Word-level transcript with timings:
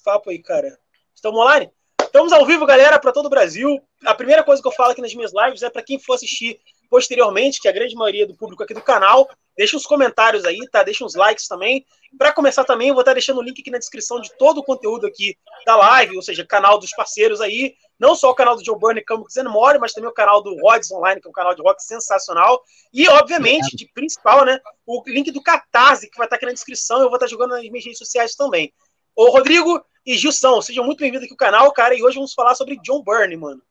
papo 0.00 0.30
aí, 0.30 0.38
cara. 0.38 0.78
Estamos 1.14 1.40
online? 1.40 1.70
Estamos 2.02 2.32
ao 2.32 2.44
vivo, 2.44 2.66
galera, 2.66 2.98
para 2.98 3.12
todo 3.12 3.26
o 3.26 3.30
Brasil. 3.30 3.82
A 4.04 4.14
primeira 4.14 4.42
coisa 4.42 4.60
que 4.60 4.68
eu 4.68 4.72
falo 4.72 4.92
aqui 4.92 5.00
nas 5.00 5.14
minhas 5.14 5.32
lives 5.32 5.62
é 5.62 5.70
para 5.70 5.82
quem 5.82 5.98
for 5.98 6.14
assistir 6.14 6.60
posteriormente, 6.90 7.58
que 7.58 7.66
é 7.66 7.70
a 7.70 7.74
grande 7.74 7.94
maioria 7.94 8.26
do 8.26 8.36
público 8.36 8.62
aqui 8.62 8.74
do 8.74 8.82
canal, 8.82 9.26
deixa 9.56 9.78
uns 9.78 9.86
comentários 9.86 10.44
aí, 10.44 10.58
tá? 10.70 10.82
Deixa 10.82 11.02
uns 11.02 11.14
likes 11.14 11.48
também. 11.48 11.86
Para 12.18 12.34
começar 12.34 12.64
também, 12.64 12.88
eu 12.88 12.94
vou 12.94 13.00
estar 13.00 13.14
deixando 13.14 13.38
o 13.38 13.42
link 13.42 13.58
aqui 13.58 13.70
na 13.70 13.78
descrição 13.78 14.20
de 14.20 14.30
todo 14.36 14.58
o 14.58 14.62
conteúdo 14.62 15.06
aqui 15.06 15.34
da 15.64 15.74
live, 15.74 16.16
ou 16.16 16.22
seja, 16.22 16.44
canal 16.44 16.78
dos 16.78 16.90
parceiros 16.90 17.40
aí. 17.40 17.74
Não 17.98 18.14
só 18.14 18.30
o 18.30 18.34
canal 18.34 18.56
do 18.56 18.62
Joe 18.64 18.78
Burner 18.78 19.02
Campos 19.06 19.34
More, 19.44 19.78
mas 19.78 19.94
também 19.94 20.10
o 20.10 20.12
canal 20.12 20.42
do 20.42 20.54
Rods 20.60 20.90
Online, 20.90 21.18
que 21.18 21.26
é 21.26 21.30
um 21.30 21.32
canal 21.32 21.54
de 21.54 21.62
rock 21.62 21.82
sensacional. 21.82 22.62
E, 22.92 23.08
obviamente, 23.08 23.74
de 23.74 23.88
principal, 23.94 24.44
né? 24.44 24.60
O 24.84 25.02
link 25.06 25.30
do 25.30 25.42
Catarse, 25.42 26.10
que 26.10 26.18
vai 26.18 26.26
estar 26.26 26.36
aqui 26.36 26.44
na 26.44 26.52
descrição. 26.52 27.00
Eu 27.00 27.08
vou 27.08 27.16
estar 27.16 27.26
jogando 27.26 27.52
nas 27.52 27.62
minhas 27.62 27.84
redes 27.84 27.98
sociais 27.98 28.34
também. 28.34 28.70
Ô, 29.14 29.30
Rodrigo 29.30 29.84
e 30.06 30.16
Gilson, 30.16 30.62
sejam 30.62 30.84
muito 30.84 31.00
bem-vindos 31.00 31.24
aqui 31.24 31.34
ao 31.34 31.36
canal, 31.36 31.72
cara. 31.72 31.94
E 31.94 32.02
hoje 32.02 32.16
vamos 32.16 32.32
falar 32.32 32.54
sobre 32.54 32.80
John 32.80 33.02
Byrne, 33.02 33.36
mano. 33.36 33.62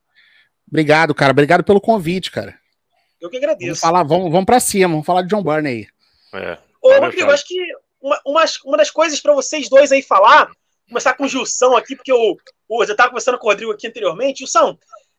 Obrigado, 0.68 1.16
cara. 1.16 1.32
Obrigado 1.32 1.64
pelo 1.64 1.82
convite, 1.82 2.32
cara. 2.32 2.58
Eu 3.20 3.30
que 3.30 3.38
agradeço. 3.38 3.66
Vamos, 3.66 3.80
falar, 3.80 4.04
vamos, 4.04 4.32
vamos 4.32 4.46
pra 4.46 4.60
cima, 4.60 4.88
vamos 4.88 5.06
falar 5.06 5.24
de 5.24 5.30
John 5.30 5.44
Byrne 5.44 5.70
aí. 5.70 5.88
É. 6.34 6.58
Ô, 6.82 7.00
Rodrigo, 7.00 7.32
acho 7.32 7.48
que 7.48 7.60
uma, 8.00 8.20
uma, 8.26 8.46
uma 8.66 8.78
das 8.78 8.92
coisas 8.92 9.20
para 9.20 9.34
vocês 9.34 9.68
dois 9.68 9.92
aí 9.92 10.02
falar, 10.02 10.52
começar 10.88 11.14
com 11.16 11.26
o 11.26 11.28
Gilson 11.28 11.76
aqui, 11.76 11.96
porque 11.96 12.14
o, 12.14 12.38
eu 12.70 12.96
tava 12.96 13.10
conversando 13.10 13.38
com 13.38 13.48
o 13.48 13.50
Rodrigo 13.50 13.72
aqui 13.72 13.88
anteriormente. 13.88 14.40
Gilson, 14.40 14.78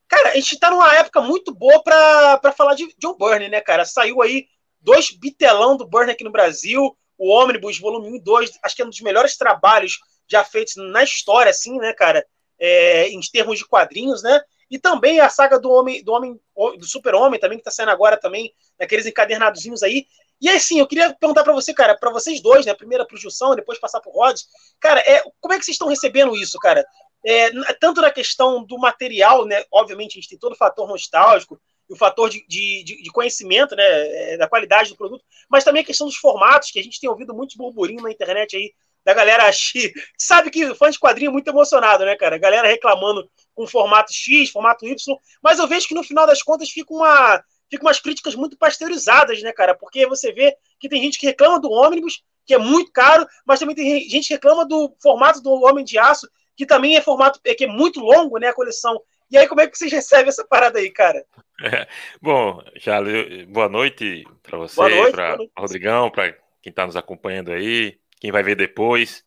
cara, 0.08 0.30
a 0.30 0.34
gente 0.34 0.58
tá 0.58 0.70
numa 0.70 0.94
época 0.94 1.20
muito 1.20 1.52
boa 1.52 1.82
para 1.82 2.52
falar 2.56 2.74
de 2.74 2.94
John 2.98 3.16
Byrne, 3.16 3.48
né, 3.48 3.60
cara? 3.60 3.84
Saiu 3.84 4.22
aí 4.22 4.46
dois 4.80 5.10
bitelão 5.10 5.76
do 5.76 5.86
Byrne 5.86 6.12
aqui 6.12 6.24
no 6.24 6.32
Brasil, 6.32 6.96
o 7.18 7.30
Omnibus, 7.30 7.78
volume 7.78 8.08
1 8.08 8.16
e 8.16 8.20
2, 8.20 8.50
acho 8.62 8.76
que 8.76 8.82
é 8.82 8.84
um 8.84 8.90
dos 8.90 9.00
melhores 9.00 9.36
trabalhos 9.36 9.98
já 10.32 10.44
feitos 10.44 10.74
na 10.76 11.04
história, 11.04 11.50
assim, 11.50 11.78
né, 11.78 11.92
cara? 11.92 12.26
É, 12.58 13.08
em 13.08 13.20
termos 13.32 13.58
de 13.58 13.66
quadrinhos, 13.66 14.22
né? 14.22 14.40
E 14.70 14.78
também 14.78 15.20
a 15.20 15.28
saga 15.28 15.58
do 15.58 15.70
homem, 15.70 16.02
do 16.02 16.12
homem, 16.12 16.40
do 16.78 16.86
super-homem 16.86 17.38
também, 17.38 17.58
que 17.58 17.64
tá 17.64 17.70
saindo 17.70 17.90
agora 17.90 18.16
também, 18.16 18.52
naqueles 18.78 19.04
encadernadozinhos 19.04 19.82
aí. 19.82 20.06
E 20.40 20.48
aí, 20.48 20.58
sim, 20.58 20.80
eu 20.80 20.86
queria 20.86 21.14
perguntar 21.14 21.44
para 21.44 21.52
você, 21.52 21.74
cara, 21.74 21.96
para 21.96 22.10
vocês 22.10 22.40
dois, 22.40 22.66
né? 22.66 22.74
Primeiro 22.74 23.06
pro 23.06 23.16
Gilson, 23.16 23.54
depois 23.54 23.78
passar 23.78 24.00
pro 24.00 24.10
Rods. 24.10 24.46
Cara, 24.80 25.00
é, 25.00 25.22
como 25.40 25.54
é 25.54 25.58
que 25.58 25.64
vocês 25.64 25.74
estão 25.74 25.88
recebendo 25.88 26.34
isso, 26.34 26.58
cara? 26.58 26.84
É, 27.24 27.50
tanto 27.74 28.00
na 28.00 28.10
questão 28.10 28.64
do 28.64 28.78
material, 28.78 29.44
né? 29.44 29.62
Obviamente, 29.70 30.12
a 30.12 30.20
gente 30.20 30.30
tem 30.30 30.38
todo 30.38 30.52
o 30.52 30.56
fator 30.56 30.88
nostálgico, 30.88 31.60
o 31.88 31.96
fator 31.96 32.30
de, 32.30 32.44
de, 32.48 32.82
de, 32.84 33.10
conhecimento, 33.10 33.76
né, 33.76 33.84
é, 33.84 34.36
da 34.36 34.48
qualidade 34.48 34.90
do 34.90 34.96
produto, 34.96 35.24
mas 35.48 35.62
também 35.62 35.82
a 35.82 35.86
questão 35.86 36.06
dos 36.06 36.16
formatos, 36.16 36.70
que 36.70 36.78
a 36.78 36.82
gente 36.82 36.98
tem 36.98 37.08
ouvido 37.08 37.34
muitos 37.34 37.56
burburinhos 37.56 38.02
na 38.02 38.10
internet 38.10 38.56
aí, 38.56 38.72
da 39.04 39.14
galera 39.14 39.50
X. 39.50 39.92
Sabe 40.16 40.50
que 40.50 40.74
fã 40.74 40.90
de 40.90 40.98
quadrinho 40.98 41.30
é 41.30 41.32
muito 41.32 41.48
emocionado, 41.48 42.04
né, 42.04 42.16
cara? 42.16 42.36
A 42.36 42.38
galera 42.38 42.68
reclamando 42.68 43.28
com 43.54 43.66
formato 43.66 44.12
X, 44.12 44.50
formato 44.50 44.86
Y, 44.86 44.96
mas 45.42 45.58
eu 45.58 45.66
vejo 45.66 45.88
que 45.88 45.94
no 45.94 46.04
final 46.04 46.26
das 46.26 46.42
contas 46.42 46.70
fica 46.70 46.92
uma. 46.92 47.42
Fica 47.70 47.86
umas 47.86 48.00
críticas 48.00 48.34
muito 48.34 48.58
pasteurizadas, 48.58 49.40
né, 49.42 49.50
cara? 49.50 49.74
Porque 49.74 50.06
você 50.06 50.30
vê 50.30 50.54
que 50.78 50.90
tem 50.90 51.00
gente 51.00 51.18
que 51.18 51.24
reclama 51.24 51.58
do 51.58 51.70
ônibus, 51.70 52.22
que 52.44 52.52
é 52.52 52.58
muito 52.58 52.92
caro, 52.92 53.26
mas 53.46 53.60
também 53.60 53.74
tem 53.74 54.00
gente 54.10 54.28
que 54.28 54.34
reclama 54.34 54.66
do 54.66 54.94
formato 55.02 55.40
do 55.40 55.50
Homem 55.62 55.82
de 55.82 55.98
Aço, 55.98 56.28
que 56.54 56.66
também 56.66 56.96
é 56.96 57.00
formato 57.00 57.40
é, 57.44 57.54
que 57.54 57.64
é 57.64 57.66
muito 57.66 57.98
longo, 58.00 58.36
né, 58.38 58.48
a 58.48 58.52
coleção. 58.52 59.00
E 59.30 59.38
aí, 59.38 59.48
como 59.48 59.62
é 59.62 59.66
que 59.66 59.78
vocês 59.78 59.90
recebem 59.90 60.28
essa 60.28 60.46
parada 60.46 60.78
aí, 60.78 60.90
cara? 60.90 61.24
É, 61.62 61.86
bom, 62.20 62.62
Charles, 62.76 63.46
boa 63.46 63.68
noite 63.68 64.24
para 64.42 64.58
você, 64.58 65.10
para 65.10 65.38
Rodrigão, 65.56 66.10
para 66.10 66.32
quem 66.60 66.70
está 66.70 66.84
nos 66.84 66.96
acompanhando 66.96 67.52
aí, 67.52 67.98
quem 68.22 68.30
vai 68.30 68.44
ver 68.44 68.54
depois. 68.54 69.24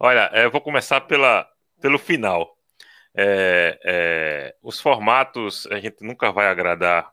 Olha, 0.00 0.28
é, 0.32 0.44
eu 0.44 0.50
vou 0.50 0.60
começar 0.60 1.00
pela, 1.02 1.48
pelo 1.80 1.96
final. 1.96 2.58
É, 3.14 3.78
é, 3.84 4.56
os 4.60 4.80
formatos 4.80 5.64
a 5.68 5.78
gente 5.78 6.04
nunca 6.04 6.32
vai 6.32 6.48
agradar, 6.48 7.08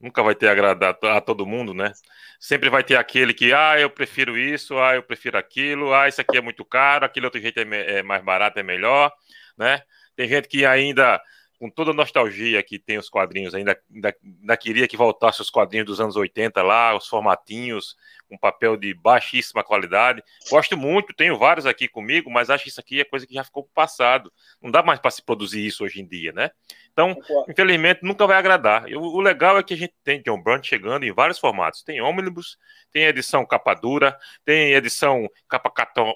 nunca 0.00 0.24
vai 0.24 0.34
ter 0.34 0.48
agradar 0.48 0.98
a 1.04 1.20
todo 1.20 1.46
mundo, 1.46 1.72
né? 1.72 1.92
Sempre 2.40 2.68
vai 2.68 2.82
ter 2.82 2.96
aquele 2.96 3.32
que, 3.32 3.52
ah, 3.52 3.78
eu 3.78 3.88
prefiro 3.88 4.36
isso, 4.36 4.76
ah, 4.76 4.96
eu 4.96 5.04
prefiro 5.04 5.38
aquilo, 5.38 5.94
ah, 5.94 6.08
isso 6.08 6.20
aqui 6.20 6.36
é 6.36 6.40
muito 6.40 6.64
caro, 6.64 7.06
aquele 7.06 7.26
outro 7.26 7.40
jeito 7.40 7.60
é, 7.60 7.98
é 7.98 8.02
mais 8.02 8.24
barato, 8.24 8.58
é 8.58 8.62
melhor, 8.64 9.12
né? 9.56 9.82
Tem 10.16 10.28
gente 10.28 10.48
que 10.48 10.66
ainda 10.66 11.22
com 11.58 11.70
toda 11.70 11.92
a 11.92 11.94
nostalgia 11.94 12.62
que 12.62 12.78
tem 12.78 12.98
os 12.98 13.08
quadrinhos, 13.08 13.54
ainda, 13.54 13.80
ainda, 13.94 14.14
ainda, 14.22 14.56
queria 14.56 14.86
que 14.88 14.96
voltasse 14.96 15.40
os 15.40 15.48
quadrinhos 15.48 15.86
dos 15.86 16.00
anos 16.00 16.16
80 16.16 16.62
lá, 16.62 16.94
os 16.94 17.06
formatinhos, 17.06 17.96
um 18.30 18.38
papel 18.38 18.76
de 18.76 18.92
baixíssima 18.94 19.62
qualidade. 19.62 20.22
Gosto 20.50 20.76
muito, 20.76 21.14
tenho 21.14 21.38
vários 21.38 21.66
aqui 21.66 21.88
comigo, 21.88 22.30
mas 22.30 22.50
acho 22.50 22.64
que 22.64 22.70
isso 22.70 22.80
aqui 22.80 23.00
é 23.00 23.04
coisa 23.04 23.26
que 23.26 23.34
já 23.34 23.44
ficou 23.44 23.68
passado. 23.74 24.32
Não 24.60 24.70
dá 24.70 24.82
mais 24.82 24.98
para 24.98 25.10
se 25.10 25.22
produzir 25.22 25.64
isso 25.66 25.84
hoje 25.84 26.00
em 26.00 26.06
dia, 26.06 26.32
né? 26.32 26.50
Então, 26.92 27.16
infelizmente, 27.48 28.00
nunca 28.02 28.26
vai 28.26 28.36
agradar. 28.36 28.88
E 28.88 28.96
o, 28.96 29.20
legal 29.20 29.58
é 29.58 29.62
que 29.62 29.74
a 29.74 29.76
gente 29.76 29.94
tem 30.02 30.22
John 30.22 30.42
Brown 30.42 30.62
chegando 30.62 31.04
em 31.04 31.12
vários 31.12 31.38
formatos. 31.38 31.82
Tem 31.82 32.00
ônibus, 32.00 32.58
tem 32.90 33.04
edição 33.04 33.44
capa 33.44 33.74
dura, 33.74 34.16
tem 34.44 34.72
edição 34.72 35.28
capa 35.48 35.70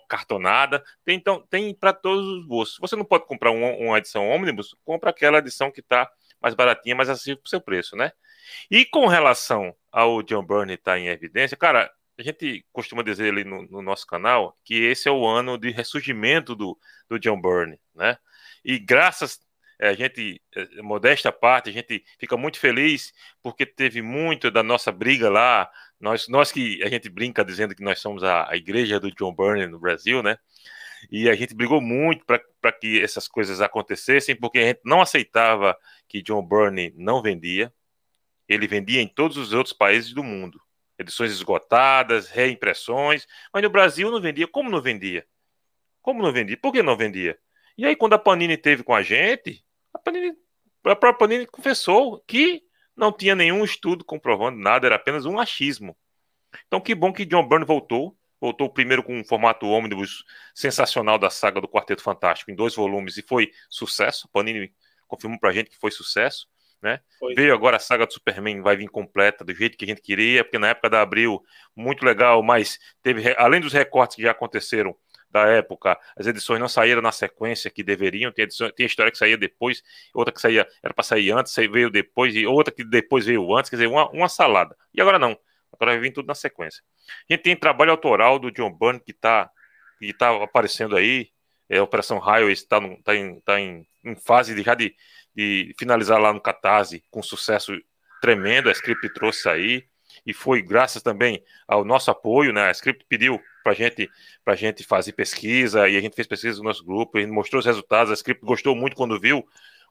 cartonada, 0.09 0.83
tem, 1.05 1.17
então, 1.17 1.45
tem 1.51 1.75
para 1.75 1.93
todos 1.93 2.27
os 2.27 2.47
bolsos. 2.47 2.79
Você 2.81 2.97
não 2.97 3.05
pode 3.05 3.27
comprar 3.27 3.51
um, 3.51 3.89
uma 3.89 3.99
edição 3.99 4.29
ônibus, 4.29 4.75
compra 4.85 5.11
aquela 5.11 5.39
edição 5.39 5.71
que 5.71 5.81
está 5.81 6.11
mais 6.41 6.55
baratinha, 6.55 6.97
mais 6.97 7.09
acessível 7.09 7.37
para 7.37 7.47
o 7.47 7.51
seu 7.51 7.61
preço, 7.61 7.95
né? 7.95 8.13
E 8.71 8.85
com 8.85 9.07
relação 9.07 9.75
ao 9.93 10.23
John 10.23 10.43
Byrne 10.43 10.75
estar 10.75 10.93
tá 10.93 10.99
em 10.99 11.09
evidência, 11.09 11.57
cara, 11.57 11.91
a 12.19 12.23
gente 12.23 12.65
costuma 12.73 13.03
dizer 13.03 13.33
ali 13.33 13.45
no, 13.45 13.63
no, 13.63 13.83
nosso 13.83 14.07
canal 14.07 14.57
que 14.65 14.75
esse 14.75 15.09
é 15.09 15.11
o 15.13 15.27
ano 15.27 15.57
de 15.59 15.71
ressurgimento 15.71 16.55
do, 16.55 16.79
do 17.09 17.19
John 17.19 17.41
Byrne, 17.41 17.79
né? 17.95 18.19
E 18.65 18.79
graças 18.79 19.41
é, 19.81 19.89
a 19.89 19.95
gente, 19.95 20.43
é, 20.55 20.83
modesta 20.83 21.33
parte, 21.33 21.71
a 21.71 21.73
gente 21.73 22.05
fica 22.19 22.37
muito 22.37 22.59
feliz 22.59 23.13
porque 23.43 23.65
teve 23.65 24.03
muito 24.03 24.51
da 24.51 24.63
nossa 24.63 24.93
briga 24.93 25.31
lá. 25.31 25.71
Nós, 25.99 26.29
nós 26.29 26.53
que 26.53 26.83
a 26.83 26.89
gente 26.89 27.09
brinca 27.09 27.45
dizendo 27.45 27.75
que 27.75 27.83
nós 27.83 27.99
somos 28.01 28.23
a, 28.23 28.51
a 28.51 28.57
igreja 28.57 29.01
do 29.01 29.11
John 29.13 29.35
Byrne 29.35 29.67
no 29.67 29.79
Brasil, 29.79 30.23
né? 30.23 30.37
E 31.11 31.31
a 31.31 31.35
gente 31.35 31.55
brigou 31.55 31.81
muito 31.81 32.27
para 32.27 32.73
que 32.73 33.01
essas 33.01 33.27
coisas 33.27 33.61
acontecessem, 33.63 34.37
porque 34.37 34.59
a 34.59 34.67
gente 34.67 34.81
não 34.85 35.01
aceitava 35.01 35.75
que 36.07 36.23
John 36.23 36.47
Byrne 36.47 36.93
não 36.97 37.23
vendia. 37.23 37.73
Ele 38.47 38.67
vendia 38.67 39.01
em 39.01 39.09
todos 39.09 39.39
os 39.39 39.53
outros 39.55 39.73
países 39.73 40.13
do 40.13 40.23
mundo 40.23 40.61
edições 41.01 41.33
esgotadas, 41.33 42.29
reimpressões, 42.29 43.27
mas 43.53 43.63
no 43.63 43.71
Brasil 43.71 44.11
não 44.11 44.21
vendia. 44.21 44.47
Como 44.47 44.71
não 44.71 44.83
vendia? 44.83 45.27
Como 46.03 46.23
não 46.23 46.31
vendia? 46.31 46.59
Por 46.59 46.73
que 46.73 46.83
não 46.83 46.97
vendia? 46.97 47.39
E 47.77 47.87
aí, 47.87 47.97
quando 47.97 48.13
a 48.13 48.19
Panini 48.19 48.57
teve 48.57 48.83
com 48.83 48.95
a 48.95 49.03
gente, 49.03 49.65
a, 49.95 49.99
Panini, 49.99 50.37
a 50.85 50.95
própria 50.95 51.15
Panini 51.15 51.47
confessou 51.47 52.23
que 52.27 52.63
não 52.95 53.11
tinha 53.11 53.35
nenhum 53.35 53.65
estudo 53.65 54.05
comprovando 54.05 54.59
nada, 54.59 54.87
era 54.87 54.97
apenas 54.97 55.25
um 55.25 55.39
achismo. 55.39 55.97
Então, 56.67 56.81
que 56.81 56.95
bom 56.95 57.13
que 57.13 57.25
John 57.25 57.49
Byrne 57.49 57.65
voltou. 57.65 58.17
Voltou 58.39 58.71
primeiro 58.71 59.03
com 59.03 59.19
um 59.19 59.25
formato 59.25 59.67
ônibus 59.67 60.25
sensacional 60.55 61.19
da 61.19 61.29
saga 61.31 61.61
do 61.61 61.69
Quarteto 61.69 62.03
Fantástico, 62.03 62.51
em 62.51 62.55
dois 62.55 62.75
volumes, 62.75 63.17
e 63.17 63.23
foi 63.23 63.51
sucesso. 63.69 64.27
A 64.27 64.33
Panini 64.33 64.73
confirmou 65.07 65.39
pra 65.39 65.53
gente 65.53 65.71
que 65.71 65.79
foi 65.79 65.91
sucesso 65.91 66.47
né? 66.83 67.01
Foi. 67.19 67.35
Veio 67.35 67.53
agora 67.53 67.77
a 67.77 67.81
saga 67.81 68.07
do 68.07 68.13
Superman, 68.13 68.63
vai 68.63 68.77
vir 68.77 68.89
completa 68.89 69.45
do 69.45 69.55
jeito 69.55 69.77
que 69.77 69.85
a 69.85 69.89
gente 69.89 70.01
queria, 70.01 70.45
porque 70.45 70.59
na 70.59 70.69
época 70.69 70.91
da 70.91 71.03
Abril, 71.03 71.43
muito 71.77 72.05
legal, 72.05 72.43
mas 72.43 72.79
teve, 73.03 73.35
além 73.37 73.61
dos 73.61 73.73
recortes 73.73 74.17
que 74.17 74.23
já 74.23 74.31
aconteceram 74.31 74.97
da 75.31 75.47
época, 75.47 75.99
as 76.17 76.27
edições 76.27 76.59
não 76.59 76.69
saíram 76.69 77.01
na 77.01 77.13
sequência 77.13 77.71
que 77.71 77.85
deveriam, 77.85 78.33
tem, 78.33 78.45
edição, 78.45 78.71
tem 78.71 78.87
história 78.87 79.13
que 79.13 79.19
saía 79.19 79.39
depois, 79.39 79.83
outra 80.13 80.33
que 80.33 80.41
saía, 80.41 80.67
era 80.83 80.93
para 80.93 81.05
sair 81.05 81.31
antes, 81.31 81.55
veio 81.55 81.89
depois, 81.89 82.35
e 82.35 82.47
outra 82.47 82.75
que 82.75 82.83
depois 82.83 83.27
veio 83.27 83.57
antes, 83.57 83.71
quer 83.71 83.77
dizer, 83.77 83.87
uma, 83.87 84.11
uma 84.11 84.29
salada. 84.29 84.77
E 84.93 85.01
agora 85.01 85.19
não, 85.19 85.39
agora 85.73 85.93
vai 85.93 86.01
vir 86.01 86.13
tudo 86.13 86.27
na 86.27 86.35
sequência. 86.35 86.83
A 87.29 87.33
gente 87.33 87.43
tem 87.43 87.55
trabalho 87.55 87.93
autoral 87.93 88.39
do 88.39 88.51
John 88.51 88.73
Byrne 88.73 89.01
que 89.01 89.13
está 89.13 89.51
que 90.01 90.15
tá 90.15 90.31
aparecendo 90.43 90.97
aí, 90.97 91.29
é, 91.71 91.79
a 91.79 91.83
Operação 91.83 92.19
Highway 92.19 92.53
está 92.53 92.79
tá 93.03 93.17
em, 93.17 93.41
tá 93.41 93.59
em, 93.59 93.87
em 94.05 94.15
fase 94.17 94.55
de, 94.55 94.63
já 94.63 94.75
de 94.75 94.95
de 95.35 95.75
finalizar 95.79 96.21
lá 96.21 96.33
no 96.33 96.41
Catarse 96.41 97.03
com 97.11 97.23
sucesso 97.23 97.73
tremendo. 98.21 98.69
A 98.69 98.73
Script 98.73 99.13
trouxe 99.13 99.49
aí 99.49 99.85
e 100.27 100.35
foi 100.35 100.61
graças 100.61 101.03
também 101.03 101.43
ao 101.67 101.85
nosso 101.85 102.11
apoio, 102.11 102.53
né? 102.53 102.69
A 102.69 102.71
Script 102.71 103.05
pediu 103.09 103.41
para 103.63 103.73
gente, 103.73 104.11
a 104.45 104.55
gente 104.55 104.85
fazer 104.85 105.13
pesquisa 105.13 105.89
e 105.89 105.97
a 105.97 106.01
gente 106.01 106.15
fez 106.15 106.27
pesquisa 106.27 106.59
no 106.59 106.65
nosso 106.65 106.85
grupo, 106.85 107.19
gente 107.19 107.31
mostrou 107.31 107.61
os 107.61 107.67
resultados. 107.67 108.11
A 108.11 108.15
Script 108.15 108.45
gostou 108.45 108.75
muito 108.75 108.97
quando 108.97 109.21
viu 109.21 109.47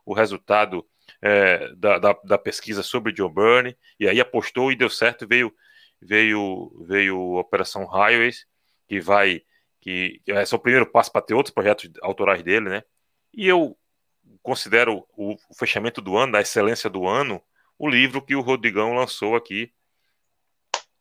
o 0.06 0.13
resultado 0.13 0.86
é, 1.21 1.74
da, 1.75 2.00
da, 2.00 2.13
da, 2.24 2.38
pesquisa 2.38 2.83
sobre 2.83 3.12
John 3.12 3.30
Byrne 3.30 3.77
e 4.00 4.07
aí 4.07 4.19
apostou 4.19 4.71
e 4.71 4.75
deu 4.75 4.89
certo. 4.89 5.27
Veio 5.27 5.53
veio 6.01 6.86
veio 6.88 7.38
a 7.38 7.42
Operação 7.42 7.86
Highways 7.86 8.45
que 8.88 9.00
vai 9.00 9.42
que, 9.79 10.21
que 10.25 10.31
é 10.31 10.43
o 10.53 10.59
primeiro 10.59 10.85
passo 10.85 11.11
para 11.11 11.21
ter 11.21 11.33
outros 11.33 11.53
projetos 11.53 11.91
autorais 12.01 12.43
dele, 12.43 12.69
né? 12.69 12.83
E 13.33 13.47
eu 13.47 13.77
considero 14.41 15.05
o, 15.15 15.33
o 15.49 15.55
fechamento 15.57 16.01
do 16.01 16.17
ano, 16.17 16.33
da 16.33 16.41
excelência 16.41 16.89
do 16.89 17.07
ano, 17.07 17.41
o 17.77 17.87
livro 17.89 18.21
que 18.21 18.35
o 18.35 18.41
Rodrigão 18.41 18.93
lançou 18.93 19.35
aqui. 19.35 19.71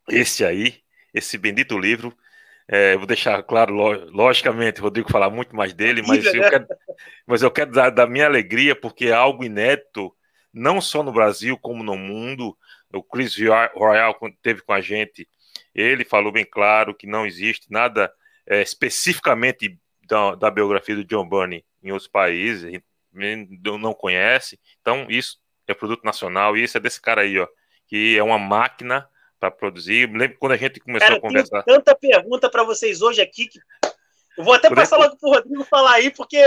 Esse 0.09 0.45
aí, 0.45 0.83
esse 1.13 1.37
bendito 1.37 1.79
livro, 1.79 2.17
É, 2.71 2.99
vou 2.99 3.07
deixar 3.07 3.43
claro, 3.45 3.73
logicamente, 4.13 4.83
Rodrigo 4.83 5.11
falar 5.11 5.31
muito 5.31 5.57
mais 5.57 5.73
dele, 5.73 6.03
mas 6.03 6.23
eu 6.27 6.51
quero, 6.51 6.67
mas 7.27 7.41
eu 7.43 7.51
quero 7.51 7.73
dar 7.73 7.89
da 7.89 8.07
minha 8.07 8.27
alegria, 8.27 8.77
porque 8.77 9.07
é 9.07 9.13
algo 9.13 9.43
inédito, 9.43 10.15
não 10.53 10.79
só 10.79 11.03
no 11.03 11.11
Brasil, 11.11 11.57
como 11.57 11.83
no 11.83 11.97
mundo. 11.97 12.55
O 12.93 13.03
Chris 13.03 13.35
Royal 13.75 14.15
teve 14.43 14.61
com 14.61 14.75
a 14.75 14.83
gente, 14.83 15.27
ele 15.75 16.05
falou 16.05 16.31
bem 16.31 16.45
claro 16.45 16.95
que 16.95 17.07
não 17.07 17.25
existe 17.25 17.73
nada 17.73 18.13
é, 18.49 18.63
especificamente 18.63 19.79
da, 20.09 20.35
da, 20.35 20.51
biografia 20.51 20.97
do 20.97 21.05
John 21.05 21.29
Burney 21.29 21.65
em 21.83 21.93
outros 21.93 22.09
países, 22.09 22.81
não 23.79 23.93
conhece. 23.93 24.59
Então, 24.81 25.07
isso 25.09 25.39
é 25.67 25.75
produto 25.75 26.05
nacional, 26.05 26.57
e 26.57 26.65
isso 26.65 26.77
é 26.77 26.81
desse 26.81 27.01
cara 27.01 27.23
aí, 27.23 27.39
ó, 27.39 27.47
que 27.87 28.17
é 28.17 28.23
uma 28.23 28.39
máquina 28.39 29.09
para 29.39 29.51
produzir. 29.51 30.11
lembro 30.11 30.39
quando 30.39 30.53
a 30.53 30.57
gente 30.57 30.81
começou 30.81 31.07
cara, 31.07 31.19
a 31.19 31.21
conversar. 31.21 31.63
tanta 31.63 31.95
pergunta 31.95 32.51
para 32.51 32.65
vocês 32.65 33.03
hoje 33.03 33.21
aqui 33.21 33.47
que 33.47 33.61
eu 34.39 34.45
vou 34.45 34.55
até 34.55 34.73
passar 34.73 34.97
logo 34.97 35.17
pro 35.17 35.31
Rodrigo 35.31 35.65
falar 35.65 35.95
aí, 35.95 36.11
porque 36.11 36.41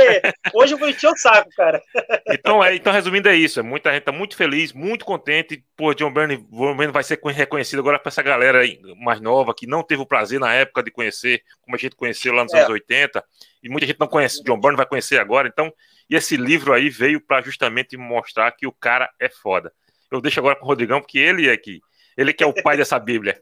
hoje 0.53 0.73
eu 0.73 0.77
vou 0.77 0.88
encher 0.88 1.09
o 1.09 1.17
saco, 1.17 1.49
cara. 1.57 1.83
Então, 2.29 2.63
é, 2.63 2.73
então 2.73 2.93
resumindo, 2.93 3.27
é 3.27 3.35
isso. 3.35 3.59
É 3.59 3.63
muita 3.63 3.91
gente 3.91 4.03
tá 4.03 4.13
muito 4.13 4.38
feliz, 4.38 4.71
muito 4.71 5.03
contente. 5.03 5.61
Pô, 5.75 5.93
John 5.93 6.09
Byrne, 6.09 6.38
John 6.38 6.77
Byrne 6.77 6.93
vai 6.93 7.03
ser 7.03 7.19
reconhecido 7.21 7.79
agora 7.79 7.99
para 7.99 8.07
essa 8.07 8.21
galera 8.21 8.61
mais 8.97 9.19
nova 9.19 9.53
que 9.53 9.67
não 9.67 9.83
teve 9.83 10.01
o 10.01 10.05
prazer 10.05 10.39
na 10.39 10.53
época 10.53 10.81
de 10.81 10.89
conhecer, 10.89 11.43
como 11.61 11.75
a 11.75 11.79
gente 11.79 11.97
conheceu 11.97 12.33
lá 12.33 12.43
nos 12.43 12.53
é. 12.53 12.59
anos 12.59 12.69
80. 12.69 13.21
E 13.61 13.67
muita 13.67 13.85
gente 13.85 13.99
não 13.99 14.07
conhece. 14.07 14.41
John 14.43 14.57
Byrne 14.57 14.77
vai 14.77 14.85
conhecer 14.85 15.19
agora. 15.19 15.49
Então, 15.49 15.69
e 16.09 16.15
esse 16.15 16.38
livro 16.38 16.71
aí 16.71 16.89
veio 16.89 17.19
para 17.19 17.41
justamente 17.41 17.97
mostrar 17.97 18.49
que 18.53 18.65
o 18.65 18.71
cara 18.71 19.09
é 19.19 19.27
foda. 19.27 19.73
Eu 20.09 20.21
deixo 20.21 20.39
agora 20.39 20.55
com 20.55 20.63
o 20.63 20.67
Rodrigão, 20.67 21.01
porque 21.01 21.19
ele 21.19 21.49
é 21.49 21.57
que 21.57 21.81
ele 22.15 22.31
que 22.31 22.43
é 22.43 22.47
o 22.47 22.53
pai 22.53 22.77
dessa 22.77 22.97
Bíblia. 22.99 23.41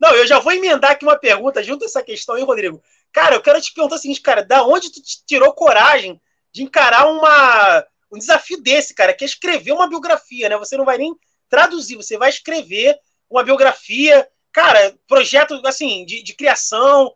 Não, 0.00 0.14
eu 0.14 0.26
já 0.26 0.38
vou 0.38 0.52
emendar 0.52 0.92
aqui 0.92 1.04
uma 1.04 1.18
pergunta 1.18 1.62
junto 1.62 1.84
a 1.84 1.86
essa 1.86 2.02
questão 2.02 2.36
aí, 2.36 2.42
Rodrigo. 2.42 2.80
Cara, 3.18 3.34
eu 3.34 3.42
quero 3.42 3.60
te 3.60 3.74
perguntar 3.74 3.96
o 3.96 3.98
seguinte, 3.98 4.20
cara, 4.20 4.44
da 4.44 4.64
onde 4.64 4.92
tu 4.92 5.00
tirou 5.26 5.52
coragem 5.52 6.20
de 6.54 6.62
encarar 6.62 7.08
uma, 7.08 7.84
um 8.12 8.16
desafio 8.16 8.62
desse, 8.62 8.94
cara, 8.94 9.12
que 9.12 9.24
é 9.24 9.26
escrever 9.26 9.72
uma 9.72 9.88
biografia, 9.88 10.48
né? 10.48 10.56
Você 10.56 10.76
não 10.76 10.84
vai 10.84 10.98
nem 10.98 11.12
traduzir, 11.50 11.96
você 11.96 12.16
vai 12.16 12.28
escrever 12.28 12.96
uma 13.28 13.42
biografia, 13.42 14.24
cara, 14.52 14.94
projeto, 15.08 15.60
assim, 15.66 16.04
de, 16.04 16.22
de 16.22 16.32
criação. 16.32 17.12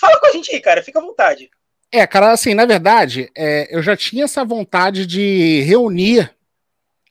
Fala 0.00 0.18
com 0.18 0.26
a 0.26 0.32
gente 0.32 0.52
aí, 0.52 0.60
cara, 0.60 0.82
fica 0.82 0.98
à 0.98 1.02
vontade. 1.02 1.48
É, 1.92 2.04
cara, 2.04 2.32
assim, 2.32 2.52
na 2.52 2.66
verdade, 2.66 3.30
é, 3.36 3.68
eu 3.70 3.80
já 3.80 3.96
tinha 3.96 4.24
essa 4.24 4.44
vontade 4.44 5.06
de 5.06 5.60
reunir 5.60 6.34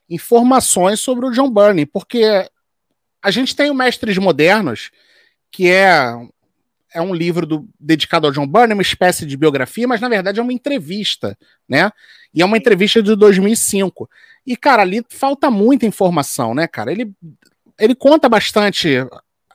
informações 0.09 0.99
sobre 0.99 1.25
o 1.25 1.31
John 1.31 1.49
Burney, 1.49 1.85
porque 1.85 2.25
a 3.23 3.31
gente 3.31 3.55
tem 3.55 3.71
o 3.71 3.73
Mestres 3.73 4.17
Modernos, 4.17 4.91
que 5.49 5.71
é, 5.71 6.13
é 6.97 7.01
um 7.01 7.13
livro 7.13 7.45
do, 7.45 7.69
dedicado 7.79 8.25
ao 8.25 8.33
John 8.33 8.47
Burney, 8.47 8.73
uma 8.73 8.81
espécie 8.81 9.23
de 9.23 9.37
biografia, 9.37 9.87
mas 9.87 10.01
na 10.01 10.09
verdade 10.09 10.39
é 10.39 10.43
uma 10.43 10.51
entrevista, 10.51 11.37
né? 11.69 11.91
E 12.33 12.41
é 12.41 12.45
uma 12.45 12.57
entrevista 12.57 13.03
de 13.03 13.15
2005. 13.15 14.09
E, 14.45 14.57
cara, 14.57 14.81
ali 14.81 15.05
falta 15.07 15.51
muita 15.51 15.85
informação, 15.85 16.55
né, 16.55 16.67
cara? 16.67 16.91
Ele, 16.91 17.13
ele 17.79 17.93
conta 17.93 18.27
bastante, 18.27 18.95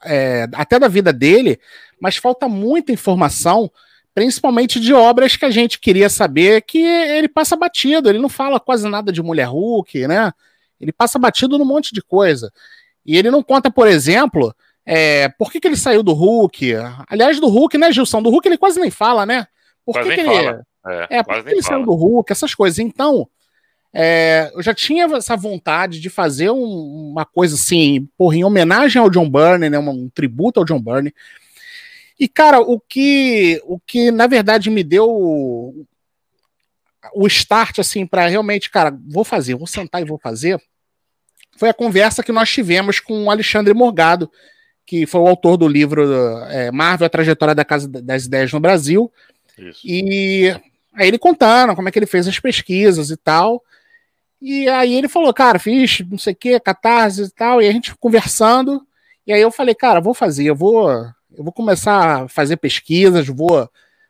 é, 0.05 0.47
até 0.53 0.79
da 0.79 0.87
vida 0.87 1.11
dele, 1.11 1.59
mas 1.99 2.15
falta 2.15 2.47
muita 2.47 2.93
informação 2.93 3.69
principalmente 4.15 4.79
de 4.79 4.93
obras 4.93 5.35
que 5.35 5.43
a 5.43 5.49
gente 5.49 5.79
queria 5.79 6.07
saber, 6.07 6.61
que 6.61 6.77
ele 6.77 7.27
passa 7.27 7.55
batido, 7.55 8.07
ele 8.07 8.19
não 8.19 8.29
fala 8.29 8.59
quase 8.59 8.87
nada 8.87 9.11
de 9.11 9.23
mulher 9.23 9.47
Hulk, 9.47 10.07
né? 10.07 10.31
Ele 10.79 10.91
passa 10.91 11.17
batido 11.17 11.57
num 11.57 11.65
monte 11.65 11.93
de 11.93 12.01
coisa. 12.01 12.53
E 13.03 13.17
ele 13.17 13.31
não 13.31 13.41
conta, 13.41 13.71
por 13.71 13.87
exemplo, 13.87 14.55
é, 14.85 15.29
por 15.29 15.51
que, 15.51 15.59
que 15.59 15.67
ele 15.67 15.77
saiu 15.77 16.03
do 16.03 16.13
Hulk. 16.13 16.73
Aliás, 17.07 17.39
do 17.39 17.47
Hulk, 17.47 17.77
né, 17.77 17.91
Gilson? 17.91 18.21
Do 18.21 18.29
Hulk 18.29 18.47
ele 18.47 18.57
quase 18.57 18.79
nem 18.79 18.91
fala, 18.91 19.25
né? 19.25 19.47
Por 19.85 19.95
que, 19.95 20.13
que 20.13 20.19
ele. 20.19 20.29
Fala. 20.29 20.65
É, 20.85 21.17
é 21.17 21.23
por 21.23 21.43
que 21.43 21.49
ele 21.49 21.61
fala. 21.61 21.77
saiu 21.77 21.85
do 21.85 21.93
Hulk, 21.93 22.31
essas 22.31 22.53
coisas. 22.53 22.79
Então, 22.79 23.27
é, 23.93 24.51
eu 24.53 24.61
já 24.61 24.73
tinha 24.73 25.05
essa 25.05 25.37
vontade 25.37 25.99
de 25.99 26.09
fazer 26.09 26.49
um, 26.49 27.11
uma 27.11 27.25
coisa 27.25 27.55
assim, 27.55 28.09
porra, 28.17 28.35
em 28.35 28.43
homenagem 28.43 29.01
ao 29.01 29.09
John 29.09 29.29
Byrne, 29.29 29.69
né? 29.69 29.79
Um, 29.79 29.89
um 29.89 30.09
tributo 30.09 30.59
ao 30.59 30.65
John 30.65 30.81
Byrne. 30.81 31.13
E, 32.19 32.27
cara, 32.27 32.59
o 32.59 32.79
que, 32.79 33.61
o 33.65 33.79
que 33.79 34.11
na 34.11 34.27
verdade 34.27 34.69
me 34.69 34.83
deu 34.83 35.09
o, 35.09 35.85
o 37.15 37.27
start, 37.27 37.79
assim, 37.79 38.05
para 38.05 38.27
realmente, 38.27 38.69
cara, 38.69 38.97
vou 39.07 39.23
fazer, 39.23 39.55
vou 39.55 39.67
sentar 39.67 40.01
e 40.01 40.05
vou 40.05 40.17
fazer, 40.17 40.61
foi 41.57 41.69
a 41.69 41.73
conversa 41.73 42.23
que 42.23 42.31
nós 42.31 42.49
tivemos 42.49 42.99
com 42.99 43.25
o 43.25 43.31
Alexandre 43.31 43.73
Morgado, 43.73 44.29
que 44.85 45.05
foi 45.05 45.21
o 45.21 45.27
autor 45.27 45.57
do 45.57 45.67
livro 45.67 46.03
é, 46.49 46.71
Marvel, 46.71 47.05
a 47.05 47.09
trajetória 47.09 47.55
da 47.55 47.65
Casa 47.65 47.87
das 47.87 48.25
Ideias 48.25 48.51
no 48.51 48.59
Brasil. 48.59 49.11
Isso. 49.57 49.81
E 49.83 50.49
aí 50.93 51.07
ele 51.07 51.17
contando 51.17 51.75
como 51.75 51.87
é 51.87 51.91
que 51.91 51.99
ele 51.99 52.05
fez 52.05 52.27
as 52.27 52.39
pesquisas 52.39 53.09
e 53.09 53.17
tal. 53.17 53.63
E 54.41 54.67
aí 54.67 54.93
ele 54.93 55.07
falou, 55.07 55.33
cara, 55.33 55.57
fiz 55.57 56.01
não 56.09 56.17
sei 56.17 56.33
o 56.33 56.35
que, 56.35 56.59
catarse 56.59 57.23
e 57.23 57.29
tal, 57.29 57.61
e 57.61 57.67
a 57.67 57.71
gente 57.71 57.95
conversando. 57.95 58.85
E 59.25 59.31
aí 59.31 59.41
eu 59.41 59.51
falei, 59.51 59.73
cara, 59.73 60.01
vou 60.01 60.13
fazer, 60.13 60.43
eu 60.43 60.55
vou 60.55 60.89
eu 61.35 61.43
vou 61.43 61.53
começar 61.53 62.23
a 62.23 62.27
fazer 62.27 62.57
pesquisas, 62.57 63.27
vou, 63.27 63.69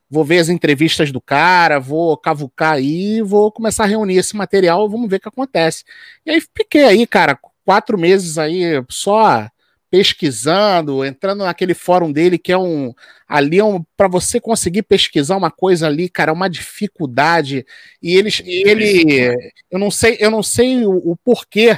vou 0.10 0.26
ver 0.26 0.40
as 0.40 0.50
entrevistas 0.50 1.12
do 1.12 1.22
cara, 1.22 1.80
vou 1.80 2.18
cavucar 2.18 2.74
aí, 2.74 3.22
vou 3.22 3.52
começar 3.52 3.86
a 3.86 3.88
reunir 3.88 4.18
esse 4.18 4.36
material, 4.36 4.90
vamos 4.90 5.10
ver 5.10 5.18
o 5.18 5.20
que 5.20 5.30
acontece. 5.30 5.84
E 6.26 6.32
aí 6.32 6.42
fiquei 6.42 6.84
aí, 6.84 7.08
cara, 7.08 7.40
quatro 7.66 7.98
meses 7.98 8.38
aí 8.38 8.84
só 8.90 9.50
pesquisando, 9.94 11.06
entrando 11.06 11.44
naquele 11.44 11.76
fórum 11.76 12.12
dele 12.12 12.40
que 12.40 12.52
é 12.52 12.58
um 12.58 12.92
ali 13.28 13.60
é 13.60 13.64
um, 13.64 13.86
para 13.96 14.08
você 14.08 14.40
conseguir 14.40 14.82
pesquisar 14.82 15.38
uma 15.38 15.52
coisa 15.52 15.86
ali, 15.86 16.10
cara, 16.10 16.32
é 16.32 16.34
uma 16.34 16.50
dificuldade. 16.50 17.64
E 18.02 18.16
eles 18.16 18.42
ele 18.44 19.36
eu 19.70 19.78
não 19.78 19.92
sei, 19.92 20.18
eu 20.20 20.32
não 20.32 20.42
sei 20.42 20.84
o, 20.84 21.12
o 21.12 21.16
porquê. 21.16 21.78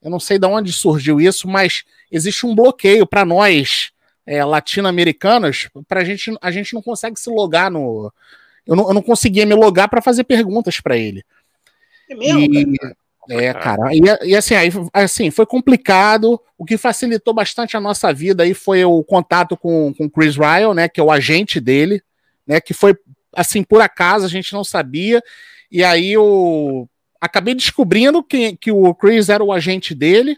Eu 0.00 0.10
não 0.10 0.18
sei 0.18 0.38
de 0.38 0.46
onde 0.46 0.72
surgiu 0.72 1.20
isso, 1.20 1.46
mas 1.46 1.84
existe 2.10 2.46
um 2.46 2.54
bloqueio 2.54 3.06
para 3.06 3.26
nós 3.26 3.90
é, 4.24 4.42
latino-americanas, 4.42 5.68
pra 5.86 6.02
gente, 6.02 6.34
a 6.40 6.50
gente 6.50 6.72
não 6.72 6.80
consegue 6.80 7.20
se 7.20 7.28
logar 7.28 7.70
no. 7.70 8.10
Eu 8.66 8.74
não, 8.74 8.88
eu 8.88 8.94
não 8.94 9.02
conseguia 9.02 9.44
me 9.44 9.54
logar 9.54 9.90
para 9.90 10.00
fazer 10.00 10.24
perguntas 10.24 10.80
para 10.80 10.96
ele. 10.96 11.22
É 12.08 12.14
mesmo, 12.14 12.40
e, 12.40 12.78
cara? 12.78 12.96
É, 13.30 13.52
cara. 13.54 13.94
E, 13.94 14.00
e, 14.28 14.36
assim, 14.36 14.54
aí, 14.54 14.70
assim, 14.92 15.30
foi 15.30 15.46
complicado. 15.46 16.40
O 16.58 16.64
que 16.64 16.76
facilitou 16.76 17.32
bastante 17.32 17.76
a 17.76 17.80
nossa 17.80 18.12
vida 18.12 18.42
aí 18.42 18.54
foi 18.54 18.84
o 18.84 19.02
contato 19.02 19.56
com 19.56 19.94
o 19.98 20.10
Chris 20.10 20.36
Ryle, 20.36 20.74
né? 20.74 20.88
Que 20.88 21.00
é 21.00 21.02
o 21.02 21.10
agente 21.10 21.60
dele, 21.60 22.02
né? 22.46 22.60
Que 22.60 22.74
foi 22.74 22.96
assim, 23.34 23.62
por 23.62 23.80
acaso, 23.80 24.24
a 24.24 24.28
gente 24.28 24.52
não 24.52 24.64
sabia. 24.64 25.22
E 25.70 25.82
aí 25.82 26.12
eu 26.12 26.88
acabei 27.20 27.54
descobrindo 27.54 28.22
que, 28.22 28.56
que 28.56 28.70
o 28.70 28.94
Chris 28.94 29.28
era 29.28 29.42
o 29.42 29.52
agente 29.52 29.94
dele. 29.94 30.36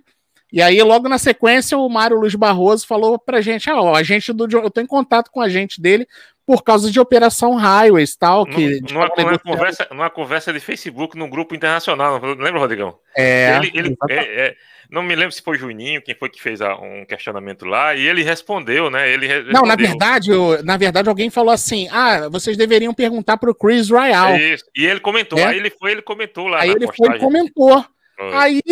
E 0.52 0.62
aí, 0.62 0.80
logo 0.82 1.08
na 1.08 1.18
sequência, 1.18 1.76
o 1.76 1.88
Mário 1.88 2.18
Luiz 2.18 2.34
Barroso 2.34 2.86
falou 2.86 3.18
pra 3.18 3.40
gente: 3.40 3.68
ah, 3.68 3.80
ó, 3.80 3.94
a 3.94 4.02
gente 4.02 4.32
do 4.32 4.46
eu 4.50 4.70
tô 4.70 4.80
em 4.80 4.86
contato 4.86 5.30
com 5.30 5.40
a 5.40 5.48
gente 5.48 5.80
dele 5.80 6.06
por 6.46 6.62
causa 6.62 6.90
de 6.90 7.00
Operação 7.00 7.56
Highways 7.56 8.14
tal. 8.14 8.46
Que, 8.46 8.80
numa, 8.92 9.10
numa, 9.18 9.38
conversa, 9.38 9.88
numa 9.90 10.08
conversa 10.08 10.52
de 10.52 10.60
Facebook 10.60 11.18
num 11.18 11.28
grupo 11.28 11.54
internacional, 11.54 12.20
lembra, 12.22 12.60
Rodrigão? 12.60 12.96
É. 13.16 13.56
Ele, 13.56 13.72
ele 13.74 13.96
é, 14.08 14.46
é, 14.46 14.56
não 14.88 15.02
me 15.02 15.16
lembro 15.16 15.32
se 15.32 15.42
foi 15.42 15.58
Juninho, 15.58 16.00
quem 16.00 16.14
foi 16.14 16.30
que 16.30 16.40
fez 16.40 16.62
a, 16.62 16.76
um 16.76 17.04
questionamento 17.04 17.64
lá, 17.64 17.96
e 17.96 18.06
ele 18.06 18.22
respondeu, 18.22 18.88
né? 18.88 19.10
Ele 19.10 19.26
respondeu. 19.26 19.52
Não, 19.52 19.66
na 19.66 19.74
verdade, 19.74 20.30
eu, 20.30 20.62
na 20.62 20.76
verdade, 20.76 21.08
alguém 21.08 21.30
falou 21.30 21.52
assim: 21.52 21.88
ah, 21.90 22.28
vocês 22.28 22.56
deveriam 22.56 22.94
perguntar 22.94 23.36
pro 23.38 23.54
Chris 23.54 23.90
Royal. 23.90 24.36
Isso. 24.36 24.64
E 24.76 24.86
ele 24.86 25.00
comentou, 25.00 25.40
é? 25.40 25.44
aí 25.44 25.56
ele 25.56 25.70
foi, 25.70 25.90
ele 25.90 26.02
comentou 26.02 26.46
lá. 26.46 26.60
Aí 26.60 26.70
ele 26.70 26.86
postagem. 26.86 27.10
foi 27.10 27.16
e 27.16 27.20
comentou. 27.20 27.84
Aí 28.32 28.62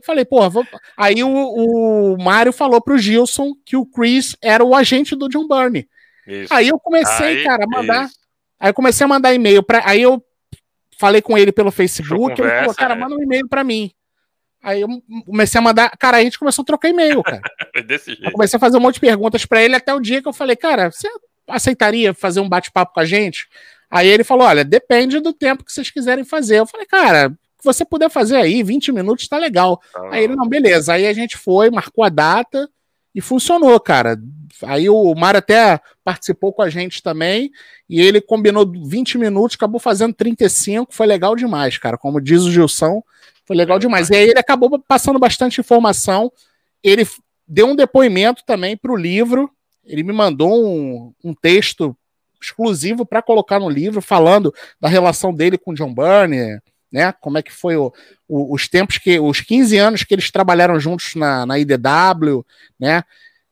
eu 0.00 0.06
falei, 0.06 0.24
porra, 0.24 0.48
vou... 0.48 0.66
aí 0.96 1.22
o, 1.22 1.28
o 1.28 2.16
Mário 2.22 2.52
falou 2.52 2.80
pro 2.80 2.98
Gilson 2.98 3.52
que 3.64 3.76
o 3.76 3.86
Chris 3.86 4.36
era 4.42 4.64
o 4.64 4.74
agente 4.74 5.14
do 5.14 5.28
John 5.28 5.46
Burney. 5.46 5.88
Isso. 6.26 6.52
Aí 6.52 6.68
eu 6.68 6.78
comecei, 6.78 7.38
aí, 7.38 7.44
cara, 7.44 7.64
a 7.64 7.66
mandar. 7.66 8.06
Isso. 8.06 8.18
Aí 8.58 8.70
eu 8.70 8.74
comecei 8.74 9.04
a 9.04 9.08
mandar 9.08 9.34
e-mail 9.34 9.62
para. 9.62 9.82
Aí 9.84 10.02
eu 10.02 10.22
falei 10.98 11.22
com 11.22 11.36
ele 11.36 11.50
pelo 11.50 11.70
Facebook, 11.70 12.36
conversa, 12.36 12.42
ele 12.42 12.60
falou, 12.60 12.74
cara, 12.74 12.94
é. 12.94 12.96
manda 12.96 13.14
um 13.14 13.22
e-mail 13.22 13.48
para 13.48 13.64
mim. 13.64 13.90
Aí 14.62 14.82
eu 14.82 14.88
comecei 15.24 15.58
a 15.58 15.62
mandar. 15.62 15.90
Cara, 15.98 16.18
a 16.18 16.22
gente 16.22 16.38
começou 16.38 16.62
a 16.62 16.66
trocar 16.66 16.88
e-mail, 16.88 17.22
cara. 17.22 17.40
Desse 17.86 18.12
jeito. 18.12 18.24
Eu 18.24 18.32
comecei 18.32 18.56
a 18.56 18.60
fazer 18.60 18.76
um 18.76 18.80
monte 18.80 18.94
de 18.94 19.00
perguntas 19.00 19.46
para 19.46 19.62
ele 19.62 19.74
até 19.74 19.94
o 19.94 20.00
dia 20.00 20.20
que 20.20 20.28
eu 20.28 20.32
falei, 20.32 20.54
cara, 20.54 20.90
você 20.90 21.08
aceitaria 21.48 22.12
fazer 22.12 22.40
um 22.40 22.48
bate-papo 22.48 22.92
com 22.92 23.00
a 23.00 23.04
gente? 23.04 23.48
Aí 23.90 24.06
ele 24.06 24.22
falou: 24.22 24.46
olha, 24.46 24.64
depende 24.64 25.18
do 25.20 25.32
tempo 25.32 25.64
que 25.64 25.72
vocês 25.72 25.90
quiserem 25.90 26.24
fazer. 26.24 26.58
Eu 26.58 26.66
falei, 26.66 26.86
cara, 26.86 27.32
que 27.60 27.64
você 27.64 27.84
puder 27.84 28.10
fazer 28.10 28.36
aí, 28.36 28.62
20 28.62 28.92
minutos 28.92 29.28
tá 29.28 29.38
legal. 29.38 29.80
Ah. 29.94 30.08
Aí 30.12 30.24
ele, 30.24 30.34
não, 30.34 30.48
beleza. 30.48 30.94
Aí 30.94 31.06
a 31.06 31.12
gente 31.12 31.36
foi, 31.36 31.70
marcou 31.70 32.02
a 32.02 32.08
data 32.08 32.68
e 33.14 33.20
funcionou, 33.20 33.78
cara. 33.78 34.18
Aí 34.64 34.88
o 34.88 35.14
Mário 35.14 35.38
até 35.38 35.80
participou 36.04 36.52
com 36.52 36.62
a 36.62 36.68
gente 36.68 37.02
também, 37.02 37.50
e 37.88 38.00
ele 38.00 38.20
combinou 38.20 38.70
20 38.70 39.16
minutos, 39.18 39.56
acabou 39.56 39.80
fazendo 39.80 40.14
35, 40.14 40.94
foi 40.94 41.06
legal 41.06 41.34
demais, 41.34 41.78
cara. 41.78 41.96
Como 41.96 42.20
diz 42.20 42.42
o 42.42 42.50
Gilson, 42.50 43.02
foi 43.46 43.56
legal 43.56 43.76
é, 43.76 43.80
demais. 43.80 44.10
E 44.10 44.16
aí 44.16 44.28
ele 44.28 44.38
acabou 44.38 44.78
passando 44.78 45.18
bastante 45.18 45.60
informação. 45.60 46.30
Ele 46.82 47.06
deu 47.46 47.66
um 47.66 47.76
depoimento 47.76 48.42
também 48.44 48.76
para 48.76 48.92
o 48.92 48.96
livro, 48.96 49.50
ele 49.84 50.02
me 50.02 50.12
mandou 50.12 50.64
um, 50.64 51.12
um 51.24 51.34
texto 51.34 51.96
exclusivo 52.40 53.04
para 53.04 53.20
colocar 53.20 53.58
no 53.58 53.68
livro, 53.68 54.00
falando 54.00 54.54
da 54.80 54.88
relação 54.88 55.34
dele 55.34 55.58
com 55.58 55.74
John 55.74 55.92
Byrne, 55.92 56.60
né? 56.92 57.12
Como 57.20 57.38
é 57.38 57.42
que 57.42 57.52
foi 57.52 57.76
o, 57.76 57.92
o, 58.28 58.54
os 58.54 58.68
tempos 58.68 58.98
que, 58.98 59.18
os 59.18 59.40
15 59.40 59.76
anos 59.76 60.04
que 60.04 60.14
eles 60.14 60.30
trabalharam 60.30 60.78
juntos 60.80 61.14
na, 61.14 61.46
na 61.46 61.58
IDW, 61.58 62.44
né? 62.78 63.02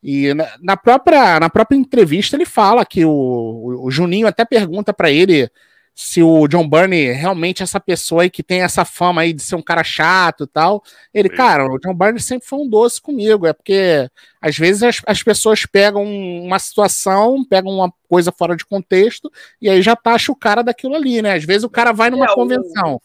E 0.02 0.32
na, 0.34 0.48
na, 0.60 0.76
própria, 0.76 1.40
na 1.40 1.50
própria 1.50 1.76
entrevista 1.76 2.36
ele 2.36 2.46
fala 2.46 2.86
que 2.86 3.04
o, 3.04 3.80
o, 3.82 3.90
Juninho 3.90 4.28
até 4.28 4.44
pergunta 4.44 4.92
para 4.92 5.10
ele 5.10 5.50
se 5.92 6.22
o 6.22 6.46
John 6.46 6.68
Burney 6.68 7.10
realmente 7.10 7.60
é 7.60 7.64
essa 7.64 7.80
pessoa 7.80 8.22
aí 8.22 8.30
que 8.30 8.40
tem 8.40 8.62
essa 8.62 8.84
fama 8.84 9.22
aí 9.22 9.32
de 9.32 9.42
ser 9.42 9.56
um 9.56 9.62
cara 9.62 9.82
chato 9.82 10.44
e 10.44 10.46
tal. 10.46 10.80
Ele, 11.12 11.28
cara, 11.28 11.66
o 11.66 11.76
John 11.80 11.92
Burney 11.92 12.20
sempre 12.20 12.46
foi 12.46 12.60
um 12.60 12.68
doce 12.68 13.02
comigo, 13.02 13.48
é 13.48 13.52
porque 13.52 14.08
às 14.40 14.56
vezes 14.56 14.84
as, 14.84 15.02
as 15.04 15.20
pessoas 15.24 15.66
pegam 15.66 16.04
uma 16.04 16.60
situação, 16.60 17.44
pegam 17.44 17.72
uma 17.72 17.92
coisa 18.08 18.30
fora 18.30 18.54
de 18.54 18.64
contexto 18.64 19.28
e 19.60 19.68
aí 19.68 19.82
já 19.82 19.96
taxa 19.96 20.30
o 20.30 20.36
cara 20.36 20.62
daquilo 20.62 20.94
ali, 20.94 21.20
né? 21.20 21.34
Às 21.34 21.44
vezes 21.44 21.64
o 21.64 21.70
cara 21.70 21.92
vai 21.92 22.10
numa 22.10 22.26
é, 22.26 22.34
convenção. 22.34 23.02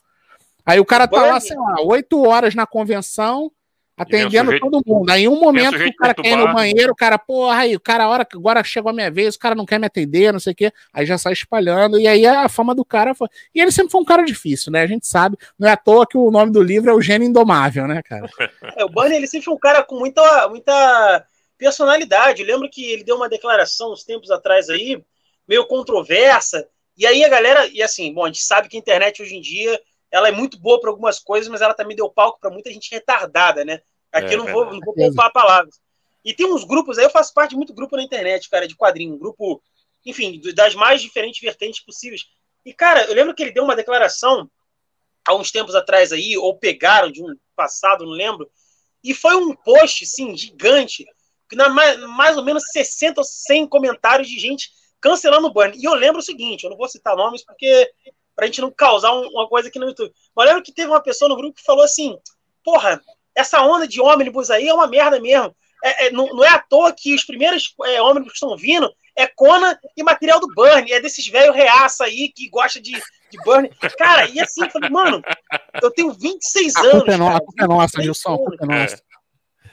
O... 0.66 0.72
Aí 0.72 0.80
o 0.80 0.86
cara 0.86 1.08
tá 1.08 1.22
lá, 1.22 1.40
sei 1.40 1.58
lá, 1.58 1.82
oito 1.82 2.24
horas 2.24 2.56
na 2.56 2.66
convenção, 2.66 3.52
atendendo 3.98 4.52
sujeito, 4.52 4.70
todo 4.70 4.84
mundo. 4.86 5.10
Aí, 5.10 5.24
em 5.24 5.28
um 5.28 5.40
momento 5.40 5.78
que 5.78 5.88
o 5.88 5.96
cara 5.96 6.14
quer 6.14 6.28
ir 6.28 6.36
no 6.36 6.54
banheiro, 6.54 6.92
o 6.92 6.96
cara, 6.96 7.18
porra, 7.18 7.60
aí, 7.60 7.76
o 7.76 7.80
cara, 7.80 8.06
a 8.06 8.10
hora 8.10 8.26
que 8.26 8.36
agora 8.36 8.64
chegou 8.64 8.90
a 8.90 8.94
minha 8.94 9.12
vez, 9.12 9.36
o 9.36 9.40
cara 9.40 9.56
não 9.56 9.66
quer 9.66 9.80
me 9.80 9.86
atender, 9.86 10.34
não 10.34 10.40
sei 10.40 10.54
o 10.54 10.56
quê, 10.56 10.72
aí 10.92 11.06
já 11.06 11.18
sai 11.18 11.34
espalhando, 11.34 12.00
e 12.00 12.08
aí 12.08 12.26
a 12.26 12.50
fama 12.50 12.74
do 12.74 12.84
cara 12.84 13.14
foi. 13.14 13.28
E 13.54 13.62
ele 13.62 13.72
sempre 13.72 13.92
foi 13.92 14.02
um 14.02 14.06
cara 14.06 14.24
difícil, 14.24 14.72
né? 14.72 14.82
A 14.82 14.88
gente 14.88 15.08
sabe, 15.08 15.38
não 15.58 15.68
é 15.68 15.74
à 15.74 15.78
toa 15.78 16.08
que 16.08 16.18
o 16.18 16.32
nome 16.32 16.52
do 16.52 16.62
livro 16.62 16.90
é 16.90 16.94
O 16.94 17.02
Gênio 17.02 17.28
Indomável, 17.28 17.88
né, 17.88 18.02
cara? 18.04 18.28
É, 18.76 18.84
o 18.84 18.90
Bunny, 18.90 19.16
ele 19.16 19.28
sempre 19.28 19.46
foi 19.46 19.54
um 19.54 19.60
cara 19.60 19.84
com 19.84 20.00
muita, 20.00 20.48
muita 20.50 21.26
personalidade. 21.58 22.42
Eu 22.42 22.48
lembro 22.48 22.70
que 22.70 22.92
ele 22.92 23.04
deu 23.04 23.16
uma 23.16 23.30
declaração 23.30 23.92
uns 23.92 24.04
tempos 24.04 24.32
atrás 24.32 24.70
aí, 24.70 25.04
meio 25.48 25.68
controversa, 25.68 26.68
e 26.98 27.06
aí 27.06 27.24
a 27.24 27.30
galera, 27.30 27.68
e 27.68 27.82
assim, 27.84 28.12
bom, 28.14 28.24
a 28.24 28.28
gente 28.28 28.44
sabe 28.44 28.68
que 28.68 28.78
a 28.78 28.80
internet 28.80 29.22
hoje 29.22 29.36
em 29.36 29.42
dia 29.42 29.80
ela 30.14 30.28
é 30.28 30.32
muito 30.32 30.60
boa 30.60 30.80
para 30.80 30.92
algumas 30.92 31.20
coisas, 31.20 31.50
mas 31.50 31.60
ela 31.60 31.74
também 31.74 31.98
deu 31.98 32.08
palco 32.08 32.40
para 32.40 32.52
muita 32.52 32.72
gente 32.72 32.92
retardada, 32.92 33.66
né? 33.66 33.82
Aqui 34.12 34.28
é, 34.28 34.36
eu 34.36 34.46
não 34.46 34.54
vou, 34.54 34.66
não 34.66 34.80
vou 34.80 34.94
poupar 34.94 35.32
palavras. 35.32 35.82
E 36.24 36.36
tem 36.36 36.46
uns 36.46 36.64
grupos 36.64 37.00
aí, 37.00 37.04
eu 37.04 37.10
faço 37.10 37.34
parte 37.34 37.50
de 37.50 37.56
muito 37.56 37.74
grupo 37.74 37.96
na 37.98 38.04
internet, 38.04 38.48
cara, 38.48 38.68
de 38.68 38.76
quadrinho, 38.76 39.16
um 39.16 39.18
grupo, 39.18 39.60
enfim, 40.06 40.40
das 40.54 40.76
mais 40.76 41.02
diferentes 41.02 41.42
vertentes 41.42 41.84
possíveis. 41.84 42.26
E, 42.64 42.72
cara, 42.76 43.06
eu 43.06 43.16
lembro 43.16 43.34
que 43.34 43.42
ele 43.42 43.52
deu 43.52 43.64
uma 43.64 43.76
declaração 43.76 44.48
há 45.26 45.34
uns 45.34 45.52
tempos 45.52 45.74
atrás 45.74 46.12
aí, 46.12 46.38
ou 46.38 46.60
pegaram 46.60 47.12
de 47.12 47.24
um 47.24 47.36
passado, 47.56 48.06
não 48.06 48.12
lembro, 48.12 48.48
e 49.04 49.16
foi 49.16 49.36
um 49.36 49.56
post, 49.56 50.06
sim, 50.06 50.38
gigante, 50.38 51.06
que 51.50 51.56
na 51.56 51.70
mais, 51.70 52.00
mais 52.02 52.38
ou 52.38 52.44
menos 52.44 52.64
60 52.72 53.20
ou 53.20 53.26
100 53.26 53.68
comentários 53.68 54.28
de 54.28 54.38
gente 54.40 54.70
cancelando 55.02 55.48
o 55.48 55.52
Burn. 55.52 55.76
E 55.76 55.84
eu 55.84 55.96
lembro 55.96 56.20
o 56.20 56.24
seguinte, 56.24 56.66
eu 56.66 56.70
não 56.70 56.78
vou 56.78 56.88
citar 56.88 57.16
nomes 57.16 57.44
porque 57.44 57.92
pra 58.36 58.46
gente 58.46 58.62
não 58.62 58.72
causar 58.72 59.12
uma 59.12 59.48
coisa 59.48 59.70
aqui 59.70 59.80
no 59.80 59.88
YouTube. 59.88 60.14
Mas 60.36 60.48
lembro 60.48 60.64
que 60.64 60.74
teve 60.74 60.90
uma 60.90 61.02
pessoa 61.02 61.30
no 61.30 61.36
grupo 61.36 61.56
que 61.56 61.64
falou 61.64 61.84
assim: 61.84 62.18
porra, 62.64 63.02
essa 63.36 63.62
onda 63.62 63.88
de 63.88 64.02
ônibus 64.02 64.50
aí 64.50 64.68
é 64.68 64.74
uma 64.74 64.88
merda 64.88 65.20
mesmo. 65.20 65.56
É, 65.84 66.06
é, 66.06 66.12
não, 66.12 66.28
não, 66.28 66.46
é 66.46 66.50
à 66.50 66.60
toa 66.60 66.94
que 66.94 67.14
os 67.14 67.26
primeiros 67.26 67.76
é, 67.86 68.02
ônibus 68.02 68.30
que 68.30 68.36
estão 68.36 68.56
vindo 68.56 68.90
é 69.18 69.28
Kona 69.28 69.78
e 69.98 70.04
material 70.04 70.40
do 70.40 70.48
Burn. 70.54 70.90
É 70.92 71.00
desses 71.02 71.28
velhos 71.28 71.56
reaça 71.56 72.06
aí 72.06 72.32
que 72.34 72.50
gosta 72.50 72.80
de, 72.82 72.94
de 72.94 73.38
Burn. 73.44 73.70
Cara, 73.98 74.30
e 74.30 74.40
assim, 74.40 74.64
eu 74.64 74.72
falei, 74.72 74.90
mano, 74.90 75.22
eu 75.82 75.92
tenho 75.92 76.14
26 76.14 76.76
a 76.76 76.80
anos. 76.80 76.92
Culpa 76.92 77.12
é, 77.12 77.18
no, 77.18 77.28
a 77.28 77.40
culpa 77.40 77.64
é 77.64 77.68
nossa, 77.68 78.02
Gilson, 78.02 78.34
a 78.34 78.38
culpa 78.38 78.58
é 78.62 78.66
nossa. 78.66 79.04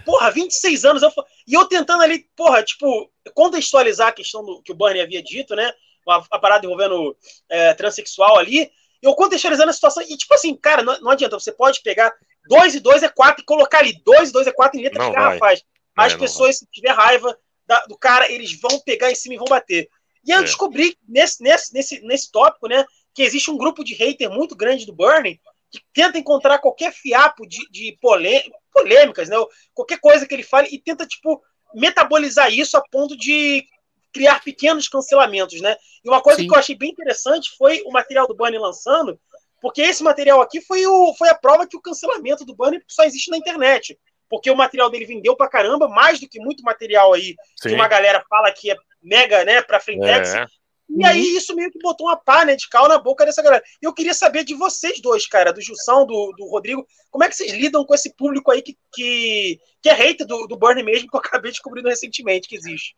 Porra, 0.04 0.30
26 0.32 0.84
anos. 0.84 1.02
Eu, 1.02 1.12
e 1.46 1.54
eu 1.54 1.64
tentando 1.66 2.02
ali, 2.02 2.26
porra, 2.36 2.62
tipo, 2.64 3.08
contextualizar 3.32 4.08
a 4.08 4.12
questão 4.12 4.44
do 4.44 4.60
que 4.62 4.72
o 4.72 4.74
Burn 4.74 5.00
havia 5.00 5.22
dito, 5.22 5.54
né? 5.54 5.72
A, 6.08 6.24
a 6.30 6.38
parada 6.38 6.64
envolvendo 6.64 7.16
é, 7.48 7.74
transexual 7.74 8.38
ali, 8.38 8.70
eu 9.02 9.14
contextualizando 9.14 9.70
a 9.70 9.72
situação, 9.72 10.02
e 10.02 10.16
tipo 10.16 10.34
assim, 10.34 10.54
cara, 10.54 10.82
não, 10.82 11.00
não 11.00 11.10
adianta, 11.10 11.38
você 11.38 11.52
pode 11.52 11.82
pegar 11.82 12.12
2 12.46 12.74
e 12.76 12.80
2 12.80 13.02
é 13.02 13.08
4 13.08 13.42
e 13.42 13.44
colocar 13.44 13.78
ali 13.78 14.00
2 14.04 14.28
e 14.28 14.32
2 14.32 14.46
é 14.46 14.52
4 14.52 14.78
em 14.78 14.82
letras 14.82 15.10
garrafais. 15.10 15.62
As 15.96 16.12
é, 16.12 16.18
pessoas, 16.18 16.58
se 16.58 16.66
tiver 16.70 16.90
raiva 16.90 17.36
da, 17.66 17.80
do 17.86 17.96
cara, 17.96 18.30
eles 18.30 18.58
vão 18.60 18.80
pegar 18.80 19.10
em 19.10 19.14
cima 19.14 19.34
e 19.34 19.38
vão 19.38 19.46
bater. 19.46 19.88
E 20.24 20.30
eu 20.30 20.40
é. 20.40 20.42
descobri 20.42 20.96
nesse, 21.08 21.42
nesse, 21.42 21.72
nesse, 21.72 22.00
nesse 22.02 22.30
tópico, 22.30 22.68
né, 22.68 22.84
que 23.14 23.22
existe 23.22 23.50
um 23.50 23.56
grupo 23.56 23.84
de 23.84 23.94
hater 23.94 24.30
muito 24.30 24.54
grande 24.56 24.86
do 24.86 24.94
Burning 24.94 25.38
que 25.70 25.80
tenta 25.94 26.18
encontrar 26.18 26.58
qualquer 26.58 26.92
fiapo 26.92 27.46
de, 27.46 27.58
de 27.70 27.96
polêmicas, 28.00 29.28
né, 29.28 29.36
qualquer 29.72 30.00
coisa 30.00 30.26
que 30.26 30.34
ele 30.34 30.42
fale 30.42 30.68
e 30.70 30.80
tenta, 30.80 31.06
tipo, 31.06 31.40
metabolizar 31.74 32.52
isso 32.52 32.76
a 32.76 32.82
ponto 32.90 33.16
de 33.16 33.64
criar 34.12 34.42
pequenos 34.42 34.88
cancelamentos, 34.88 35.60
né? 35.60 35.76
E 36.04 36.08
uma 36.08 36.20
coisa 36.20 36.40
Sim. 36.40 36.48
que 36.48 36.54
eu 36.54 36.58
achei 36.58 36.76
bem 36.76 36.90
interessante 36.90 37.50
foi 37.56 37.82
o 37.84 37.90
material 37.90 38.26
do 38.26 38.34
Bunny 38.34 38.58
lançando, 38.58 39.18
porque 39.60 39.82
esse 39.82 40.02
material 40.02 40.40
aqui 40.40 40.60
foi, 40.60 40.86
o, 40.86 41.14
foi 41.14 41.28
a 41.28 41.34
prova 41.34 41.66
que 41.66 41.76
o 41.76 41.80
cancelamento 41.80 42.44
do 42.44 42.54
Bunny 42.54 42.82
só 42.88 43.04
existe 43.04 43.30
na 43.30 43.36
internet. 43.36 43.98
Porque 44.28 44.50
o 44.50 44.56
material 44.56 44.88
dele 44.88 45.04
vendeu 45.04 45.36
pra 45.36 45.48
caramba, 45.48 45.88
mais 45.88 46.20
do 46.20 46.28
que 46.28 46.38
muito 46.38 46.62
material 46.62 47.12
aí 47.12 47.34
Sim. 47.60 47.70
que 47.70 47.74
uma 47.74 47.88
galera 47.88 48.24
fala 48.28 48.52
que 48.52 48.70
é 48.70 48.76
mega, 49.02 49.44
né, 49.44 49.60
pra 49.60 49.80
Frentex. 49.80 50.34
É. 50.34 50.46
E 50.88 51.04
aí 51.04 51.20
uhum. 51.20 51.36
isso 51.36 51.54
meio 51.54 51.70
que 51.70 51.78
botou 51.78 52.08
uma 52.08 52.16
pá, 52.16 52.44
né, 52.44 52.56
de 52.56 52.68
cal 52.68 52.88
na 52.88 52.98
boca 52.98 53.24
dessa 53.24 53.42
galera. 53.42 53.62
Eu 53.80 53.92
queria 53.92 54.14
saber 54.14 54.44
de 54.44 54.54
vocês 54.54 55.00
dois, 55.00 55.26
cara, 55.26 55.52
do 55.52 55.60
Jussão, 55.60 56.04
do, 56.04 56.32
do 56.36 56.46
Rodrigo, 56.48 56.86
como 57.10 57.22
é 57.22 57.28
que 57.28 57.36
vocês 57.36 57.52
lidam 57.52 57.84
com 57.84 57.94
esse 57.94 58.14
público 58.14 58.50
aí 58.50 58.60
que, 58.60 58.76
que, 58.92 59.60
que 59.80 59.88
é 59.88 59.92
hater 59.92 60.26
do, 60.26 60.46
do 60.48 60.56
Burnie 60.56 60.82
mesmo, 60.82 61.08
que 61.08 61.16
eu 61.16 61.20
acabei 61.20 61.52
descobrindo 61.52 61.88
recentemente 61.88 62.48
que 62.48 62.56
existe. 62.56 62.94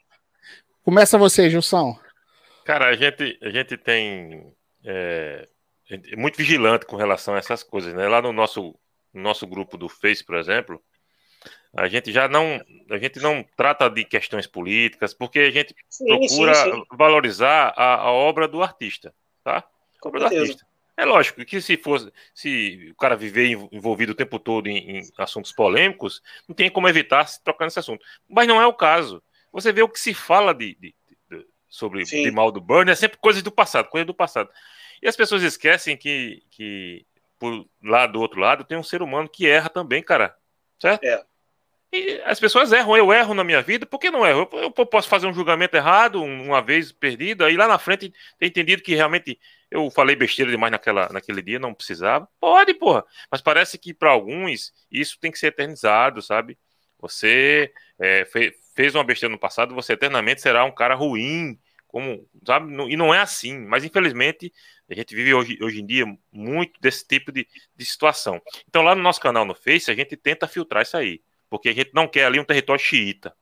Começa 0.84 1.16
você, 1.16 1.48
Gilson. 1.48 1.96
Cara, 2.64 2.88
a 2.88 2.94
gente, 2.94 3.38
a 3.42 3.50
gente 3.50 3.76
tem. 3.76 4.52
É, 4.84 5.48
é 5.88 6.16
muito 6.16 6.36
vigilante 6.36 6.86
com 6.86 6.96
relação 6.96 7.34
a 7.34 7.38
essas 7.38 7.62
coisas, 7.62 7.94
né? 7.94 8.08
Lá 8.08 8.20
no 8.20 8.32
nosso, 8.32 8.74
no 9.12 9.22
nosso 9.22 9.46
grupo 9.46 9.76
do 9.76 9.88
Face, 9.88 10.24
por 10.24 10.36
exemplo, 10.36 10.82
a 11.74 11.88
gente 11.88 12.12
já 12.12 12.28
não 12.28 12.60
a 12.90 12.98
gente 12.98 13.20
não 13.20 13.44
trata 13.56 13.88
de 13.88 14.04
questões 14.04 14.46
políticas 14.46 15.14
porque 15.14 15.40
a 15.40 15.50
gente 15.50 15.74
sim, 15.88 16.04
procura 16.04 16.54
sim, 16.54 16.72
sim. 16.72 16.84
valorizar 16.92 17.72
a, 17.76 17.94
a, 17.94 18.12
obra 18.12 18.48
do 18.48 18.62
artista, 18.62 19.14
tá? 19.42 19.64
A 20.02 20.08
obra 20.08 20.20
do 20.20 20.26
artista. 20.26 20.66
É 20.96 21.04
lógico 21.04 21.44
que 21.44 21.60
se 21.60 21.76
fosse 21.76 22.12
se 22.34 22.90
o 22.90 22.94
cara 22.96 23.16
viver 23.16 23.46
envolvido 23.72 24.12
o 24.12 24.16
tempo 24.16 24.38
todo 24.38 24.66
em, 24.66 24.98
em 24.98 25.02
assuntos 25.16 25.52
polêmicos, 25.52 26.20
não 26.46 26.54
tem 26.54 26.70
como 26.70 26.88
evitar 26.88 27.26
se 27.26 27.42
tocar 27.42 27.64
nesse 27.64 27.78
assunto. 27.78 28.04
Mas 28.28 28.46
não 28.46 28.60
é 28.60 28.66
o 28.66 28.74
caso 28.74 29.22
você 29.52 29.72
vê 29.72 29.82
o 29.82 29.88
que 29.88 30.00
se 30.00 30.14
fala 30.14 30.54
de, 30.54 30.74
de, 30.74 30.94
de 31.30 31.46
sobre 31.68 32.04
de 32.04 32.30
mal 32.30 32.50
do 32.50 32.60
Burn 32.60 32.90
é 32.90 32.94
sempre 32.94 33.18
coisas 33.18 33.42
do 33.42 33.52
passado, 33.52 33.88
coisa 33.88 34.04
do 34.04 34.14
passado. 34.14 34.50
E 35.02 35.08
as 35.08 35.16
pessoas 35.16 35.42
esquecem 35.42 35.96
que, 35.96 36.42
que 36.50 37.04
por 37.38 37.66
lá 37.82 38.06
do 38.06 38.20
outro 38.20 38.40
lado 38.40 38.64
tem 38.64 38.78
um 38.78 38.82
ser 38.82 39.02
humano 39.02 39.28
que 39.28 39.48
erra 39.48 39.68
também, 39.68 40.02
cara. 40.02 40.36
Certo? 40.80 41.04
É. 41.04 41.24
E 41.92 42.22
as 42.24 42.40
pessoas 42.40 42.72
erram, 42.72 42.96
eu 42.96 43.12
erro 43.12 43.34
na 43.34 43.44
minha 43.44 43.60
vida, 43.60 43.84
por 43.84 43.98
que 43.98 44.10
não 44.10 44.26
erro? 44.26 44.48
Eu, 44.52 44.72
eu 44.78 44.86
posso 44.86 45.08
fazer 45.08 45.26
um 45.26 45.34
julgamento 45.34 45.76
errado 45.76 46.22
uma 46.22 46.62
vez 46.62 46.90
perdido, 46.90 47.44
aí 47.44 47.54
lá 47.54 47.68
na 47.68 47.78
frente 47.78 48.14
ter 48.38 48.46
entendido 48.46 48.82
que 48.82 48.94
realmente 48.94 49.38
eu 49.70 49.90
falei 49.90 50.16
besteira 50.16 50.50
demais 50.50 50.70
naquela, 50.70 51.10
naquele 51.10 51.42
dia, 51.42 51.58
não 51.58 51.74
precisava. 51.74 52.26
Pode, 52.40 52.72
porra. 52.72 53.04
Mas 53.30 53.42
parece 53.42 53.76
que 53.76 53.92
para 53.92 54.10
alguns 54.10 54.72
isso 54.90 55.18
tem 55.20 55.30
que 55.30 55.38
ser 55.38 55.48
eternizado, 55.48 56.22
sabe? 56.22 56.58
Você 56.98 57.70
é, 57.98 58.24
fez 58.74 58.94
uma 58.94 59.04
besteira 59.04 59.32
no 59.32 59.38
passado, 59.38 59.74
você 59.74 59.92
eternamente 59.94 60.40
será 60.40 60.64
um 60.64 60.74
cara 60.74 60.94
ruim, 60.94 61.58
como, 61.86 62.26
sabe? 62.46 62.72
E 62.90 62.96
não 62.96 63.14
é 63.14 63.20
assim, 63.20 63.58
mas 63.66 63.84
infelizmente 63.84 64.52
a 64.90 64.94
gente 64.94 65.14
vive 65.14 65.34
hoje, 65.34 65.58
hoje 65.60 65.80
em 65.80 65.86
dia 65.86 66.06
muito 66.32 66.80
desse 66.80 67.06
tipo 67.06 67.30
de, 67.30 67.46
de 67.76 67.84
situação. 67.84 68.40
Então 68.68 68.82
lá 68.82 68.94
no 68.94 69.02
nosso 69.02 69.20
canal 69.20 69.44
no 69.44 69.54
Face, 69.54 69.90
a 69.90 69.94
gente 69.94 70.16
tenta 70.16 70.48
filtrar 70.48 70.82
isso 70.82 70.96
aí, 70.96 71.20
porque 71.50 71.68
a 71.68 71.74
gente 71.74 71.90
não 71.92 72.08
quer 72.08 72.24
ali 72.24 72.40
um 72.40 72.44
território 72.44 72.82
xiita. 72.82 73.34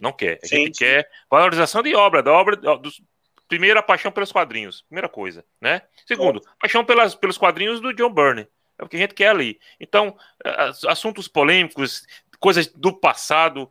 Não 0.00 0.12
quer. 0.12 0.38
A 0.42 0.46
sim, 0.46 0.56
gente 0.64 0.78
sim. 0.78 0.84
quer 0.84 1.10
valorização 1.28 1.82
de 1.82 1.92
obra, 1.94 2.22
da 2.22 2.32
obra 2.32 2.56
dos, 2.56 3.02
primeiro 3.48 3.80
a 3.80 3.82
paixão 3.82 4.12
pelos 4.12 4.30
quadrinhos, 4.30 4.82
primeira 4.82 5.08
coisa, 5.08 5.44
né? 5.60 5.82
Segundo, 6.06 6.40
paixão 6.60 6.84
pelas, 6.84 7.14
pelos 7.14 7.38
quadrinhos 7.38 7.80
do 7.80 7.92
John 7.92 8.12
Byrne. 8.12 8.46
É 8.78 8.84
o 8.84 8.88
que 8.88 8.96
a 8.96 9.00
gente 9.00 9.14
quer 9.14 9.30
ali. 9.30 9.58
Então, 9.80 10.16
assuntos 10.86 11.26
polêmicos, 11.26 12.06
coisas 12.38 12.68
do 12.68 12.92
passado, 12.92 13.68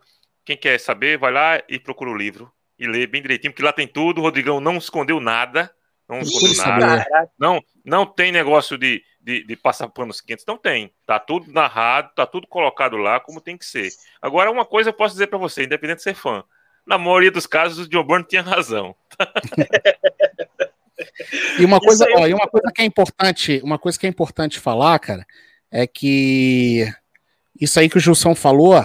quem 0.48 0.56
quer 0.56 0.80
saber, 0.80 1.18
vai 1.18 1.30
lá 1.30 1.62
e 1.68 1.77
procura 1.77 2.10
o 2.10 2.18
livro 2.18 2.50
e 2.80 2.88
lê 2.88 3.06
bem 3.06 3.22
direitinho, 3.22 3.51
porque 3.51 3.63
lá 3.63 3.74
tem 3.74 3.86
tudo. 3.86 4.20
O 4.20 4.22
Rodrigão 4.22 4.62
não 4.62 4.77
escondeu 4.77 5.20
nada. 5.20 5.70
Não 6.08 6.22
escondeu 6.22 6.56
nada. 6.66 7.06
Não, 7.38 7.62
não 7.84 8.06
tem 8.06 8.32
negócio 8.32 8.77
de, 8.77 9.04
de, 9.20 9.44
de, 9.44 9.56
passar 9.58 9.89
panos 9.89 10.22
quentes. 10.22 10.46
Não 10.48 10.58
tem. 10.58 10.94
Tá 11.06 11.20
tudo 11.20 11.51
narrado, 11.51 12.12
tá 12.16 12.25
tudo 12.25 12.48
colocado 12.48 12.96
lá 12.96 13.20
como 13.20 13.42
tem 13.42 13.58
que 13.58 13.66
ser. 13.66 13.89
Agora, 14.22 14.50
uma 14.50 14.63
coisa 14.63 14.92
eu 14.92 14.94
posso 14.94 15.16
dizer 15.16 15.27
para 15.27 15.38
você, 15.38 15.66
independente 15.66 15.98
de 15.98 16.04
ser 16.04 16.16
fã. 16.16 16.42
Na 16.86 16.98
maioria 16.98 17.30
dos 17.32 17.46
casos, 17.46 17.86
o 17.86 17.89
John 17.89 18.06
Byrne 18.06 18.24
tinha 18.25 18.42
razão. 18.42 18.96
e 21.60 21.66
uma 21.66 21.82
coisa, 21.82 22.06
ó, 22.16 22.25
e 22.25 22.34
uma 22.34 22.48
coisa 22.48 22.72
que 22.74 22.82
é 22.82 22.86
importante, 22.86 23.60
uma 23.66 23.77
coisa 23.77 24.00
que 24.00 24.08
é 24.08 24.10
importante 24.10 24.62
falar, 24.62 24.98
cara, 25.00 25.25
é 25.70 25.86
que 25.86 26.86
isso 27.60 27.77
aí 27.77 27.89
que 27.89 27.98
o 27.98 28.00
Gilson 28.00 28.34
falou, 28.34 28.82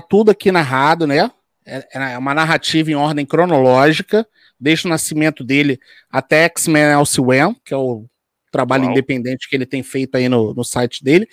tá 0.00 0.06
tudo 0.06 0.30
aqui 0.30 0.50
narrado, 0.52 1.06
né? 1.06 1.30
é, 1.64 1.86
é 2.12 2.18
uma 2.18 2.34
narrativa 2.34 2.90
em 2.90 2.94
ordem 2.94 3.24
cronológica, 3.24 4.26
desde 4.60 4.86
o 4.86 4.90
nascimento 4.90 5.42
dele 5.42 5.80
até 6.10 6.44
X-Men 6.44 6.92
Elsewhere, 6.92 7.56
que 7.64 7.72
é 7.72 7.76
o 7.76 8.04
trabalho 8.50 8.84
Uau. 8.84 8.92
independente 8.92 9.48
que 9.48 9.56
ele 9.56 9.66
tem 9.66 9.82
feito 9.82 10.16
aí 10.16 10.28
no, 10.28 10.54
no 10.54 10.62
site 10.62 11.02
dele, 11.02 11.28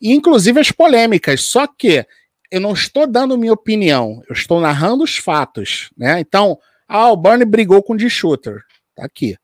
e 0.00 0.12
inclusive 0.12 0.58
as 0.58 0.72
polêmicas. 0.72 1.42
Só 1.42 1.66
que 1.66 2.06
eu 2.50 2.60
não 2.60 2.72
estou 2.72 3.06
dando 3.06 3.36
minha 3.36 3.52
opinião, 3.52 4.22
eu 4.28 4.32
estou 4.32 4.60
narrando 4.60 5.04
os 5.04 5.16
fatos, 5.16 5.90
né? 5.96 6.20
Então, 6.20 6.58
ah, 6.88 7.10
o 7.10 7.16
Barney 7.16 7.46
brigou 7.46 7.82
com 7.82 7.94
o 7.94 7.96
D-Shooter, 7.96 8.62
tá 8.94 9.04
aqui. 9.04 9.36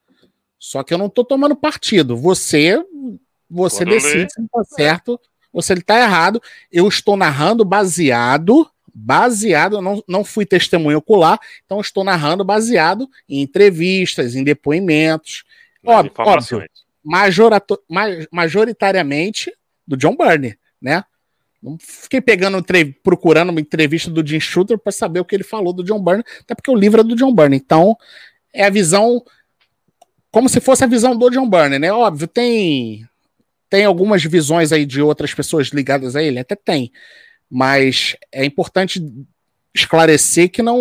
Só 0.58 0.82
que 0.82 0.92
eu 0.92 0.98
não 0.98 1.06
estou 1.06 1.24
tomando 1.24 1.54
partido. 1.56 2.16
Você, 2.16 2.82
você 3.48 3.84
decide 3.84 4.30
se 4.32 4.42
está 4.42 4.64
certo 4.64 5.20
ou 5.52 5.62
se 5.62 5.72
ele 5.72 5.80
está 5.80 5.98
errado. 6.00 6.42
Eu 6.70 6.86
estou 6.88 7.16
narrando 7.16 7.64
baseado 7.64 8.68
baseado, 9.00 9.80
não, 9.80 10.02
não 10.08 10.24
fui 10.24 10.44
testemunho 10.44 10.98
ocular, 10.98 11.38
então 11.64 11.80
estou 11.80 12.02
narrando 12.02 12.44
baseado 12.44 13.08
em 13.28 13.40
entrevistas, 13.40 14.34
em 14.34 14.42
depoimentos. 14.42 15.44
Óbvio, 15.86 16.12
óbvio 16.18 16.64
majoritariamente 18.30 19.52
do 19.86 19.96
John 19.96 20.16
Byrne, 20.16 20.58
né? 20.80 21.04
Não 21.62 21.76
fiquei 21.80 22.20
pegando, 22.20 22.64
procurando 23.02 23.50
uma 23.50 23.60
entrevista 23.60 24.10
do 24.10 24.24
Jim 24.26 24.38
Shooter 24.38 24.78
para 24.78 24.92
saber 24.92 25.20
o 25.20 25.24
que 25.24 25.34
ele 25.34 25.42
falou 25.42 25.72
do 25.72 25.82
John 25.82 26.02
Byrne, 26.02 26.24
até 26.40 26.54
porque 26.54 26.70
o 26.70 26.76
livro 26.76 27.00
é 27.00 27.04
do 27.04 27.16
John 27.16 27.34
Byrne. 27.34 27.56
Então, 27.56 27.96
é 28.52 28.64
a 28.64 28.70
visão 28.70 29.24
como 30.30 30.48
se 30.48 30.60
fosse 30.60 30.84
a 30.84 30.86
visão 30.86 31.16
do 31.16 31.30
John 31.30 31.48
Byrne, 31.48 31.78
né? 31.78 31.90
Óbvio, 31.90 32.28
tem 32.28 33.08
tem 33.68 33.84
algumas 33.84 34.22
visões 34.24 34.72
aí 34.72 34.86
de 34.86 35.00
outras 35.02 35.34
pessoas 35.34 35.68
ligadas 35.68 36.16
a 36.16 36.22
ele, 36.22 36.38
até 36.38 36.56
tem. 36.56 36.92
Mas 37.50 38.16
é 38.32 38.44
importante 38.44 39.02
esclarecer 39.74 40.50
que 40.50 40.62
não 40.62 40.78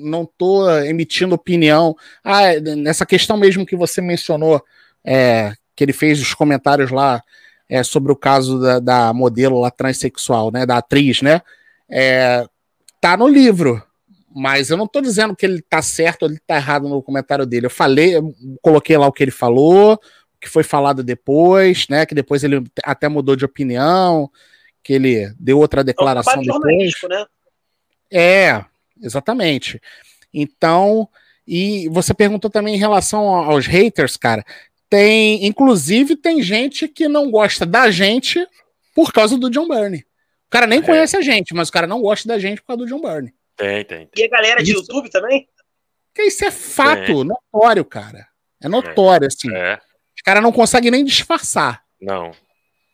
não 0.00 0.22
estou 0.24 0.70
emitindo 0.84 1.34
opinião. 1.34 1.94
Ah, 2.24 2.54
nessa 2.76 3.06
questão 3.06 3.36
mesmo 3.36 3.66
que 3.66 3.76
você 3.76 4.00
mencionou, 4.00 4.62
é, 5.04 5.52
que 5.74 5.84
ele 5.84 5.92
fez 5.92 6.20
os 6.20 6.34
comentários 6.34 6.90
lá 6.90 7.22
é, 7.68 7.82
sobre 7.82 8.12
o 8.12 8.16
caso 8.16 8.60
da, 8.60 8.78
da, 8.78 9.12
modelo 9.12 9.60
lá 9.60 9.70
transexual, 9.70 10.50
né, 10.50 10.66
da 10.66 10.78
atriz, 10.78 11.22
né, 11.22 11.40
é, 11.88 12.46
tá 13.00 13.16
no 13.16 13.26
livro, 13.26 13.82
mas 14.34 14.70
eu 14.70 14.76
não 14.76 14.84
estou 14.84 15.00
dizendo 15.02 15.34
que 15.36 15.46
ele 15.46 15.58
está 15.58 15.82
certo 15.82 16.22
ou 16.22 16.28
ele 16.28 16.36
está 16.36 16.56
errado 16.56 16.88
no 16.88 17.02
comentário 17.02 17.46
dele. 17.46 17.66
Eu 17.66 17.70
falei, 17.70 18.16
eu 18.16 18.34
coloquei 18.62 18.96
lá 18.96 19.06
o 19.06 19.12
que 19.12 19.22
ele 19.22 19.30
falou, 19.30 20.00
que 20.42 20.48
foi 20.48 20.64
falado 20.64 21.04
depois, 21.04 21.86
né, 21.88 22.04
que 22.04 22.16
depois 22.16 22.42
ele 22.42 22.64
até 22.82 23.08
mudou 23.08 23.36
de 23.36 23.44
opinião, 23.44 24.28
que 24.82 24.92
ele 24.92 25.32
deu 25.38 25.60
outra 25.60 25.84
declaração 25.84 26.42
é 26.42 26.44
depois. 26.44 26.92
Né? 27.08 27.26
É, 28.10 28.64
exatamente. 29.00 29.80
Então, 30.34 31.08
e 31.46 31.88
você 31.90 32.12
perguntou 32.12 32.50
também 32.50 32.74
em 32.74 32.78
relação 32.78 33.28
aos 33.28 33.66
haters, 33.66 34.16
cara. 34.16 34.44
Tem, 34.90 35.46
inclusive, 35.46 36.16
tem 36.16 36.42
gente 36.42 36.88
que 36.88 37.06
não 37.06 37.30
gosta 37.30 37.64
da 37.64 37.88
gente 37.88 38.44
por 38.96 39.12
causa 39.12 39.38
do 39.38 39.48
John 39.48 39.68
Byrne. 39.68 39.98
O 40.48 40.50
cara 40.50 40.66
nem 40.66 40.80
é. 40.80 40.82
conhece 40.82 41.16
a 41.16 41.22
gente, 41.22 41.54
mas 41.54 41.68
o 41.68 41.72
cara 41.72 41.86
não 41.86 42.02
gosta 42.02 42.26
da 42.26 42.36
gente 42.36 42.60
por 42.60 42.66
causa 42.66 42.84
do 42.84 42.88
John 42.88 43.00
Byrne. 43.00 43.32
Tem, 43.56 43.84
tem. 43.84 44.08
E 44.16 44.24
a 44.24 44.28
galera 44.28 44.60
de 44.60 44.72
isso, 44.72 44.80
YouTube 44.80 45.08
também? 45.08 45.48
Que 46.12 46.22
isso 46.22 46.44
é 46.44 46.50
fato, 46.50 47.06
tem. 47.06 47.24
notório, 47.24 47.84
cara. 47.84 48.26
É 48.60 48.68
notório, 48.68 49.28
assim. 49.28 49.54
É. 49.54 49.78
Os 50.16 50.22
caras 50.22 50.42
não 50.42 50.52
conseguem 50.52 50.90
nem 50.90 51.04
disfarçar. 51.04 51.82
Não. 52.00 52.32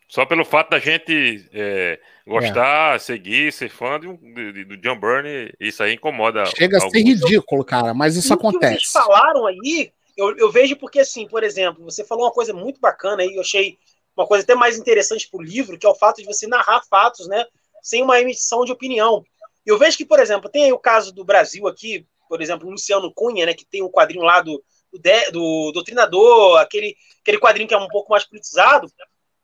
Só 0.09 0.25
pelo 0.25 0.45
fato 0.45 0.71
da 0.71 0.79
gente 0.79 1.49
é, 1.53 2.01
gostar, 2.27 2.97
é. 2.97 2.99
seguir, 2.99 3.53
ser 3.53 3.69
fã 3.69 4.01
do, 4.01 4.17
do, 4.17 4.77
John 4.79 4.99
Byrne, 4.99 5.53
isso 5.61 5.83
aí 5.83 5.95
incomoda. 5.95 6.47
Chega 6.47 6.79
a 6.79 6.89
ser 6.89 7.03
ridículo, 7.03 7.63
cara, 7.63 7.93
mas 7.93 8.17
isso 8.17 8.33
acontece. 8.33 8.75
O 8.75 8.79
que 8.79 8.85
vocês 8.85 9.05
falaram 9.05 9.47
aí, 9.47 9.93
eu, 10.17 10.35
eu, 10.39 10.51
vejo 10.51 10.77
porque, 10.77 11.01
assim, 11.01 11.29
por 11.29 11.45
exemplo, 11.45 11.85
você 11.85 12.03
falou 12.05 12.25
uma 12.25 12.33
coisa 12.33 12.55
muito 12.55 12.81
bacana 12.81 13.23
aí, 13.23 13.35
eu 13.35 13.43
achei 13.43 13.79
uma 14.17 14.27
coisa 14.27 14.43
até 14.43 14.55
mais 14.55 14.79
interessante 14.79 15.29
para 15.31 15.39
o 15.39 15.43
livro, 15.43 15.79
que 15.79 15.87
é 15.87 15.91
o 15.91 15.95
fato 15.95 16.23
de 16.23 16.27
você 16.27 16.47
narrar 16.47 16.83
fatos, 16.89 17.29
né, 17.29 17.45
sem 17.83 18.03
uma 18.03 18.19
emissão 18.19 18.65
de 18.65 18.73
opinião. 18.73 19.23
Eu 19.65 19.79
vejo 19.79 19.99
que, 19.99 20.07
por 20.07 20.19
exemplo, 20.19 20.49
tem 20.49 20.65
aí 20.65 20.73
o 20.73 20.79
caso 20.79 21.13
do 21.13 21.23
Brasil 21.23 21.69
aqui, 21.69 22.07
por 22.31 22.41
exemplo, 22.41 22.67
o 22.67 22.71
Luciano 22.71 23.13
Cunha, 23.13 23.45
né, 23.45 23.53
que 23.53 23.67
tem 23.67 23.83
um 23.83 23.91
quadrinho 23.91 24.25
lá 24.25 24.41
do, 24.41 24.63
do, 24.93 25.31
do 25.33 25.73
Doutrinador, 25.73 26.59
aquele, 26.59 26.97
aquele 27.23 27.39
quadrinho 27.39 27.69
que 27.69 27.75
é 27.75 27.79
um 27.79 27.89
pouco 27.89 28.11
mais 28.11 28.25
politizado, 28.25 28.91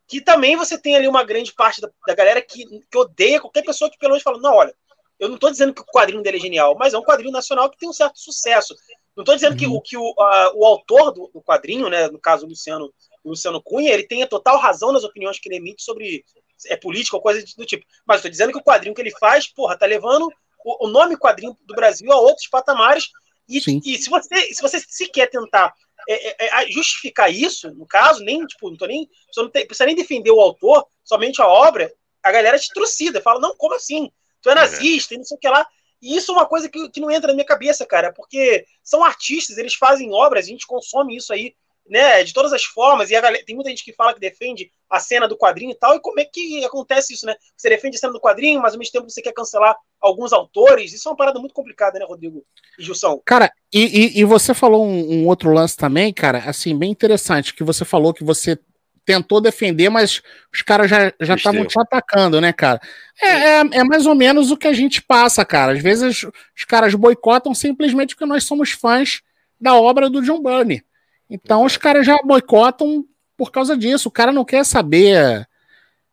que 0.06 0.20
também 0.20 0.56
você 0.56 0.78
tem 0.78 0.96
ali 0.96 1.08
uma 1.08 1.24
grande 1.24 1.52
parte 1.52 1.80
da, 1.80 1.90
da 2.06 2.14
galera 2.14 2.42
que, 2.42 2.64
que 2.90 2.98
odeia 2.98 3.40
qualquer 3.40 3.64
pessoa 3.64 3.90
que 3.90 3.98
pelo 3.98 4.12
menos 4.12 4.22
fala, 4.22 4.38
não, 4.38 4.54
olha, 4.54 4.74
eu 5.18 5.28
não 5.28 5.36
estou 5.36 5.50
dizendo 5.50 5.72
que 5.72 5.80
o 5.80 5.86
quadrinho 5.86 6.22
dele 6.22 6.38
é 6.38 6.40
genial, 6.40 6.76
mas 6.78 6.92
é 6.92 6.98
um 6.98 7.04
quadrinho 7.04 7.30
nacional 7.30 7.70
que 7.70 7.78
tem 7.78 7.88
um 7.88 7.92
certo 7.92 8.18
sucesso. 8.18 8.74
Não 9.16 9.22
estou 9.22 9.34
dizendo 9.34 9.52
uhum. 9.52 9.80
que, 9.80 9.90
que 9.90 9.96
o, 9.96 10.14
a, 10.18 10.52
o 10.54 10.64
autor 10.64 11.12
do, 11.12 11.30
do, 11.32 11.40
quadrinho, 11.40 11.88
né, 11.88 12.08
no 12.08 12.18
caso 12.18 12.44
o 12.44 12.48
Luciano, 12.48 12.92
o 13.22 13.30
Luciano 13.30 13.62
Cunha, 13.62 13.92
ele 13.92 14.06
tenha 14.06 14.26
total 14.26 14.58
razão 14.58 14.92
nas 14.92 15.04
opiniões 15.04 15.38
que 15.38 15.48
ele 15.48 15.56
emite 15.56 15.82
sobre 15.82 16.24
é, 16.66 16.76
política 16.76 17.16
ou 17.16 17.22
coisa 17.22 17.44
do 17.56 17.64
tipo. 17.64 17.86
Mas 18.04 18.16
estou 18.16 18.30
dizendo 18.30 18.52
que 18.52 18.58
o 18.58 18.64
quadrinho 18.64 18.94
que 18.94 19.00
ele 19.00 19.12
faz, 19.18 19.46
porra, 19.46 19.78
tá 19.78 19.86
levando 19.86 20.28
o, 20.64 20.86
o 20.86 20.88
nome 20.88 21.16
quadrinho 21.16 21.56
do 21.64 21.74
Brasil 21.74 22.10
a 22.12 22.16
outros 22.16 22.48
patamares. 22.48 23.10
E, 23.48 23.58
e 23.58 23.98
se, 23.98 24.08
você, 24.08 24.54
se 24.54 24.62
você 24.62 24.80
sequer 24.80 25.28
tentar 25.28 25.74
é, 26.08 26.46
é, 26.46 26.64
é 26.64 26.70
justificar 26.70 27.32
isso, 27.32 27.72
no 27.74 27.86
caso, 27.86 28.22
nem, 28.24 28.44
tipo, 28.46 28.70
não 28.70 28.76
tô 28.76 28.86
nem. 28.86 29.08
Você 29.30 29.42
não 29.42 29.50
tem, 29.50 29.66
precisa 29.66 29.86
nem 29.86 29.94
defender 29.94 30.30
o 30.30 30.40
autor, 30.40 30.86
somente 31.02 31.40
a 31.40 31.46
obra, 31.46 31.92
a 32.22 32.32
galera 32.32 32.58
te 32.58 32.72
trucida, 32.72 33.20
fala, 33.20 33.40
não, 33.40 33.54
como 33.56 33.74
assim? 33.74 34.10
Tu 34.42 34.48
é, 34.48 34.52
é. 34.52 34.54
nazista 34.54 35.14
e 35.14 35.18
não 35.18 35.24
sei 35.24 35.36
o 35.36 35.40
que 35.40 35.48
lá. 35.48 35.66
E 36.00 36.16
isso 36.16 36.32
é 36.32 36.34
uma 36.34 36.46
coisa 36.46 36.68
que, 36.68 36.90
que 36.90 37.00
não 37.00 37.10
entra 37.10 37.28
na 37.28 37.34
minha 37.34 37.46
cabeça, 37.46 37.86
cara, 37.86 38.12
porque 38.12 38.66
são 38.82 39.02
artistas, 39.02 39.56
eles 39.56 39.74
fazem 39.74 40.12
obras, 40.12 40.44
a 40.44 40.48
gente 40.48 40.66
consome 40.66 41.16
isso 41.16 41.32
aí, 41.32 41.54
né, 41.86 42.24
de 42.24 42.32
todas 42.32 42.52
as 42.52 42.64
formas, 42.64 43.10
e 43.10 43.14
galera, 43.14 43.44
tem 43.44 43.54
muita 43.54 43.70
gente 43.70 43.84
que 43.84 43.92
fala 43.92 44.14
que 44.14 44.20
defende 44.20 44.70
a 44.88 44.98
cena 44.98 45.28
do 45.28 45.36
quadrinho 45.36 45.72
e 45.72 45.74
tal, 45.74 45.94
e 45.94 46.00
como 46.00 46.18
é 46.18 46.24
que 46.24 46.64
acontece 46.64 47.12
isso, 47.12 47.26
né? 47.26 47.34
Você 47.56 47.68
defende 47.68 47.96
a 47.96 48.00
cena 48.00 48.12
do 48.12 48.20
quadrinho, 48.20 48.60
mas 48.60 48.72
ao 48.72 48.78
mesmo 48.78 48.92
tempo 48.92 49.10
você 49.10 49.20
quer 49.20 49.32
cancelar 49.32 49.76
alguns 50.00 50.32
autores, 50.32 50.92
isso 50.92 51.08
é 51.08 51.10
uma 51.10 51.16
parada 51.16 51.38
muito 51.38 51.54
complicada, 51.54 51.98
né, 51.98 52.06
Rodrigo 52.06 52.44
e 52.78 52.82
Gilson? 52.82 53.20
Cara, 53.24 53.52
e, 53.72 54.18
e, 54.18 54.20
e 54.20 54.24
você 54.24 54.54
falou 54.54 54.86
um, 54.86 55.12
um 55.12 55.26
outro 55.26 55.52
lance 55.52 55.76
também, 55.76 56.12
cara, 56.12 56.38
assim, 56.46 56.76
bem 56.76 56.90
interessante, 56.90 57.54
que 57.54 57.64
você 57.64 57.84
falou 57.84 58.14
que 58.14 58.24
você 58.24 58.58
tentou 59.04 59.40
defender, 59.40 59.90
mas 59.90 60.22
os 60.52 60.62
caras 60.62 60.88
já 60.88 61.12
estavam 61.34 61.66
te 61.66 61.78
atacando, 61.78 62.40
né, 62.40 62.52
cara? 62.52 62.80
É, 63.20 63.26
é, 63.26 63.58
é, 63.58 63.84
mais 63.84 64.06
ou 64.06 64.14
menos 64.14 64.50
o 64.50 64.56
que 64.56 64.66
a 64.66 64.72
gente 64.72 65.02
passa, 65.02 65.44
cara. 65.44 65.72
Às 65.72 65.82
vezes 65.82 66.24
os 66.24 66.64
caras 66.64 66.94
boicotam 66.94 67.54
simplesmente 67.54 68.14
porque 68.14 68.24
nós 68.24 68.44
somos 68.44 68.70
fãs 68.70 69.20
da 69.60 69.74
obra 69.74 70.08
do 70.08 70.22
John 70.22 70.42
Byrne. 70.42 70.82
Então 71.28 71.64
os 71.64 71.76
caras 71.76 72.06
já 72.06 72.18
boicotam 72.22 73.04
por 73.36 73.50
causa 73.50 73.76
disso. 73.76 74.08
O 74.08 74.12
cara 74.12 74.32
não 74.32 74.44
quer 74.44 74.64
saber. 74.64 75.46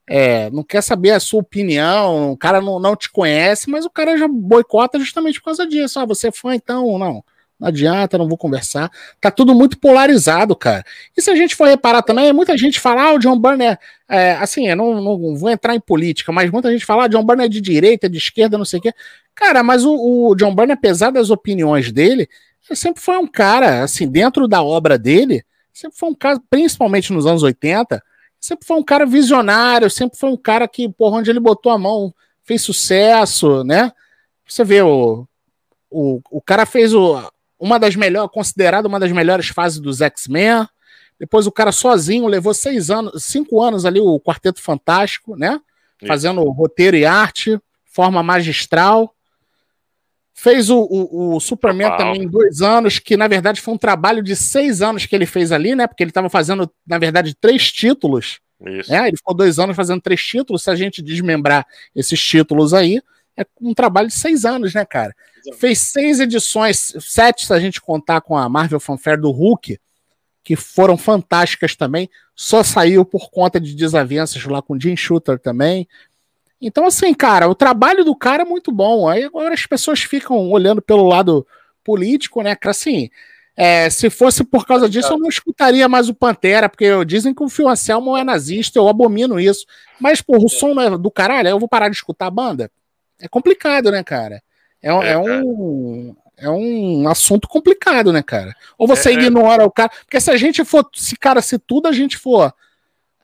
É, 0.08 0.50
não 0.50 0.64
quer 0.64 0.82
saber 0.82 1.12
a 1.12 1.20
sua 1.20 1.40
opinião, 1.40 2.32
o 2.34 2.38
cara 2.38 2.60
não, 2.60 2.80
não 2.82 2.98
te 2.98 3.10
conhece, 3.10 3.70
mas 3.70 3.86
o 3.86 3.90
cara 3.90 4.18
já 4.18 4.28
boicota 4.28 5.00
justamente 5.00 5.40
por 5.40 5.46
causa 5.46 5.66
disso. 5.66 6.00
Ah, 6.00 6.06
você 6.06 6.28
é 6.28 6.32
fã, 6.32 6.54
então 6.54 6.98
não. 6.98 7.24
Não 7.62 7.68
adianta, 7.68 8.18
não 8.18 8.28
vou 8.28 8.40
conversar. 8.40 8.92
Tá 9.22 9.30
tudo 9.30 9.54
muito 9.54 9.80
polarizado, 9.80 10.56
cara. 10.56 10.84
E 11.16 11.22
se 11.22 11.30
a 11.30 11.36
gente 11.36 11.56
for 11.56 11.68
reparar 11.68 12.02
também, 12.02 12.34
muita 12.34 12.58
gente 12.58 12.80
fala, 12.80 13.04
ah, 13.04 13.14
o 13.14 13.20
John 13.20 13.40
Byrne 13.40 13.66
é, 13.66 13.78
é 14.10 14.32
assim, 14.34 14.68
eu 14.68 14.76
não, 14.76 15.00
não 15.00 15.36
vou 15.36 15.48
entrar 15.48 15.76
em 15.76 15.80
política, 15.80 16.32
mas 16.32 16.50
muita 16.50 16.72
gente 16.72 16.84
fala, 16.84 17.06
ah, 17.06 17.08
John 17.08 17.24
Byrne 17.24 17.46
é 17.46 17.48
de 17.48 17.62
direita, 17.62 18.10
de 18.10 18.18
esquerda, 18.18 18.58
não 18.58 18.66
sei 18.66 18.80
o 18.80 18.82
quê. 18.82 18.92
Cara, 19.36 19.62
mas 19.62 19.86
o, 19.86 19.94
o 19.94 20.36
John 20.36 20.56
Byrne, 20.56 20.74
apesar 20.74 21.12
das 21.12 21.30
opiniões 21.30 21.92
dele, 21.92 22.28
sempre 22.74 23.02
foi 23.02 23.18
um 23.18 23.28
cara, 23.28 23.84
assim, 23.84 24.08
dentro 24.08 24.48
da 24.48 24.62
obra 24.62 24.98
dele, 24.98 25.44
sempre 25.74 25.98
foi 25.98 26.10
um 26.10 26.16
cara, 26.16 26.40
principalmente 26.50 27.12
nos 27.12 27.26
anos 27.26 27.44
80, 27.44 28.02
sempre 28.40 28.66
foi 28.66 28.78
um 28.78 28.84
cara 28.84 29.06
visionário, 29.06 29.90
sempre 29.90 30.18
foi 30.18 30.30
um 30.30 30.38
cara 30.38 30.68
que, 30.68 30.90
por 30.90 31.14
onde 31.14 31.30
ele 31.30 31.40
botou 31.40 31.72
a 31.72 31.78
mão, 31.78 32.14
fez 32.44 32.62
sucesso, 32.62 33.64
né? 33.64 33.92
Você 34.48 34.64
vê, 34.64 34.82
o, 34.82 35.28
o, 35.90 36.22
o 36.30 36.42
cara 36.42 36.66
fez 36.66 36.94
o, 36.94 37.22
uma 37.60 37.78
das 37.78 37.96
melhores, 37.96 38.32
considerada 38.32 38.88
uma 38.88 39.00
das 39.00 39.12
melhores 39.12 39.48
fases 39.48 39.80
dos 39.80 40.02
X-Men. 40.02 40.68
Depois 41.20 41.46
o 41.46 41.52
cara 41.52 41.72
sozinho 41.72 42.26
levou 42.28 42.54
seis 42.54 42.90
anos, 42.90 43.24
cinco 43.24 43.62
anos 43.62 43.86
ali 43.86 44.00
o 44.00 44.20
Quarteto 44.20 44.62
Fantástico, 44.62 45.36
né? 45.36 45.62
Isso. 46.02 46.08
Fazendo 46.08 46.42
roteiro 46.50 46.98
e 46.98 47.06
arte, 47.06 47.60
forma 47.86 48.24
magistral. 48.24 49.14
Fez 50.34 50.70
o, 50.70 50.80
o, 50.80 51.36
o 51.36 51.40
Superman 51.40 51.96
também 51.98 52.24
em 52.24 52.28
dois 52.28 52.62
anos, 52.62 53.00
que 53.00 53.18
na 53.18 53.28
verdade 53.28 53.62
foi 53.62 53.74
um 53.74 53.78
trabalho 53.78 54.24
de 54.24 54.36
seis 54.36 54.82
anos 54.82 55.06
que 55.06 55.16
ele 55.16 55.26
fez 55.26 55.52
ali, 55.52 55.76
né? 55.76 55.86
Porque 55.88 56.04
ele 56.04 56.12
estava 56.12 56.30
fazendo, 56.30 56.72
na 56.88 56.98
verdade, 56.98 57.36
três 57.36 57.72
títulos. 57.72 58.40
Isso. 58.66 58.92
Né? 58.92 59.08
Ele 59.08 59.18
ficou 59.18 59.36
dois 59.36 59.60
anos 59.60 59.76
fazendo 59.76 60.02
três 60.02 60.22
títulos. 60.22 60.64
Se 60.64 60.70
a 60.70 60.76
gente 60.76 61.02
desmembrar 61.02 61.66
esses 61.96 62.22
títulos 62.22 62.74
aí, 62.74 63.02
é 63.38 63.46
um 63.60 63.74
trabalho 63.74 64.08
de 64.08 64.14
seis 64.14 64.46
anos, 64.46 64.74
né, 64.74 64.86
cara? 64.86 65.14
Fez 65.58 65.80
seis 65.80 66.20
edições, 66.20 66.94
sete 67.00 67.46
se 67.46 67.54
a 67.54 67.60
gente 67.60 67.82
contar 67.82 68.22
com 68.22 68.38
a 68.38 68.48
Marvel 68.48 68.80
Fanfare 68.80 69.20
do 69.20 69.32
Hulk, 69.32 69.80
que 70.44 70.56
foram 70.56 70.98
fantásticas 70.98 71.76
também. 71.76 72.10
Só 72.36 72.64
saiu 72.64 73.04
por 73.04 73.30
conta 73.30 73.60
de 73.60 73.76
desavenças 73.76 74.44
lá 74.46 74.62
com 74.62 74.80
Jim 74.80 74.96
Shooter 74.96 75.40
também. 75.40 75.88
Então, 76.62 76.86
assim, 76.86 77.14
cara, 77.14 77.50
o 77.50 77.56
trabalho 77.56 78.06
do 78.06 78.16
cara 78.16 78.44
é 78.44 78.46
muito 78.46 78.72
bom. 78.72 79.10
Aí 79.10 79.24
agora 79.24 79.54
as 79.54 79.66
pessoas 79.66 80.02
ficam 80.02 80.50
olhando 80.52 80.82
pelo 80.82 81.08
lado 81.08 81.46
político, 81.84 82.44
né? 82.44 82.56
Assim, 82.66 83.10
é, 83.58 83.90
se 83.90 84.10
fosse 84.10 84.44
por 84.44 84.66
causa 84.66 84.88
disso, 84.88 85.12
eu 85.12 85.18
não 85.18 85.28
escutaria 85.28 85.90
mais 85.90 86.08
o 86.08 86.14
Pantera, 86.14 86.70
porque 86.70 87.04
dizem 87.06 87.34
que 87.34 87.44
o 87.44 87.50
Phil 87.50 87.68
Anselmo 87.68 88.16
é 88.16 88.24
nazista, 88.24 88.78
eu 88.78 88.88
abomino 88.88 89.40
isso. 89.40 89.66
Mas, 90.00 90.22
porra, 90.22 90.46
o 90.46 90.50
som 90.50 90.74
não 90.74 90.84
é 90.84 90.98
do 90.98 91.12
caralho, 91.12 91.50
eu 91.50 91.60
vou 91.60 91.68
parar 91.68 91.90
de 91.90 91.96
escutar 91.96 92.28
a 92.28 92.32
banda? 92.32 92.72
É 93.20 93.28
complicado, 93.28 93.92
né, 93.92 94.04
cara? 94.04 94.42
É, 94.82 94.90
é, 94.90 95.12
é 95.12 95.18
um. 95.18 96.16
É 96.38 96.50
um 96.50 97.08
assunto 97.08 97.48
complicado, 97.48 98.12
né, 98.12 98.24
cara? 98.24 98.56
Ou 98.76 98.88
você 98.88 99.10
é, 99.10 99.12
é. 99.12 99.16
ignora 99.16 99.64
o 99.64 99.70
cara. 99.70 99.92
Porque 100.04 100.20
se 100.20 100.32
a 100.32 100.38
gente 100.38 100.66
for. 100.66 100.90
Se, 100.96 101.16
cara, 101.16 101.40
se 101.40 101.60
tudo 101.60 101.88
a 101.88 101.92
gente 101.92 102.18
for 102.18 102.52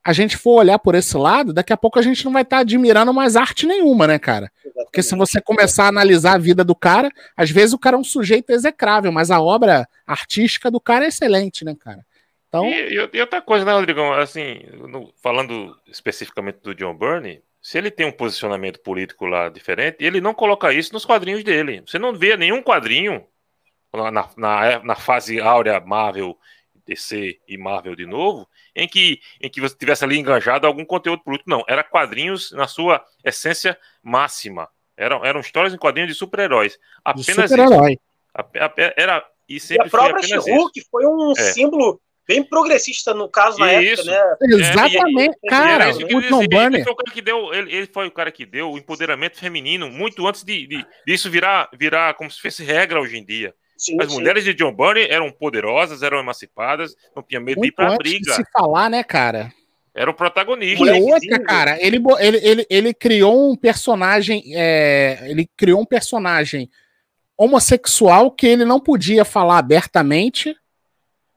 a 0.07 0.13
gente 0.13 0.37
for 0.37 0.61
olhar 0.61 0.79
por 0.79 0.95
esse 0.95 1.17
lado, 1.17 1.51
daqui 1.51 1.73
a 1.73 1.75
pouco 1.75 1.99
a 1.99 2.01
gente 2.01 2.23
não 2.23 2.31
vai 2.31 2.43
estar 2.43 2.55
tá 2.55 2.61
admirando 2.61 3.13
mais 3.13 3.35
arte 3.35 3.67
nenhuma, 3.67 4.07
né, 4.07 4.17
cara? 4.17 4.49
Exatamente. 4.63 4.85
Porque 4.85 5.03
se 5.03 5.13
você 5.17 5.41
começar 5.41 5.83
a 5.83 5.87
analisar 5.89 6.35
a 6.35 6.37
vida 6.37 6.63
do 6.63 6.73
cara, 6.73 7.11
às 7.35 7.51
vezes 7.51 7.73
o 7.73 7.77
cara 7.77 7.97
é 7.97 7.99
um 7.99 8.05
sujeito 8.05 8.51
execrável, 8.51 9.11
mas 9.11 9.29
a 9.31 9.41
obra 9.41 9.85
artística 10.07 10.71
do 10.71 10.79
cara 10.79 11.03
é 11.03 11.09
excelente, 11.09 11.65
né, 11.65 11.75
cara? 11.77 12.05
Então... 12.47 12.63
E, 12.69 13.09
e 13.13 13.19
outra 13.19 13.41
coisa, 13.41 13.65
né, 13.65 13.73
Rodrigão? 13.73 14.13
Assim, 14.13 14.61
no, 14.87 15.11
falando 15.21 15.75
especificamente 15.85 16.59
do 16.63 16.73
John 16.73 16.95
Burney, 16.95 17.41
se 17.61 17.77
ele 17.77 17.91
tem 17.91 18.05
um 18.05 18.11
posicionamento 18.13 18.79
político 18.79 19.25
lá 19.25 19.49
diferente, 19.49 19.97
ele 19.99 20.21
não 20.21 20.33
coloca 20.33 20.71
isso 20.71 20.93
nos 20.93 21.03
quadrinhos 21.03 21.43
dele. 21.43 21.83
Você 21.85 21.99
não 21.99 22.13
vê 22.13 22.37
nenhum 22.37 22.63
quadrinho 22.63 23.25
na, 23.93 24.09
na, 24.37 24.79
na 24.85 24.95
fase 24.95 25.41
áurea 25.41 25.81
Marvel, 25.81 26.37
DC 26.87 27.39
e 27.47 27.57
Marvel 27.57 27.95
de 27.95 28.05
novo, 28.05 28.47
em 28.75 28.87
que, 28.87 29.19
em 29.41 29.49
que 29.49 29.59
você 29.59 29.75
tivesse 29.75 30.03
ali 30.03 30.17
enganjado 30.17 30.65
algum 30.65 30.85
conteúdo 30.85 31.23
político. 31.23 31.49
Não, 31.49 31.63
era 31.67 31.83
quadrinhos 31.83 32.51
na 32.51 32.67
sua 32.67 33.03
essência 33.23 33.77
máxima. 34.01 34.69
Eram, 34.95 35.23
eram 35.23 35.39
histórias 35.39 35.73
em 35.73 35.77
quadrinhos 35.77 36.11
de 36.11 36.17
super-heróis. 36.17 36.79
Apenas 37.03 37.49
super-herói. 37.49 37.99
Era, 38.95 39.25
e 39.47 39.59
sempre 39.59 39.85
e 39.85 39.87
a 39.87 39.91
própria 39.91 40.23
She-Hulk 40.23 40.81
foi 40.89 41.05
um 41.05 41.31
é. 41.31 41.41
símbolo 41.53 41.99
bem 42.27 42.43
progressista 42.43 43.13
no 43.13 43.29
caso 43.29 43.57
na 43.59 43.81
Isso. 43.81 44.09
época, 44.09 44.47
né? 44.47 44.55
Exatamente, 44.55 45.35
é, 45.35 45.47
e, 45.47 45.49
cara. 45.49 45.89
E 45.91 46.15
o 46.15 46.29
Tom. 46.29 46.43
Ele 46.43 46.83
foi 46.83 46.91
o 46.91 46.95
cara 46.95 47.11
que 47.13 47.21
deu, 47.21 47.53
ele, 47.53 47.75
ele, 47.75 47.87
foi 47.87 48.07
o 48.07 48.11
cara 48.11 48.31
que 48.31 48.45
deu 48.45 48.71
o 48.71 48.77
empoderamento 48.77 49.37
feminino 49.39 49.89
muito 49.89 50.27
antes 50.27 50.43
de, 50.43 50.67
de, 50.67 50.85
disso 51.05 51.31
virar, 51.31 51.69
virar 51.73 52.13
como 52.15 52.29
se 52.29 52.41
fosse 52.41 52.63
regra 52.63 52.99
hoje 52.99 53.17
em 53.17 53.25
dia. 53.25 53.55
Sim, 53.77 53.97
As 54.01 54.09
sim. 54.09 54.15
mulheres 54.15 54.43
de 54.43 54.53
John 54.53 54.73
Burney 54.73 55.07
eram 55.09 55.31
poderosas, 55.31 56.01
eram 56.01 56.19
emancipadas, 56.19 56.95
não 57.15 57.21
tinha 57.21 57.39
medo 57.39 57.59
Muito 57.59 57.69
de 57.69 57.73
ir 57.73 57.75
pra 57.75 57.95
briga. 57.95 58.33
se 58.33 58.43
falar, 58.51 58.89
né, 58.89 59.03
cara? 59.03 59.53
Era 59.93 60.11
o 60.11 60.13
protagonista. 60.13 60.83
E 60.83 61.01
outra, 61.01 61.39
cara, 61.43 61.77
ele, 61.83 61.97
ele, 62.19 62.37
ele, 62.43 62.67
ele 62.69 62.93
criou 62.93 63.51
um 63.51 63.55
personagem. 63.55 64.43
É, 64.53 65.25
ele 65.27 65.49
criou 65.57 65.81
um 65.81 65.85
personagem 65.85 66.69
homossexual 67.35 68.31
que 68.31 68.45
ele 68.45 68.65
não 68.65 68.79
podia 68.79 69.25
falar 69.25 69.57
abertamente 69.57 70.55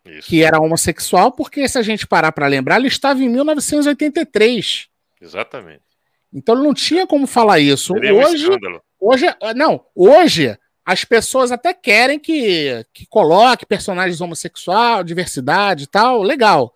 Isso. 0.05 0.29
que 0.29 0.43
era 0.43 0.61
homossexual, 0.61 1.33
porque 1.33 1.67
se 1.69 1.79
a 1.79 1.83
gente 1.83 2.07
parar 2.07 2.33
para 2.33 2.47
lembrar, 2.47 2.79
ele 2.79 2.89
estava 2.89 3.23
em 3.23 3.29
1983. 3.29 4.89
Exatamente. 5.21 5.83
Então 6.33 6.55
ele 6.55 6.65
não 6.65 6.75
tinha 6.75 7.07
como 7.07 7.27
falar 7.27 7.61
isso. 7.61 7.95
Seria 7.95 8.15
hoje, 8.15 8.49
um 8.49 8.81
hoje, 9.01 9.27
não, 9.57 9.85
hoje 9.95 10.57
as 10.85 11.05
pessoas 11.05 11.53
até 11.53 11.73
querem 11.73 12.19
que, 12.19 12.85
que 12.93 13.07
coloque 13.07 13.67
personagens 13.67 14.21
homossexuais, 14.21 15.05
diversidade 15.05 15.85
e 15.85 15.87
tal, 15.87 16.23
legal. 16.23 16.75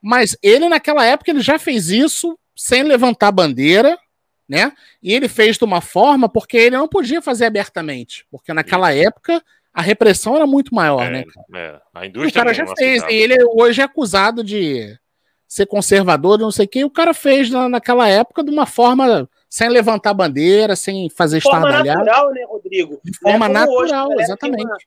Mas 0.00 0.36
ele, 0.42 0.68
naquela 0.68 1.04
época, 1.04 1.30
ele 1.30 1.40
já 1.40 1.58
fez 1.58 1.90
isso 1.90 2.38
sem 2.56 2.82
levantar 2.82 3.30
bandeira, 3.30 3.98
né? 4.48 4.72
E 5.02 5.12
ele 5.12 5.28
fez 5.28 5.56
de 5.56 5.64
uma 5.64 5.80
forma 5.80 6.28
porque 6.28 6.56
ele 6.56 6.76
não 6.76 6.88
podia 6.88 7.22
fazer 7.22 7.46
abertamente, 7.46 8.26
porque 8.30 8.52
naquela 8.52 8.92
época 8.92 9.42
a 9.72 9.80
repressão 9.80 10.36
era 10.36 10.46
muito 10.46 10.74
maior, 10.74 11.02
é, 11.02 11.10
né? 11.10 11.24
É. 11.54 11.80
A 11.94 12.06
indústria 12.06 12.42
o 12.42 12.44
cara 12.44 12.54
já 12.54 12.66
fez, 12.76 13.02
e 13.04 13.14
ele 13.14 13.36
hoje 13.54 13.80
é 13.80 13.84
acusado 13.84 14.44
de 14.44 14.98
ser 15.48 15.66
conservador, 15.66 16.38
não 16.38 16.50
sei 16.50 16.66
o 16.66 16.68
que, 16.68 16.80
e 16.80 16.84
o 16.84 16.90
cara 16.90 17.14
fez 17.14 17.48
na, 17.50 17.68
naquela 17.68 18.08
época 18.08 18.42
de 18.42 18.50
uma 18.50 18.66
forma 18.66 19.28
sem 19.52 19.68
levantar 19.68 20.14
bandeira, 20.14 20.74
sem 20.74 21.10
fazer 21.10 21.36
de 21.36 21.42
forma 21.42 21.70
natural, 21.70 22.32
né, 22.32 22.42
Rodrigo? 22.46 22.98
De 23.04 23.18
forma 23.18 23.44
é 23.44 23.48
natural, 23.50 24.08
hoje, 24.08 24.22
exatamente. 24.22 24.64
Uma, 24.64 24.78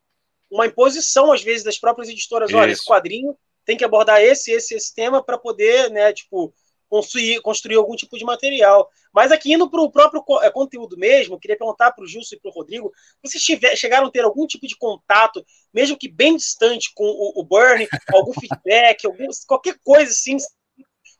uma, 0.50 0.66
imposição, 0.66 1.30
às 1.30 1.40
vezes, 1.40 1.62
das 1.62 1.78
próprias 1.78 2.08
editoras. 2.08 2.50
Isso. 2.50 2.58
Olha, 2.58 2.72
esse 2.72 2.84
quadrinho 2.84 3.38
tem 3.64 3.76
que 3.76 3.84
abordar 3.84 4.20
esse, 4.20 4.50
esse, 4.50 4.74
esse 4.74 4.92
tema 4.92 5.22
para 5.22 5.38
poder, 5.38 5.88
né, 5.92 6.12
tipo, 6.12 6.52
construir, 6.88 7.40
construir 7.42 7.76
algum 7.76 7.94
tipo 7.94 8.18
de 8.18 8.24
material. 8.24 8.90
Mas 9.14 9.30
aqui, 9.30 9.52
indo 9.52 9.70
para 9.70 9.80
o 9.80 9.88
próprio 9.88 10.24
é, 10.42 10.50
conteúdo 10.50 10.98
mesmo, 10.98 11.38
queria 11.38 11.56
perguntar 11.56 11.92
para 11.92 12.02
o 12.02 12.06
Gilson 12.08 12.34
e 12.34 12.40
para 12.40 12.50
o 12.50 12.54
Rodrigo, 12.54 12.90
vocês 13.22 13.40
tiver, 13.40 13.76
chegaram 13.76 14.08
a 14.08 14.10
ter 14.10 14.24
algum 14.24 14.48
tipo 14.48 14.66
de 14.66 14.76
contato, 14.76 15.46
mesmo 15.72 15.96
que 15.96 16.08
bem 16.08 16.36
distante, 16.36 16.90
com 16.92 17.04
o, 17.04 17.40
o 17.40 17.44
Burnie, 17.44 17.86
algum 18.12 18.32
feedback, 18.32 19.06
algum, 19.06 19.28
qualquer 19.46 19.78
coisa 19.84 20.10
assim, 20.10 20.36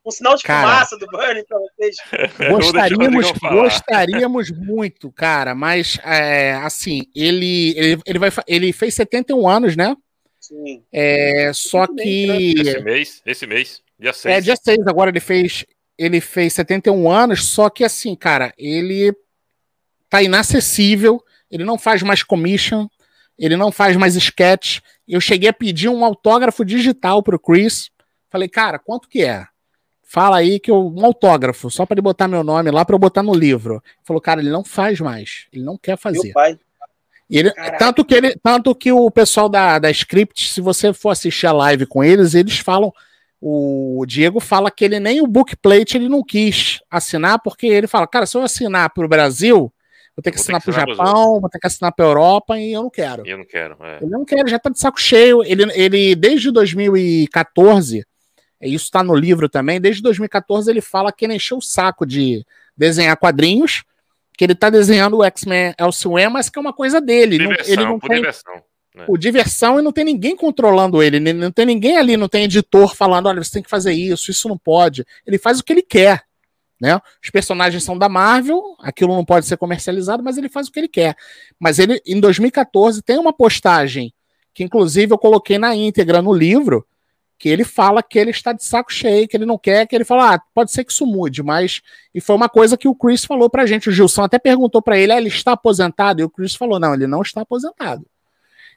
um 0.07 0.11
sinal 0.12 0.37
de 0.37 0.45
cara, 0.45 0.69
fumaça 0.69 0.97
do 0.97 1.07
Burnie 1.09 1.45
para 1.45 1.59
vocês. 1.59 1.97
Gostaríamos, 2.49 3.33
gostaríamos 3.33 4.51
muito, 4.53 5.11
cara, 5.11 5.53
mas 5.53 5.99
é, 6.05 6.53
assim, 6.55 7.03
ele, 7.14 7.77
ele, 7.77 8.01
ele, 8.07 8.19
vai, 8.19 8.31
ele 8.47 8.73
fez 8.73 8.95
71 8.95 9.49
anos, 9.49 9.77
né? 9.77 9.97
Sim. 10.40 10.85
É, 10.92 11.51
só 11.53 11.88
que. 11.88 12.55
Esse 12.57 12.81
mês, 12.81 13.23
esse 13.27 13.47
mês, 13.49 13.83
dia 13.99 14.12
6. 14.12 14.37
É, 14.37 14.40
dia 14.40 14.55
6, 14.57 14.87
agora 14.87 15.11
ele 15.11 15.21
fez. 15.21 15.66
Ele 15.99 16.21
fez 16.21 16.53
71 16.53 17.11
anos, 17.11 17.45
só 17.45 17.69
que 17.69 17.83
assim, 17.83 18.14
cara, 18.14 18.53
ele 18.57 19.12
tá 20.11 20.23
inacessível, 20.23 21.23
ele 21.51 21.64
não 21.64 21.79
faz 21.79 22.03
mais 22.03 22.23
commission, 22.23 22.87
ele 23.38 23.57
não 23.57 23.73
faz 23.73 23.97
mais 23.97 24.14
sketch. 24.14 24.81
Eu 25.09 25.21
cheguei 25.21 25.49
a 25.49 25.55
pedir 25.55 25.88
um 25.88 26.05
autógrafo 26.05 26.64
digital 26.64 27.23
pro 27.23 27.40
Chris. 27.40 27.90
Falei, 28.29 28.49
cara, 28.49 28.79
quanto 28.79 29.09
que 29.09 29.25
é? 29.25 29.47
Fala 30.07 30.37
aí 30.38 30.61
que 30.61 30.71
eu, 30.71 30.87
um 30.87 31.05
autógrafo, 31.05 31.69
só 31.69 31.85
para 31.85 31.95
ele 31.95 32.03
botar 32.03 32.29
meu 32.29 32.45
nome 32.45 32.71
lá 32.71 32.85
para 32.85 32.95
eu 32.95 32.99
botar 32.99 33.25
no 33.25 33.35
livro. 33.35 33.75
Ele 33.75 33.83
falou, 34.05 34.21
cara, 34.23 34.40
ele 34.40 34.51
não 34.51 34.64
faz 34.64 35.01
mais, 35.01 35.47
ele 35.53 35.64
não 35.64 35.77
quer 35.77 35.99
fazer. 35.99 36.23
Meu 36.23 36.33
pai. 36.33 36.59
Ele, 37.29 37.53
tanto 37.77 38.05
que 38.05 38.14
ele, 38.14 38.37
tanto 38.40 38.73
que 38.73 38.92
o 38.92 39.11
pessoal 39.11 39.49
da, 39.49 39.81
da 39.81 39.90
Script, 39.90 40.49
se 40.49 40.61
você 40.61 40.92
for 40.92 41.11
assistir 41.11 41.49
a 41.49 41.53
live 41.53 41.85
com 41.85 42.05
eles, 42.05 42.35
eles 42.35 42.59
falam, 42.59 42.92
o 43.40 44.05
Diego 44.07 44.38
fala 44.38 44.71
que 44.71 44.85
ele 44.85 45.01
nem 45.01 45.21
o 45.21 45.27
bookplate 45.27 45.97
ele 45.97 46.09
não 46.09 46.23
quis 46.23 46.81
assinar, 46.88 47.40
porque 47.42 47.66
ele 47.66 47.88
fala, 47.88 48.07
cara, 48.07 48.27
se 48.27 48.37
eu 48.37 48.42
assinar 48.42 48.90
para 48.90 49.05
o 49.05 49.09
Brasil, 49.09 49.73
vou 50.14 50.23
ter 50.23 50.31
que 50.31 50.37
vou 50.37 50.42
assinar 50.42 50.62
para 50.62 50.71
o 50.71 50.73
Japão, 50.73 51.40
vou 51.40 51.51
ter 51.51 51.59
que 51.59 51.66
assinar 51.66 51.92
para 51.92 52.05
a 52.05 52.09
Europa 52.09 52.59
e 52.61 52.73
eu 52.73 52.83
não 52.85 52.90
quero. 52.90 53.27
Eu 53.27 53.38
não 53.38 53.45
quero. 53.45 53.77
É. 53.83 53.97
Ele 54.01 54.11
não 54.11 54.25
quer, 54.25 54.49
já 54.49 54.59
tá 54.61 54.71
de 54.71 54.79
saco 54.79 55.01
cheio. 55.01 55.42
Ele, 55.42 55.64
ele 55.75 56.14
desde 56.14 56.53
2014 56.53 58.07
isso 58.66 58.87
está 58.87 59.02
no 59.02 59.14
livro 59.14 59.48
também, 59.48 59.81
desde 59.81 60.02
2014 60.02 60.70
ele 60.70 60.81
fala 60.81 61.12
que 61.12 61.24
ele 61.24 61.35
encheu 61.35 61.59
o 61.59 61.62
saco 61.62 62.07
de 62.07 62.44
desenhar 62.76 63.16
quadrinhos, 63.16 63.85
que 64.37 64.44
ele 64.44 64.52
está 64.52 64.68
desenhando 64.68 65.18
o 65.18 65.24
X-Men 65.24 65.74
Elsewhere, 65.79 66.31
mas 66.31 66.48
que 66.48 66.59
é 66.59 66.61
uma 66.61 66.72
coisa 66.72 67.00
dele. 67.00 67.38
Diversão, 67.38 67.72
ele 67.72 67.85
não 67.85 67.98
tem, 67.98 68.16
diversão. 68.16 68.55
Né? 68.94 69.05
Por 69.05 69.18
diversão 69.18 69.79
e 69.79 69.83
não 69.83 69.92
tem 69.92 70.05
ninguém 70.05 70.37
controlando 70.37 71.02
ele, 71.02 71.20
não 71.33 71.50
tem 71.50 71.66
ninguém 71.66 71.96
ali, 71.96 72.16
não 72.16 72.29
tem 72.29 72.44
editor 72.44 72.94
falando, 72.94 73.26
olha, 73.26 73.42
você 73.42 73.52
tem 73.52 73.62
que 73.62 73.70
fazer 73.70 73.92
isso, 73.92 74.31
isso 74.31 74.48
não 74.48 74.59
pode. 74.59 75.07
Ele 75.26 75.38
faz 75.38 75.59
o 75.59 75.64
que 75.64 75.72
ele 75.72 75.83
quer. 75.83 76.22
Né? 76.81 77.00
Os 77.22 77.31
personagens 77.31 77.83
são 77.83 77.96
da 77.96 78.09
Marvel, 78.09 78.62
aquilo 78.81 79.14
não 79.14 79.24
pode 79.24 79.46
ser 79.46 79.57
comercializado, 79.57 80.22
mas 80.22 80.37
ele 80.37 80.48
faz 80.48 80.68
o 80.68 80.72
que 80.72 80.79
ele 80.79 80.88
quer. 80.88 81.16
Mas 81.59 81.79
ele, 81.79 82.00
em 82.07 82.20
2014, 82.20 83.02
tem 83.02 83.18
uma 83.18 83.33
postagem 83.33 84.12
que, 84.52 84.64
inclusive, 84.64 85.12
eu 85.12 85.18
coloquei 85.18 85.59
na 85.59 85.74
íntegra 85.74 86.20
no 86.20 86.33
livro, 86.33 86.87
que 87.38 87.49
ele 87.49 87.64
fala 87.64 88.03
que 88.03 88.18
ele 88.18 88.31
está 88.31 88.53
de 88.53 88.64
saco 88.64 88.92
cheio, 88.92 89.29
que 89.29 89.37
ele 89.37 89.44
não 89.44 89.59
quer, 89.59 89.87
que 89.87 89.94
ele 89.94 90.05
fala, 90.05 90.35
ah, 90.35 90.40
pode 90.55 90.72
ser 90.72 90.85
que 90.85 90.92
isso 90.92 91.07
mude, 91.07 91.42
mas. 91.42 91.83
E 92.14 92.20
foi 92.20 92.35
uma 92.35 92.49
coisa 92.49 92.77
que 92.77 92.88
o 92.88 92.94
Chris 92.94 93.25
falou 93.25 93.51
pra 93.51 93.66
gente. 93.66 93.88
O 93.88 93.92
Gilson 93.92 94.22
até 94.22 94.38
perguntou 94.38 94.81
para 94.81 94.99
ele, 94.99 95.12
ah, 95.12 95.18
ele 95.18 95.29
está 95.29 95.53
aposentado? 95.53 96.20
E 96.20 96.25
o 96.25 96.31
Chris 96.31 96.55
falou, 96.55 96.81
não, 96.81 96.94
ele 96.94 97.07
não 97.07 97.20
está 97.20 97.42
aposentado. 97.42 98.07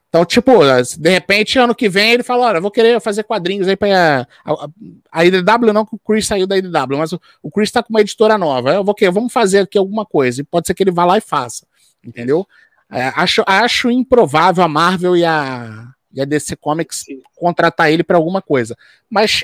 Então, 0.09 0.25
tipo, 0.25 0.51
de 0.97 1.09
repente, 1.09 1.59
ano 1.59 1.75
que 1.75 1.87
vem, 1.87 2.13
ele 2.13 2.23
fala, 2.23 2.47
olha, 2.47 2.59
vou 2.59 2.71
querer 2.71 2.99
fazer 2.99 3.23
quadrinhos 3.23 3.67
aí 3.67 3.77
pra. 3.77 4.27
A, 4.43 4.67
a 5.11 5.25
IDW 5.25 5.71
não, 5.71 5.85
que 5.85 5.95
o 5.95 5.99
Chris 5.99 6.25
saiu 6.25 6.47
da 6.47 6.57
IDW, 6.57 6.97
mas 6.97 7.13
o, 7.13 7.21
o 7.43 7.51
Chris 7.51 7.71
tá 7.71 7.81
com 7.81 7.93
uma 7.93 8.01
editora 8.01 8.37
nova. 8.37 8.73
Eu 8.73 8.83
vou 8.83 8.95
querer, 8.95 9.11
vamos 9.11 9.31
fazer 9.31 9.59
aqui 9.59 9.77
alguma 9.77 10.05
coisa. 10.05 10.41
E 10.41 10.43
pode 10.43 10.67
ser 10.67 10.73
que 10.73 10.83
ele 10.83 10.91
vá 10.91 11.05
lá 11.05 11.17
e 11.17 11.21
faça. 11.21 11.65
Entendeu? 12.03 12.45
É, 12.91 13.07
acho, 13.15 13.43
acho 13.45 13.91
improvável 13.91 14.63
a 14.63 14.67
Marvel 14.67 15.15
e 15.15 15.23
a 15.23 15.93
e 16.13 16.21
a 16.21 16.25
DC 16.25 16.55
Comics 16.55 17.05
contratar 17.35 17.91
ele 17.91 18.03
para 18.03 18.17
alguma 18.17 18.41
coisa. 18.41 18.75
Mas 19.09 19.43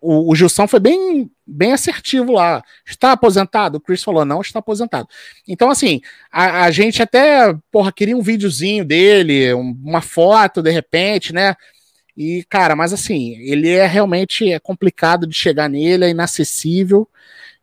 o, 0.00 0.30
o 0.30 0.34
Gilson 0.36 0.68
foi 0.68 0.80
bem, 0.80 1.30
bem 1.46 1.72
assertivo 1.72 2.32
lá. 2.32 2.62
Está 2.86 3.12
aposentado? 3.12 3.78
O 3.78 3.80
Chris 3.80 4.02
falou, 4.02 4.24
não, 4.24 4.42
está 4.42 4.58
aposentado. 4.58 5.08
Então, 5.48 5.70
assim, 5.70 6.02
a, 6.30 6.64
a 6.64 6.70
gente 6.70 7.02
até, 7.02 7.54
porra, 7.72 7.90
queria 7.90 8.16
um 8.16 8.22
videozinho 8.22 8.84
dele, 8.84 9.54
uma 9.54 10.02
foto, 10.02 10.62
de 10.62 10.70
repente, 10.70 11.32
né? 11.32 11.56
E, 12.16 12.44
cara, 12.48 12.76
mas 12.76 12.92
assim, 12.92 13.36
ele 13.40 13.70
é 13.70 13.86
realmente 13.86 14.52
é 14.52 14.58
complicado 14.60 15.26
de 15.26 15.34
chegar 15.34 15.68
nele, 15.68 16.04
é 16.04 16.10
inacessível. 16.10 17.08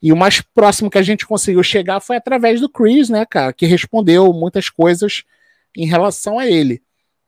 E 0.01 0.11
o 0.11 0.17
mais 0.17 0.41
próximo 0.41 0.89
que 0.89 0.97
a 0.97 1.03
gente 1.03 1.27
conseguiu 1.27 1.61
chegar 1.61 1.99
foi 2.01 2.17
através 2.17 2.59
do 2.59 2.67
Chris, 2.67 3.07
né, 3.07 3.23
cara, 3.23 3.53
que 3.53 3.67
respondeu 3.67 4.33
muitas 4.33 4.67
coisas 4.67 5.23
em 5.77 5.85
relação 5.85 6.39
a 6.39 6.47
ele. 6.47 6.81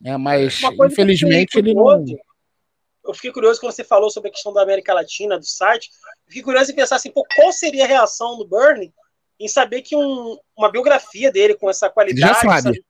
Né, 0.04 0.18
mas, 0.18 0.62
infelizmente, 0.86 1.58
ele 1.58 1.74
não. 1.74 2.04
Eu 3.06 3.14
fiquei 3.14 3.32
curioso 3.32 3.60
quando 3.60 3.74
você 3.74 3.84
falou 3.84 4.10
sobre 4.10 4.30
a 4.30 4.32
questão 4.32 4.54
da 4.54 4.62
América 4.62 4.94
Latina, 4.94 5.40
do 5.40 5.46
site. 5.46 5.90
Eu 6.26 6.28
fiquei 6.28 6.44
curioso 6.44 6.72
em 6.72 6.76
pensar 6.76 6.98
assim, 6.98 7.12
pô, 7.12 7.26
qual 7.36 7.52
seria 7.52 7.86
a 7.86 7.88
reação 7.88 8.38
do 8.38 8.48
Bernie 8.48 8.94
em 9.40 9.48
saber 9.48 9.82
que 9.82 9.96
um, 9.96 10.38
uma 10.58 10.72
biografia 10.72 11.32
dele 11.32 11.56
com 11.56 11.70
essa 11.70 11.90
qualidade. 11.90 12.22
Ele 12.22 12.34
já 12.34 12.62
sabe. 12.62 12.86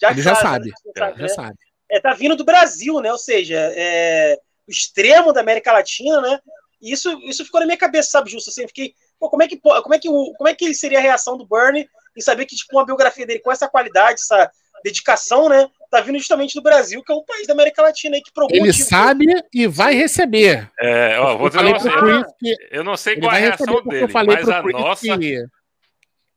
já 0.00 0.10
ele 0.10 0.22
já 0.22 0.34
sabe. 0.34 0.70
Já, 0.96 1.12
já 1.12 1.28
sabe. 1.28 1.58
É, 1.90 2.00
tá 2.00 2.14
vindo 2.14 2.36
do 2.36 2.44
Brasil, 2.44 3.00
né? 3.00 3.10
Ou 3.12 3.18
seja, 3.18 3.56
é, 3.74 4.36
o 4.66 4.70
extremo 4.70 5.32
da 5.32 5.40
América 5.40 5.72
Latina, 5.72 6.20
né? 6.20 6.40
E 6.80 6.92
isso, 6.92 7.10
isso 7.22 7.44
ficou 7.44 7.60
na 7.60 7.66
minha 7.66 7.78
cabeça, 7.78 8.10
sabe, 8.10 8.30
Justo? 8.30 8.50
Assim, 8.50 8.62
eu 8.62 8.68
fiquei, 8.68 8.94
pô, 9.18 9.28
como 9.28 9.42
é 9.42 9.48
que, 9.48 9.58
como 9.58 9.94
é 9.94 9.98
que, 9.98 10.08
como 10.08 10.48
é 10.48 10.54
que 10.54 10.72
seria 10.74 10.98
a 10.98 11.02
reação 11.02 11.36
do 11.36 11.46
Bernie 11.46 11.88
em 12.16 12.20
saber 12.20 12.46
que, 12.46 12.56
tipo, 12.56 12.76
uma 12.76 12.86
biografia 12.86 13.26
dele 13.26 13.40
com 13.40 13.52
essa 13.52 13.68
qualidade, 13.68 14.20
essa 14.20 14.50
dedicação, 14.84 15.48
né? 15.48 15.68
Tá 15.90 16.00
vindo 16.00 16.18
justamente 16.18 16.54
do 16.54 16.62
Brasil, 16.62 17.02
que 17.02 17.10
é 17.10 17.14
um 17.14 17.24
país 17.24 17.46
da 17.46 17.52
América 17.52 17.82
Latina 17.82 18.16
aí 18.16 18.22
que 18.22 18.30
Ele 18.50 18.72
sabe 18.72 19.26
e 19.52 19.66
vai 19.66 19.94
receber. 19.94 20.70
É, 20.78 21.18
ó, 21.18 21.36
vou 21.36 21.48
dizer 21.48 21.64
eu, 21.64 22.24
eu 22.70 22.84
não 22.84 22.96
sei 22.96 23.18
qual 23.18 23.32
é 23.32 23.36
a 23.36 23.40
reação 23.40 23.82
dele, 23.82 24.06
mas 24.12 24.48
a 24.48 24.62
nossa. 24.62 25.18
Que... 25.18 25.44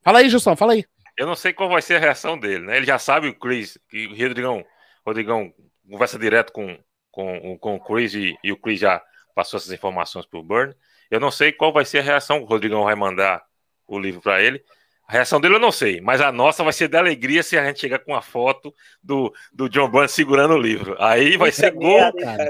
Fala 0.03 0.19
aí, 0.19 0.29
Gilson, 0.29 0.55
fala 0.55 0.73
aí. 0.73 0.85
Eu 1.17 1.27
não 1.27 1.35
sei 1.35 1.53
qual 1.53 1.69
vai 1.69 1.81
ser 1.81 1.95
a 1.95 1.99
reação 1.99 2.37
dele, 2.37 2.65
né? 2.65 2.77
Ele 2.77 2.85
já 2.85 2.97
sabe 2.97 3.27
o 3.27 3.35
Chris, 3.35 3.77
que 3.87 4.07
o 4.07 4.09
Rodrigão, 4.09 4.65
Rodrigão 5.05 5.53
conversa 5.89 6.17
direto 6.17 6.51
com, 6.51 6.77
com, 7.11 7.57
com 7.59 7.75
o 7.75 7.79
Chris 7.79 8.15
e, 8.15 8.35
e 8.43 8.51
o 8.51 8.57
Chris 8.57 8.79
já 8.79 9.01
passou 9.35 9.57
essas 9.57 9.71
informações 9.71 10.25
para 10.25 10.39
o 10.39 10.43
Burn. 10.43 10.73
Eu 11.11 11.19
não 11.19 11.29
sei 11.29 11.51
qual 11.51 11.71
vai 11.71 11.85
ser 11.85 11.99
a 11.99 12.03
reação 12.03 12.39
que 12.39 12.45
o 12.45 12.47
Rodrigão 12.47 12.83
vai 12.83 12.95
mandar 12.95 13.43
o 13.87 13.99
livro 13.99 14.21
para 14.21 14.41
ele. 14.41 14.63
A 15.07 15.13
reação 15.13 15.39
dele 15.39 15.55
eu 15.55 15.59
não 15.59 15.71
sei, 15.71 15.99
mas 15.99 16.21
a 16.21 16.31
nossa 16.31 16.63
vai 16.63 16.71
ser 16.71 16.87
de 16.87 16.97
alegria 16.97 17.43
se 17.43 17.57
a 17.57 17.65
gente 17.65 17.81
chegar 17.81 17.99
com 17.99 18.15
a 18.15 18.21
foto 18.21 18.73
do, 19.01 19.33
do 19.51 19.67
John 19.67 19.89
Bunn 19.89 20.07
segurando 20.07 20.53
o 20.53 20.61
livro. 20.61 20.95
Aí 20.99 21.35
vai 21.35 21.51
ser 21.51 21.71
gol 21.71 21.99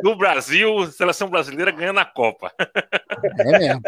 do 0.04 0.16
Brasil, 0.16 0.86
seleção 0.92 1.30
brasileira 1.30 1.72
ganhando 1.72 2.00
a 2.00 2.06
Copa. 2.06 2.54
É 3.40 3.58
mesmo. 3.58 3.82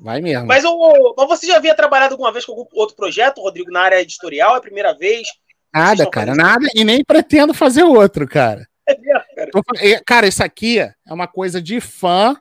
Vai 0.00 0.20
mesmo. 0.20 0.46
Mas, 0.46 0.64
o, 0.64 1.14
mas 1.16 1.28
você 1.28 1.46
já 1.46 1.56
havia 1.56 1.74
trabalhado 1.74 2.14
alguma 2.14 2.32
vez 2.32 2.44
com 2.44 2.52
algum 2.52 2.66
outro 2.72 2.96
projeto, 2.96 3.40
Rodrigo, 3.40 3.70
na 3.70 3.80
área 3.80 4.00
editorial? 4.00 4.54
É 4.54 4.58
a 4.58 4.62
primeira 4.62 4.94
vez? 4.94 5.26
Nada, 5.72 6.08
cara, 6.08 6.34
nada. 6.34 6.66
E 6.74 6.84
nem 6.84 7.04
pretendo 7.04 7.52
fazer 7.52 7.82
outro, 7.82 8.26
cara. 8.26 8.66
É 8.86 8.96
mesmo, 8.96 9.22
cara. 9.34 10.02
Cara, 10.06 10.26
isso 10.26 10.42
aqui 10.42 10.78
é 10.78 10.94
uma 11.08 11.26
coisa 11.26 11.60
de 11.60 11.80
fã 11.80 12.36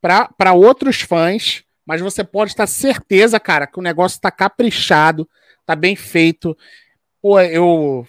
para 0.00 0.52
outros 0.52 1.00
fãs 1.00 1.65
mas 1.86 2.00
você 2.00 2.24
pode 2.24 2.50
estar 2.50 2.66
certeza, 2.66 3.38
cara, 3.38 3.66
que 3.66 3.78
o 3.78 3.82
negócio 3.82 4.16
está 4.16 4.30
caprichado, 4.30 5.28
tá 5.64 5.76
bem 5.76 5.94
feito. 5.94 6.56
Pô, 7.22 7.40
eu, 7.40 8.04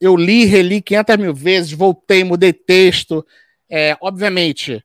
eu 0.00 0.16
li, 0.16 0.46
reli 0.46 0.80
500 0.80 1.16
mil 1.18 1.34
vezes, 1.34 1.72
voltei, 1.72 2.24
mudei 2.24 2.54
texto. 2.54 3.24
É, 3.70 3.96
obviamente, 4.00 4.82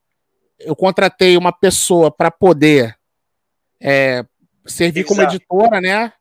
eu 0.60 0.76
contratei 0.76 1.38
uma 1.38 1.54
pessoa 1.54 2.12
para 2.12 2.30
poder 2.30 2.96
é, 3.82 4.26
servir 4.66 5.02
Exato. 5.02 5.16
como 5.16 5.28
editora, 5.28 5.80
né? 5.80 6.12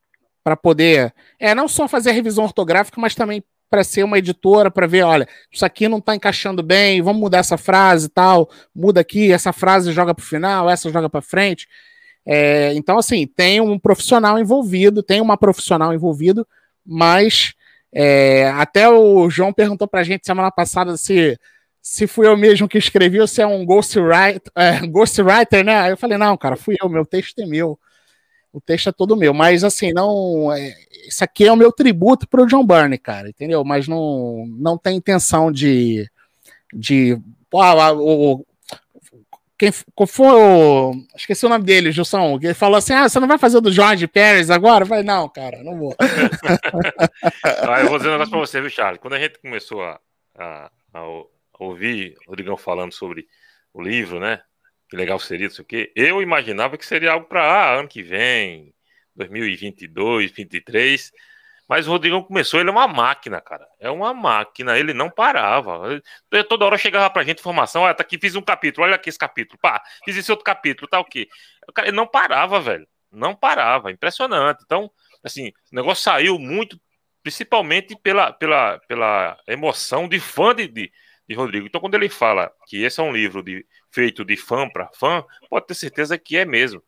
Para 0.45 0.57
poder, 0.57 1.13
é, 1.39 1.55
não 1.55 1.67
só 1.67 1.89
fazer 1.89 2.11
a 2.11 2.13
revisão 2.13 2.45
ortográfica, 2.45 3.01
mas 3.01 3.15
também 3.15 3.43
para 3.69 3.83
ser 3.83 4.05
uma 4.05 4.19
editora, 4.19 4.71
para 4.71 4.87
ver, 4.87 5.03
olha, 5.03 5.27
isso 5.51 5.65
aqui 5.65 5.89
não 5.89 5.99
está 5.99 6.15
encaixando 6.15 6.63
bem, 6.63 7.01
vamos 7.01 7.21
mudar 7.21 7.39
essa 7.39 7.57
frase 7.57 8.07
e 8.07 8.11
tal, 8.11 8.51
muda 8.75 9.01
aqui, 9.01 9.33
essa 9.33 9.51
frase 9.51 9.93
joga 9.93 10.15
para 10.15 10.23
o 10.23 10.27
final, 10.27 10.69
essa 10.69 10.91
joga 10.91 11.09
para 11.09 11.23
frente. 11.23 11.67
É, 12.25 12.73
então, 12.75 12.99
assim, 12.99 13.27
tem 13.27 13.61
um 13.61 13.79
profissional 13.79 14.39
envolvido, 14.39 15.03
tem 15.03 15.21
uma 15.21 15.37
profissional 15.37 15.93
envolvido, 15.93 16.47
mas 16.85 17.55
é, 17.93 18.49
até 18.51 18.89
o 18.89 19.29
João 19.29 19.53
perguntou 19.53 19.87
pra 19.89 20.05
gente 20.05 20.27
semana 20.27 20.51
passada 20.51 20.97
se, 20.97 21.39
se 21.81 22.07
fui 22.07 22.27
eu 22.27 22.37
mesmo 22.37 22.69
que 22.69 22.79
escrevi 22.79 23.21
ou 23.21 23.27
se 23.27 23.43
é 23.43 23.47
um 23.47 23.65
ghostwriter, 23.67 24.53
é, 24.57 24.81
ghostwriter, 24.87 25.65
né? 25.65 25.81
Aí 25.81 25.91
eu 25.91 25.97
falei, 25.97 26.17
não, 26.17 26.37
cara, 26.37 26.57
fui 26.57 26.77
eu, 26.81 26.89
meu 26.89 27.05
texto 27.05 27.41
é 27.41 27.47
meu. 27.47 27.79
O 28.53 28.61
texto 28.61 28.89
é 28.89 28.93
todo 28.93 29.17
meu, 29.17 29.33
mas 29.33 29.65
assim, 29.65 29.93
não. 29.93 30.53
É, 30.53 30.75
isso 31.09 31.25
aqui 31.25 31.47
é 31.47 31.53
o 31.53 31.57
meu 31.57 31.73
tributo 31.73 32.29
pro 32.29 32.47
John 32.47 32.65
Byrne, 32.65 32.99
cara, 32.99 33.29
entendeu? 33.29 33.65
Mas 33.65 33.89
não, 33.89 34.47
não 34.47 34.77
tem 34.79 34.97
intenção 34.97 35.51
de. 35.51 36.07
de 36.73 37.19
pô, 37.51 37.61
o, 37.95 38.45
quem 39.63 40.07
foi 40.09 40.27
o. 40.27 40.93
Esqueci 41.15 41.47
o 41.47 41.49
nome 41.49 41.65
dele, 41.65 41.93
Gilson. 41.93 42.37
Ele 42.43 42.53
falou 42.53 42.79
assim: 42.79 42.95
Ah, 42.95 43.09
você 43.09 43.21
não 43.21 43.29
vai 43.29 43.39
fazer 43.39 43.59
o 43.59 43.61
do 43.61 43.71
George 43.71 44.09
Pérez 44.09 44.51
agora? 44.51 44.83
Eu 44.83 44.89
falei, 44.89 45.05
não, 45.05 45.29
cara, 45.29 45.63
não 45.63 45.79
vou. 45.79 45.95
ah, 47.45 47.81
eu 47.81 47.89
vou 47.89 47.97
dizer 47.97 48.09
um 48.09 48.13
negócio 48.13 48.33
pra 48.33 48.41
você, 48.41 48.61
viu, 48.61 48.69
Charles? 48.69 48.99
Quando 49.01 49.15
a 49.15 49.21
gente 49.21 49.39
começou 49.39 49.85
a, 49.85 50.01
a, 50.37 50.71
a 50.93 51.03
ouvir 51.61 52.17
o 52.27 52.31
Rodrigão 52.31 52.57
falando 52.57 52.93
sobre 52.93 53.29
o 53.73 53.81
livro, 53.81 54.19
né? 54.19 54.41
Que 54.91 54.97
legal 54.97 55.21
seria, 55.21 55.49
sei 55.49 55.63
o 55.63 55.67
quê. 55.67 55.93
Eu 55.95 56.21
imaginava 56.21 56.77
que 56.77 56.85
seria 56.85 57.13
algo 57.13 57.29
para 57.29 57.45
ah, 57.45 57.79
ano 57.79 57.89
que 57.89 58.03
vem, 58.03 58.75
2022, 59.15 60.33
2023. 60.33 61.13
Mas 61.69 61.87
o 61.87 61.91
Rodrigão 61.91 62.23
começou, 62.23 62.61
ele 62.61 62.69
é 62.69 62.73
uma 62.73 62.89
máquina, 62.89 63.41
cara. 63.41 63.67
É 63.79 63.91
uma 63.91 64.13
máquina, 64.13 64.79
ele 64.79 64.93
não 64.93 65.09
parava. 65.11 65.93
Ele, 66.31 66.45
toda 66.45 66.65
hora 66.65 66.77
chegava 66.77 67.09
pra 67.09 67.23
gente 67.23 67.41
informação, 67.41 67.83
olha, 67.83 67.95
tá 67.95 68.03
aqui, 68.03 68.19
fiz 68.19 68.35
um 68.35 68.43
capítulo, 68.43 68.87
olha 68.87 68.97
aqui 68.97 69.09
esse 69.09 69.19
capítulo, 69.19 69.59
pá, 69.61 69.83
fiz 70.05 70.17
esse 70.17 70.31
outro 70.31 70.45
capítulo, 70.45 70.89
tá 70.89 71.01
o 71.01 71.05
quê? 71.05 71.29
Cara, 71.75 71.89
ele 71.89 71.97
não 71.97 72.07
parava, 72.07 72.61
velho. 72.61 72.87
Não 73.11 73.35
parava, 73.35 73.91
impressionante. 73.91 74.63
Então, 74.65 74.91
assim, 75.23 75.49
o 75.71 75.77
negócio 75.77 76.03
saiu 76.03 76.39
muito, 76.39 76.81
principalmente 77.23 77.97
pela, 78.03 78.33
pela, 78.33 78.79
pela 78.81 79.39
emoção 79.47 80.09
de 80.09 80.19
fã 80.19 80.55
de, 80.55 80.67
de, 80.67 80.93
de 81.29 81.35
Rodrigo. 81.35 81.67
Então, 81.67 81.81
quando 81.81 81.95
ele 81.95 82.09
fala 82.09 82.51
que 82.67 82.83
esse 82.83 83.01
é 83.01 83.03
um 83.03 83.13
livro 83.13 83.43
de, 83.43 83.67
feito 83.91 84.25
de 84.25 84.37
fã 84.37 84.69
para 84.69 84.91
fã, 84.95 85.25
pode 85.49 85.67
ter 85.67 85.75
certeza 85.75 86.19
que 86.19 86.37
é 86.37 86.45
mesmo. 86.45 86.83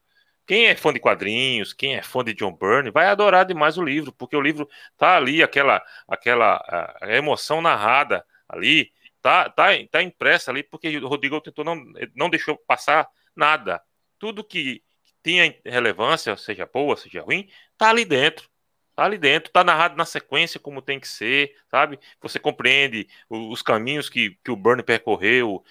Quem 0.46 0.66
é 0.66 0.76
fã 0.76 0.92
de 0.92 1.00
quadrinhos, 1.00 1.72
quem 1.72 1.96
é 1.96 2.02
fã 2.02 2.22
de 2.22 2.34
John 2.34 2.52
Byrne, 2.52 2.90
vai 2.90 3.06
adorar 3.06 3.46
demais 3.46 3.78
o 3.78 3.82
livro, 3.82 4.12
porque 4.12 4.36
o 4.36 4.40
livro 4.40 4.68
tá 4.96 5.16
ali, 5.16 5.42
aquela, 5.42 5.82
aquela 6.06 6.62
emoção 7.08 7.62
narrada 7.62 8.24
ali, 8.48 8.92
tá, 9.22 9.48
tá, 9.48 9.68
tá 9.90 10.02
impressa 10.02 10.50
ali, 10.50 10.62
porque 10.62 10.98
o 10.98 11.08
Rodrigo 11.08 11.40
tentou 11.40 11.64
não, 11.64 11.82
não 12.14 12.28
deixou 12.28 12.58
passar 12.66 13.08
nada. 13.34 13.82
Tudo 14.18 14.44
que 14.44 14.82
tinha 15.22 15.58
relevância, 15.64 16.36
seja 16.36 16.66
boa, 16.66 16.96
seja 16.96 17.22
ruim, 17.22 17.48
tá 17.78 17.88
ali 17.90 18.04
dentro. 18.04 18.48
Tá 18.94 19.04
ali 19.04 19.18
dentro, 19.18 19.50
tá 19.50 19.64
narrado 19.64 19.96
na 19.96 20.04
sequência 20.04 20.60
como 20.60 20.80
tem 20.80 21.00
que 21.00 21.08
ser, 21.08 21.56
sabe? 21.68 21.98
Você 22.20 22.38
compreende 22.38 23.08
os 23.28 23.60
caminhos 23.60 24.08
que, 24.08 24.38
que 24.44 24.52
o 24.52 24.56
Burn 24.56 24.84
percorreu, 24.84 25.64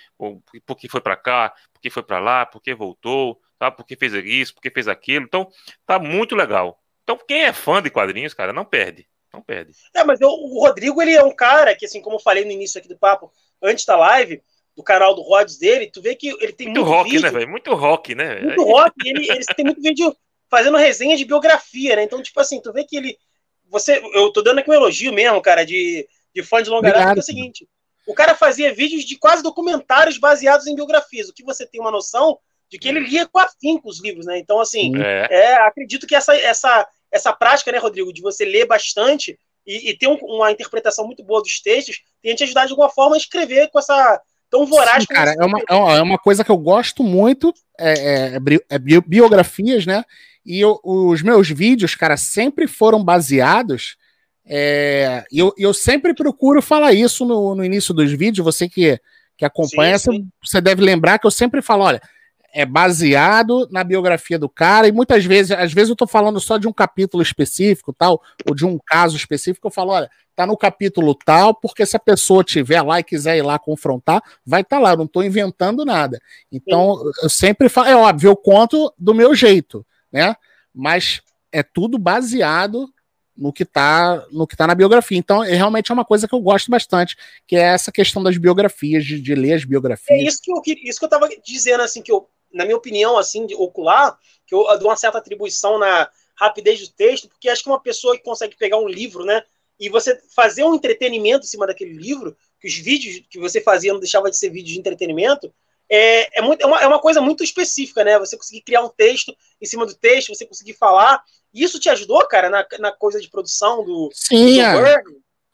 por 0.65 0.75
que 0.75 0.89
foi 0.89 0.99
para 0.99 1.15
cá, 1.15 1.53
por 1.71 1.79
que 1.79 1.89
foi 1.89 2.03
para 2.03 2.19
lá, 2.19 2.45
por 2.45 2.61
que 2.61 2.75
voltou, 2.75 3.41
tá? 3.57 3.71
Porque 3.71 3.95
fez 3.95 4.13
isso, 4.13 4.53
porque 4.53 4.69
fez 4.69 4.87
aquilo. 4.87 5.25
Então, 5.25 5.49
tá 5.85 5.99
muito 5.99 6.35
legal. 6.35 6.79
Então, 7.03 7.17
quem 7.27 7.43
é 7.43 7.53
fã 7.53 7.81
de 7.81 7.89
quadrinhos, 7.89 8.33
cara, 8.33 8.53
não 8.53 8.65
perde. 8.65 9.07
Não 9.33 9.41
perde. 9.41 9.71
É, 9.93 10.03
mas 10.03 10.21
eu, 10.21 10.29
o 10.29 10.59
Rodrigo, 10.59 11.01
ele 11.01 11.13
é 11.13 11.23
um 11.23 11.35
cara 11.35 11.75
que, 11.75 11.85
assim, 11.85 12.01
como 12.01 12.17
eu 12.17 12.19
falei 12.19 12.45
no 12.45 12.51
início 12.51 12.79
aqui 12.79 12.87
do 12.87 12.97
papo, 12.97 13.31
antes 13.61 13.83
da 13.85 13.95
live, 13.97 14.41
do 14.75 14.83
canal 14.83 15.15
do 15.15 15.21
Rods 15.21 15.57
dele, 15.57 15.89
tu 15.89 16.01
vê 16.01 16.15
que 16.15 16.29
ele 16.39 16.53
tem 16.53 16.67
muito, 16.67 16.81
muito 16.81 16.91
rock, 16.91 17.09
né, 17.09 17.15
vídeo, 17.15 17.23
né, 17.23 17.39
velho? 17.39 17.51
Muito 17.51 17.73
rock, 17.73 18.15
né? 18.15 18.39
Muito 18.41 18.63
rock. 18.63 18.93
Ele, 19.05 19.31
ele 19.31 19.45
tem 19.45 19.65
muito 19.65 19.81
vídeo 19.81 20.15
fazendo 20.49 20.77
resenha 20.77 21.17
de 21.17 21.25
biografia, 21.25 21.95
né? 21.95 22.03
Então, 22.03 22.21
tipo 22.21 22.39
assim, 22.39 22.61
tu 22.61 22.71
vê 22.71 22.83
que 22.83 22.95
ele. 22.95 23.17
Você, 23.69 23.99
eu 24.13 24.31
tô 24.31 24.41
dando 24.41 24.59
aqui 24.59 24.69
um 24.69 24.73
elogio 24.73 25.11
mesmo, 25.11 25.41
cara, 25.41 25.65
de, 25.65 26.07
de 26.33 26.43
fã 26.43 26.61
de 26.61 26.69
longa 26.69 26.91
data, 26.91 27.19
é 27.19 27.21
o 27.21 27.23
seguinte: 27.23 27.67
o 28.05 28.13
cara 28.13 28.35
fazia 28.35 28.73
vídeos 28.73 29.03
de 29.03 29.17
quase 29.17 29.41
documentários 29.41 30.17
baseados 30.17 30.67
em 30.67 30.75
biografias. 30.75 31.29
O 31.29 31.33
que 31.33 31.43
você 31.43 31.65
tem 31.65 31.81
uma 31.81 31.91
noção 31.91 32.37
de 32.73 32.79
que 32.79 32.89
ele 32.89 33.01
lia 33.01 33.27
com 33.27 33.37
afinco 33.37 33.87
os 33.87 34.01
livros, 34.01 34.25
né? 34.25 34.39
Então, 34.39 34.59
assim, 34.59 34.93
é. 34.97 35.27
é. 35.29 35.53
acredito 35.61 36.07
que 36.07 36.15
essa, 36.15 36.35
essa, 36.35 36.87
essa 37.11 37.31
prática, 37.31 37.71
né, 37.71 37.77
Rodrigo, 37.77 38.11
de 38.11 38.19
você 38.19 38.43
ler 38.43 38.65
bastante 38.65 39.37
e, 39.63 39.91
e 39.91 39.95
ter 39.95 40.07
um, 40.07 40.15
uma 40.15 40.51
interpretação 40.51 41.05
muito 41.05 41.23
boa 41.23 41.39
dos 41.39 41.61
textos, 41.61 42.01
tem 42.19 42.33
te 42.33 42.43
ajudar 42.43 42.65
de 42.65 42.71
alguma 42.71 42.89
forma 42.89 43.15
a 43.15 43.19
escrever 43.19 43.69
com 43.69 43.77
essa 43.77 44.19
tão 44.49 44.65
voraz. 44.65 45.03
Sim, 45.03 45.13
cara, 45.13 45.35
é 45.39 45.45
uma, 45.45 45.59
é 45.69 46.01
uma 46.01 46.17
coisa 46.17 46.43
que 46.43 46.49
eu 46.49 46.57
gosto 46.57 47.03
muito, 47.03 47.53
é, 47.79 48.37
é, 48.37 48.39
é 48.69 48.79
biografias, 48.79 49.85
né? 49.85 50.03
E 50.43 50.59
eu, 50.59 50.79
os 50.83 51.21
meus 51.21 51.47
vídeos, 51.47 51.93
cara, 51.93 52.17
sempre 52.17 52.67
foram 52.67 53.03
baseados. 53.03 53.97
É, 54.43 55.23
e 55.31 55.37
eu, 55.37 55.53
eu 55.59 55.75
sempre 55.75 56.15
procuro 56.15 56.59
falar 56.59 56.91
isso 56.91 57.23
no, 57.23 57.53
no 57.53 57.63
início 57.63 57.93
dos 57.93 58.11
vídeos. 58.11 58.43
Você 58.43 58.67
que, 58.67 58.99
que 59.37 59.45
acompanha, 59.45 59.99
sim, 59.99 60.11
sim. 60.11 60.27
Você, 60.43 60.53
você 60.53 60.61
deve 60.61 60.81
lembrar 60.81 61.19
que 61.19 61.27
eu 61.27 61.31
sempre 61.31 61.61
falo: 61.61 61.83
olha, 61.83 62.01
é 62.53 62.65
baseado 62.65 63.67
na 63.71 63.83
biografia 63.83 64.37
do 64.37 64.47
cara, 64.47 64.87
e 64.87 64.91
muitas 64.91 65.25
vezes, 65.25 65.51
às 65.51 65.73
vezes 65.73 65.89
eu 65.89 65.95
tô 65.95 66.05
falando 66.05 66.39
só 66.39 66.57
de 66.59 66.67
um 66.67 66.73
capítulo 66.73 67.23
específico, 67.23 67.91
tal, 67.91 68.21
ou 68.47 68.53
de 68.53 68.63
um 68.63 68.77
caso 68.85 69.17
específico, 69.17 69.67
eu 69.67 69.71
falo, 69.71 69.91
olha, 69.91 70.09
tá 70.35 70.45
no 70.45 70.55
capítulo 70.55 71.15
tal, 71.15 71.55
porque 71.55 71.83
se 71.85 71.97
a 71.97 71.99
pessoa 71.99 72.43
tiver 72.43 72.81
lá 72.83 72.99
e 72.99 73.03
quiser 73.03 73.37
ir 73.37 73.41
lá 73.41 73.57
confrontar, 73.57 74.21
vai 74.45 74.61
estar 74.61 74.77
tá 74.77 74.81
lá, 74.81 74.91
eu 74.91 74.97
não 74.97 75.07
tô 75.07 75.23
inventando 75.23 75.83
nada. 75.83 76.19
Então, 76.51 76.95
Sim. 76.97 77.11
eu 77.23 77.29
sempre 77.29 77.69
falo, 77.69 77.87
é 77.87 77.95
óbvio, 77.95 78.29
eu 78.29 78.35
conto 78.35 78.93
do 78.97 79.15
meu 79.15 79.33
jeito, 79.33 79.85
né? 80.11 80.35
Mas 80.73 81.21
é 81.51 81.63
tudo 81.63 81.97
baseado 81.97 82.87
no 83.35 83.51
que 83.51 83.63
está 83.63 84.23
no 84.31 84.45
que 84.45 84.55
tá 84.55 84.67
na 84.67 84.75
biografia. 84.75 85.17
Então, 85.17 85.43
é, 85.43 85.55
realmente 85.55 85.91
é 85.91 85.93
uma 85.93 86.05
coisa 86.05 86.27
que 86.27 86.35
eu 86.35 86.39
gosto 86.39 86.69
bastante, 86.69 87.17
que 87.47 87.55
é 87.55 87.61
essa 87.61 87.91
questão 87.91 88.21
das 88.21 88.37
biografias, 88.37 89.03
de, 89.05 89.19
de 89.19 89.35
ler 89.35 89.53
as 89.53 89.65
biografias. 89.65 90.19
É 90.19 90.23
isso 90.23 90.39
que 90.41 90.51
eu 90.51 90.61
isso 90.83 90.99
que 90.99 91.05
eu 91.05 91.09
tava 91.09 91.27
dizendo 91.43 91.81
assim 91.81 92.01
que 92.01 92.11
eu, 92.11 92.27
na 92.53 92.65
minha 92.65 92.77
opinião 92.77 93.17
assim, 93.17 93.45
de 93.45 93.55
ocular, 93.55 94.17
que 94.45 94.53
eu 94.53 94.65
dou 94.79 94.89
uma 94.89 94.95
certa 94.95 95.17
atribuição 95.17 95.77
na 95.77 96.09
rapidez 96.35 96.79
do 96.81 96.93
texto, 96.93 97.27
porque 97.27 97.49
acho 97.49 97.63
que 97.63 97.69
uma 97.69 97.81
pessoa 97.81 98.17
que 98.17 98.23
consegue 98.23 98.55
pegar 98.55 98.77
um 98.77 98.87
livro, 98.87 99.25
né, 99.25 99.43
e 99.79 99.89
você 99.89 100.19
fazer 100.35 100.63
um 100.63 100.75
entretenimento 100.75 101.45
em 101.45 101.49
cima 101.49 101.67
daquele 101.67 101.93
livro, 101.93 102.35
que 102.59 102.67
os 102.67 102.75
vídeos 102.75 103.25
que 103.29 103.39
você 103.39 103.59
fazia 103.59 103.91
não 103.91 103.99
deixava 103.99 104.29
de 104.29 104.37
ser 104.37 104.49
vídeos 104.49 104.73
de 104.73 104.79
entretenimento, 104.79 105.53
é, 105.89 106.39
é, 106.39 106.41
muito, 106.41 106.61
é, 106.61 106.65
uma, 106.65 106.81
é 106.81 106.87
uma 106.87 106.99
coisa 106.99 107.21
muito 107.21 107.43
específica, 107.43 108.03
né? 108.03 108.17
Você 108.17 108.37
conseguir 108.37 108.61
criar 108.61 108.81
um 108.81 108.89
texto 108.89 109.35
em 109.61 109.65
cima 109.65 109.85
do 109.85 109.93
texto, 109.93 110.33
você 110.33 110.45
conseguir 110.45 110.73
falar. 110.73 111.21
Isso 111.53 111.79
te 111.79 111.89
ajudou, 111.89 112.25
cara, 112.27 112.49
na, 112.49 112.65
na 112.79 112.91
coisa 112.91 113.19
de 113.19 113.29
produção 113.29 113.83
do, 113.83 114.09
Sim, 114.13 114.55
do 114.55 114.61
é. 114.61 115.03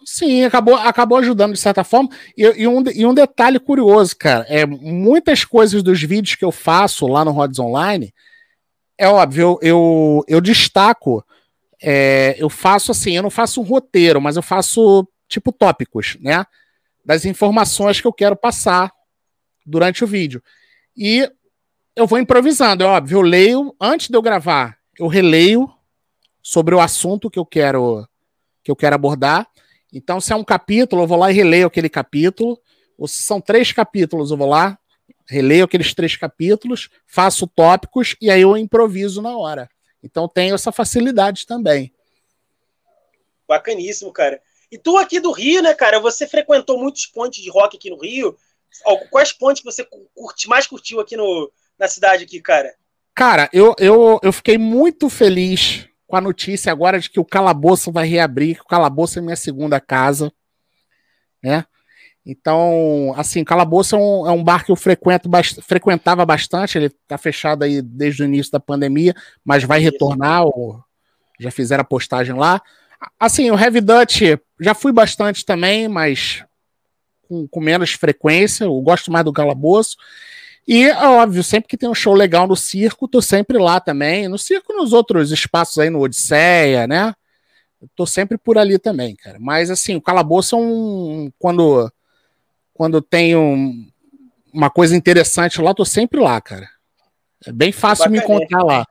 Sim, 0.05 0.43
acabou, 0.43 0.75
acabou 0.75 1.17
ajudando 1.17 1.53
de 1.53 1.59
certa 1.59 1.83
forma. 1.83 2.09
E, 2.37 2.43
e, 2.43 2.67
um, 2.67 2.83
e 2.93 3.05
um 3.05 3.13
detalhe 3.13 3.59
curioso, 3.59 4.15
cara, 4.17 4.45
é 4.47 4.65
muitas 4.65 5.43
coisas 5.43 5.83
dos 5.83 6.01
vídeos 6.01 6.35
que 6.35 6.45
eu 6.45 6.51
faço 6.51 7.05
lá 7.07 7.25
no 7.25 7.31
Rods 7.31 7.59
Online, 7.59 8.13
é 8.97 9.07
óbvio, 9.07 9.41
eu, 9.41 9.59
eu, 9.61 10.25
eu 10.27 10.41
destaco, 10.41 11.25
é, 11.81 12.35
eu 12.37 12.49
faço 12.49 12.91
assim, 12.91 13.15
eu 13.15 13.23
não 13.23 13.29
faço 13.29 13.61
um 13.61 13.63
roteiro, 13.63 14.19
mas 14.19 14.35
eu 14.35 14.41
faço 14.41 15.07
tipo 15.27 15.51
tópicos, 15.51 16.17
né? 16.19 16.45
Das 17.05 17.23
informações 17.23 18.01
que 18.01 18.07
eu 18.07 18.13
quero 18.13 18.35
passar 18.35 18.91
durante 19.65 20.03
o 20.03 20.07
vídeo. 20.07 20.43
E 20.97 21.29
eu 21.95 22.05
vou 22.05 22.19
improvisando, 22.19 22.83
é 22.83 22.87
óbvio. 22.87 23.19
Eu 23.19 23.21
leio, 23.21 23.75
antes 23.79 24.09
de 24.09 24.17
eu 24.17 24.21
gravar, 24.21 24.77
eu 24.97 25.07
releio 25.07 25.69
sobre 26.41 26.75
o 26.75 26.79
assunto 26.79 27.29
que 27.29 27.39
eu 27.39 27.45
quero 27.45 28.05
que 28.63 28.71
eu 28.71 28.75
quero 28.75 28.95
abordar. 28.95 29.47
Então, 29.91 30.21
se 30.21 30.31
é 30.31 30.35
um 30.35 30.43
capítulo, 30.43 31.03
eu 31.03 31.07
vou 31.07 31.17
lá 31.17 31.31
e 31.31 31.33
releio 31.33 31.67
aquele 31.67 31.89
capítulo. 31.89 32.59
Ou 32.97 33.07
se 33.07 33.23
são 33.23 33.39
três 33.39 33.71
capítulos, 33.71 34.29
eu 34.29 34.37
vou 34.37 34.49
lá, 34.49 34.77
releio 35.27 35.65
aqueles 35.65 35.93
três 35.93 36.17
capítulos, 36.17 36.89
faço 37.05 37.47
tópicos 37.47 38.15
e 38.19 38.29
aí 38.29 38.41
eu 38.41 38.57
improviso 38.57 39.21
na 39.21 39.37
hora. 39.37 39.69
Então 40.03 40.27
tenho 40.27 40.55
essa 40.55 40.71
facilidade 40.71 41.45
também. 41.45 41.93
Bacaníssimo, 43.47 44.11
cara. 44.11 44.41
E 44.71 44.77
tu 44.77 44.97
aqui 44.97 45.19
do 45.19 45.31
Rio, 45.31 45.61
né, 45.61 45.73
cara? 45.73 45.99
Você 45.99 46.27
frequentou 46.27 46.77
muitos 46.77 47.05
pontos 47.05 47.41
de 47.41 47.49
rock 47.49 47.77
aqui 47.77 47.89
no 47.89 47.97
Rio. 47.97 48.37
Quais 49.09 49.33
pontos 49.33 49.63
você 49.63 49.83
curte, 50.15 50.47
mais 50.47 50.67
curtiu 50.67 50.99
aqui 50.99 51.17
no, 51.17 51.51
na 51.77 51.87
cidade 51.87 52.23
aqui, 52.23 52.39
cara? 52.41 52.75
Cara, 53.15 53.49
eu, 53.51 53.75
eu, 53.79 54.19
eu 54.21 54.31
fiquei 54.31 54.57
muito 54.57 55.09
feliz 55.09 55.88
com 56.09 56.15
a 56.15 56.21
notícia 56.21 56.71
agora 56.71 56.99
de 56.99 57.07
que 57.07 57.19
o 57.19 57.23
Calabouço 57.23 57.91
vai 57.91 58.07
reabrir, 58.07 58.55
que 58.55 58.63
o 58.63 58.67
Calabouço 58.67 59.19
é 59.19 59.21
minha 59.21 59.35
segunda 59.35 59.79
casa, 59.79 60.33
né? 61.41 61.63
Então, 62.25 63.13
assim, 63.15 63.43
Calabouço 63.43 63.95
é 63.95 63.99
um, 63.99 64.27
é 64.27 64.31
um 64.31 64.43
bar 64.43 64.65
que 64.65 64.71
eu 64.71 64.75
frequento, 64.75 65.29
frequentava 65.61 66.25
bastante, 66.25 66.79
ele 66.79 66.89
tá 67.07 67.15
fechado 67.15 67.63
aí 67.63 67.79
desde 67.79 68.23
o 68.23 68.25
início 68.25 68.51
da 68.51 68.59
pandemia, 68.59 69.13
mas 69.45 69.63
vai 69.63 69.79
retornar, 69.79 70.45
ou, 70.45 70.83
já 71.39 71.51
fizeram 71.51 71.81
a 71.81 71.85
postagem 71.85 72.35
lá. 72.35 72.59
Assim, 73.19 73.51
o 73.51 73.57
Heavy 73.57 73.79
Dutch 73.79 74.21
já 74.59 74.73
fui 74.73 74.91
bastante 74.91 75.45
também, 75.45 75.87
mas 75.87 76.43
com, 77.27 77.47
com 77.47 77.59
menos 77.61 77.91
frequência, 77.91 78.63
eu 78.63 78.81
gosto 78.81 79.11
mais 79.11 79.23
do 79.23 79.31
calabouço. 79.31 79.95
E, 80.71 80.87
óbvio, 80.91 81.43
sempre 81.43 81.67
que 81.67 81.75
tem 81.75 81.89
um 81.89 81.95
show 81.95 82.13
legal 82.13 82.45
no 82.45 82.55
circo, 82.55 83.07
tô 83.07 83.23
sempre 83.23 83.57
lá 83.57 83.79
também. 83.79 84.27
No 84.27 84.37
circo, 84.37 84.71
nos 84.71 84.93
outros 84.93 85.31
espaços 85.31 85.79
aí, 85.79 85.89
no 85.89 85.99
Odisseia, 85.99 86.85
né? 86.85 87.15
Eu 87.81 87.89
tô 87.95 88.05
sempre 88.05 88.37
por 88.37 88.55
ali 88.55 88.77
também, 88.77 89.15
cara. 89.15 89.39
Mas, 89.39 89.71
assim, 89.71 89.95
o 89.95 90.01
calabouço 90.01 90.55
é 90.55 90.59
um. 90.59 91.31
Quando, 91.39 91.91
quando 92.71 93.01
tem 93.01 93.35
um, 93.35 93.89
uma 94.53 94.69
coisa 94.69 94.95
interessante 94.95 95.59
lá, 95.59 95.73
tô 95.73 95.83
sempre 95.83 96.19
lá, 96.19 96.39
cara. 96.39 96.69
É 97.47 97.51
bem 97.51 97.71
fácil 97.71 98.11
me 98.11 98.19
encontrar 98.19 98.63
lá. 98.63 98.85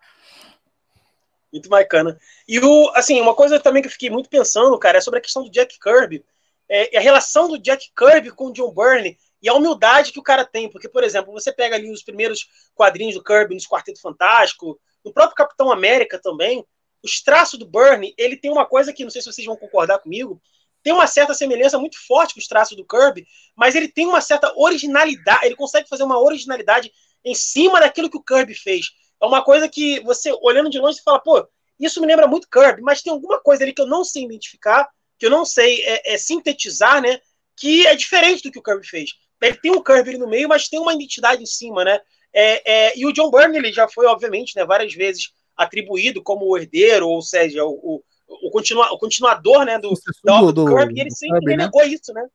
Muito 1.52 1.68
bacana. 1.68 2.18
E 2.48 2.58
o, 2.58 2.90
assim, 2.96 3.20
uma 3.20 3.36
coisa 3.36 3.60
também 3.60 3.82
que 3.82 3.86
eu 3.86 3.92
fiquei 3.92 4.10
muito 4.10 4.28
pensando, 4.28 4.76
cara, 4.80 4.98
é 4.98 5.00
sobre 5.00 5.20
a 5.20 5.22
questão 5.22 5.44
do 5.44 5.50
Jack 5.50 5.78
Kirby 5.78 6.24
é, 6.68 6.96
a 6.96 7.00
relação 7.00 7.48
do 7.48 7.58
Jack 7.58 7.90
Kirby 7.96 8.30
com 8.30 8.48
o 8.48 8.52
John 8.52 8.72
Byrne 8.72 9.16
e 9.42 9.48
a 9.48 9.54
humildade 9.54 10.12
que 10.12 10.18
o 10.18 10.22
cara 10.22 10.44
tem. 10.44 10.70
Porque, 10.70 10.88
por 10.88 11.04
exemplo, 11.04 11.32
você 11.32 11.52
pega 11.52 11.76
ali 11.76 11.90
os 11.90 12.02
primeiros 12.02 12.48
quadrinhos 12.74 13.14
do 13.14 13.22
Kirby 13.22 13.54
nos 13.54 13.66
Quarteto 13.66 14.00
Fantástico, 14.00 14.78
no 15.04 15.12
próprio 15.12 15.36
Capitão 15.36 15.70
América 15.70 16.20
também, 16.20 16.64
os 17.02 17.22
traços 17.22 17.58
do 17.58 17.66
Byrne, 17.66 18.14
ele 18.18 18.36
tem 18.36 18.50
uma 18.50 18.66
coisa 18.66 18.92
que, 18.92 19.04
não 19.04 19.10
sei 19.10 19.22
se 19.22 19.32
vocês 19.32 19.46
vão 19.46 19.56
concordar 19.56 20.00
comigo, 20.00 20.40
tem 20.82 20.92
uma 20.92 21.06
certa 21.06 21.34
semelhança 21.34 21.78
muito 21.78 21.96
forte 22.06 22.34
com 22.34 22.40
os 22.40 22.46
traços 22.46 22.76
do 22.76 22.84
Kirby, 22.84 23.26
mas 23.56 23.74
ele 23.74 23.88
tem 23.88 24.06
uma 24.06 24.20
certa 24.20 24.52
originalidade, 24.56 25.46
ele 25.46 25.56
consegue 25.56 25.88
fazer 25.88 26.04
uma 26.04 26.20
originalidade 26.20 26.92
em 27.24 27.34
cima 27.34 27.80
daquilo 27.80 28.10
que 28.10 28.16
o 28.16 28.22
Kirby 28.22 28.54
fez. 28.54 28.86
É 29.20 29.26
uma 29.26 29.42
coisa 29.42 29.68
que 29.68 30.00
você, 30.00 30.32
olhando 30.40 30.70
de 30.70 30.78
longe, 30.78 30.98
você 30.98 31.02
fala, 31.02 31.20
pô, 31.20 31.46
isso 31.78 32.00
me 32.00 32.06
lembra 32.06 32.26
muito 32.26 32.48
Kirby, 32.48 32.82
mas 32.82 33.02
tem 33.02 33.12
alguma 33.12 33.40
coisa 33.40 33.62
ali 33.62 33.72
que 33.72 33.80
eu 33.80 33.86
não 33.86 34.04
sei 34.04 34.24
identificar, 34.24 34.88
que 35.18 35.26
eu 35.26 35.30
não 35.30 35.44
sei 35.44 35.82
é, 35.84 36.14
é, 36.14 36.18
sintetizar, 36.18 37.00
né? 37.00 37.20
Que 37.56 37.86
é 37.86 37.94
diferente 37.94 38.42
do 38.42 38.52
que 38.52 38.58
o 38.58 38.62
Kirby 38.62 38.86
fez. 38.86 39.10
Ele 39.40 39.56
tem 39.56 39.70
um 39.70 39.82
Kirby 39.82 40.18
no 40.18 40.28
meio, 40.28 40.48
mas 40.48 40.68
tem 40.68 40.80
uma 40.80 40.94
identidade 40.94 41.42
em 41.42 41.46
cima, 41.46 41.84
né? 41.84 42.00
É, 42.32 42.72
é, 42.72 42.98
e 42.98 43.06
o 43.06 43.12
John 43.12 43.30
Byrne 43.30 43.56
ele 43.56 43.72
já 43.72 43.88
foi, 43.88 44.06
obviamente, 44.06 44.54
né, 44.56 44.64
várias 44.64 44.92
vezes 44.94 45.32
atribuído 45.56 46.22
como 46.22 46.46
o 46.46 46.56
herdeiro, 46.56 47.08
ou 47.08 47.22
seja, 47.22 47.64
o, 47.64 47.70
o, 47.70 48.02
o, 48.46 48.50
continua, 48.50 48.92
o 48.92 48.98
continuador 48.98 49.64
né, 49.64 49.78
do, 49.78 49.92
do, 50.24 50.52
do 50.52 50.66
Kirby, 50.66 50.94
e 50.96 51.00
ele 51.00 51.10
sempre 51.10 51.40
Kirby, 51.40 51.56
né? 51.56 51.64
negou 51.64 51.82
isso, 51.82 52.12
né? 52.12 52.26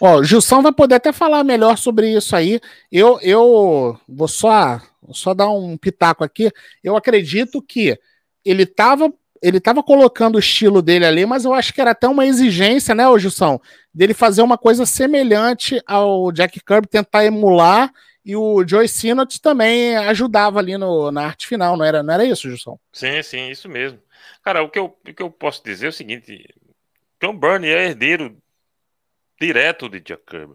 Ó, 0.00 0.18
o 0.18 0.24
Gilson 0.24 0.62
vai 0.62 0.72
poder 0.72 0.96
até 0.96 1.12
falar 1.12 1.44
melhor 1.44 1.76
sobre 1.76 2.12
isso 2.12 2.34
aí. 2.34 2.60
Eu, 2.90 3.18
eu 3.20 3.98
vou 4.08 4.28
só, 4.28 4.80
só 5.12 5.34
dar 5.34 5.50
um 5.50 5.76
pitaco 5.76 6.22
aqui. 6.24 6.50
Eu 6.82 6.96
acredito 6.96 7.60
que 7.60 7.98
ele 8.44 8.62
estava 8.62 9.12
ele 9.42 9.58
estava 9.58 9.82
colocando 9.82 10.36
o 10.36 10.38
estilo 10.38 10.80
dele 10.80 11.04
ali, 11.04 11.26
mas 11.26 11.44
eu 11.44 11.52
acho 11.52 11.72
que 11.72 11.80
era 11.80 11.90
até 11.90 12.08
uma 12.08 12.26
exigência, 12.26 12.94
né, 12.94 13.08
ô 13.08 13.18
Gilson, 13.18 13.60
dele 13.92 14.14
fazer 14.14 14.42
uma 14.42 14.56
coisa 14.56 14.86
semelhante 14.86 15.80
ao 15.86 16.32
Jack 16.32 16.60
Kirby, 16.64 16.88
tentar 16.88 17.24
emular, 17.24 17.92
e 18.24 18.34
o 18.34 18.66
Joey 18.66 18.88
Sinnott 18.88 19.40
também 19.40 19.96
ajudava 19.96 20.58
ali 20.58 20.78
no, 20.78 21.10
na 21.10 21.26
arte 21.26 21.46
final, 21.46 21.76
não 21.76 21.84
era, 21.84 22.02
não 22.02 22.14
era 22.14 22.24
isso, 22.24 22.48
Gilson? 22.48 22.78
Sim, 22.92 23.22
sim, 23.22 23.50
isso 23.50 23.68
mesmo. 23.68 24.00
Cara, 24.42 24.62
o 24.62 24.70
que 24.70 24.78
eu, 24.78 24.86
o 24.86 25.14
que 25.14 25.22
eu 25.22 25.30
posso 25.30 25.62
dizer 25.62 25.86
é 25.86 25.88
o 25.90 25.92
seguinte, 25.92 26.48
John 27.20 27.36
Byrne 27.36 27.68
é 27.68 27.86
herdeiro 27.86 28.36
direto 29.40 29.88
de 29.88 30.00
Jack 30.00 30.24
Kirby. 30.24 30.54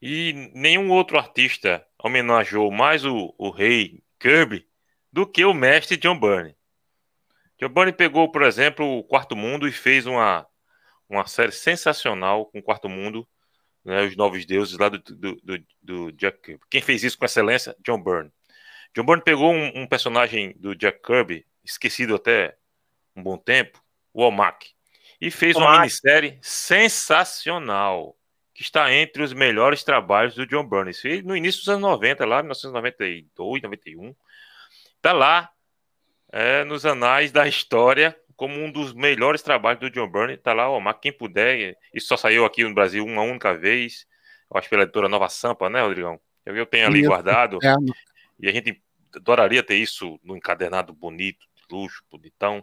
E 0.00 0.50
nenhum 0.54 0.90
outro 0.90 1.18
artista 1.18 1.84
homenageou 1.98 2.70
mais 2.70 3.04
o, 3.04 3.34
o 3.36 3.50
rei 3.50 4.02
Kirby 4.20 4.66
do 5.12 5.26
que 5.26 5.44
o 5.44 5.54
mestre 5.54 5.96
John 5.96 6.18
Byrne. 6.18 6.54
Giovanni 7.58 7.92
pegou, 7.92 8.30
por 8.30 8.42
exemplo, 8.42 8.98
o 8.98 9.04
Quarto 9.04 9.34
Mundo 9.34 9.66
e 9.66 9.72
fez 9.72 10.06
uma, 10.06 10.46
uma 11.08 11.26
série 11.26 11.52
sensacional 11.52 12.46
com 12.46 12.58
o 12.58 12.62
Quarto 12.62 12.88
Mundo, 12.88 13.26
né, 13.84 14.02
Os 14.02 14.16
Novos 14.16 14.44
Deuses, 14.44 14.78
lá 14.78 14.88
do, 14.88 14.98
do, 14.98 15.36
do, 15.36 15.64
do, 15.82 16.12
Jack 16.12 16.40
Kirby. 16.42 16.64
Quem 16.68 16.82
fez 16.82 17.02
isso 17.02 17.16
com 17.16 17.24
excelência? 17.24 17.74
John 17.82 18.02
Byrne. 18.02 18.30
John 18.94 19.04
Byrne 19.04 19.22
pegou 19.22 19.52
um, 19.52 19.82
um 19.82 19.86
personagem 19.86 20.54
do 20.58 20.74
Jack 20.74 21.00
Kirby, 21.00 21.46
esquecido 21.64 22.16
até 22.16 22.56
um 23.14 23.22
bom 23.22 23.38
tempo, 23.38 23.82
o 24.12 24.22
Omak, 24.22 24.70
e 25.20 25.30
fez 25.30 25.56
uma 25.56 25.78
minissérie 25.78 26.38
sensacional, 26.42 28.14
que 28.52 28.62
está 28.62 28.92
entre 28.92 29.22
os 29.22 29.32
melhores 29.32 29.82
trabalhos 29.82 30.34
do 30.34 30.46
John 30.46 30.66
Byrne. 30.66 30.90
Isso 30.90 31.08
no 31.24 31.36
início 31.36 31.60
dos 31.60 31.68
anos 31.68 31.82
90, 31.82 32.26
lá, 32.26 32.42
1992, 32.42 33.62
91. 33.62 34.14
Está 34.96 35.12
lá 35.12 35.50
é, 36.36 36.64
nos 36.64 36.84
anais 36.84 37.32
da 37.32 37.48
história 37.48 38.14
como 38.36 38.62
um 38.62 38.70
dos 38.70 38.92
melhores 38.92 39.40
trabalhos 39.40 39.80
do 39.80 39.90
John 39.90 40.06
Byrne. 40.06 40.36
Tá 40.36 40.52
lá, 40.52 40.68
ó, 40.68 40.78
mas 40.78 40.96
quem 41.00 41.10
puder. 41.10 41.74
Isso 41.94 42.08
só 42.08 42.16
saiu 42.18 42.44
aqui 42.44 42.62
no 42.62 42.74
Brasil 42.74 43.02
uma 43.02 43.22
única 43.22 43.56
vez. 43.56 44.06
Eu 44.50 44.58
acho 44.58 44.68
pela 44.68 44.82
editora 44.82 45.08
Nova 45.08 45.30
Sampa, 45.30 45.70
né, 45.70 45.80
Rodrigão? 45.80 46.20
Eu 46.44 46.66
tenho 46.66 46.86
ali 46.86 47.02
guardado. 47.02 47.58
É. 47.64 47.74
E 48.38 48.46
a 48.48 48.52
gente 48.52 48.82
adoraria 49.14 49.62
ter 49.62 49.76
isso 49.76 50.20
no 50.22 50.36
encadernado 50.36 50.92
bonito, 50.92 51.46
de 51.54 51.74
luxo, 51.74 52.04
bonitão. 52.10 52.62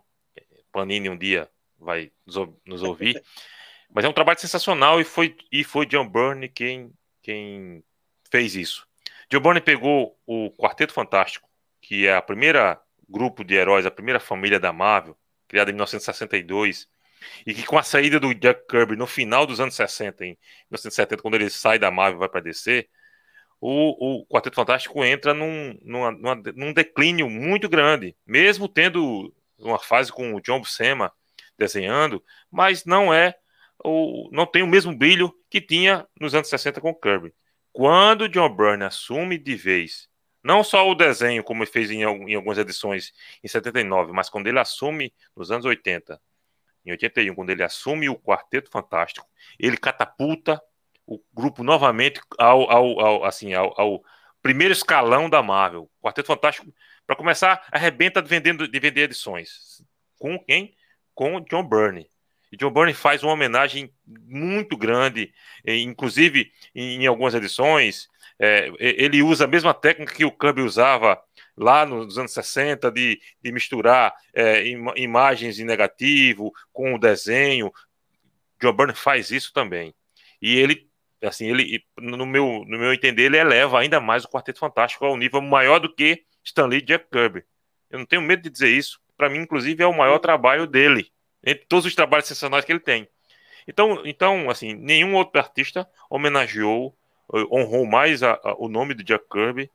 Panini 0.72 1.10
um 1.10 1.18
dia 1.18 1.50
vai 1.80 2.12
nos 2.64 2.84
ouvir. 2.84 3.20
Mas 3.92 4.06
é 4.06 4.08
um 4.08 4.14
trabalho 4.14 4.40
sensacional 4.40 5.02
e 5.02 5.04
foi, 5.04 5.36
e 5.52 5.64
foi 5.64 5.88
John 5.88 6.08
Byrne 6.08 6.48
quem, 6.48 6.94
quem 7.24 7.84
fez 8.30 8.56
isso. 8.56 8.88
Giovanni 9.32 9.62
pegou 9.62 10.16
o 10.28 10.52
Quarteto 10.52 10.94
Fantástico, 10.94 11.50
que 11.82 12.06
é 12.06 12.16
a 12.16 12.22
primeira 12.22 12.80
grupo 13.14 13.44
de 13.44 13.54
heróis, 13.54 13.86
a 13.86 13.92
primeira 13.92 14.20
família 14.20 14.60
da 14.60 14.74
Marvel, 14.74 15.16
criada 15.48 15.70
em 15.70 15.74
1962, 15.74 16.88
e 17.46 17.54
que 17.54 17.64
com 17.64 17.78
a 17.78 17.84
saída 17.84 18.20
do 18.20 18.34
Jack 18.34 18.66
Kirby 18.68 18.96
no 18.96 19.06
final 19.06 19.46
dos 19.46 19.60
anos 19.60 19.76
60, 19.76 20.26
em 20.26 20.38
1970, 20.72 21.22
quando 21.22 21.36
ele 21.36 21.50
sai 21.50 21.78
da 21.78 21.92
Marvel 21.92 22.18
e 22.18 22.20
vai 22.20 22.30
para 22.30 22.42
DC, 22.42 22.90
o, 23.62 24.22
o 24.22 24.26
Quarteto 24.26 24.56
Fantástico 24.56 25.06
entra 25.06 25.34
num, 25.34 25.78
numa, 25.84 26.12
numa, 26.12 26.36
num 26.56 26.74
declínio 26.74 27.30
muito 27.30 27.70
grande, 27.70 28.16
mesmo 28.26 28.68
tendo 28.68 29.34
uma 29.60 29.80
fase 29.80 30.12
com 30.12 30.34
o 30.34 30.42
John 30.42 30.60
Buscema 30.60 31.14
desenhando, 31.58 32.22
mas 32.52 32.84
não 32.84 33.14
é 33.14 33.36
o, 33.86 34.28
não 34.32 34.46
tem 34.46 34.64
o 34.64 34.68
mesmo 34.68 34.96
brilho 34.96 35.34
que 35.50 35.62
tinha 35.62 36.06
nos 36.20 36.34
anos 36.34 36.50
60 36.50 36.82
com 36.82 36.90
o 36.90 36.96
Kirby. 36.96 37.34
Quando 37.72 38.28
John 38.28 38.54
Byrne 38.54 38.84
assume 38.84 39.38
de 39.38 39.56
vez, 39.56 40.10
não 40.44 40.64
só 40.64 40.90
o 40.90 40.96
desenho, 40.96 41.44
como 41.44 41.64
ele 41.64 41.72
fez 41.72 41.90
em, 41.90 42.02
em 42.02 42.36
algumas 42.36 42.58
edições 42.58 43.14
em 43.44 43.48
79, 43.48 44.12
mas 44.12 44.30
quando 44.30 44.48
ele 44.48 44.60
assume 44.60 45.14
nos 45.36 45.52
anos 45.52 45.66
80, 45.66 46.20
em 46.86 46.92
81, 46.92 47.34
quando 47.34 47.50
ele 47.50 47.64
assume 47.64 48.10
o 48.10 48.20
Quarteto 48.20 48.70
Fantástico, 48.70 49.28
ele 49.58 49.78
catapulta 49.78 50.62
o 51.06 51.22
grupo 51.34 51.64
novamente 51.64 52.22
ao, 52.38 52.70
ao, 52.70 53.00
ao 53.00 53.26
assim, 53.26 53.54
ao, 53.54 53.74
ao, 53.80 54.04
primeiro 54.42 54.74
escalão 54.74 55.30
da 55.30 55.42
Marvel. 55.42 55.90
Quarteto 56.02 56.28
Fantástico, 56.28 56.68
para 57.08 57.16
começar, 57.16 57.66
arrebenta 57.72 58.22
de, 58.22 58.28
vendendo, 58.28 58.68
de 58.68 58.80
vender 58.80 59.04
edições. 59.04 59.82
Com 60.20 60.38
quem? 60.38 60.76
Com 61.16 61.40
John 61.40 61.64
Byrne. 61.64 62.10
E 62.52 62.58
John 62.58 62.70
Byrne 62.70 62.94
faz 62.94 63.24
uma 63.24 63.34
homenagem 63.34 63.92
muito 64.06 64.78
grande, 64.78 65.34
inclusive 65.66 66.52
em, 66.76 67.08
algumas 67.08 67.34
edições. 67.34 68.10
É, 68.46 68.70
ele 68.78 69.24
usa 69.24 69.46
a 69.46 69.48
mesma 69.48 69.74
técnica 69.74 70.14
que 70.14 70.26
o 70.26 70.32
Kirby 70.32 70.64
usava 70.64 71.18
lá 71.56 71.86
nos 71.86 72.18
anos 72.18 72.34
60 72.34 72.92
de, 72.92 73.18
de 73.42 73.52
misturar 73.54 74.14
é, 74.34 74.68
im, 74.68 74.86
imagens 74.98 75.60
em 75.60 75.64
negativo 75.64 76.52
com 76.74 76.94
o 76.94 77.00
desenho. 77.00 77.72
John 78.62 78.74
Byrne 78.74 78.94
faz 78.94 79.32
isso 79.32 79.54
também. 79.54 79.96
E 80.42 80.58
ele 80.60 80.90
assim, 81.26 81.46
ele, 81.46 81.86
no 81.98 82.26
meu, 82.26 82.66
no 82.68 82.78
meu 82.78 82.94
entender, 82.94 83.24
ele 83.24 83.38
eleva 83.38 83.80
ainda 83.80 84.02
mais 84.02 84.26
o 84.26 84.30
Quarteto 84.30 84.60
Fantástico 84.60 85.06
ao 85.06 85.16
nível 85.16 85.42
maior 85.42 85.80
do 85.80 85.96
que 85.96 86.26
Stan 86.44 86.66
Lee 86.66 86.80
e 86.80 86.86
Jack 86.86 87.06
Kirby. 87.10 87.46
Eu 87.90 88.00
não 88.00 88.06
tenho 88.06 88.22
medo 88.22 88.42
de 88.42 88.50
dizer 88.50 88.68
isso. 88.68 89.00
Para 89.16 89.30
mim, 89.30 89.40
inclusive, 89.40 89.82
é 89.82 89.88
o 89.88 89.96
maior 89.96 90.20
trabalho 90.20 90.68
dele, 90.68 91.10
entre 91.46 91.66
todos 91.66 91.86
os 91.86 91.96
trabalhos 91.96 92.28
sensacionais 92.28 92.66
que 92.66 92.74
ele 92.74 92.82
tem. 92.82 93.08
Então, 93.66 94.02
então 94.04 94.50
assim, 94.50 94.74
nenhum 94.74 95.16
outro 95.16 95.40
artista 95.40 95.88
homenageou, 96.10 96.94
honrou 97.52 97.86
mais 97.86 98.24
a, 98.24 98.40
a, 98.44 98.56
o 98.58 98.68
nome 98.68 98.94
de 98.94 99.04
Jack 99.04 99.26
Kirby 99.32 99.70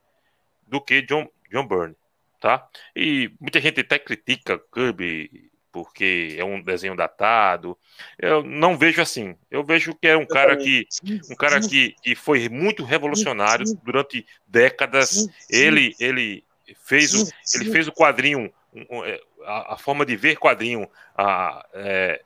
do 0.66 0.80
que 0.80 1.02
John, 1.02 1.28
John 1.50 1.66
Byrne, 1.66 1.96
tá? 2.40 2.68
E 2.94 3.32
muita 3.40 3.61
gente 3.61 3.80
até 3.80 3.98
critica 3.98 4.61
Kirby 4.72 5.50
porque 5.70 6.34
é 6.38 6.44
um 6.44 6.61
desenho 6.61 6.96
datado. 6.96 7.76
Eu 8.18 8.42
não 8.42 8.76
vejo 8.76 9.00
assim. 9.00 9.36
Eu 9.50 9.62
vejo 9.62 9.94
que 9.94 10.09
é 10.09 10.16
um 10.16 10.26
cara 10.26 10.56
que 10.56 10.86
um 11.30 11.36
cara 11.36 11.61
que, 11.61 11.94
que 12.02 12.14
foi 12.14 12.48
muito 12.48 12.84
revolucionário 12.84 13.64
durante 13.84 14.26
décadas. 14.46 15.28
Ele 15.48 15.94
ele 16.00 16.44
fez 16.84 17.14
o, 17.14 17.28
ele 17.54 17.70
fez 17.70 17.86
o 17.86 17.92
quadrinho 17.92 18.52
é, 18.74 19.20
a, 19.44 19.74
a 19.74 19.78
forma 19.78 20.04
de 20.04 20.16
ver 20.16 20.36
quadrinho 20.36 20.88
a, 21.16 21.64
é, 21.74 22.22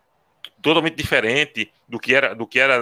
totalmente 0.61 0.97
diferente 0.97 1.70
do 1.89 1.99
que 1.99 2.14
era 2.14 2.35
do 2.35 2.47
que 2.47 2.59
era 2.59 2.80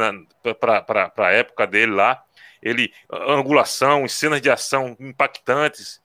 para 0.61 1.13
a 1.17 1.33
época 1.33 1.67
dele 1.67 1.93
lá. 1.93 2.23
Ele 2.63 2.93
angulação, 3.11 4.07
cenas 4.09 4.41
de 4.41 4.51
ação 4.51 4.97
impactantes, 5.01 6.01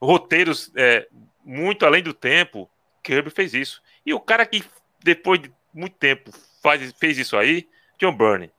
roteiros 0.00 0.70
é, 0.76 1.08
muito 1.44 1.86
além 1.86 2.02
do 2.02 2.12
tempo. 2.12 2.70
Kirby 3.02 3.30
fez 3.30 3.54
isso. 3.54 3.82
E 4.04 4.12
o 4.12 4.20
cara 4.20 4.46
que, 4.46 4.64
depois 5.02 5.40
de 5.40 5.52
muito 5.72 5.96
tempo, 5.96 6.30
faz, 6.62 6.92
fez 6.92 7.18
isso 7.18 7.36
aí, 7.36 7.68
John 7.98 8.16
Byrne. 8.16 8.50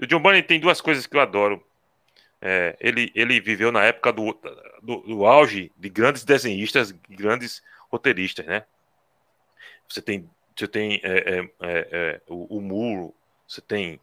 O 0.00 0.06
John 0.06 0.20
Byrne 0.20 0.42
tem 0.42 0.60
duas 0.60 0.80
coisas 0.80 1.06
que 1.06 1.16
eu 1.16 1.20
adoro. 1.20 1.64
É, 2.40 2.76
ele, 2.80 3.10
ele 3.14 3.40
viveu 3.40 3.72
na 3.72 3.84
época 3.84 4.12
do, 4.12 4.38
do, 4.82 5.00
do, 5.00 5.26
auge 5.26 5.72
de 5.76 5.88
grandes 5.88 6.22
desenhistas, 6.22 6.92
grandes 7.08 7.62
roteiristas, 7.90 8.44
né? 8.46 8.64
Você 9.88 10.02
tem, 10.02 10.28
você 10.54 10.68
tem 10.68 11.00
é, 11.02 11.18
é, 11.18 11.38
é, 11.40 11.48
é 11.90 12.20
o, 12.28 12.58
o 12.58 12.60
Muro, 12.60 13.14
você 13.48 13.60
tem, 13.60 13.98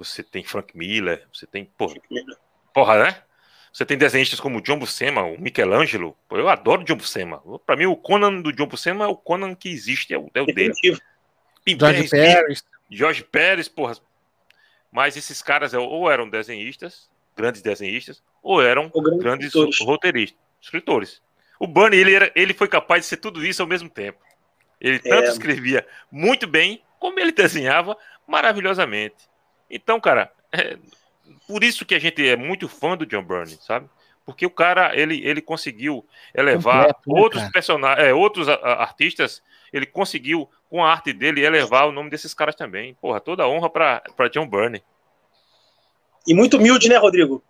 você 0.00 0.22
tem 0.22 0.42
Frank 0.42 0.76
Miller, 0.76 1.26
você 1.32 1.46
tem 1.46 1.64
porra, 1.64 1.96
porra 2.72 3.04
né? 3.04 3.22
Você 3.70 3.84
tem 3.84 3.98
desenhistas 3.98 4.40
como 4.40 4.58
o 4.58 4.62
John 4.62 4.78
Buscema, 4.78 5.22
o 5.22 5.38
Michelangelo. 5.38 6.16
Eu 6.30 6.48
adoro 6.48 6.80
o 6.80 6.84
John 6.84 6.96
Buscema. 6.96 7.40
Para 7.64 7.76
mim, 7.76 7.84
o 7.84 7.94
Conan 7.94 8.40
do 8.40 8.50
John 8.50 8.66
Buscema 8.66 9.04
é 9.04 9.08
o 9.08 9.14
Conan 9.14 9.54
que 9.54 9.68
existe, 9.68 10.12
é 10.12 10.18
o, 10.18 10.28
é 10.34 10.40
o 10.40 10.46
dele. 10.46 10.72
George 11.66 12.08
Pérez. 12.08 12.64
Jorge 12.90 13.22
Pérez, 13.22 13.68
porra. 13.68 13.96
Mas 14.90 15.16
esses 15.16 15.40
caras 15.40 15.72
ou 15.74 16.10
eram 16.10 16.28
desenhistas, 16.28 17.08
grandes 17.36 17.62
desenhistas, 17.62 18.22
ou 18.42 18.60
eram 18.60 18.90
ou 18.92 19.18
grandes 19.18 19.48
escritores. 19.48 19.78
roteiristas, 19.80 20.40
escritores. 20.60 21.22
O 21.60 21.66
Bunny, 21.66 21.96
ele, 21.96 22.14
era, 22.14 22.32
ele 22.34 22.54
foi 22.54 22.66
capaz 22.66 23.02
de 23.02 23.08
ser 23.08 23.18
tudo 23.18 23.44
isso 23.44 23.62
ao 23.62 23.68
mesmo 23.68 23.88
tempo. 23.88 24.18
Ele 24.80 24.98
tanto 24.98 25.26
é. 25.26 25.28
escrevia 25.28 25.86
muito 26.10 26.46
bem, 26.46 26.82
como 26.98 27.20
ele 27.20 27.30
desenhava 27.30 27.96
maravilhosamente. 28.26 29.29
Então, 29.70 30.00
cara, 30.00 30.32
é, 30.52 30.76
por 31.46 31.62
isso 31.62 31.84
que 31.84 31.94
a 31.94 31.98
gente 31.98 32.26
é 32.26 32.36
muito 32.36 32.68
fã 32.68 32.96
do 32.96 33.06
John 33.06 33.22
Byrne, 33.22 33.58
sabe? 33.60 33.88
Porque 34.24 34.44
o 34.44 34.50
cara, 34.50 34.94
ele, 34.94 35.24
ele 35.24 35.40
conseguiu 35.40 36.04
elevar 36.34 36.94
Completo, 36.94 37.10
né, 37.14 37.20
outros 37.20 37.48
personagens, 37.50 38.06
é, 38.06 38.12
outros 38.14 38.48
a, 38.48 38.54
a, 38.54 38.82
artistas, 38.82 39.42
ele 39.72 39.86
conseguiu, 39.86 40.48
com 40.68 40.84
a 40.84 40.90
arte 40.90 41.12
dele, 41.12 41.44
elevar 41.44 41.88
o 41.88 41.92
nome 41.92 42.10
desses 42.10 42.34
caras 42.34 42.54
também. 42.54 42.94
Porra, 43.00 43.20
toda 43.20 43.48
honra 43.48 43.70
para 43.70 44.28
John 44.30 44.46
Byrne. 44.46 44.82
E 46.26 46.34
muito 46.34 46.58
humilde, 46.58 46.88
né, 46.88 46.96
Rodrigo? 46.96 47.42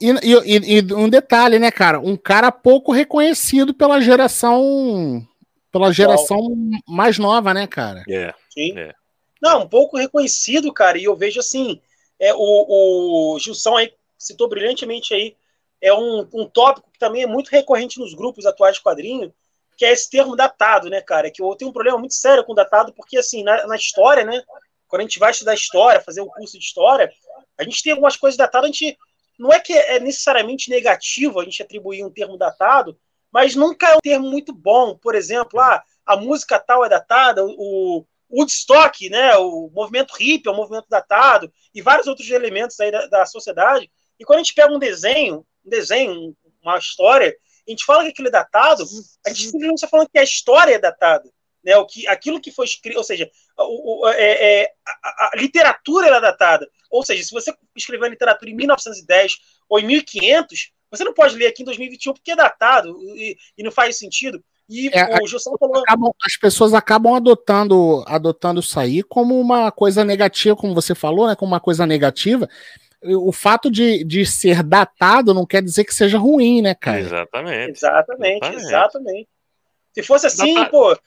E, 0.00 0.10
e, 0.22 0.78
e, 0.78 0.94
um 0.94 1.08
detalhe, 1.08 1.58
né, 1.58 1.70
cara? 1.70 1.98
Um 1.98 2.16
cara 2.16 2.52
pouco 2.52 2.92
reconhecido 2.92 3.74
pela 3.74 4.00
geração. 4.00 5.26
Pela 5.72 5.92
geração 5.92 6.38
mais 6.86 7.18
nova, 7.18 7.52
né, 7.52 7.66
cara? 7.66 8.04
É. 8.08 8.32
Sim. 8.50 8.78
É. 8.78 8.94
Não, 9.40 9.62
um 9.62 9.68
pouco 9.68 9.96
reconhecido, 9.96 10.72
cara. 10.72 10.98
E 10.98 11.04
eu 11.04 11.16
vejo 11.16 11.40
assim 11.40 11.80
é, 12.18 12.34
o, 12.34 13.34
o 13.34 13.38
Gilson 13.38 13.76
aí 13.76 13.92
citou 14.18 14.48
brilhantemente 14.48 15.14
aí, 15.14 15.36
é 15.80 15.94
um, 15.94 16.28
um 16.32 16.46
tópico 16.48 16.90
que 16.90 16.98
também 16.98 17.22
é 17.22 17.26
muito 17.26 17.48
recorrente 17.48 18.00
nos 18.00 18.12
grupos 18.12 18.44
atuais 18.44 18.76
de 18.76 18.82
quadrinho, 18.82 19.32
que 19.76 19.84
é 19.84 19.92
esse 19.92 20.10
termo 20.10 20.34
datado, 20.34 20.90
né, 20.90 21.00
cara? 21.00 21.30
Que 21.30 21.40
eu 21.40 21.54
tenho 21.54 21.70
um 21.70 21.72
problema 21.72 21.96
muito 21.96 22.14
sério 22.14 22.44
com 22.44 22.52
datado, 22.54 22.92
porque, 22.92 23.16
assim, 23.16 23.44
na, 23.44 23.64
na 23.68 23.76
história, 23.76 24.24
né, 24.24 24.42
quando 24.88 25.00
a 25.00 25.04
gente 25.04 25.20
vai 25.20 25.30
estudar 25.30 25.54
história, 25.54 26.00
fazer 26.00 26.20
um 26.20 26.26
curso 26.26 26.58
de 26.58 26.64
história, 26.64 27.12
a 27.56 27.62
gente 27.62 27.82
tem 27.82 27.92
algumas 27.92 28.16
coisas 28.16 28.36
datadas, 28.36 28.68
a 28.68 28.72
gente 28.72 28.98
não 29.38 29.52
é 29.52 29.60
que 29.60 29.72
é 29.72 30.00
necessariamente 30.00 30.68
negativo 30.68 31.38
a 31.38 31.44
gente 31.44 31.62
atribuir 31.62 32.04
um 32.04 32.10
termo 32.10 32.36
datado, 32.36 32.98
mas 33.30 33.54
nunca 33.54 33.90
é 33.90 33.96
um 33.96 34.00
termo 34.00 34.28
muito 34.28 34.52
bom. 34.52 34.96
Por 34.96 35.14
exemplo, 35.14 35.60
ah, 35.60 35.80
a 36.04 36.16
música 36.16 36.58
tal 36.58 36.84
é 36.84 36.88
datada, 36.88 37.44
o, 37.46 38.04
Woodstock, 38.30 39.08
né, 39.08 39.36
o 39.36 39.70
movimento 39.72 40.14
hippie, 40.14 40.48
é 40.48 40.52
um 40.52 40.56
movimento 40.56 40.86
datado, 40.88 41.52
e 41.74 41.80
vários 41.80 42.06
outros 42.06 42.28
elementos 42.30 42.78
aí 42.80 42.90
da, 42.90 43.06
da 43.06 43.26
sociedade. 43.26 43.90
E 44.18 44.24
quando 44.24 44.40
a 44.40 44.42
gente 44.42 44.54
pega 44.54 44.72
um 44.72 44.78
desenho, 44.78 45.46
um 45.64 45.70
desenho, 45.70 46.36
uma 46.62 46.78
história, 46.78 47.34
a 47.66 47.70
gente 47.70 47.84
fala 47.84 48.02
que 48.02 48.10
aquilo 48.10 48.28
é 48.28 48.30
datado, 48.30 48.84
a 49.26 49.28
gente 49.30 49.46
simplesmente 49.46 49.76
está 49.76 49.88
falando 49.88 50.08
que 50.08 50.18
a 50.18 50.24
história 50.24 50.74
é 50.74 50.78
datada. 50.78 51.30
Né, 51.64 51.76
o 51.76 51.86
que, 51.86 52.06
aquilo 52.06 52.40
que 52.40 52.52
foi 52.52 52.64
escrito, 52.66 52.98
ou 52.98 53.04
seja, 53.04 53.28
o, 53.58 54.04
o, 54.04 54.08
é, 54.08 54.62
é, 54.62 54.72
a, 54.86 55.30
a, 55.32 55.36
literatura 55.36 56.06
é 56.06 56.20
datada. 56.20 56.68
Ou 56.90 57.04
seja, 57.04 57.22
se 57.22 57.32
você 57.32 57.52
escreveu 57.76 58.06
a 58.06 58.10
literatura 58.10 58.50
em 58.50 58.54
1910 58.54 59.34
ou 59.68 59.78
em 59.78 59.84
1500, 59.84 60.70
você 60.90 61.04
não 61.04 61.12
pode 61.12 61.36
ler 61.36 61.48
aqui 61.48 61.62
em 61.62 61.64
2021 61.66 62.14
porque 62.14 62.30
é 62.30 62.36
datado 62.36 62.96
e, 63.16 63.36
e 63.56 63.62
não 63.62 63.72
faz 63.72 63.98
sentido. 63.98 64.42
E 64.68 64.90
é, 64.92 65.22
o 65.22 65.26
Gilson 65.26 65.56
falou. 65.58 65.78
Acabam, 65.78 66.12
as 66.24 66.36
pessoas 66.36 66.74
acabam 66.74 67.14
adotando, 67.14 68.04
adotando 68.06 68.60
isso 68.60 68.78
aí 68.78 69.02
como 69.02 69.40
uma 69.40 69.72
coisa 69.72 70.04
negativa, 70.04 70.54
como 70.54 70.74
você 70.74 70.94
falou, 70.94 71.26
né? 71.26 71.34
Como 71.34 71.52
uma 71.52 71.60
coisa 71.60 71.86
negativa. 71.86 72.48
O 73.02 73.32
fato 73.32 73.70
de, 73.70 74.04
de 74.04 74.26
ser 74.26 74.62
datado 74.62 75.32
não 75.32 75.46
quer 75.46 75.62
dizer 75.62 75.84
que 75.84 75.94
seja 75.94 76.18
ruim, 76.18 76.60
né, 76.60 76.74
cara? 76.74 77.00
Exatamente. 77.00 77.70
Exatamente, 77.70 78.46
exatamente. 78.46 78.66
exatamente. 78.66 79.28
Se 79.94 80.02
fosse 80.02 80.26
assim, 80.26 80.54
Data... 80.54 80.70
pô, 80.70 80.98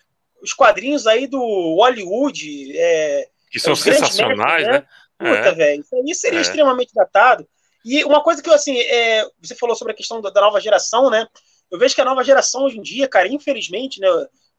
os 0.42 0.54
quadrinhos 0.54 1.06
aí 1.06 1.28
do 1.28 1.40
Hollywood. 1.40 2.78
É, 2.78 3.28
que 3.52 3.60
são 3.60 3.76
sensacionais, 3.76 4.66
né? 4.66 4.74
né? 4.74 4.86
Puta, 5.18 5.50
é. 5.50 5.52
velho. 5.54 5.82
Isso 5.82 5.96
aí 5.96 6.16
seria 6.16 6.40
é. 6.40 6.42
extremamente 6.42 6.94
datado. 6.96 7.48
E 7.86 8.04
uma 8.04 8.24
coisa 8.24 8.42
que 8.42 8.50
eu, 8.50 8.54
assim, 8.54 8.80
é, 8.80 9.26
você 9.42 9.56
falou 9.56 9.76
sobre 9.76 9.94
a 9.94 9.96
questão 9.96 10.22
da, 10.22 10.30
da 10.30 10.42
nova 10.42 10.60
geração, 10.60 11.10
né? 11.10 11.28
Eu 11.72 11.80
vejo 11.80 11.96
que 11.96 12.02
a 12.02 12.06
nova 12.06 12.24
geração 12.24 12.64
hoje 12.64 12.78
em 12.78 12.82
dia, 12.82 13.08
cara, 13.08 13.28
infelizmente, 13.28 14.00
né, 14.00 14.08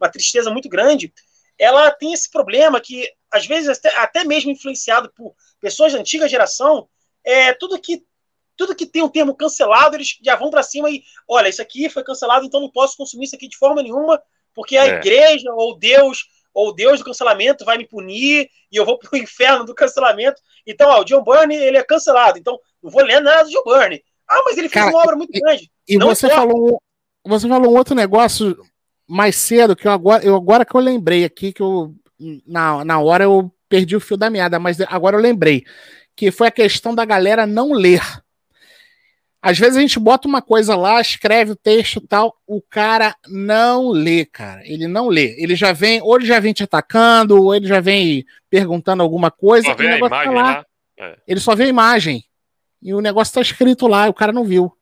uma 0.00 0.10
tristeza 0.10 0.50
muito 0.50 0.68
grande, 0.68 1.12
ela 1.58 1.90
tem 1.90 2.12
esse 2.12 2.30
problema 2.30 2.80
que, 2.80 3.08
às 3.30 3.46
vezes, 3.46 3.68
até, 3.68 3.96
até 3.96 4.24
mesmo 4.24 4.50
influenciado 4.50 5.12
por 5.14 5.34
pessoas 5.60 5.92
da 5.92 5.98
antiga 5.98 6.28
geração, 6.28 6.88
é 7.24 7.52
tudo 7.52 7.78
que 7.80 8.02
tudo 8.54 8.76
que 8.76 8.86
tem 8.86 9.02
um 9.02 9.08
termo 9.08 9.34
cancelado, 9.34 9.96
eles 9.96 10.18
já 10.22 10.36
vão 10.36 10.50
para 10.50 10.62
cima 10.62 10.90
e, 10.90 11.02
olha, 11.26 11.48
isso 11.48 11.62
aqui 11.62 11.88
foi 11.88 12.04
cancelado, 12.04 12.44
então 12.44 12.60
não 12.60 12.70
posso 12.70 12.96
consumir 12.96 13.24
isso 13.24 13.34
aqui 13.34 13.48
de 13.48 13.56
forma 13.56 13.82
nenhuma, 13.82 14.22
porque 14.54 14.76
a 14.76 14.86
é. 14.86 14.90
igreja 14.96 15.50
ou 15.52 15.76
Deus 15.76 16.26
ou 16.54 16.74
Deus 16.74 16.98
do 16.98 17.04
cancelamento 17.06 17.64
vai 17.64 17.78
me 17.78 17.88
punir 17.88 18.50
e 18.70 18.76
eu 18.76 18.84
vou 18.84 18.98
pro 18.98 19.16
inferno 19.16 19.64
do 19.64 19.74
cancelamento. 19.74 20.40
Então, 20.66 20.90
ó, 20.90 21.00
o 21.00 21.04
John 21.04 21.24
Byrne, 21.24 21.56
ele 21.56 21.78
é 21.78 21.82
cancelado, 21.82 22.38
então 22.38 22.58
não 22.82 22.90
vou 22.90 23.02
ler 23.02 23.20
nada 23.20 23.44
do 23.44 23.50
John 23.50 23.64
Byrne. 23.64 24.02
Ah, 24.28 24.42
mas 24.44 24.56
ele 24.56 24.68
fez 24.68 24.84
Cara, 24.84 24.94
uma 24.94 25.02
obra 25.02 25.16
muito 25.16 25.34
e, 25.34 25.40
grande. 25.40 25.70
E 25.88 25.96
não 25.96 26.08
você 26.08 26.28
falou, 26.28 26.80
você 27.24 27.48
falou 27.48 27.72
um 27.72 27.76
outro 27.76 27.94
negócio 27.94 28.56
mais 29.08 29.36
cedo 29.36 29.76
que 29.76 29.86
eu 29.86 29.92
agora, 29.92 30.24
eu 30.24 30.34
agora 30.34 30.64
que 30.64 30.74
eu 30.74 30.80
lembrei 30.80 31.24
aqui 31.24 31.52
que 31.52 31.62
eu 31.62 31.94
na, 32.46 32.84
na 32.84 33.00
hora 33.00 33.24
eu 33.24 33.52
perdi 33.68 33.96
o 33.96 34.00
fio 34.00 34.16
da 34.16 34.30
meada, 34.30 34.58
mas 34.58 34.80
agora 34.82 35.16
eu 35.16 35.20
lembrei 35.20 35.64
que 36.14 36.30
foi 36.30 36.48
a 36.48 36.52
questão 36.52 36.94
da 36.94 37.04
galera 37.04 37.46
não 37.46 37.72
ler. 37.72 38.02
Às 39.40 39.58
vezes 39.58 39.76
a 39.76 39.80
gente 39.80 39.98
bota 39.98 40.28
uma 40.28 40.40
coisa 40.40 40.76
lá, 40.76 41.00
escreve 41.00 41.50
o 41.50 41.56
texto 41.56 41.96
e 41.96 42.06
tal, 42.06 42.36
o 42.46 42.62
cara 42.62 43.16
não 43.26 43.90
lê, 43.90 44.24
cara. 44.24 44.62
Ele 44.64 44.86
não 44.86 45.08
lê. 45.08 45.34
Ele 45.36 45.56
já 45.56 45.72
vem, 45.72 46.00
ou 46.00 46.14
ele 46.14 46.26
já 46.26 46.38
vem 46.38 46.52
te 46.52 46.62
atacando, 46.62 47.42
ou 47.42 47.52
ele 47.52 47.66
já 47.66 47.80
vem 47.80 48.24
perguntando 48.48 49.02
alguma 49.02 49.32
coisa. 49.32 49.66
Só 49.66 49.74
vê 49.74 49.88
a 49.88 49.98
tá 49.98 50.06
imagem 50.06 50.24
tá 50.24 50.30
lá. 50.30 50.66
É. 50.96 51.16
Ele 51.26 51.40
só 51.40 51.56
vê 51.56 51.64
a 51.64 51.68
imagem. 51.68 52.24
E 52.80 52.94
o 52.94 53.00
negócio 53.00 53.34
tá 53.34 53.40
escrito 53.40 53.88
lá, 53.88 54.08
o 54.08 54.14
cara 54.14 54.32
não 54.32 54.44
viu. 54.44 54.72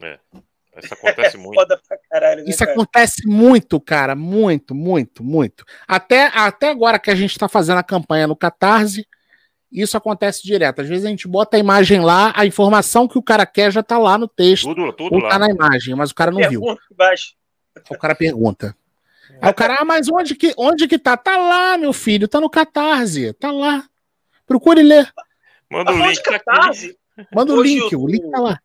É. 0.00 0.18
Isso 0.82 0.94
acontece 0.94 1.36
muito. 1.36 1.78
Caralho, 2.10 2.44
né, 2.44 2.50
Isso 2.50 2.58
cara? 2.58 2.72
acontece 2.72 3.26
muito, 3.26 3.80
cara. 3.80 4.14
Muito, 4.14 4.74
muito, 4.74 5.22
muito. 5.22 5.64
Até, 5.86 6.26
até 6.26 6.70
agora 6.70 6.98
que 6.98 7.10
a 7.10 7.14
gente 7.14 7.38
tá 7.38 7.48
fazendo 7.48 7.78
a 7.78 7.82
campanha 7.82 8.26
no 8.26 8.36
Catarse, 8.36 9.06
isso 9.70 9.96
acontece 9.96 10.42
direto. 10.42 10.80
Às 10.80 10.88
vezes 10.88 11.04
a 11.04 11.08
gente 11.08 11.28
bota 11.28 11.56
a 11.56 11.60
imagem 11.60 12.00
lá, 12.00 12.32
a 12.34 12.44
informação 12.44 13.06
que 13.06 13.18
o 13.18 13.22
cara 13.22 13.46
quer 13.46 13.70
já 13.70 13.82
tá 13.82 13.98
lá 13.98 14.18
no 14.18 14.26
texto. 14.26 14.64
Tudo, 14.64 14.92
tudo 14.92 15.14
ou 15.16 15.22
tá 15.22 15.38
lá. 15.38 15.38
na 15.40 15.50
imagem, 15.50 15.94
mas 15.94 16.10
o 16.10 16.14
cara 16.14 16.30
não 16.30 16.48
viu. 16.48 16.62
Baixo. 16.96 17.34
O 17.88 17.96
cara 17.96 18.14
pergunta. 18.14 18.76
Aí 19.40 19.50
o 19.50 19.54
cara, 19.54 19.78
ah, 19.80 19.84
mas 19.84 20.08
onde 20.08 20.34
que, 20.34 20.52
onde 20.56 20.88
que 20.88 20.98
tá? 20.98 21.16
Tá 21.16 21.36
lá, 21.36 21.78
meu 21.78 21.92
filho, 21.92 22.28
tá 22.28 22.40
no 22.40 22.50
Catarse, 22.50 23.32
tá 23.34 23.50
lá. 23.50 23.84
Procure 24.46 24.82
ler. 24.82 25.10
Manda 25.70 25.92
o 25.92 25.96
link. 25.96 26.22
Catarse, 26.22 26.98
Manda 27.32 27.54
o 27.54 27.62
link, 27.62 27.94
o 27.94 28.06
link 28.06 28.28
tá 28.30 28.40
lá. 28.40 28.60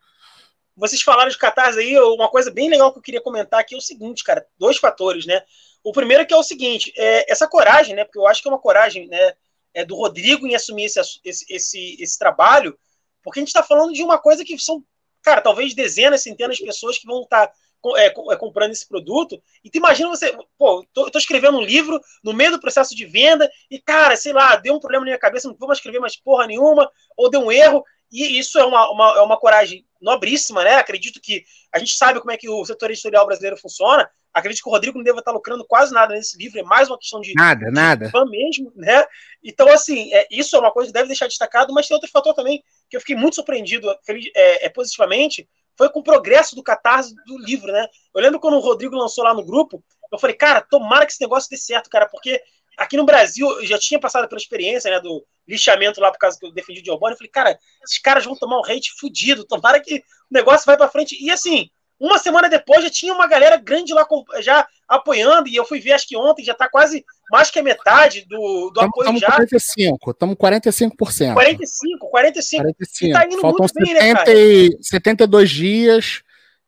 Vocês 0.75 1.01
falaram 1.01 1.29
de 1.29 1.37
Catarse 1.37 1.79
aí, 1.79 1.97
uma 1.99 2.29
coisa 2.29 2.51
bem 2.51 2.69
legal 2.69 2.91
que 2.91 2.99
eu 2.99 3.03
queria 3.03 3.21
comentar 3.21 3.59
aqui 3.59 3.75
é 3.75 3.77
o 3.77 3.81
seguinte, 3.81 4.23
cara, 4.23 4.45
dois 4.57 4.77
fatores, 4.77 5.25
né? 5.25 5.41
O 5.83 5.91
primeiro 5.91 6.23
é 6.23 6.25
que 6.25 6.33
é 6.33 6.37
o 6.37 6.43
seguinte, 6.43 6.93
é, 6.97 7.31
essa 7.31 7.47
coragem, 7.47 7.95
né? 7.95 8.03
Porque 8.03 8.19
eu 8.19 8.27
acho 8.27 8.41
que 8.41 8.47
é 8.47 8.51
uma 8.51 8.59
coragem, 8.59 9.07
né? 9.07 9.33
é, 9.75 9.83
do 9.83 9.95
Rodrigo 9.95 10.47
em 10.47 10.55
assumir 10.55 10.85
esse, 10.85 10.99
esse, 11.23 11.45
esse, 11.49 11.97
esse 11.99 12.17
trabalho, 12.17 12.75
porque 13.21 13.39
a 13.39 13.41
gente 13.41 13.49
está 13.49 13.61
falando 13.61 13.93
de 13.93 14.01
uma 14.01 14.17
coisa 14.17 14.43
que 14.45 14.57
são, 14.57 14.83
cara, 15.21 15.41
talvez 15.41 15.75
dezenas, 15.75 16.23
centenas 16.23 16.57
de 16.57 16.63
pessoas 16.63 16.97
que 16.97 17.05
vão 17.05 17.23
estar 17.23 17.47
tá, 17.47 17.53
é, 17.97 18.05
é, 18.05 18.35
comprando 18.37 18.71
esse 18.71 18.87
produto. 18.87 19.41
E 19.63 19.69
tu 19.69 19.77
imagina 19.77 20.09
você, 20.09 20.35
pô, 20.57 20.85
tô, 20.93 21.11
tô, 21.11 21.19
escrevendo 21.19 21.57
um 21.57 21.61
livro 21.61 21.99
no 22.23 22.33
meio 22.33 22.51
do 22.51 22.59
processo 22.59 22.95
de 22.95 23.05
venda 23.05 23.51
e, 23.69 23.79
cara, 23.79 24.15
sei 24.15 24.31
lá, 24.31 24.55
deu 24.55 24.73
um 24.73 24.79
problema 24.79 25.01
na 25.01 25.09
minha 25.09 25.19
cabeça, 25.19 25.47
não 25.47 25.55
vou 25.55 25.67
mais 25.67 25.79
escrever 25.79 25.99
mais 25.99 26.15
porra 26.15 26.47
nenhuma, 26.47 26.89
ou 27.17 27.29
deu 27.29 27.41
um 27.41 27.51
erro. 27.51 27.83
E 28.11 28.39
isso 28.39 28.57
é 28.57 28.63
uma, 28.63 28.89
uma, 28.89 29.17
é 29.17 29.21
uma 29.21 29.37
coragem 29.37 29.85
nobríssima, 30.05 30.63
né? 30.63 30.75
Acredito 30.75 31.19
que 31.19 31.43
a 31.73 31.79
gente 31.79 31.97
sabe 31.97 32.19
como 32.19 32.31
é 32.31 32.37
que 32.37 32.47
o 32.47 32.63
setor 32.63 32.91
editorial 32.91 33.25
brasileiro 33.25 33.57
funciona. 33.57 34.07
Acredito 34.31 34.61
que 34.61 34.69
o 34.69 34.71
Rodrigo 34.71 34.97
não 34.97 35.03
deva 35.03 35.19
estar 35.19 35.31
lucrando 35.31 35.65
quase 35.65 35.93
nada 35.93 36.13
nesse 36.13 36.37
livro, 36.37 36.59
é 36.59 36.63
mais 36.63 36.89
uma 36.89 36.99
questão 36.99 37.19
de, 37.21 37.33
nada, 37.33 37.65
de 37.65 37.71
nada. 37.71 38.09
fã 38.11 38.25
mesmo, 38.25 38.71
né? 38.75 39.03
Então, 39.43 39.67
assim, 39.69 40.13
é, 40.13 40.27
isso 40.29 40.55
é 40.55 40.59
uma 40.59 40.71
coisa 40.71 40.89
que 40.89 40.93
deve 40.93 41.07
deixar 41.07 41.27
destacado, 41.27 41.73
mas 41.73 41.87
tem 41.87 41.95
outro 41.95 42.11
fator 42.11 42.33
também 42.33 42.63
que 42.89 42.95
eu 42.95 42.99
fiquei 43.01 43.15
muito 43.15 43.35
surpreendido 43.35 43.87
feliz, 44.05 44.29
é, 44.35 44.65
é, 44.65 44.69
positivamente, 44.69 45.49
foi 45.77 45.89
com 45.89 46.01
o 46.01 46.03
progresso 46.03 46.55
do 46.55 46.61
catarse 46.61 47.15
do 47.25 47.37
livro, 47.39 47.71
né? 47.71 47.87
Eu 48.13 48.21
lembro 48.21 48.39
quando 48.39 48.57
o 48.57 48.59
Rodrigo 48.59 48.95
lançou 48.95 49.23
lá 49.23 49.33
no 49.33 49.45
grupo, 49.45 49.83
eu 50.11 50.19
falei, 50.19 50.35
cara, 50.35 50.61
tomara 50.61 51.05
que 51.05 51.13
esse 51.13 51.21
negócio 51.21 51.49
dê 51.49 51.57
certo, 51.57 51.89
cara, 51.89 52.07
porque 52.07 52.41
aqui 52.77 52.97
no 52.97 53.05
Brasil 53.05 53.49
eu 53.59 53.65
já 53.65 53.77
tinha 53.77 53.99
passado 53.99 54.27
pela 54.27 54.39
experiência, 54.39 54.91
né, 54.91 54.99
do 54.99 55.25
lixamento 55.47 55.99
lá 56.01 56.11
por 56.11 56.17
causa 56.17 56.37
que 56.39 56.45
eu 56.45 56.51
defendi 56.51 56.81
o 56.81 56.85
Giovanni, 56.85 57.13
eu 57.13 57.17
falei, 57.17 57.31
cara, 57.31 57.59
esses 57.83 57.99
caras 57.99 58.25
vão 58.25 58.35
tomar 58.35 58.59
um 58.59 58.65
hate 58.65 58.91
fudido, 58.99 59.45
tomara 59.45 59.79
que 59.79 59.95
o 59.95 60.01
negócio 60.31 60.65
vai 60.65 60.77
para 60.77 60.89
frente. 60.89 61.17
E 61.19 61.29
assim, 61.31 61.69
uma 61.99 62.17
semana 62.17 62.49
depois 62.49 62.83
já 62.83 62.89
tinha 62.89 63.13
uma 63.13 63.27
galera 63.27 63.57
grande 63.57 63.93
lá 63.93 64.05
já 64.41 64.67
apoiando, 64.87 65.47
e 65.47 65.55
eu 65.55 65.65
fui 65.65 65.79
ver, 65.79 65.93
acho 65.93 66.07
que 66.07 66.17
ontem 66.17 66.43
já 66.43 66.51
está 66.51 66.69
quase 66.69 67.03
mais 67.31 67.49
que 67.49 67.59
a 67.59 67.63
metade 67.63 68.25
do, 68.27 68.69
do 68.69 68.73
tamo, 68.73 68.87
apoio 68.89 69.05
tamo 69.07 69.19
já. 69.19 69.27
45, 69.27 70.11
estamos 70.11 70.35
45%. 70.35 71.33
45, 71.33 72.09
45. 72.09 72.63
45. 72.63 73.05
E 73.05 73.11
tá 73.11 73.25
indo 73.25 73.41
Faltam 73.41 73.59
muito 73.59 73.73
70, 73.73 73.85
bem, 73.85 73.93
né, 73.93 74.13
cara? 74.13 74.83
72 74.83 75.49
dias 75.49 76.21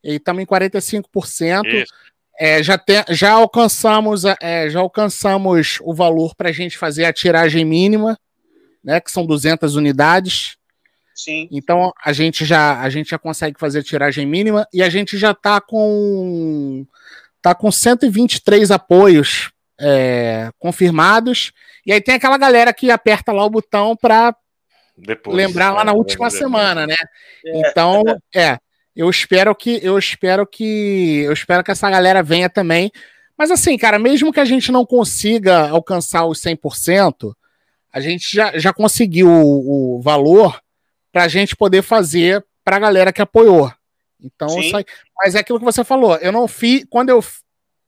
e 0.03 0.15
estamos 0.15 0.41
em 0.41 0.45
45%. 0.45 1.85
É, 2.39 2.61
já, 2.61 2.77
tem, 2.77 3.03
já 3.09 3.31
alcançamos 3.31 4.23
é, 4.39 4.69
já 4.69 4.79
alcançamos 4.79 5.79
o 5.81 5.93
valor 5.93 6.35
para 6.35 6.49
a 6.49 6.51
gente 6.51 6.77
fazer 6.77 7.05
a 7.05 7.13
tiragem 7.13 7.65
mínima, 7.65 8.17
né, 8.83 8.99
que 8.99 9.11
são 9.11 9.25
200 9.25 9.75
unidades. 9.75 10.55
Sim. 11.15 11.47
Então 11.51 11.91
a 12.03 12.13
gente 12.13 12.45
já 12.45 12.79
a 12.79 12.89
gente 12.89 13.09
já 13.09 13.17
consegue 13.17 13.59
fazer 13.59 13.81
tiragem 13.81 14.25
mínima 14.25 14.67
e 14.71 14.83
a 14.83 14.89
gente 14.89 15.17
já 15.17 15.31
está 15.31 15.59
com 15.59 16.85
tá 17.41 17.55
com 17.55 17.71
123 17.71 18.69
apoios 18.69 19.51
é, 19.79 20.51
confirmados. 20.59 21.51
E 21.85 21.91
aí 21.91 22.01
tem 22.01 22.15
aquela 22.15 22.37
galera 22.37 22.71
que 22.73 22.91
aperta 22.91 23.31
lá 23.31 23.43
o 23.45 23.49
botão 23.49 23.95
para 23.95 24.35
lembrar 25.27 25.71
lá 25.71 25.83
na 25.83 25.91
é, 25.91 25.95
última 25.95 26.29
semana, 26.29 26.85
né? 26.85 26.95
É. 27.45 27.59
Então, 27.59 28.03
é, 28.35 28.57
eu 28.97 29.07
espero 29.11 29.53
que 29.55 29.79
eu 29.83 29.95
espero 29.95 30.45
que 30.47 31.21
eu 31.23 31.31
espero 31.31 31.63
que 31.63 31.69
essa 31.69 31.87
galera 31.87 32.23
venha 32.23 32.49
também. 32.49 32.91
Mas 33.37 33.51
assim, 33.51 33.77
cara, 33.77 33.99
mesmo 33.99 34.33
que 34.33 34.39
a 34.39 34.45
gente 34.45 34.71
não 34.71 34.83
consiga 34.83 35.69
alcançar 35.69 36.25
os 36.25 36.41
100%, 36.41 37.31
a 37.93 37.99
gente 37.99 38.35
já, 38.35 38.57
já 38.57 38.73
conseguiu 38.73 39.29
o, 39.29 39.97
o 39.97 40.01
valor 40.01 40.59
para 41.11 41.23
a 41.23 41.27
gente 41.27 41.55
poder 41.55 41.83
fazer 41.83 42.43
para 42.63 42.77
a 42.77 42.79
galera 42.79 43.13
que 43.13 43.21
apoiou. 43.21 43.71
Então, 44.19 44.49
sai... 44.71 44.83
mas 45.15 45.35
é 45.35 45.39
aquilo 45.39 45.59
que 45.59 45.65
você 45.65 45.83
falou. 45.83 46.15
Eu 46.17 46.31
não 46.31 46.47
fiz. 46.47 46.83
Quando 46.89 47.09
eu 47.09 47.23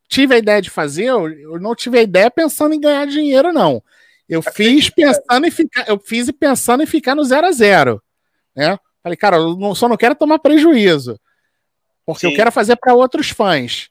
tive 0.07 0.35
a 0.35 0.37
ideia 0.37 0.61
de 0.61 0.69
fazer, 0.69 1.05
eu, 1.05 1.59
não 1.59 1.73
tive 1.73 1.97
a 1.97 2.03
ideia 2.03 2.29
pensando 2.29 2.75
em 2.75 2.79
ganhar 2.79 3.07
dinheiro, 3.07 3.51
não. 3.51 3.83
Eu 4.27 4.43
fiz 4.43 4.91
pensando 4.91 5.47
em 5.47 5.51
ficar, 5.51 5.89
eu 5.89 5.99
fiz 5.99 6.29
pensando 6.31 6.83
em 6.83 6.85
ficar 6.85 7.15
no 7.15 7.23
zero 7.23 7.47
a 7.47 7.51
zero, 7.51 7.99
né? 8.55 8.77
Falei, 9.01 9.17
cara, 9.17 9.37
eu 9.37 9.55
não, 9.55 9.73
só 9.73 9.87
não 9.87 9.97
quero 9.97 10.15
tomar 10.15 10.39
prejuízo, 10.39 11.19
porque 12.05 12.27
Sim. 12.27 12.31
eu 12.31 12.35
quero 12.35 12.51
fazer 12.51 12.75
para 12.75 12.93
outros 12.93 13.29
fãs. 13.29 13.89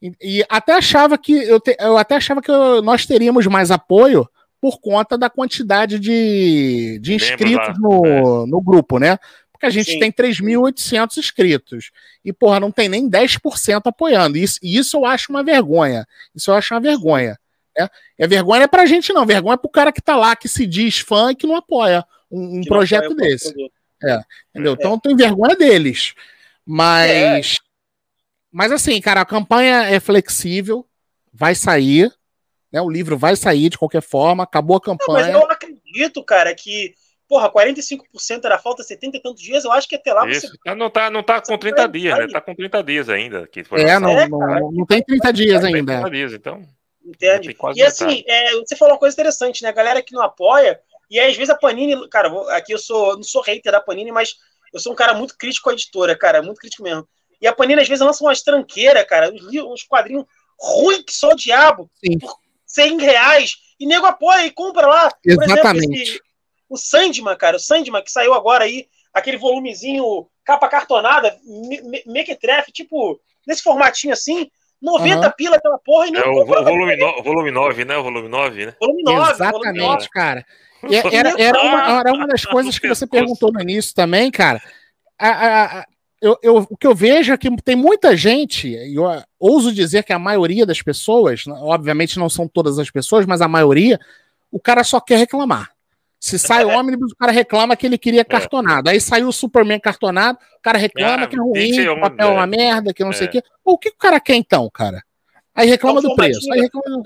E, 0.00 0.12
e, 0.20 0.44
até 0.48 0.74
achava 0.74 1.16
que 1.16 1.32
eu, 1.32 1.60
te, 1.60 1.76
eu 1.78 1.96
até 1.96 2.16
achava 2.16 2.42
que 2.42 2.50
eu, 2.50 2.82
nós 2.82 3.06
teríamos 3.06 3.46
mais 3.46 3.70
apoio 3.70 4.28
por 4.60 4.80
conta 4.80 5.16
da 5.16 5.30
quantidade 5.30 5.98
de, 5.98 6.98
de 7.00 7.14
inscritos 7.14 7.78
no, 7.78 8.06
é. 8.06 8.46
no 8.46 8.60
grupo, 8.60 8.98
né? 8.98 9.18
Porque 9.52 9.66
a 9.66 9.70
gente 9.70 9.92
Sim. 9.92 10.00
tem 10.00 10.12
3.800 10.12 11.18
inscritos. 11.18 11.90
E, 12.24 12.32
porra, 12.32 12.58
não 12.58 12.72
tem 12.72 12.88
nem 12.88 13.08
10% 13.08 13.82
apoiando. 13.84 14.36
Isso, 14.36 14.58
e 14.60 14.76
isso 14.76 14.96
eu 14.96 15.04
acho 15.04 15.30
uma 15.30 15.44
vergonha. 15.44 16.04
Isso 16.34 16.50
eu 16.50 16.54
acho 16.56 16.74
uma 16.74 16.80
vergonha. 16.80 17.38
Né? 17.76 17.88
E 18.18 18.24
a 18.24 18.26
vergonha 18.26 18.64
é 18.64 18.68
pra 18.68 18.86
gente, 18.86 19.12
não. 19.12 19.24
Vergonha 19.24 19.54
é 19.54 19.56
pro 19.56 19.68
cara 19.68 19.92
que 19.92 20.02
tá 20.02 20.16
lá, 20.16 20.34
que 20.34 20.48
se 20.48 20.66
diz 20.66 20.98
fã 20.98 21.30
e 21.30 21.36
que 21.36 21.46
não 21.46 21.56
apoia 21.56 22.04
um, 22.30 22.58
um 22.58 22.62
projeto 22.62 23.12
apoia 23.12 23.30
desse. 23.30 23.54
É, 24.04 24.20
entendeu? 24.50 24.72
É. 24.72 24.74
Então 24.74 24.98
tem 24.98 25.16
vergonha 25.16 25.56
deles. 25.56 26.14
Mas. 26.66 27.10
É. 27.10 27.40
Mas 28.50 28.70
assim, 28.70 29.00
cara, 29.00 29.22
a 29.22 29.26
campanha 29.26 29.84
é 29.84 29.98
flexível, 29.98 30.86
vai 31.32 31.54
sair. 31.54 32.12
Né? 32.70 32.82
O 32.82 32.90
livro 32.90 33.16
vai 33.16 33.34
sair 33.34 33.70
de 33.70 33.78
qualquer 33.78 34.02
forma, 34.02 34.42
acabou 34.42 34.76
a 34.76 34.80
campanha. 34.80 35.32
Não, 35.32 35.40
mas 35.40 35.42
eu 35.42 35.50
acredito, 35.50 36.22
cara, 36.22 36.54
que 36.54 36.94
porra, 37.32 37.50
45% 37.50 38.44
era 38.44 38.58
falta 38.58 38.82
70 38.82 39.16
e 39.16 39.20
tantos 39.22 39.40
dias, 39.40 39.64
eu 39.64 39.72
acho 39.72 39.88
que 39.88 39.96
até 39.96 40.12
lá 40.12 40.28
Isso. 40.28 40.48
você. 40.48 40.74
Não 40.74 40.90
tá, 40.90 41.08
não 41.08 41.22
tá 41.22 41.40
com 41.40 41.56
30 41.56 41.88
dias, 41.88 42.18
né? 42.18 42.26
Tá 42.28 42.42
com 42.42 42.54
30 42.54 42.82
dias 42.82 43.08
ainda. 43.08 43.46
Que 43.46 43.64
foi 43.64 43.80
é, 43.80 43.98
não, 43.98 44.10
é, 44.10 44.28
não, 44.28 44.38
não, 44.38 44.70
não, 44.70 44.84
tem 44.84 45.02
30 45.02 45.32
dias 45.32 45.64
ainda. 45.64 45.94
30 45.94 46.10
dias, 46.10 46.32
então. 46.34 46.62
Entende? 47.02 47.56
E 47.74 47.82
assim, 47.82 48.22
é, 48.26 48.52
você 48.52 48.76
falou 48.76 48.92
uma 48.92 49.00
coisa 49.00 49.14
interessante, 49.14 49.62
né? 49.62 49.70
A 49.70 49.72
galera 49.72 50.02
que 50.02 50.12
não 50.12 50.22
apoia, 50.22 50.78
e 51.12 51.20
aí, 51.20 51.30
às 51.30 51.36
vezes 51.36 51.50
a 51.50 51.54
Panini, 51.54 52.08
cara, 52.08 52.32
aqui 52.56 52.72
eu 52.72 52.78
sou, 52.78 53.16
não 53.16 53.22
sou 53.22 53.42
hater 53.42 53.70
da 53.70 53.82
Panini, 53.82 54.10
mas 54.10 54.34
eu 54.72 54.80
sou 54.80 54.94
um 54.94 54.96
cara 54.96 55.12
muito 55.12 55.36
crítico 55.36 55.68
à 55.68 55.74
editora, 55.74 56.16
cara, 56.16 56.40
muito 56.40 56.56
crítico 56.56 56.82
mesmo. 56.82 57.06
E 57.38 57.46
a 57.46 57.52
Panini, 57.52 57.82
às 57.82 57.88
vezes, 57.88 58.02
lança 58.02 58.24
umas 58.24 58.40
tranqueiras, 58.40 59.04
cara, 59.04 59.30
uns, 59.30 59.42
uns 59.42 59.82
quadrinhos 59.82 60.24
ruins 60.58 61.04
que 61.04 61.12
só 61.12 61.28
o 61.32 61.36
diabo, 61.36 61.90
Sim. 62.02 62.18
por 62.18 62.34
100 62.66 62.98
reais, 62.98 63.56
e 63.78 63.86
nego 63.86 64.06
apoia 64.06 64.46
e 64.46 64.50
compra 64.50 64.86
lá. 64.86 65.10
Exatamente. 65.22 65.60
Por 65.60 65.76
exemplo, 65.76 65.96
esse, 65.96 66.20
o 66.70 66.78
Sandman, 66.78 67.36
cara, 67.36 67.58
o 67.58 67.60
Sandman 67.60 68.02
que 68.02 68.10
saiu 68.10 68.32
agora 68.32 68.64
aí, 68.64 68.86
aquele 69.12 69.36
volumezinho 69.36 70.26
capa 70.42 70.66
cartonada, 70.66 71.36
mequetrefe, 72.06 72.72
tipo, 72.72 73.20
nesse 73.46 73.62
formatinho 73.62 74.14
assim, 74.14 74.50
90 74.80 75.26
uhum. 75.26 75.32
pila 75.36 75.56
aquela 75.56 75.78
porra 75.78 76.08
e 76.08 76.10
nem. 76.10 76.22
É 76.22 76.26
o, 76.26 76.46
volume, 76.46 76.96
no, 76.96 77.22
volume 77.22 77.50
9, 77.50 77.84
né? 77.84 77.98
O 77.98 78.02
volume 78.02 78.28
9, 78.28 78.66
né? 78.66 78.76
Volume 78.80 79.02
9. 79.02 79.30
Exatamente, 79.30 79.52
volume 79.52 79.78
9. 79.78 80.08
cara. 80.08 80.46
Era, 81.12 81.34
era, 81.40 81.60
uma, 81.60 82.00
era 82.00 82.12
uma 82.12 82.26
das 82.26 82.44
coisas 82.44 82.78
que 82.78 82.88
você 82.88 83.06
perguntou 83.06 83.52
no 83.52 83.60
início 83.60 83.94
também, 83.94 84.30
cara. 84.30 84.60
a, 85.18 85.80
a, 85.80 85.86
eu, 86.22 86.38
eu, 86.40 86.66
o 86.70 86.76
que 86.76 86.86
eu 86.86 86.94
vejo 86.94 87.32
é 87.32 87.36
que 87.36 87.50
tem 87.62 87.74
muita 87.74 88.16
gente, 88.16 88.68
e 88.68 88.94
eu 88.94 89.04
ouso 89.40 89.74
dizer 89.74 90.04
que 90.04 90.12
a 90.12 90.20
maioria 90.20 90.64
das 90.64 90.80
pessoas, 90.80 91.44
obviamente 91.48 92.16
não 92.16 92.28
são 92.28 92.46
todas 92.46 92.78
as 92.78 92.88
pessoas, 92.88 93.26
mas 93.26 93.42
a 93.42 93.48
maioria, 93.48 93.98
o 94.48 94.60
cara 94.60 94.84
só 94.84 95.00
quer 95.00 95.18
reclamar. 95.18 95.72
Se 96.20 96.38
sai 96.38 96.64
o 96.64 96.68
ônibus, 96.78 97.10
o 97.10 97.16
cara 97.16 97.32
reclama 97.32 97.74
que 97.74 97.86
ele 97.86 97.98
queria 97.98 98.20
é. 98.20 98.24
cartonado. 98.24 98.88
Aí 98.88 99.00
saiu 99.00 99.26
o 99.26 99.32
Superman 99.32 99.80
cartonado, 99.80 100.38
o 100.56 100.62
cara 100.62 100.78
reclama 100.78 101.24
ah, 101.24 101.26
que 101.26 101.34
é 101.34 101.40
ruim, 101.40 101.72
que 101.72 101.88
o 101.88 102.00
papel 102.00 102.28
é 102.28 102.30
uma 102.30 102.46
merda, 102.46 102.94
que 102.94 103.02
não 103.02 103.10
é. 103.10 103.14
sei 103.14 103.26
o 103.26 103.30
quê. 103.30 103.42
O 103.64 103.76
que 103.76 103.88
o 103.88 103.96
cara 103.96 104.20
quer 104.20 104.36
então, 104.36 104.70
cara? 104.72 105.02
Aí 105.52 105.68
reclama 105.68 106.00
do 106.00 106.14
preço. 106.14 106.50
Aí 106.52 106.60
reclama... 106.60 107.02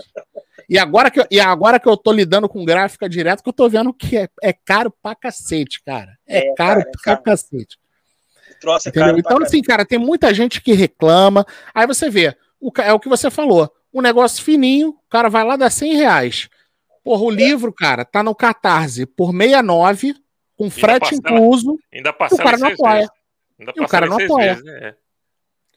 E, 0.68 0.78
agora 0.78 1.10
que 1.10 1.20
eu, 1.20 1.26
e 1.30 1.40
agora 1.40 1.78
que 1.78 1.88
eu 1.88 1.96
tô 1.96 2.12
lidando 2.12 2.48
com 2.48 2.64
gráfica 2.64 3.08
direto, 3.08 3.42
que 3.42 3.48
eu 3.48 3.52
tô 3.52 3.68
vendo 3.68 3.92
que 3.92 4.16
é, 4.16 4.28
é 4.42 4.52
caro 4.52 4.92
pra 5.02 5.14
cacete, 5.14 5.82
cara. 5.82 6.16
É, 6.26 6.38
é 6.38 6.54
caro 6.54 6.56
cara, 6.56 6.80
é 6.80 6.84
pra 6.84 7.00
caro. 7.02 7.22
cacete. 7.22 7.78
Troço 8.60 8.88
é 8.88 8.92
caro 8.92 9.18
então, 9.18 9.38
assim, 9.42 9.62
cara, 9.62 9.84
tem 9.84 9.98
muita 9.98 10.32
gente 10.34 10.60
que 10.60 10.72
reclama. 10.72 11.46
Aí 11.74 11.86
você 11.86 12.10
vê, 12.10 12.36
o, 12.60 12.72
é 12.80 12.92
o 12.92 13.00
que 13.00 13.08
você 13.08 13.30
falou. 13.30 13.70
Um 13.92 14.00
negócio 14.00 14.42
fininho, 14.42 14.90
o 14.90 15.08
cara 15.08 15.28
vai 15.28 15.44
lá 15.44 15.56
dar 15.56 15.70
100 15.70 15.94
reais. 15.94 16.48
Porra, 17.04 17.22
o 17.22 17.30
livro, 17.30 17.72
cara, 17.72 18.04
tá 18.04 18.22
no 18.22 18.34
Catarse 18.34 19.06
por 19.06 19.30
69, 19.30 20.14
com 20.56 20.68
frete 20.68 21.00
parcela, 21.00 21.38
incluso. 21.38 21.78
Ainda 21.92 22.10
o 22.10 22.36
cara 22.36 22.58
não 22.58 22.68
apoia. 22.68 23.08
e 23.58 23.80
o 23.80 23.88
cara 23.88 24.06
não 24.06 24.18
apoia. 24.18 24.54
Vezes, 24.54 24.64
né? 24.64 24.94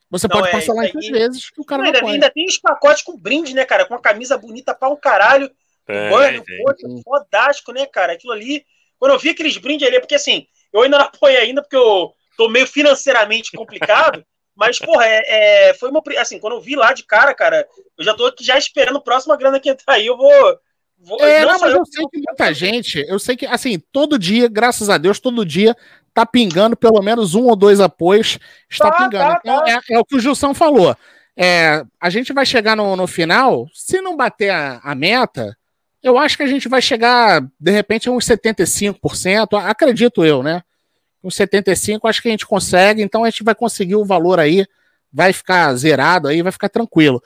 Você 0.09 0.27
não, 0.27 0.35
pode 0.35 0.47
é, 0.47 0.51
parcelar 0.51 0.85
em 0.85 0.91
três 0.91 1.07
vezes 1.09 1.49
que 1.49 1.61
o 1.61 1.65
cara 1.65 1.83
não, 1.83 1.91
não 1.91 1.99
ainda, 1.99 2.11
ainda, 2.11 2.31
tem 2.31 2.45
os 2.45 2.57
pacotes 2.57 3.03
com 3.03 3.17
brinde, 3.17 3.53
né, 3.53 3.63
cara? 3.65 3.85
Com 3.85 3.93
a 3.93 4.01
camisa 4.01 4.37
bonita 4.37 4.73
pra 4.73 4.89
um 4.89 4.95
caralho. 4.95 5.51
É, 5.87 6.09
banho, 6.09 6.43
poxa, 6.63 6.87
fodástico, 7.03 7.71
né, 7.71 7.85
cara? 7.85 8.13
Aquilo 8.13 8.33
ali. 8.33 8.65
Quando 8.97 9.13
eu 9.13 9.19
vi 9.19 9.29
aqueles 9.29 9.57
brindes 9.57 9.87
ali, 9.87 9.99
porque 9.99 10.15
assim, 10.15 10.47
eu 10.73 10.81
ainda 10.81 10.97
não 10.97 11.05
apoio 11.07 11.37
ainda, 11.37 11.61
porque 11.61 11.75
eu 11.75 12.11
tô 12.35 12.49
meio 12.49 12.67
financeiramente 12.67 13.51
complicado. 13.51 14.25
mas, 14.55 14.79
porra, 14.79 15.05
é, 15.05 15.69
é, 15.69 15.73
foi 15.75 15.89
uma. 15.89 16.01
Assim, 16.17 16.39
quando 16.39 16.53
eu 16.53 16.61
vi 16.61 16.75
lá 16.75 16.91
de 16.91 17.03
cara, 17.03 17.33
cara, 17.33 17.67
eu 17.97 18.03
já 18.03 18.13
tô 18.13 18.25
aqui 18.25 18.43
já 18.43 18.57
esperando 18.57 18.97
a 18.97 19.01
próxima 19.01 19.37
grana 19.37 19.59
que 19.59 19.69
entrar 19.69 19.93
aí. 19.93 20.07
Eu 20.07 20.17
vou 20.17 20.59
é, 21.19 21.45
não, 21.45 21.59
mas 21.59 21.71
eu, 21.71 21.79
eu 21.79 21.85
sei 21.85 22.05
que 22.11 22.17
muita 22.17 22.53
gente, 22.53 23.05
eu 23.07 23.17
sei 23.17 23.37
que, 23.37 23.45
assim, 23.45 23.79
todo 23.91 24.19
dia, 24.19 24.49
graças 24.49 24.89
a 24.89 24.97
Deus, 24.97 25.17
todo 25.17 25.45
dia 25.45 25.75
tá 26.21 26.25
pingando 26.25 26.75
pelo 26.75 27.01
menos 27.01 27.35
um 27.35 27.45
ou 27.45 27.55
dois 27.55 27.79
apoios, 27.79 28.39
está 28.69 28.91
tá, 28.91 28.97
pingando. 28.97 29.33
Tá, 29.33 29.39
então, 29.39 29.63
tá. 29.63 29.71
É, 29.71 29.93
é, 29.93 29.99
o 29.99 30.05
que 30.05 30.15
o 30.15 30.19
Gilson 30.19 30.53
falou. 30.53 30.95
É, 31.35 31.85
a 32.01 32.09
gente 32.09 32.33
vai 32.33 32.45
chegar 32.45 32.75
no, 32.75 32.95
no 32.95 33.07
final, 33.07 33.67
se 33.73 34.01
não 34.01 34.17
bater 34.17 34.49
a, 34.49 34.79
a, 34.83 34.93
meta, 34.93 35.57
eu 36.03 36.17
acho 36.17 36.35
que 36.35 36.43
a 36.43 36.47
gente 36.47 36.67
vai 36.67 36.81
chegar, 36.81 37.41
de 37.59 37.71
repente, 37.71 38.09
a 38.09 38.11
uns 38.11 38.25
75%, 38.25 39.57
acredito 39.63 40.25
eu, 40.25 40.43
né? 40.43 40.61
Uns 41.23 41.35
75%, 41.35 42.01
acho 42.03 42.21
que 42.21 42.27
a 42.27 42.31
gente 42.31 42.45
consegue, 42.45 43.01
então 43.01 43.23
a 43.23 43.29
gente 43.29 43.43
vai 43.43 43.55
conseguir 43.55 43.95
o 43.95 44.03
valor 44.03 44.37
aí, 44.37 44.65
vai 45.11 45.31
ficar 45.31 45.73
zerado 45.75 46.27
aí, 46.27 46.41
vai 46.41 46.51
ficar 46.51 46.67
tranquilo. 46.67 47.23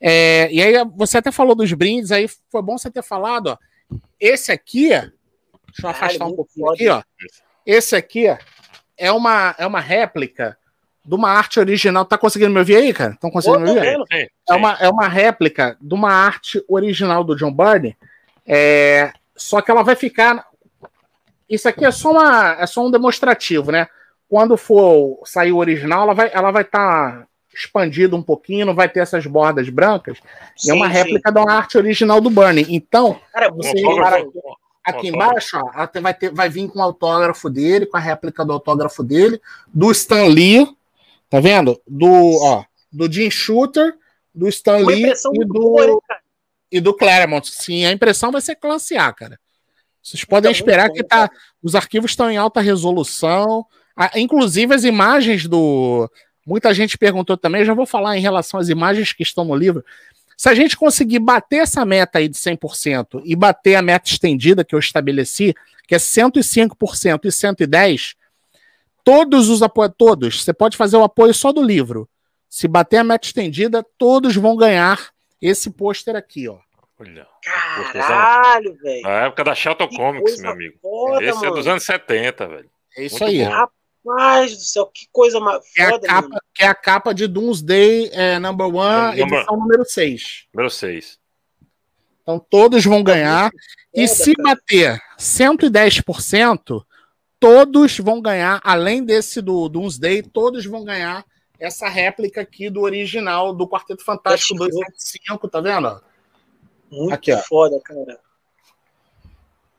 É, 0.00 0.48
e 0.52 0.62
aí 0.62 0.74
você 0.94 1.18
até 1.18 1.32
falou 1.32 1.54
dos 1.56 1.72
brindes, 1.72 2.12
aí 2.12 2.28
foi 2.50 2.62
bom 2.62 2.78
você 2.78 2.90
ter 2.90 3.02
falado, 3.02 3.48
ó. 3.48 3.58
Esse 4.20 4.52
aqui, 4.52 4.88
deixa 4.88 5.12
eu 5.82 5.88
afastar 5.88 6.26
um 6.26 6.36
pouquinho 6.36 6.70
aqui, 6.70 6.88
ó. 6.88 7.02
Esse 7.66 7.96
aqui 7.96 8.26
é 8.96 9.10
uma, 9.10 9.54
é 9.58 9.66
uma 9.66 9.80
réplica 9.80 10.56
de 11.04 11.14
uma 11.14 11.30
arte 11.30 11.58
original. 11.58 12.04
Tá 12.04 12.16
conseguindo 12.16 12.52
me 12.52 12.60
ouvir 12.60 12.76
aí, 12.76 12.92
cara? 12.92 13.12
Estão 13.12 13.30
conseguindo 13.30 13.64
me 13.64 13.70
ouvir? 13.70 13.98
Sim, 14.12 14.26
É, 14.48 14.54
uma, 14.54 14.72
é 14.80 14.88
uma 14.88 15.08
réplica 15.08 15.76
de 15.80 15.94
uma 15.94 16.12
arte 16.12 16.64
original 16.68 17.24
do 17.24 17.36
John 17.36 17.52
Byrne. 17.52 17.96
É, 18.46 19.12
só 19.34 19.60
que 19.60 19.70
ela 19.70 19.82
vai 19.82 19.96
ficar. 19.96 20.46
Isso 21.48 21.68
aqui 21.68 21.84
é 21.84 21.90
só, 21.90 22.12
uma, 22.12 22.56
é 22.58 22.66
só 22.66 22.86
um 22.86 22.90
demonstrativo, 22.90 23.70
né? 23.70 23.88
Quando 24.28 24.56
for 24.56 25.20
sair 25.24 25.52
o 25.52 25.58
original, 25.58 26.02
ela 26.02 26.14
vai 26.14 26.26
estar 26.26 26.38
ela 26.38 26.50
vai 26.50 26.64
tá 26.64 27.26
expandido 27.54 28.16
um 28.16 28.22
pouquinho, 28.22 28.66
não 28.66 28.74
vai 28.74 28.88
ter 28.88 29.00
essas 29.00 29.24
bordas 29.26 29.68
brancas. 29.68 30.18
Sim, 30.56 30.70
é 30.70 30.74
uma 30.74 30.88
réplica 30.88 31.32
da 31.32 31.42
arte 31.42 31.78
original 31.78 32.20
do 32.20 32.28
Burnie. 32.28 32.66
Então, 32.68 33.18
Cara, 33.32 33.50
você 33.50 33.72
repara 33.72 34.26
aqui 34.86 35.08
embaixo, 35.08 35.58
ó, 35.58 35.88
vai, 36.00 36.14
ter, 36.14 36.30
vai 36.30 36.48
vir 36.48 36.68
com 36.68 36.78
o 36.78 36.82
autógrafo 36.82 37.50
dele, 37.50 37.86
com 37.86 37.96
a 37.96 38.00
réplica 38.00 38.44
do 38.44 38.52
autógrafo 38.52 39.02
dele, 39.02 39.40
do 39.72 39.90
Stan 39.90 40.26
Lee, 40.26 40.66
tá 41.28 41.40
vendo? 41.40 41.80
Do, 41.86 42.38
ó, 42.42 42.64
do 42.92 43.10
Jim 43.10 43.30
Shooter, 43.30 43.94
do 44.34 44.48
Stan 44.48 44.78
Lee 44.78 45.12
e 45.12 45.44
do, 45.44 45.46
boa, 45.46 46.00
e 46.70 46.80
do 46.80 46.94
Claremont. 46.94 47.48
Sim, 47.50 47.84
a 47.84 47.92
impressão 47.92 48.30
vai 48.30 48.40
ser 48.40 48.56
classe 48.56 48.96
A, 48.96 49.12
cara. 49.12 49.38
Vocês 50.02 50.24
podem 50.24 50.50
então, 50.50 50.60
esperar 50.60 50.90
que 50.90 51.02
tá, 51.02 51.28
os 51.62 51.74
arquivos 51.74 52.12
estão 52.12 52.30
em 52.30 52.36
alta 52.36 52.60
resolução. 52.60 53.66
inclusive 54.14 54.72
as 54.72 54.84
imagens 54.84 55.48
do, 55.48 56.08
Muita 56.46 56.72
gente 56.72 56.96
perguntou 56.96 57.36
também, 57.36 57.64
já 57.64 57.74
vou 57.74 57.86
falar 57.86 58.16
em 58.16 58.20
relação 58.20 58.60
às 58.60 58.68
imagens 58.68 59.12
que 59.12 59.24
estão 59.24 59.44
no 59.44 59.56
livro. 59.56 59.84
Se 60.36 60.48
a 60.48 60.54
gente 60.54 60.76
conseguir 60.76 61.18
bater 61.18 61.62
essa 61.62 61.84
meta 61.84 62.18
aí 62.18 62.28
de 62.28 62.36
100% 62.36 63.22
e 63.24 63.34
bater 63.34 63.74
a 63.76 63.82
meta 63.82 64.08
estendida 64.08 64.64
que 64.64 64.74
eu 64.74 64.78
estabeleci, 64.78 65.54
que 65.88 65.94
é 65.94 65.98
105% 65.98 67.24
e 67.24 67.28
110%, 67.28 68.14
todos 69.02 69.48
os 69.48 69.62
apoios, 69.62 69.94
todos, 69.96 70.42
você 70.42 70.52
pode 70.52 70.76
fazer 70.76 70.96
o 70.96 71.04
apoio 71.04 71.32
só 71.32 71.52
do 71.52 71.62
livro. 71.62 72.08
Se 72.48 72.68
bater 72.68 72.98
a 72.98 73.04
meta 73.04 73.26
estendida, 73.26 73.84
todos 73.96 74.36
vão 74.36 74.56
ganhar 74.56 75.10
esse 75.40 75.70
pôster 75.70 76.16
aqui, 76.16 76.48
ó. 76.48 76.58
Olha. 76.98 77.26
Caralho, 77.92 78.74
velho. 78.82 79.02
Na 79.02 79.26
época 79.26 79.44
da 79.44 79.54
Shelton 79.54 79.88
Comics, 79.88 80.40
meu 80.40 80.50
amigo. 80.50 80.78
Foda, 80.80 81.24
Esse 81.24 81.34
mano. 81.40 81.46
é 81.46 81.50
dos 81.50 81.66
anos 81.66 81.84
70, 81.84 82.46
velho. 82.48 82.70
É 82.96 83.04
isso 83.04 83.22
Muito 83.22 83.30
aí. 83.30 83.44
Bom. 83.44 83.68
Rapaz 84.06 84.56
do 84.56 84.62
céu, 84.62 84.86
que 84.86 85.06
coisa 85.10 85.40
mais 85.40 85.62
é 85.76 85.90
foda, 85.90 86.06
a 86.06 86.22
capa, 86.22 86.42
Que 86.54 86.62
é 86.62 86.66
a 86.66 86.74
capa 86.74 87.12
de 87.12 87.26
Doomsday 87.26 88.10
é, 88.12 88.38
Number 88.38 88.66
One, 88.66 89.20
number, 89.20 89.38
edição 89.38 89.56
número 89.56 89.84
6. 89.84 90.46
Número 90.54 90.70
6. 90.70 91.18
Então 92.22 92.38
todos 92.38 92.84
vão 92.84 93.02
ganhar. 93.02 93.50
e 93.94 94.06
se 94.06 94.34
cara. 94.34 94.54
bater 94.56 95.00
110%, 95.18 96.84
todos 97.40 97.98
vão 97.98 98.20
ganhar, 98.20 98.60
além 98.62 99.04
desse 99.04 99.40
do 99.40 99.68
Doomsday, 99.68 100.22
todos 100.22 100.64
vão 100.66 100.84
ganhar 100.84 101.24
essa 101.58 101.88
réplica 101.88 102.42
aqui 102.42 102.68
do 102.68 102.82
original 102.82 103.54
do 103.54 103.68
Quarteto 103.68 104.04
Fantástico 104.04 104.54
275, 104.58 105.48
tá 105.48 105.60
vendo? 105.60 106.02
Muito 106.90 107.14
aqui, 107.14 107.36
foda, 107.38 107.80
cara. 107.80 108.25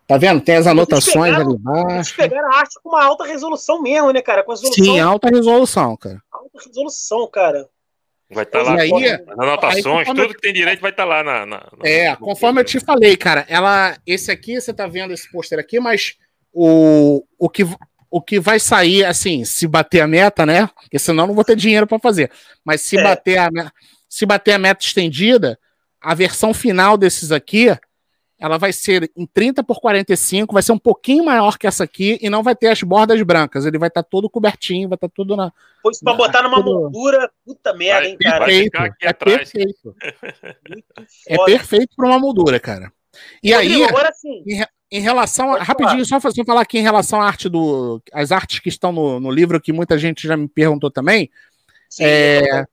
Tá 0.08 0.18
vendo? 0.18 0.40
Tem 0.40 0.56
as 0.56 0.66
anotações 0.66 1.36
pegaram, 1.36 1.52
ali 1.52 1.60
embaixo. 1.60 1.92
Eles 1.92 2.12
pegaram 2.14 2.54
a 2.54 2.60
arte 2.60 2.80
com 2.82 2.90
uma 2.90 3.04
alta 3.04 3.26
resolução 3.26 3.82
mesmo, 3.82 4.14
né, 4.14 4.22
cara? 4.22 4.42
Com 4.42 4.52
resolução, 4.52 4.86
Sim, 4.86 5.00
alta 5.02 5.30
resolução, 5.30 5.98
cara. 5.98 6.24
Alta 6.32 6.60
resolução, 6.66 7.30
cara. 7.30 7.70
Vai 8.30 8.44
estar 8.44 8.64
tá 8.64 8.72
lá 8.72 8.82
aí, 8.82 8.92
as 8.92 9.40
anotações, 9.40 10.08
aí, 10.08 10.16
tudo 10.16 10.34
que 10.34 10.42
tem 10.42 10.54
direito 10.54 10.82
vai 10.82 10.92
estar 10.92 11.04
tá 11.04 11.10
lá 11.10 11.24
na, 11.24 11.46
na, 11.46 11.58
na, 11.78 11.90
É, 11.90 12.16
conforme 12.16 12.62
eu 12.62 12.66
te 12.66 12.80
falei, 12.80 13.18
cara, 13.18 13.46
ela. 13.50 13.98
Esse 14.06 14.32
aqui, 14.32 14.60
você 14.60 14.74
tá 14.74 14.88
vendo 14.88 15.14
esse 15.14 15.30
pôster 15.30 15.60
aqui, 15.60 15.80
mas 15.80 16.16
o, 16.54 17.24
o, 17.38 17.50
que, 17.50 17.64
o 18.10 18.22
que 18.22 18.40
vai 18.40 18.60
sair, 18.60 19.06
assim, 19.06 19.44
se 19.44 19.68
bater 19.68 20.02
a 20.02 20.08
meta, 20.08 20.46
né? 20.46 20.70
Porque 20.82 21.00
senão 21.00 21.24
eu 21.24 21.28
não 21.28 21.36
vou 21.36 21.44
ter 21.44 21.56
dinheiro 21.56 21.86
para 21.86 22.00
fazer. 22.00 22.32
Mas 22.64 22.82
se, 22.82 22.98
é. 22.98 23.04
bater 23.04 23.38
a, 23.40 23.50
se 24.10 24.26
bater 24.26 24.54
a 24.54 24.60
meta 24.60 24.84
estendida, 24.84 25.60
a 26.02 26.14
versão 26.14 26.54
final 26.54 26.98
desses 26.98 27.32
aqui 27.32 27.78
ela 28.40 28.58
vai 28.58 28.72
ser 28.72 29.12
em 29.16 29.26
30 29.26 29.64
por 29.64 29.80
45, 29.80 30.54
vai 30.54 30.62
ser 30.62 30.72
um 30.72 30.78
pouquinho 30.78 31.26
maior 31.26 31.58
que 31.58 31.66
essa 31.66 31.84
aqui 31.84 32.20
e 32.22 32.30
não 32.30 32.44
vai 32.44 32.56
ter 32.56 32.68
as 32.68 32.84
bordas 32.84 33.20
brancas. 33.24 33.66
Ele 33.66 33.80
vai 33.80 33.88
estar 33.88 34.04
tá 34.04 34.10
todo 34.10 34.30
cobertinho, 34.30 34.88
vai 34.88 34.96
estar 34.96 35.08
tá 35.08 35.14
tudo 35.16 35.36
na. 35.36 35.52
Pois 35.82 36.00
para 36.00 36.14
botar 36.14 36.44
numa 36.44 36.58
tudo... 36.58 36.82
moldura, 36.82 37.32
puta 37.44 37.74
merda, 37.74 38.02
vai, 38.02 38.12
hein, 38.12 38.18
cara. 38.20 38.46
Perfeito, 38.46 38.96
é 39.02 39.14
perfeito. 39.14 39.96
é 41.28 41.46
perfeito 41.46 41.96
para 41.96 42.08
uma 42.08 42.20
moldura, 42.20 42.60
cara. 42.60 42.92
E 43.42 43.52
aí, 43.54 43.84
agora 43.84 44.12
sim. 44.14 44.44
Em, 44.46 44.64
em 44.92 45.02
relação 45.02 45.56
a, 45.56 45.64
rapidinho, 45.64 46.06
só, 46.06 46.20
só 46.20 46.46
falar 46.46 46.62
aqui 46.62 46.78
em 46.78 46.84
relação 46.84 47.20
à 47.20 47.26
arte 47.26 47.50
do. 47.50 48.02
As 48.14 48.32
artes 48.32 48.60
que 48.60 48.70
estão 48.70 48.92
no, 48.92 49.20
no 49.20 49.32
livro, 49.32 49.60
que 49.60 49.74
muita 49.74 49.98
gente 49.98 50.28
já 50.28 50.38
me 50.38 50.48
perguntou 50.48 50.92
também. 50.92 51.32
Sim, 51.90 52.04
é, 52.04 52.66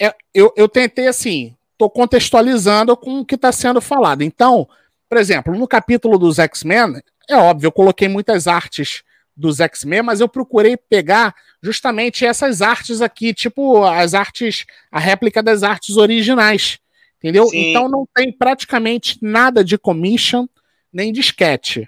é, 0.00 0.14
eu, 0.32 0.52
eu 0.56 0.68
tentei 0.68 1.06
assim 1.06 1.54
estou 1.74 1.90
contextualizando 1.90 2.96
com 2.96 3.20
o 3.20 3.24
que 3.24 3.34
está 3.34 3.52
sendo 3.52 3.80
falado. 3.80 4.22
Então, 4.22 4.66
por 5.08 5.18
exemplo, 5.18 5.56
no 5.56 5.68
capítulo 5.68 6.18
dos 6.18 6.38
X-Men, 6.38 7.02
é 7.28 7.36
óbvio, 7.36 7.68
eu 7.68 7.72
coloquei 7.72 8.08
muitas 8.08 8.46
artes 8.46 9.02
dos 9.36 9.60
X-Men, 9.60 10.02
mas 10.02 10.20
eu 10.20 10.28
procurei 10.28 10.76
pegar 10.76 11.34
justamente 11.62 12.24
essas 12.24 12.62
artes 12.62 13.00
aqui, 13.00 13.34
tipo 13.34 13.84
as 13.84 14.14
artes, 14.14 14.64
a 14.90 14.98
réplica 14.98 15.42
das 15.42 15.62
artes 15.62 15.96
originais, 15.96 16.78
entendeu? 17.18 17.46
Sim. 17.46 17.70
Então 17.70 17.88
não 17.88 18.06
tem 18.14 18.30
praticamente 18.32 19.18
nada 19.20 19.64
de 19.64 19.76
commission 19.76 20.46
nem 20.92 21.12
de 21.12 21.20
sketch. 21.20 21.78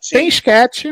Sim. 0.00 0.16
Tem 0.16 0.28
sketch, 0.28 0.86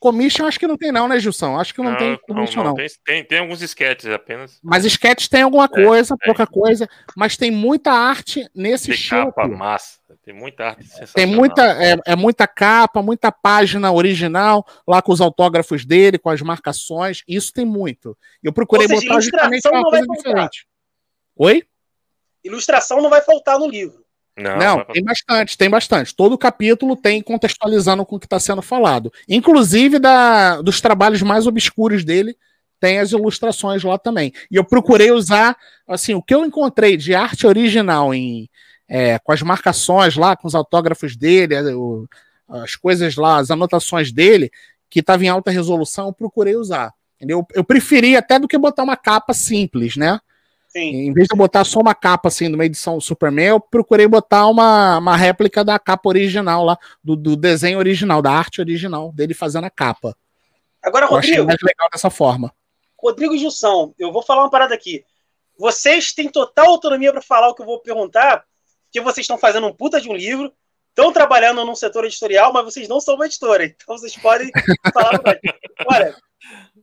Commission 0.00 0.46
acho 0.46 0.58
que 0.58 0.66
não 0.66 0.78
tem 0.78 0.90
não, 0.90 1.06
né, 1.06 1.20
Gilson? 1.20 1.58
Acho 1.58 1.74
que 1.74 1.82
não, 1.82 1.90
não 1.90 1.98
tem 1.98 2.18
commission 2.26 2.64
não. 2.64 2.74
não. 2.74 2.86
Tem, 3.04 3.22
tem, 3.22 3.38
alguns 3.38 3.60
sketches 3.60 4.10
apenas. 4.10 4.58
Mas 4.62 4.86
sketch 4.86 5.28
tem 5.28 5.42
alguma 5.42 5.66
é, 5.66 5.68
coisa, 5.68 6.14
é, 6.14 6.24
pouca 6.24 6.46
coisa, 6.46 6.88
mas 7.14 7.36
tem 7.36 7.50
muita 7.50 7.92
arte 7.92 8.48
nesse 8.54 8.86
tem 8.86 8.94
estilo. 8.94 9.26
Capa, 9.26 9.46
massa. 9.46 10.00
Tem 10.24 10.34
muita 10.34 10.68
arte 10.68 10.84
Tem 11.14 11.26
muita, 11.26 11.62
é, 11.84 11.96
é, 12.06 12.16
muita 12.16 12.48
capa, 12.48 13.02
muita 13.02 13.30
página 13.30 13.92
original, 13.92 14.66
lá 14.88 15.02
com 15.02 15.12
os 15.12 15.20
autógrafos 15.20 15.84
dele, 15.84 16.18
com 16.18 16.30
as 16.30 16.40
marcações. 16.40 17.22
Isso 17.28 17.52
tem 17.52 17.66
muito. 17.66 18.16
Eu 18.42 18.54
procurei 18.54 18.88
seja, 18.88 19.02
botar 19.02 19.20
justamente 19.20 19.68
uma 19.68 19.82
coisa 19.82 20.06
diferente. 20.06 20.66
Oi? 21.36 21.62
Ilustração 22.42 23.02
não 23.02 23.10
vai 23.10 23.20
faltar 23.20 23.58
no 23.58 23.68
livro. 23.68 24.02
Não, 24.36 24.78
não 24.78 24.84
tem 24.84 25.04
bastante, 25.04 25.58
tem 25.58 25.70
bastante. 25.70 26.14
Todo 26.14 26.38
capítulo 26.38 26.96
tem 26.96 27.22
contextualizando 27.22 28.06
com 28.06 28.16
o 28.16 28.20
que 28.20 28.26
está 28.26 28.38
sendo 28.38 28.62
falado. 28.62 29.12
Inclusive 29.28 29.98
da, 29.98 30.62
dos 30.62 30.80
trabalhos 30.80 31.20
mais 31.22 31.46
obscuros 31.46 32.04
dele, 32.04 32.36
tem 32.80 32.98
as 32.98 33.12
ilustrações 33.12 33.82
lá 33.82 33.98
também. 33.98 34.32
E 34.50 34.56
eu 34.56 34.64
procurei 34.64 35.10
usar, 35.10 35.56
assim, 35.86 36.14
o 36.14 36.22
que 36.22 36.34
eu 36.34 36.44
encontrei 36.44 36.96
de 36.96 37.14
arte 37.14 37.46
original 37.46 38.14
em 38.14 38.48
é, 38.88 39.20
com 39.20 39.30
as 39.30 39.40
marcações 39.40 40.16
lá, 40.16 40.34
com 40.34 40.48
os 40.48 40.54
autógrafos 40.54 41.16
dele, 41.16 41.54
o, 41.74 42.08
as 42.48 42.74
coisas 42.74 43.14
lá, 43.14 43.36
as 43.36 43.50
anotações 43.50 44.10
dele, 44.10 44.50
que 44.88 44.98
estava 44.98 45.24
em 45.24 45.28
alta 45.28 45.52
resolução, 45.52 46.08
eu 46.08 46.12
procurei 46.12 46.56
usar. 46.56 46.92
Entendeu? 47.16 47.46
Eu 47.54 47.62
preferi 47.62 48.16
até 48.16 48.38
do 48.38 48.48
que 48.48 48.58
botar 48.58 48.82
uma 48.82 48.96
capa 48.96 49.32
simples, 49.32 49.96
né? 49.96 50.18
Sim. 50.70 51.08
Em 51.08 51.12
vez 51.12 51.26
de 51.26 51.36
botar 51.36 51.64
só 51.64 51.80
uma 51.80 51.96
capa 51.96 52.28
assim 52.28 52.48
numa 52.48 52.64
edição 52.64 53.00
Superman, 53.00 53.46
eu 53.46 53.60
procurei 53.60 54.06
botar 54.06 54.46
uma, 54.46 54.98
uma 54.98 55.16
réplica 55.16 55.64
da 55.64 55.78
capa 55.80 56.08
original 56.08 56.64
lá, 56.64 56.78
do, 57.02 57.16
do 57.16 57.34
desenho 57.34 57.78
original, 57.78 58.22
da 58.22 58.30
arte 58.30 58.60
original 58.60 59.12
dele 59.12 59.34
fazendo 59.34 59.64
a 59.64 59.70
capa. 59.70 60.16
Agora, 60.80 61.06
eu 61.06 61.10
Rodrigo. 61.10 61.44
mais 61.44 61.58
legal 61.60 61.88
dessa 61.92 62.08
forma. 62.08 62.54
Rodrigo 62.96 63.36
Gilson, 63.36 63.92
eu 63.98 64.12
vou 64.12 64.22
falar 64.22 64.44
uma 64.44 64.50
parada 64.50 64.72
aqui. 64.72 65.04
Vocês 65.58 66.12
têm 66.12 66.28
total 66.28 66.66
autonomia 66.66 67.12
para 67.12 67.20
falar 67.20 67.48
o 67.48 67.54
que 67.54 67.62
eu 67.62 67.66
vou 67.66 67.80
perguntar, 67.80 68.44
porque 68.84 69.00
vocês 69.00 69.24
estão 69.24 69.36
fazendo 69.36 69.66
um 69.66 69.74
puta 69.74 70.00
de 70.00 70.08
um 70.08 70.14
livro, 70.14 70.52
estão 70.90 71.12
trabalhando 71.12 71.64
num 71.64 71.74
setor 71.74 72.04
editorial, 72.04 72.52
mas 72.52 72.64
vocês 72.64 72.86
não 72.86 73.00
são 73.00 73.16
uma 73.16 73.26
editora, 73.26 73.64
então 73.64 73.98
vocês 73.98 74.16
podem 74.16 74.50
falar. 74.94 75.20
Olha, 75.86 76.16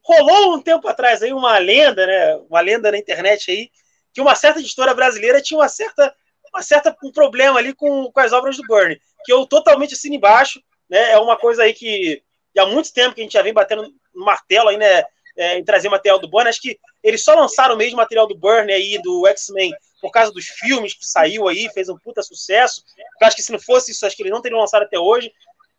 rolou 0.07 0.55
um 0.55 0.61
tempo 0.61 0.87
atrás 0.87 1.21
aí 1.21 1.33
uma 1.33 1.57
lenda, 1.57 2.07
né? 2.07 2.35
Uma 2.49 2.61
lenda 2.61 2.91
na 2.91 2.97
internet 2.97 3.51
aí, 3.51 3.69
que 4.13 4.21
uma 4.21 4.35
certa 4.35 4.59
editora 4.59 4.93
brasileira 4.93 5.41
tinha 5.41 5.59
uma 5.59 5.67
certa, 5.67 6.15
uma 6.53 6.61
certa 6.61 6.95
um 7.03 7.11
problema 7.11 7.59
ali 7.59 7.73
com, 7.73 8.09
com 8.11 8.19
as 8.19 8.31
obras 8.31 8.55
do 8.55 8.63
Burnie, 8.63 9.01
que 9.25 9.33
eu 9.33 9.45
totalmente 9.45 9.93
assino 9.93 10.15
embaixo, 10.15 10.61
né? 10.89 11.11
É 11.11 11.19
uma 11.19 11.37
coisa 11.37 11.63
aí 11.63 11.73
que 11.73 12.23
há 12.57 12.65
muito 12.65 12.93
tempo 12.93 13.13
que 13.13 13.21
a 13.21 13.23
gente 13.23 13.33
já 13.33 13.41
vem 13.41 13.53
batendo 13.53 13.93
no 14.15 14.25
martelo 14.25 14.69
aí, 14.69 14.77
né? 14.77 15.03
É, 15.39 15.59
em 15.59 15.63
trazer 15.63 15.87
material 15.87 16.17
do 16.17 16.27
Burnie. 16.27 16.49
Acho 16.49 16.61
que 16.61 16.79
eles 17.03 17.23
só 17.23 17.35
lançaram 17.35 17.75
o 17.75 17.77
mesmo 17.77 17.97
material 17.97 18.25
do 18.25 18.35
Burnie 18.35 18.73
aí, 18.73 18.99
do 19.03 19.27
X-Men, 19.27 19.71
por 20.01 20.09
causa 20.09 20.31
dos 20.31 20.47
filmes 20.47 20.95
que 20.95 21.05
saiu 21.05 21.47
aí, 21.47 21.69
fez 21.75 21.89
um 21.89 21.97
puta 21.97 22.23
sucesso. 22.23 22.81
Eu 23.21 23.27
acho 23.27 23.35
que 23.35 23.43
se 23.43 23.51
não 23.51 23.59
fosse 23.59 23.91
isso, 23.91 24.03
acho 24.03 24.15
que 24.15 24.23
eles 24.23 24.31
não 24.31 24.41
teriam 24.41 24.59
lançado 24.59 24.81
até 24.81 24.97
hoje. 24.97 25.31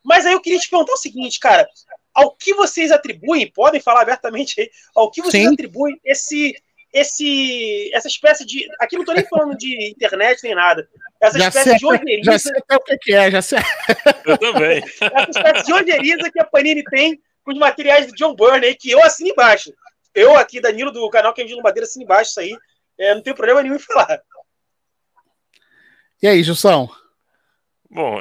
Mas 0.05 0.25
aí 0.25 0.33
eu 0.33 0.41
queria 0.41 0.61
te 0.61 0.71
perguntar 0.71 0.93
o 0.93 0.97
seguinte, 0.97 1.41
cara, 1.41 1.69
ao 2.19 2.33
que 2.33 2.53
vocês 2.53 2.91
atribuem, 2.91 3.49
podem 3.53 3.81
falar 3.81 4.01
abertamente 4.01 4.61
aí, 4.61 4.71
ao 4.93 5.09
que 5.09 5.23
vocês 5.23 5.45
Sim. 5.45 5.55
atribuem 5.55 6.01
esse, 6.05 6.53
esse, 6.93 7.91
essa 7.95 8.09
espécie 8.09 8.45
de. 8.45 8.69
Aqui 8.81 8.97
não 8.97 9.03
estou 9.03 9.15
nem 9.15 9.25
falando 9.25 9.57
de 9.57 9.91
internet 9.91 10.43
nem 10.43 10.53
nada. 10.53 10.89
Essa 11.21 11.39
já 11.39 11.47
espécie 11.47 11.69
sei, 11.71 11.79
de 11.79 11.87
ojeriza. 11.87 12.33
Já 12.33 12.39
sei 12.41 12.53
até 12.57 12.77
o 12.77 12.81
que 12.81 13.15
é, 13.15 13.31
já 13.31 13.41
sei. 13.41 13.59
Eu 14.27 14.37
também. 14.37 14.79
Essa 14.79 15.31
espécie 15.31 15.67
de 15.67 15.73
ojeriza 15.73 16.31
que 16.33 16.41
a 16.41 16.45
Panini 16.45 16.83
tem 16.83 17.21
com 17.45 17.53
os 17.53 17.59
materiais 17.59 18.09
do 18.09 18.17
John 18.17 18.35
Byrne 18.35 18.67
aí, 18.67 18.75
que 18.75 18.91
eu 18.91 19.01
assino 19.05 19.31
embaixo. 19.31 19.73
Eu 20.13 20.37
aqui, 20.37 20.61
Danilo, 20.61 20.91
do 20.91 21.09
canal 21.11 21.33
Quem 21.33 21.47
Viu 21.47 21.63
Madeira, 21.63 21.87
assino 21.87 22.05
embaixo 22.05 22.31
isso 22.31 22.41
aí. 22.41 22.59
É, 22.99 23.15
não 23.15 23.23
tem 23.23 23.33
problema 23.33 23.63
nenhum 23.63 23.77
em 23.77 23.79
falar. 23.79 24.21
E 26.21 26.27
aí, 26.27 26.43
Jussão? 26.43 26.91
Bom, 27.89 28.21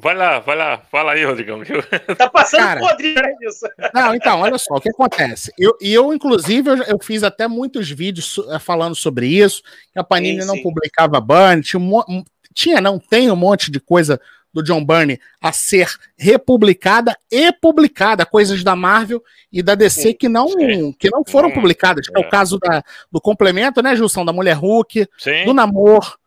vai 0.00 0.14
lá, 0.14 0.38
vai 0.40 0.56
lá, 0.56 0.78
fala 0.90 1.12
aí, 1.12 1.24
Rodrigão. 1.24 1.60
Tá 2.16 2.28
passando 2.28 2.60
Cara, 2.60 2.80
podre, 2.80 3.14
né, 3.14 3.34
isso? 3.42 3.66
Não, 3.94 4.14
então, 4.14 4.40
olha 4.40 4.58
só, 4.58 4.74
o 4.74 4.80
que 4.80 4.90
acontece? 4.90 5.52
Eu, 5.58 5.76
eu 5.80 6.12
inclusive, 6.12 6.70
eu, 6.70 6.76
eu 6.84 6.98
fiz 7.00 7.22
até 7.22 7.46
muitos 7.46 7.90
vídeos 7.90 8.40
eh, 8.50 8.58
falando 8.58 8.94
sobre 8.94 9.26
isso, 9.26 9.62
que 9.92 9.98
a 9.98 10.04
Panini 10.04 10.42
sim, 10.42 10.48
não 10.48 10.60
publicava 10.62 11.20
ban, 11.20 11.60
tinha, 11.60 11.80
um, 11.80 12.24
tinha, 12.54 12.80
não, 12.80 12.98
tem 12.98 13.30
um 13.30 13.36
monte 13.36 13.70
de 13.70 13.78
coisa 13.78 14.20
do 14.52 14.62
John 14.62 14.84
Byrne 14.84 15.20
a 15.40 15.52
ser 15.52 15.88
republicada 16.18 17.16
e 17.30 17.52
publicada, 17.52 18.26
coisas 18.26 18.64
da 18.64 18.74
Marvel 18.74 19.22
e 19.52 19.62
da 19.62 19.74
DC 19.74 20.02
sim, 20.02 20.14
que 20.14 20.28
não 20.28 20.48
sim. 20.48 20.92
que 20.98 21.08
não 21.10 21.24
foram 21.24 21.48
hum, 21.48 21.52
publicadas, 21.52 22.06
é. 22.08 22.20
é 22.20 22.26
o 22.26 22.28
caso 22.28 22.58
da, 22.58 22.82
do 23.10 23.20
complemento, 23.20 23.82
né, 23.82 23.94
Gilson, 23.94 24.24
da 24.24 24.32
Mulher 24.32 24.56
Hulk, 24.56 25.08
sim. 25.18 25.44
do 25.44 25.54
Namor. 25.54 26.18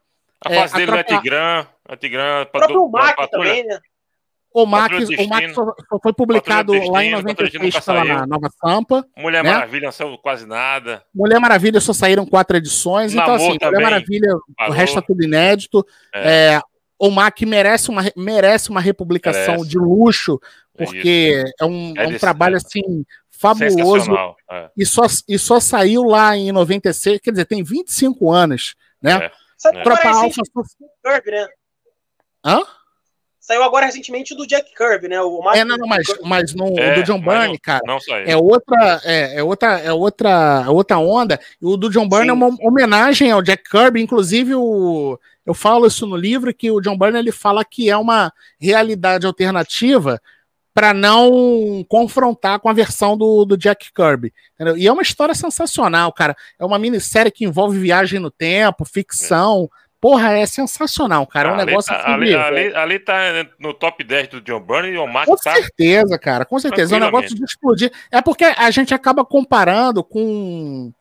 A 0.45 0.49
fase 0.49 0.76
é, 0.76 0.78
dele 0.78 0.91
a 0.91 0.99
é 0.99 1.03
Tigran, 1.03 1.65
a 1.88 1.93
o 1.93 2.45
próprio 2.45 2.89
Mac 2.89 3.29
também, 3.29 3.65
né? 3.65 3.79
O 4.53 4.67
Mac, 4.67 4.91
o 4.91 5.27
Mac 5.27 5.49
só, 5.49 5.73
foi 6.01 6.13
publicado 6.13 6.73
Destino, 6.73 6.93
lá 6.93 7.03
em 7.03 7.11
96 7.11 7.79
pela 7.79 8.27
Nova 8.27 8.49
Sampa. 8.63 9.03
Mulher 9.17 9.43
né? 9.43 9.51
Maravilha 9.51 9.86
não 9.86 9.91
saiu 9.91 10.17
quase 10.19 10.45
nada. 10.45 11.03
Mulher 11.13 11.39
Maravilha 11.39 11.81
só 11.81 11.91
saíram 11.91 12.23
quatro 12.23 12.55
edições. 12.55 13.15
Namor 13.15 13.36
então, 13.36 13.47
assim, 13.47 13.57
também. 13.57 13.79
Mulher 13.79 13.91
Maravilha, 13.91 14.29
Parou. 14.55 14.71
o 14.71 14.77
resto 14.77 14.99
é 14.99 15.01
tudo 15.01 15.23
inédito. 15.23 15.84
É. 16.13 16.53
É, 16.53 16.61
o 16.99 17.09
Mac 17.09 17.41
merece 17.41 17.89
uma, 17.89 18.03
merece 18.15 18.69
uma 18.69 18.79
republicação 18.79 19.55
merece. 19.55 19.69
de 19.69 19.79
luxo, 19.79 20.39
porque 20.77 21.43
é, 21.59 21.63
é 21.63 21.65
um, 21.65 21.93
é, 21.97 22.07
um 22.07 22.17
trabalho 22.19 22.57
assim 22.57 23.03
fabuloso. 23.31 24.11
É. 24.51 24.69
E, 24.77 24.86
só, 24.86 25.01
e 25.27 25.39
só 25.39 25.59
saiu 25.59 26.03
lá 26.03 26.38
em 26.38 26.51
96, 26.51 27.19
quer 27.21 27.31
dizer, 27.31 27.45
tem 27.45 27.63
25 27.63 28.31
anos, 28.31 28.75
né? 29.01 29.13
É. 29.15 29.31
Tropa. 29.84 30.11
Kirby, 31.03 31.31
né? 31.31 31.47
Hã? 32.43 32.61
Saiu 33.39 33.61
agora 33.61 33.85
recentemente 33.85 34.33
do 34.33 34.47
Jack 34.47 34.73
Kirby, 34.73 35.09
né? 35.09 35.21
O 35.21 35.41
é, 35.51 35.65
não, 35.65 35.75
não, 35.77 35.87
mas, 35.87 36.07
mas 36.23 36.53
no 36.53 36.79
é, 36.79 36.95
do 36.95 37.03
John 37.03 37.19
Byrne, 37.19 37.59
cara, 37.59 37.81
não 37.85 37.97
é 38.25 38.37
outra, 38.37 39.01
é, 39.03 39.39
é, 39.39 39.43
outra, 39.43 39.79
é 39.79 39.91
outra, 39.91 40.63
é 40.65 40.69
outra 40.69 40.97
onda. 40.97 41.37
E 41.61 41.65
o 41.65 41.75
do 41.75 41.89
John 41.89 42.07
Byrne 42.07 42.27
Sim. 42.27 42.29
é 42.29 42.33
uma 42.33 42.57
homenagem 42.61 43.31
ao 43.31 43.41
Jack 43.41 43.69
Kirby, 43.69 44.01
inclusive 44.01 44.55
o 44.55 45.19
eu 45.45 45.53
falo 45.53 45.87
isso 45.87 46.07
no 46.07 46.15
livro 46.15 46.53
que 46.53 46.71
o 46.71 46.79
John 46.79 46.97
Byrne 46.97 47.19
ele 47.19 47.31
fala 47.31 47.65
que 47.65 47.89
é 47.89 47.97
uma 47.97 48.31
realidade 48.57 49.25
alternativa 49.25 50.21
para 50.73 50.93
não 50.93 51.85
confrontar 51.87 52.59
com 52.59 52.69
a 52.69 52.73
versão 52.73 53.17
do, 53.17 53.45
do 53.45 53.57
Jack 53.57 53.91
Kirby. 53.93 54.33
Entendeu? 54.55 54.77
E 54.77 54.87
é 54.87 54.91
uma 54.91 55.01
história 55.01 55.35
sensacional, 55.35 56.11
cara. 56.11 56.35
É 56.57 56.65
uma 56.65 56.79
minissérie 56.79 57.31
que 57.31 57.45
envolve 57.45 57.77
viagem 57.77 58.19
no 58.19 58.31
tempo, 58.31 58.85
ficção. 58.85 59.69
Porra, 60.04 60.34
é 60.34 60.45
sensacional, 60.45 61.26
cara. 61.26 61.47
É 61.47 61.54
um 61.54 61.56
negócio 61.56 61.93
tá, 61.93 62.14
ali, 62.14 62.36
ali, 62.36 62.76
ali, 62.76 62.99
tá 62.99 63.16
no 63.58 63.74
top 63.74 64.04
10 64.04 64.28
do 64.28 64.41
John 64.41 64.60
Byrne 64.60 64.89
e 64.89 64.97
o 64.97 65.08
Mark 65.08 65.30
Com 65.30 65.38
tá... 65.38 65.54
certeza, 65.54 66.20
cara. 66.20 66.43
Com 66.43 66.60
certeza. 66.60 66.93
É 66.93 66.97
um 66.97 67.06
negócio 67.06 67.34
de 67.34 67.41
explodir. 67.41 67.89
É 68.12 68.22
porque 68.22 68.43
a 68.43 68.70
gente 68.70 68.93
acaba 68.93 69.24
comparando 69.24 70.04
com, 70.04 70.91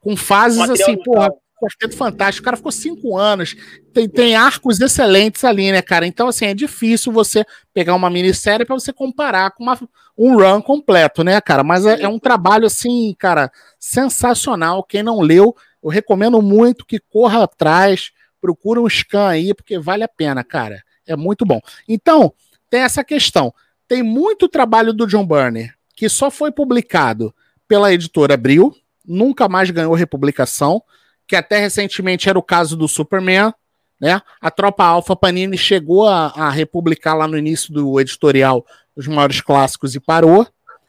com 0.00 0.16
fases 0.16 0.58
assim, 0.68 1.00
porra. 1.04 1.32
Quarteto 1.56 1.96
Fantástico. 1.96 2.42
O 2.42 2.44
cara 2.46 2.56
ficou 2.56 2.72
cinco 2.72 3.16
anos. 3.16 3.54
Tem, 3.94 4.08
tem 4.08 4.34
arcos 4.34 4.80
excelentes 4.80 5.44
ali, 5.44 5.70
né, 5.70 5.80
cara? 5.80 6.04
Então, 6.04 6.26
assim, 6.26 6.46
é 6.46 6.54
difícil 6.54 7.12
você 7.12 7.44
pegar 7.72 7.94
uma 7.94 8.10
minissérie 8.10 8.66
para 8.66 8.74
você 8.74 8.92
comparar 8.92 9.52
com 9.52 9.62
uma, 9.62 9.78
um 10.16 10.36
run 10.36 10.60
completo, 10.60 11.22
né, 11.22 11.40
cara? 11.40 11.62
Mas 11.62 11.86
é, 11.86 12.02
é, 12.02 12.08
um 12.08 12.18
trabalho, 12.18 12.66
assim, 12.66 13.14
cara, 13.16 13.52
sensacional. 13.78 14.82
Quem 14.82 15.04
não 15.04 15.20
leu, 15.20 15.54
eu 15.80 15.90
recomendo 15.90 16.42
muito 16.42 16.84
que 16.84 16.98
corra 16.98 17.44
atrás, 17.44 18.10
procura 18.40 18.80
um 18.80 18.88
scan 18.88 19.28
aí, 19.28 19.54
porque 19.54 19.78
vale 19.78 20.04
a 20.04 20.08
pena, 20.08 20.42
cara. 20.44 20.82
É 21.06 21.16
muito 21.16 21.44
bom. 21.44 21.60
Então, 21.88 22.32
tem 22.70 22.80
essa 22.80 23.02
questão. 23.02 23.52
Tem 23.86 24.02
muito 24.02 24.48
trabalho 24.48 24.92
do 24.92 25.06
John 25.06 25.26
Burner 25.26 25.74
que 25.98 26.08
só 26.08 26.30
foi 26.30 26.52
publicado 26.52 27.34
pela 27.66 27.92
editora 27.92 28.34
Abril, 28.34 28.72
nunca 29.04 29.48
mais 29.48 29.68
ganhou 29.68 29.94
republicação 29.94 30.80
que 31.26 31.36
até 31.36 31.58
recentemente 31.58 32.28
era 32.28 32.38
o 32.38 32.42
caso 32.42 32.76
do 32.76 32.88
Superman, 32.88 33.52
né? 34.00 34.22
A 34.40 34.50
tropa 34.50 34.84
Alpha 34.84 35.14
Panini 35.14 35.58
chegou 35.58 36.06
a, 36.06 36.28
a 36.28 36.50
republicar 36.50 37.16
lá 37.16 37.28
no 37.28 37.36
início 37.36 37.72
do 37.72 38.00
editorial 38.00 38.64
os 38.96 39.06
maiores 39.06 39.40
clássicos 39.40 39.94
e 39.94 40.00
parou, 40.00 40.46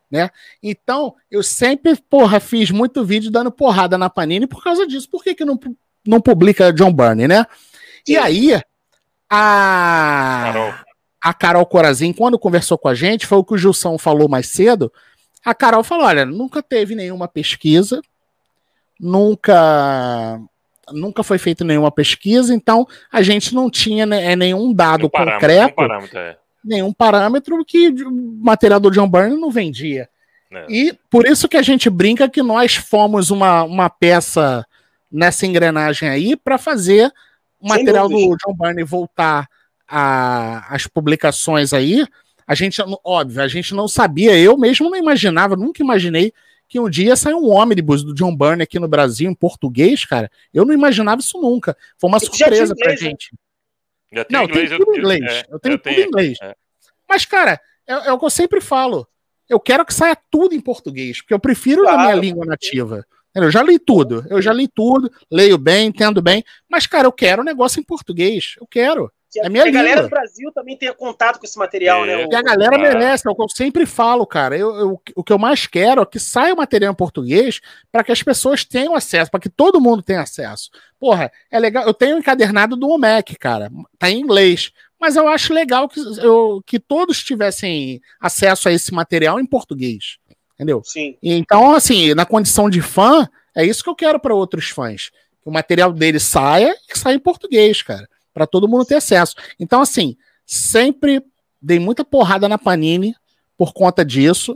né? 0.09 0.29
Então, 0.63 1.15
eu 1.29 1.43
sempre, 1.43 1.95
porra, 2.09 2.39
fiz 2.39 2.71
muito 2.71 3.03
vídeo 3.03 3.29
dando 3.29 3.51
porrada 3.51 3.97
na 3.97 4.09
Panini 4.09 4.47
por 4.47 4.63
causa 4.63 4.87
disso. 4.87 5.09
Por 5.09 5.23
que, 5.23 5.35
que 5.35 5.43
não, 5.43 5.59
não 6.09 6.21
publica 6.21 6.73
John 6.73 6.91
Byrne, 6.91 7.27
né? 7.27 7.45
E 8.07 8.17
aí, 8.17 8.53
a 9.29 10.41
Carol. 10.43 10.73
a 11.21 11.33
Carol 11.33 11.65
Corazin, 11.65 12.13
quando 12.13 12.39
conversou 12.39 12.77
com 12.77 12.87
a 12.87 12.95
gente, 12.95 13.27
foi 13.27 13.37
o 13.37 13.43
que 13.43 13.53
o 13.53 13.57
Gilson 13.57 13.97
falou 13.97 14.27
mais 14.27 14.47
cedo. 14.47 14.91
A 15.45 15.53
Carol 15.53 15.83
falou: 15.83 16.05
olha, 16.05 16.25
nunca 16.25 16.63
teve 16.63 16.95
nenhuma 16.95 17.27
pesquisa 17.27 18.01
nunca 18.99 20.39
nunca 20.91 21.23
foi 21.23 21.37
feita 21.37 21.63
nenhuma 21.63 21.91
pesquisa, 21.91 22.53
então 22.53 22.85
a 23.11 23.21
gente 23.21 23.53
não 23.53 23.69
tinha 23.69 24.05
né, 24.05 24.35
nenhum 24.35 24.73
dado 24.73 25.01
nenhum 25.01 25.09
concreto, 25.09 25.75
parâmetro, 25.75 25.75
nenhum 25.75 25.87
parâmetro, 25.87 26.19
é. 26.19 26.37
nenhum 26.65 26.93
parâmetro 26.93 27.65
que 27.65 27.89
o 28.03 28.11
material 28.43 28.79
do 28.79 28.91
John 28.91 29.07
Byrne 29.07 29.39
não 29.39 29.51
vendia. 29.51 30.09
É. 30.51 30.65
E 30.67 30.97
por 31.11 31.27
isso 31.27 31.47
que 31.47 31.55
a 31.55 31.61
gente 31.61 31.89
brinca 31.91 32.27
que 32.27 32.41
nós 32.41 32.75
fomos 32.75 33.29
uma, 33.29 33.63
uma 33.63 33.87
peça 33.87 34.65
nessa 35.11 35.45
engrenagem 35.45 36.07
aí 36.07 36.35
para 36.35 36.57
fazer 36.57 37.11
o 37.59 37.67
material 37.67 38.07
do 38.07 38.37
John 38.37 38.55
Byrne 38.57 38.83
voltar 38.83 39.47
a, 39.87 40.73
as 40.73 40.87
publicações 40.87 41.73
aí, 41.73 42.05
a 42.47 42.55
gente, 42.55 42.81
óbvio, 43.03 43.41
a 43.41 43.47
gente 43.47 43.73
não 43.73 43.87
sabia, 43.87 44.37
eu 44.37 44.57
mesmo 44.57 44.89
não 44.89 44.97
imaginava, 44.97 45.55
nunca 45.55 45.83
imaginei 45.83 46.33
que 46.67 46.79
um 46.79 46.89
dia 46.89 47.15
saiu 47.15 47.39
um 47.39 47.49
ônibus 47.49 48.03
do 48.03 48.13
John 48.13 48.35
Byrne 48.35 48.61
aqui 48.61 48.79
no 48.79 48.87
Brasil, 48.87 49.29
em 49.29 49.33
português, 49.33 50.05
cara. 50.05 50.31
Eu 50.53 50.63
não 50.63 50.73
imaginava 50.73 51.19
isso 51.19 51.41
nunca. 51.41 51.75
Foi 51.97 52.07
uma 52.07 52.19
surpresa 52.19 52.75
pra 52.75 52.91
né? 52.91 52.97
gente. 52.97 53.31
Já 54.11 54.25
não, 54.29 54.43
inglês, 54.43 54.69
tem 54.69 54.77
tudo 54.77 54.93
em 54.93 54.97
inglês. 54.99 55.25
É, 55.25 55.45
eu 55.49 55.59
tenho 55.59 55.73
eu 55.73 55.79
tudo 55.79 55.99
em 55.99 56.05
inglês. 56.05 56.37
É. 56.41 56.55
Mas, 57.07 57.25
cara, 57.25 57.59
é, 57.87 57.93
é, 57.93 58.13
o 58.13 58.19
que 58.19 58.25
eu 58.25 58.29
sempre 58.29 58.61
falo. 58.61 59.07
Eu 59.49 59.59
quero 59.59 59.83
que 59.83 59.93
saia 59.93 60.15
tudo 60.29 60.53
em 60.53 60.61
português, 60.61 61.21
porque 61.21 61.33
eu 61.33 61.39
prefiro 61.39 61.81
claro. 61.81 61.97
na 61.97 62.03
minha 62.03 62.15
língua 62.15 62.45
nativa. 62.45 63.03
Eu 63.35 63.51
já 63.51 63.61
li 63.61 63.77
tudo, 63.77 64.25
eu 64.29 64.41
já 64.41 64.51
li 64.51 64.67
tudo, 64.67 65.11
leio 65.31 65.57
bem, 65.57 65.87
entendo 65.87 66.21
bem, 66.21 66.43
mas, 66.69 66.87
cara, 66.87 67.07
eu 67.07 67.11
quero 67.11 67.41
um 67.41 67.45
negócio 67.45 67.79
em 67.79 67.83
português. 67.83 68.55
Eu 68.59 68.67
quero. 68.67 69.11
Que 69.31 69.39
é 69.39 69.47
minha 69.47 69.63
a 69.63 69.69
galera 69.69 70.01
do 70.01 70.09
Brasil 70.09 70.51
também 70.51 70.75
tenha 70.75 70.93
contato 70.93 71.37
com 71.37 71.45
esse 71.45 71.57
material, 71.57 72.03
né? 72.03 72.13
é, 72.13 72.17
né? 72.17 72.27
E 72.31 72.35
a 72.35 72.41
galera 72.41 72.75
ah. 72.75 72.79
merece, 72.79 73.27
é 73.27 73.31
o 73.31 73.35
que 73.35 73.43
eu 73.43 73.49
sempre 73.49 73.85
falo, 73.85 74.25
cara. 74.25 74.57
Eu, 74.57 74.75
eu, 74.75 75.01
o 75.15 75.23
que 75.23 75.31
eu 75.31 75.37
mais 75.37 75.67
quero 75.67 76.01
é 76.01 76.05
que 76.05 76.19
saia 76.19 76.53
o 76.53 76.57
material 76.57 76.91
em 76.91 76.95
português 76.95 77.61
para 77.91 78.03
que 78.03 78.11
as 78.11 78.23
pessoas 78.23 78.65
tenham 78.65 78.95
acesso, 78.95 79.29
para 79.29 79.39
que 79.39 79.49
todo 79.49 79.79
mundo 79.79 80.01
tenha 80.01 80.21
acesso. 80.21 80.71
Porra, 80.99 81.31
é 81.51 81.59
legal. 81.59 81.85
Eu 81.85 81.93
tenho 81.93 82.13
o 82.13 82.15
um 82.15 82.19
encadernado 82.19 82.75
do 82.75 82.89
OMEC, 82.89 83.37
cara. 83.37 83.69
Tá 83.99 84.09
em 84.09 84.19
inglês. 84.19 84.71
Mas 84.99 85.15
eu 85.15 85.27
acho 85.27 85.53
legal 85.53 85.87
que, 85.87 85.99
eu, 86.19 86.61
que 86.65 86.79
todos 86.79 87.23
tivessem 87.23 88.01
acesso 88.19 88.67
a 88.67 88.71
esse 88.73 88.91
material 88.91 89.39
em 89.39 89.45
português. 89.45 90.17
Entendeu? 90.59 90.81
Sim. 90.83 91.17
Então, 91.23 91.73
assim, 91.73 92.13
na 92.13 92.25
condição 92.25 92.69
de 92.69 92.81
fã, 92.81 93.27
é 93.55 93.65
isso 93.65 93.83
que 93.83 93.89
eu 93.89 93.95
quero 93.95 94.19
para 94.19 94.35
outros 94.35 94.69
fãs. 94.69 95.09
Que 95.41 95.47
o 95.49 95.51
material 95.51 95.93
dele 95.93 96.19
saia 96.19 96.75
e 96.89 96.97
saia 96.97 97.15
em 97.15 97.19
português, 97.19 97.81
cara 97.81 98.07
para 98.39 98.47
todo 98.47 98.67
mundo 98.69 98.85
ter 98.85 98.95
acesso. 98.95 99.35
Então, 99.59 99.81
assim, 99.81 100.15
sempre 100.45 101.21
dei 101.61 101.77
muita 101.77 102.05
porrada 102.05 102.47
na 102.47 102.57
Panini 102.57 103.13
por 103.57 103.73
conta 103.73 104.05
disso. 104.05 104.53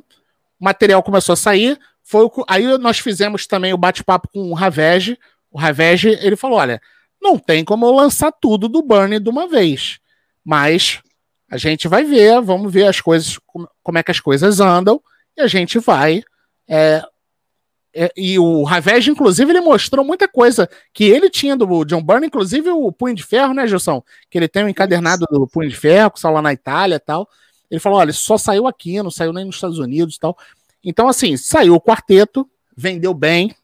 O 0.58 0.64
material 0.64 1.04
começou 1.04 1.34
a 1.34 1.38
sair. 1.38 1.78
Foi 2.02 2.24
o... 2.24 2.32
Aí 2.48 2.78
nós 2.78 3.00
fizemos 3.00 3.46
também 3.46 3.74
o 3.74 3.78
bate-papo 3.78 4.30
com 4.32 4.50
o 4.50 4.54
Ravege. 4.54 5.18
O 5.52 5.60
Ravege, 5.60 6.18
ele 6.22 6.38
falou: 6.38 6.60
olha, 6.60 6.82
não 7.22 7.38
tem 7.38 7.66
como 7.66 7.86
eu 7.86 7.92
lançar 7.92 8.32
tudo 8.32 8.70
do 8.70 8.82
Burn 8.82 9.20
de 9.20 9.30
uma 9.30 9.48
vez. 9.48 10.00
Mas 10.46 11.02
a 11.50 11.58
gente 11.58 11.88
vai 11.88 12.06
ver, 12.06 12.42
vamos 12.42 12.72
ver 12.72 12.88
as 12.88 13.02
coisas, 13.02 13.38
como 13.84 13.98
é 13.98 14.04
que 14.04 14.12
as 14.12 14.20
coisas 14.20 14.62
andam, 14.62 15.02
e 15.38 15.42
a 15.42 15.48
gente 15.48 15.80
vai 15.80 16.24
é, 16.68 17.04
é, 17.96 18.12
e 18.18 18.40
o 18.40 18.64
Ravage, 18.64 19.12
inclusive, 19.12 19.52
ele 19.52 19.62
mostrou 19.62 20.04
muita 20.04 20.28
coisa 20.28 20.68
que 20.92 21.04
ele 21.04 21.30
tinha 21.30 21.56
do 21.56 21.86
John 21.86 22.02
Byrne, 22.02 22.26
inclusive 22.26 22.70
o 22.72 22.92
Punho 22.92 23.14
de 23.14 23.24
Ferro, 23.24 23.54
né, 23.54 23.68
Gilson? 23.68 24.04
Que 24.30 24.40
ele 24.40 24.48
tem 24.48 24.64
um 24.64 24.70
encadernado 24.70 25.28
do 25.30 25.48
Punho 25.48 25.70
de 25.70 25.76
Ferro, 25.76 26.10
que 26.10 26.20
saiu 26.20 26.34
lá 26.34 26.42
na 26.42 26.52
Itália 26.52 26.96
e 26.96 27.00
tal. 27.00 27.30
Ele 27.70 27.80
falou: 27.80 28.00
olha, 28.00 28.12
só 28.12 28.38
saiu 28.38 28.66
aqui, 28.66 29.02
não 29.02 29.12
saiu 29.12 29.32
nem 29.32 29.46
nos 29.46 29.56
Estados 29.56 29.78
Unidos 29.78 30.16
e 30.16 30.20
tal. 30.20 30.36
Então, 30.84 31.08
assim, 31.08 31.38
saiu 31.38 31.76
o 31.76 31.82
quarteto, 31.82 32.50
vendeu 32.76 33.14
bem. 33.14 33.56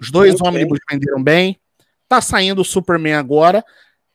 Os 0.00 0.10
dois 0.10 0.40
ônibus 0.40 0.78
venderam 0.88 1.22
bem. 1.22 1.58
Tá 2.08 2.20
saindo 2.20 2.62
o 2.62 2.64
Superman 2.64 3.14
agora. 3.14 3.64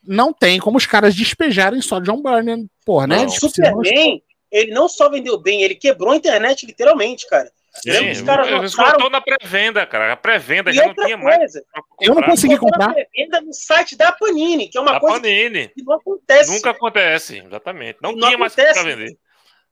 Não 0.01 0.33
tem 0.33 0.59
como 0.59 0.77
os 0.77 0.85
caras 0.85 1.13
despejarem 1.13 1.81
só 1.81 1.99
John 1.99 2.23
Byrne, 2.23 2.67
porra, 2.85 3.05
né? 3.05 3.25
O 3.25 3.29
Superman, 3.29 4.23
ele 4.51 4.71
não 4.71 4.89
só 4.89 5.09
vendeu 5.09 5.37
bem, 5.37 5.63
ele 5.63 5.75
quebrou 5.75 6.11
a 6.11 6.15
internet, 6.15 6.65
literalmente, 6.65 7.27
cara. 7.27 7.51
Sim, 7.73 8.25
caras 8.25 8.51
lançaram... 8.51 9.09
na 9.09 9.21
pré-venda, 9.21 9.85
cara. 9.85 10.11
A 10.11 10.17
pré-venda 10.17 10.73
já 10.73 10.87
não 10.87 10.93
tinha 10.93 11.17
coisa, 11.17 11.17
mais. 11.17 11.53
Eu 12.01 12.13
não 12.13 12.23
consegui 12.23 12.57
comprar. 12.57 12.93
pré-venda 12.93 13.39
no 13.39 13.53
site 13.53 13.95
da 13.95 14.11
Panini, 14.11 14.67
que 14.67 14.77
é 14.77 14.81
uma 14.81 14.93
da 14.93 14.99
coisa 14.99 15.21
Panini. 15.21 15.69
que 15.69 15.81
não 15.81 15.93
acontece. 15.93 16.51
Nunca 16.51 16.71
acontece, 16.71 17.37
exatamente. 17.37 17.99
Não, 18.01 18.11
não 18.11 18.27
tinha 18.27 18.37
mais 18.37 18.53
para 18.53 18.83
vender. 18.83 19.17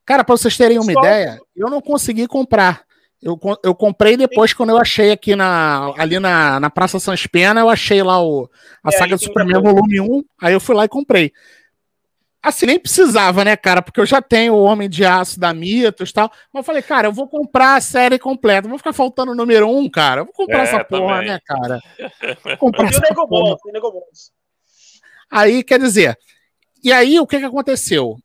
Cara, 0.05 0.23
para 0.23 0.37
vocês 0.37 0.55
terem 0.55 0.79
uma 0.79 0.93
Só... 0.93 0.99
ideia, 0.99 1.39
eu 1.55 1.69
não 1.69 1.81
consegui 1.81 2.25
comprar. 2.25 2.83
Eu, 3.21 3.37
eu 3.63 3.75
comprei 3.75 4.15
depois, 4.15 4.53
quando 4.53 4.69
eu 4.69 4.77
achei 4.77 5.11
aqui 5.11 5.35
na, 5.35 5.93
ali 5.97 6.19
na, 6.19 6.57
na 6.57 6.69
Praça 6.69 6.99
Sans 6.99 7.27
Pena, 7.27 7.59
eu 7.59 7.69
achei 7.69 8.01
lá 8.01 8.23
o, 8.23 8.49
a 8.81 8.89
é, 8.89 8.91
saga 8.97 9.17
do 9.17 9.21
Superman 9.21 9.61
volume 9.61 9.99
1, 9.99 10.23
aí 10.41 10.53
eu 10.53 10.59
fui 10.61 10.73
lá 10.73 10.85
e 10.85 10.89
comprei. 10.89 11.33
Assim, 12.41 12.65
nem 12.65 12.79
precisava, 12.79 13.43
né, 13.43 13.57
cara? 13.57 13.81
Porque 13.81 13.99
eu 13.99 14.05
já 14.05 14.21
tenho 14.21 14.53
o 14.53 14.63
Homem 14.63 14.89
de 14.89 15.03
Aço 15.03 15.37
da 15.37 15.53
Mitos 15.53 16.09
e 16.09 16.13
tal. 16.13 16.31
Mas 16.53 16.61
eu 16.61 16.63
falei, 16.63 16.81
cara, 16.81 17.07
eu 17.07 17.11
vou 17.11 17.27
comprar 17.27 17.75
a 17.75 17.81
série 17.81 18.17
completa. 18.17 18.63
Não 18.63 18.69
vou 18.69 18.77
ficar 18.77 18.93
faltando 18.93 19.33
o 19.33 19.35
número 19.35 19.69
um, 19.69 19.89
cara. 19.89 20.21
Eu 20.21 20.25
vou 20.25 20.33
comprar 20.33 20.59
é, 20.59 20.61
essa 20.61 20.83
porra, 20.85 21.15
também. 21.15 21.27
né, 21.29 21.39
cara? 21.45 21.79
Vou 22.43 22.57
comprar 22.57 22.87
essa 22.87 23.13
porra. 23.13 23.57
Aí, 25.29 25.63
quer 25.63 25.79
dizer, 25.79 26.17
e 26.81 26.93
aí 26.93 27.19
o 27.19 27.27
que, 27.27 27.39
que 27.39 27.45
aconteceu? 27.45 28.17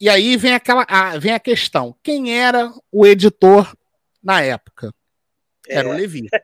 E 0.00 0.08
aí 0.08 0.36
vem 0.36 0.54
aquela, 0.54 0.84
a, 0.88 1.16
vem 1.16 1.32
a 1.32 1.38
questão: 1.38 1.94
quem 2.02 2.36
era 2.36 2.72
o 2.90 3.06
editor 3.06 3.72
na 4.20 4.40
época? 4.40 4.92
Era 5.68 5.88
é. 5.88 5.92
o 5.92 5.96
Levi. 5.96 6.28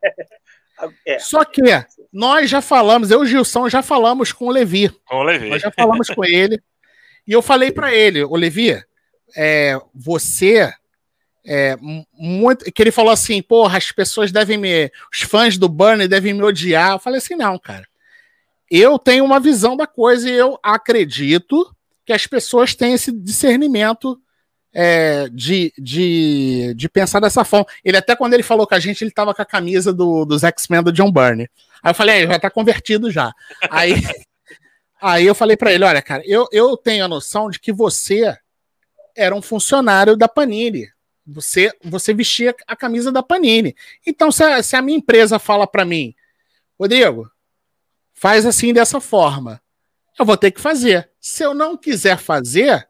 É. 1.04 1.18
Só 1.18 1.44
que 1.44 1.60
nós 2.12 2.48
já 2.48 2.60
falamos, 2.60 3.10
eu 3.10 3.18
e 3.18 3.22
o 3.24 3.26
Gilson 3.26 3.68
já 3.68 3.82
falamos 3.82 4.30
com 4.30 4.46
o 4.46 4.50
Levi. 4.52 4.88
Com 5.06 5.16
o 5.16 5.22
Levi. 5.24 5.48
Nós 5.48 5.60
já 5.60 5.72
falamos 5.72 6.06
com 6.08 6.24
ele. 6.24 6.62
E 7.28 7.32
eu 7.32 7.42
falei 7.42 7.70
para 7.70 7.94
ele, 7.94 8.24
Olivia, 8.24 8.86
é, 9.36 9.78
você 9.94 10.72
é, 11.46 11.76
muito. 12.14 12.64
Que 12.72 12.82
ele 12.82 12.90
falou 12.90 13.12
assim, 13.12 13.42
porra, 13.42 13.76
as 13.76 13.92
pessoas 13.92 14.32
devem 14.32 14.56
me. 14.56 14.90
Os 15.12 15.20
fãs 15.20 15.58
do 15.58 15.68
Burnie 15.68 16.08
devem 16.08 16.32
me 16.32 16.42
odiar. 16.42 16.92
Eu 16.92 16.98
falei 16.98 17.18
assim, 17.18 17.34
não, 17.34 17.58
cara. 17.58 17.86
Eu 18.70 18.98
tenho 18.98 19.26
uma 19.26 19.38
visão 19.38 19.76
da 19.76 19.86
coisa 19.86 20.28
e 20.28 20.32
eu 20.32 20.58
acredito 20.62 21.70
que 22.06 22.14
as 22.14 22.26
pessoas 22.26 22.74
têm 22.74 22.94
esse 22.94 23.12
discernimento 23.12 24.18
é, 24.72 25.28
de, 25.30 25.72
de, 25.78 26.72
de 26.74 26.88
pensar 26.88 27.20
dessa 27.20 27.44
forma. 27.44 27.66
Ele 27.84 27.96
até 27.98 28.16
quando 28.16 28.32
ele 28.32 28.42
falou 28.42 28.66
com 28.66 28.74
a 28.74 28.80
gente, 28.80 29.02
ele 29.04 29.10
tava 29.10 29.34
com 29.34 29.42
a 29.42 29.46
camisa 29.46 29.92
do, 29.92 30.24
dos 30.24 30.44
X-Men 30.44 30.82
do 30.82 30.92
John 30.92 31.12
Byrne. 31.12 31.48
Aí 31.82 31.90
eu 31.90 31.94
falei, 31.94 32.26
já 32.26 32.38
tá 32.38 32.50
convertido 32.50 33.10
já. 33.10 33.32
Aí 33.70 33.94
Aí 35.00 35.26
eu 35.26 35.34
falei 35.34 35.56
para 35.56 35.72
ele: 35.72 35.84
olha, 35.84 36.02
cara, 36.02 36.22
eu, 36.26 36.48
eu 36.52 36.76
tenho 36.76 37.04
a 37.04 37.08
noção 37.08 37.50
de 37.50 37.58
que 37.58 37.72
você 37.72 38.36
era 39.16 39.34
um 39.34 39.42
funcionário 39.42 40.16
da 40.16 40.28
Panini. 40.28 40.88
Você, 41.26 41.70
você 41.84 42.14
vestia 42.14 42.54
a 42.66 42.74
camisa 42.74 43.12
da 43.12 43.22
Panini. 43.22 43.76
Então, 44.06 44.32
se 44.32 44.42
a, 44.42 44.62
se 44.62 44.76
a 44.76 44.82
minha 44.82 44.98
empresa 44.98 45.38
fala 45.38 45.66
para 45.66 45.84
mim, 45.84 46.14
Rodrigo, 46.78 47.30
faz 48.14 48.46
assim 48.46 48.72
dessa 48.72 49.00
forma, 49.00 49.60
eu 50.18 50.24
vou 50.24 50.36
ter 50.36 50.50
que 50.50 50.60
fazer. 50.60 51.10
Se 51.20 51.42
eu 51.42 51.52
não 51.52 51.76
quiser 51.76 52.18
fazer, 52.18 52.88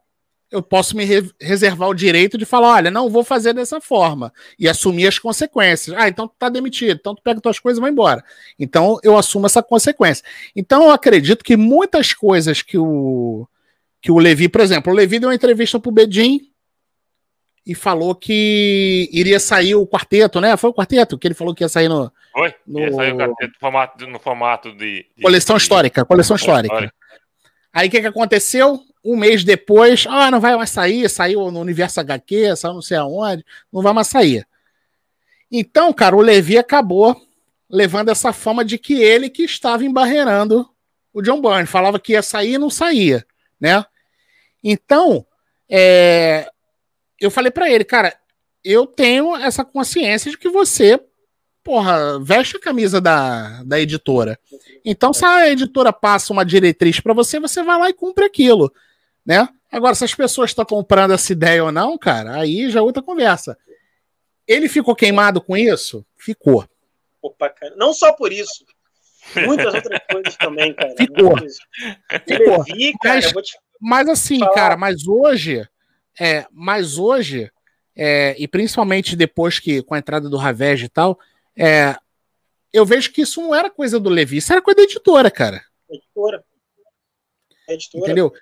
eu 0.51 0.63
posso 0.63 0.97
me 0.97 1.05
re 1.05 1.29
reservar 1.39 1.89
o 1.89 1.93
direito 1.93 2.37
de 2.37 2.45
falar, 2.45 2.75
olha, 2.75 2.91
não 2.91 3.09
vou 3.09 3.23
fazer 3.23 3.53
dessa 3.53 3.79
forma 3.79 4.33
e 4.57 4.67
assumir 4.67 5.07
as 5.07 5.19
consequências. 5.19 5.95
Ah, 5.97 6.07
então 6.07 6.27
tu 6.27 6.33
tá 6.37 6.49
demitido, 6.49 6.97
então 6.99 7.13
tu 7.13 7.21
pega 7.21 7.39
tuas 7.39 7.59
coisas 7.59 7.77
e 7.77 7.81
vai 7.81 7.91
embora. 7.91 8.23
Então 8.57 8.99
eu 9.03 9.17
assumo 9.17 9.45
essa 9.45 9.61
consequência. 9.61 10.23
Então 10.55 10.83
eu 10.83 10.91
acredito 10.91 11.43
que 11.43 11.55
muitas 11.55 12.13
coisas 12.13 12.61
que 12.61 12.77
o 12.77 13.47
que 14.01 14.11
o 14.11 14.17
Levi, 14.17 14.47
por 14.47 14.61
exemplo, 14.61 14.93
o 14.93 14.95
Levi 14.95 15.19
deu 15.19 15.29
uma 15.29 15.35
entrevista 15.35 15.79
pro 15.79 15.91
Bedin 15.91 16.39
e 17.65 17.75
falou 17.75 18.15
que 18.15 19.09
iria 19.11 19.39
sair 19.39 19.75
o 19.75 19.85
quarteto, 19.85 20.39
né? 20.41 20.55
Foi 20.57 20.69
o 20.69 20.73
quarteto 20.73 21.17
que 21.17 21.27
ele 21.27 21.35
falou 21.35 21.53
que 21.53 21.63
ia 21.63 21.69
sair 21.69 21.89
no. 21.89 22.11
Foi? 22.31 22.55
No... 22.65 22.79
Ia 22.79 22.91
sair 22.93 23.13
o 23.13 23.17
quarteto 23.17 23.53
no 23.53 23.59
formato, 23.59 24.07
no 24.07 24.19
formato 24.19 24.71
de, 24.71 25.05
de 25.15 25.21
Coleção 25.21 25.57
histórica, 25.57 26.05
coleção 26.05 26.35
histórica. 26.35 26.73
histórica. 26.73 26.95
Aí 27.71 27.87
o 27.87 27.91
que, 27.91 28.01
que 28.01 28.07
aconteceu? 28.07 28.79
Um 29.03 29.15
mês 29.15 29.43
depois, 29.43 30.05
ah, 30.09 30.29
não 30.29 30.39
vai 30.39 30.55
mais 30.55 30.69
sair, 30.69 31.09
saiu 31.09 31.51
no 31.51 31.59
Universo 31.59 31.99
HQ, 31.99 32.55
saiu 32.55 32.73
não 32.73 32.81
sei 32.81 32.97
aonde, 32.97 33.45
não 33.71 33.81
vai 33.81 33.93
mais 33.93 34.07
sair. 34.07 34.45
Então, 35.51 35.91
cara, 35.93 36.15
o 36.15 36.21
Levi 36.21 36.57
acabou 36.57 37.19
levando 37.69 38.09
essa 38.09 38.33
fama 38.33 38.63
de 38.65 38.77
que 38.77 39.01
ele 39.01 39.29
que 39.29 39.43
estava 39.43 39.85
embarreirando 39.85 40.67
o 41.13 41.21
John 41.21 41.41
Byrne. 41.41 41.65
Falava 41.65 41.99
que 41.99 42.13
ia 42.13 42.21
sair 42.21 42.53
e 42.53 42.57
não 42.57 42.69
saía, 42.69 43.25
né? 43.59 43.83
Então, 44.63 45.25
é, 45.69 46.49
eu 47.19 47.31
falei 47.31 47.51
para 47.51 47.69
ele, 47.69 47.83
cara, 47.83 48.15
eu 48.63 48.85
tenho 48.85 49.35
essa 49.35 49.63
consciência 49.63 50.29
de 50.29 50.37
que 50.37 50.49
você 50.49 50.99
porra, 51.69 52.19
veste 52.19 52.57
a 52.57 52.59
camisa 52.59 52.99
da, 52.99 53.63
da 53.63 53.79
editora. 53.79 54.39
Então, 54.83 55.13
se 55.13 55.23
a 55.23 55.49
editora 55.49 55.93
passa 55.93 56.33
uma 56.33 56.43
diretriz 56.43 56.99
para 56.99 57.13
você, 57.13 57.39
você 57.39 57.61
vai 57.61 57.77
lá 57.77 57.89
e 57.89 57.93
cumpre 57.93 58.25
aquilo, 58.25 58.73
né? 59.29 59.47
Agora, 59.71 59.93
se 59.93 60.03
as 60.03 60.15
pessoas 60.15 60.49
estão 60.49 60.65
comprando 60.65 61.13
essa 61.13 61.31
ideia 61.31 61.63
ou 61.63 61.71
não, 61.71 61.99
cara, 61.99 62.33
aí 62.33 62.67
já 62.71 62.79
é 62.79 62.81
outra 62.81 63.03
conversa. 63.03 63.55
Ele 64.47 64.67
ficou 64.67 64.95
queimado 64.95 65.39
com 65.39 65.55
isso? 65.55 66.03
Ficou. 66.17 66.67
Opa, 67.21 67.47
cara. 67.49 67.75
Não 67.75 67.93
só 67.93 68.11
por 68.13 68.33
isso. 68.33 68.65
Muitas 69.45 69.71
outras 69.71 70.01
coisas 70.11 70.35
também, 70.35 70.73
cara. 70.73 70.95
Ficou. 70.97 71.35
Ficou. 72.27 72.63
Vi, 72.63 72.91
cara, 72.97 73.21
mas, 73.35 73.51
mas, 73.79 74.09
assim, 74.09 74.39
falar. 74.39 74.53
cara, 74.53 74.77
mas 74.77 75.07
hoje, 75.07 75.63
é, 76.19 76.47
mas 76.51 76.97
hoje, 76.97 77.51
é, 77.95 78.35
e 78.39 78.47
principalmente 78.47 79.15
depois 79.15 79.59
que 79.59 79.83
com 79.83 79.93
a 79.93 79.99
entrada 79.99 80.27
do 80.27 80.37
Ravage 80.37 80.85
e 80.85 80.89
tal, 80.89 81.19
é, 81.55 81.95
eu 82.73 82.83
vejo 82.83 83.11
que 83.11 83.21
isso 83.21 83.39
não 83.43 83.53
era 83.53 83.69
coisa 83.69 83.99
do 83.99 84.09
Levi, 84.09 84.37
isso 84.37 84.51
era 84.51 84.59
coisa 84.59 84.77
da 84.77 84.83
editora, 84.83 85.29
cara. 85.29 85.63
Editora. 85.87 86.43
Editora. 87.67 88.03
Entendeu? 88.03 88.33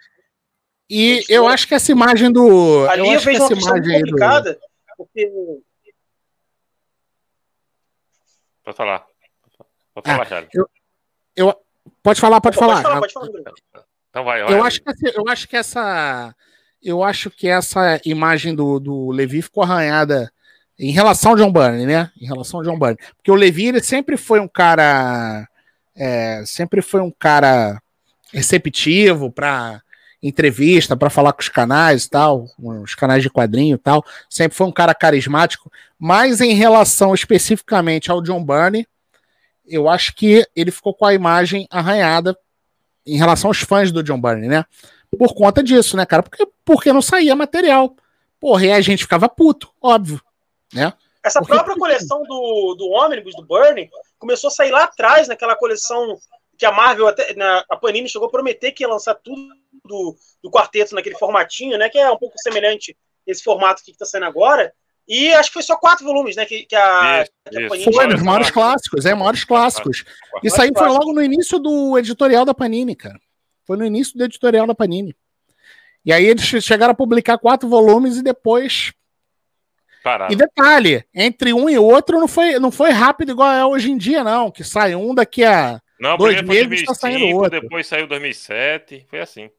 E 0.89 1.23
eu 1.27 1.47
acho 1.47 1.67
que 1.67 1.75
essa 1.75 1.91
imagem 1.91 2.31
do. 2.31 2.87
Ali 2.89 3.07
eu, 3.07 3.13
eu 3.13 3.19
vejo 3.19 3.43
uma 3.43 3.81
complicada, 3.81 4.53
do... 4.53 4.59
porque. 4.97 5.31
Pode 8.63 8.77
falar. 8.77 9.05
Pode 9.93 10.07
falar, 10.07 10.23
ah, 10.23 10.25
Charles. 10.25 10.49
Eu, 10.53 10.69
eu, 11.35 11.55
pode 12.01 12.21
falar, 12.21 12.39
pode, 12.39 12.57
pode 12.57 12.71
falar. 12.71 12.81
Falar, 12.81 12.99
pode 12.99 13.13
falar. 13.13 13.29
Então 14.09 14.23
vai, 14.23 14.43
vai. 14.43 14.53
Eu 14.53 14.63
acho, 14.63 14.81
que, 14.81 14.91
eu 15.15 15.27
acho 15.27 15.47
que 15.47 15.57
essa. 15.57 16.35
Eu 16.81 17.03
acho 17.03 17.29
que 17.29 17.47
essa 17.47 17.99
imagem 18.05 18.55
do, 18.55 18.79
do 18.79 19.09
Levi 19.11 19.41
ficou 19.41 19.63
arranhada 19.63 20.31
em 20.79 20.91
relação 20.91 21.31
ao 21.31 21.37
John 21.37 21.51
Burney, 21.51 21.85
né? 21.85 22.11
Em 22.21 22.25
relação 22.25 22.59
ao 22.59 22.65
John 22.65 22.77
Burney. 22.77 22.97
Porque 23.15 23.31
o 23.31 23.35
Levi 23.35 23.67
ele 23.67 23.81
sempre 23.81 24.15
foi 24.15 24.39
um 24.39 24.47
cara. 24.47 25.47
É, 25.95 26.43
sempre 26.45 26.81
foi 26.81 27.01
um 27.01 27.11
cara 27.11 27.81
receptivo 28.31 29.31
para 29.31 29.81
entrevista, 30.21 30.97
para 30.97 31.09
falar 31.09 31.33
com 31.33 31.41
os 31.41 31.49
canais 31.49 32.05
e 32.05 32.09
tal, 32.09 32.47
os 32.57 32.95
canais 32.95 33.21
de 33.21 33.29
quadrinho 33.29 33.75
e 33.75 33.77
tal. 33.77 34.03
Sempre 34.29 34.57
foi 34.57 34.67
um 34.67 34.71
cara 34.71 34.93
carismático. 34.93 35.71
Mas 35.99 36.41
em 36.41 36.53
relação 36.53 37.13
especificamente 37.13 38.11
ao 38.11 38.21
John 38.21 38.43
Burney, 38.43 38.87
eu 39.65 39.87
acho 39.87 40.15
que 40.15 40.45
ele 40.55 40.71
ficou 40.71 40.93
com 40.93 41.05
a 41.05 41.13
imagem 41.13 41.67
arranhada 41.69 42.37
em 43.05 43.17
relação 43.17 43.49
aos 43.49 43.59
fãs 43.59 43.91
do 43.91 44.03
John 44.03 44.19
Burney, 44.19 44.47
né? 44.47 44.65
Por 45.17 45.33
conta 45.33 45.63
disso, 45.63 45.95
né, 45.95 46.05
cara? 46.05 46.23
Porque, 46.23 46.47
porque 46.65 46.91
não 46.91 47.01
saía 47.01 47.35
material. 47.35 47.95
Porra, 48.39 48.65
e 48.65 48.71
a 48.71 48.81
gente 48.81 49.03
ficava 49.03 49.29
puto, 49.29 49.69
óbvio. 49.81 50.21
Né? 50.73 50.93
Essa 51.23 51.39
Porque... 51.39 51.53
própria 51.53 51.75
coleção 51.75 52.23
do, 52.23 52.75
do 52.75 52.89
ônibus, 52.89 53.35
do 53.35 53.45
Burning, 53.45 53.89
começou 54.19 54.49
a 54.49 54.51
sair 54.51 54.71
lá 54.71 54.83
atrás, 54.83 55.27
naquela 55.27 55.55
coleção 55.55 56.17
que 56.57 56.65
a 56.65 56.71
Marvel, 56.71 57.07
até, 57.07 57.33
na, 57.35 57.63
a 57.69 57.75
Panini 57.75 58.09
chegou 58.09 58.27
a 58.27 58.31
prometer 58.31 58.71
que 58.71 58.83
ia 58.83 58.89
lançar 58.89 59.15
tudo 59.15 59.41
do, 59.87 60.15
do 60.43 60.51
quarteto 60.51 60.93
naquele 60.93 61.17
formatinho, 61.17 61.77
né? 61.77 61.89
Que 61.89 61.97
é 61.97 62.11
um 62.11 62.17
pouco 62.17 62.37
semelhante 62.37 62.95
esse 63.25 63.43
formato 63.43 63.83
que 63.83 63.91
está 63.91 64.05
saindo 64.05 64.25
agora. 64.25 64.73
E 65.07 65.33
acho 65.33 65.49
que 65.49 65.53
foi 65.53 65.63
só 65.63 65.77
quatro 65.77 66.05
volumes, 66.05 66.35
né? 66.35 66.45
Que, 66.45 66.65
que 66.65 66.75
a, 66.75 67.23
isso, 67.23 67.31
que 67.49 67.65
a 67.65 67.69
Panini. 67.69 67.93
Foi, 67.93 68.13
os 68.13 68.21
maiores 68.21 68.51
clássicos, 68.51 69.05
é, 69.05 69.15
maiores 69.15 69.43
clássicos. 69.43 70.03
Isso 70.43 70.61
aí 70.61 70.69
foi 70.77 70.89
logo 70.89 71.13
no 71.13 71.23
início 71.23 71.57
do 71.57 71.97
editorial 71.97 72.43
da 72.43 72.53
Panini, 72.53 72.95
cara. 72.95 73.19
Foi 73.65 73.77
no 73.77 73.85
início 73.85 74.17
do 74.17 74.23
editorial 74.23 74.67
da 74.67 74.75
Panini. 74.75 75.15
E 76.05 76.11
aí 76.11 76.25
eles 76.25 76.43
chegaram 76.43 76.91
a 76.91 76.95
publicar 76.95 77.37
quatro 77.37 77.67
volumes 77.67 78.17
e 78.17 78.23
depois 78.23 78.93
Parado. 80.07 80.31
E 80.31 80.37
detalhe, 80.37 81.03
entre 81.13 81.53
um 81.53 81.69
e 81.69 81.77
outro 81.77 82.17
não 82.17 82.29
foi, 82.29 82.57
não 82.59 82.71
foi 82.71 82.91
rápido 82.91 83.33
igual 83.33 83.51
é 83.51 83.65
hoje 83.65 83.91
em 83.91 83.97
dia, 83.97 84.23
não. 84.23 84.49
Que 84.49 84.63
sai 84.63 84.95
um 84.95 85.13
daqui 85.13 85.43
a 85.43 85.81
não, 85.99 86.15
dois 86.15 86.41
meses 86.43 86.85
2005, 86.85 86.87
tá 86.87 86.95
saindo 86.95 87.35
outro. 87.35 87.61
Depois 87.61 87.87
saiu 87.87 88.07
2007, 88.07 89.05
foi 89.09 89.19
assim. 89.19 89.49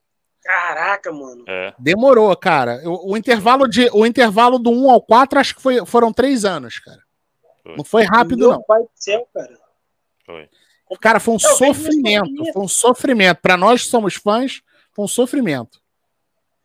Caraca, 0.49 1.13
mano. 1.13 1.45
É. 1.47 1.75
Demorou, 1.79 2.35
cara. 2.35 2.81
O, 2.83 3.13
o, 3.13 3.17
intervalo 3.19 3.69
de, 3.69 3.91
o 3.93 4.07
intervalo 4.07 4.59
do 4.59 4.71
1 4.71 4.91
ao 4.91 5.03
4 5.03 5.39
acho 5.39 5.55
que 5.55 5.61
foi, 5.61 5.85
foram 5.85 6.11
três 6.11 6.43
anos, 6.43 6.79
cara. 6.79 7.03
Foi. 7.63 7.77
Não 7.77 7.85
foi 7.85 8.05
rápido, 8.05 8.39
Meu 8.39 8.53
não. 8.53 8.63
Pai 8.63 8.81
do 8.81 8.89
céu, 8.95 9.29
cara. 9.35 9.59
Foi. 10.25 10.49
Cara, 11.03 11.21
foi 11.21 11.35
um 11.35 11.39
Eu 11.39 11.51
sofrimento. 11.51 12.53
Foi 12.55 12.63
um 12.63 12.69
sofrimento. 12.69 13.43
Para 13.43 13.59
nós 13.59 13.83
que 13.83 13.91
somos 13.91 14.15
fãs, 14.15 14.63
foi 14.95 15.05
um 15.05 15.09
sofrimento. 15.09 15.83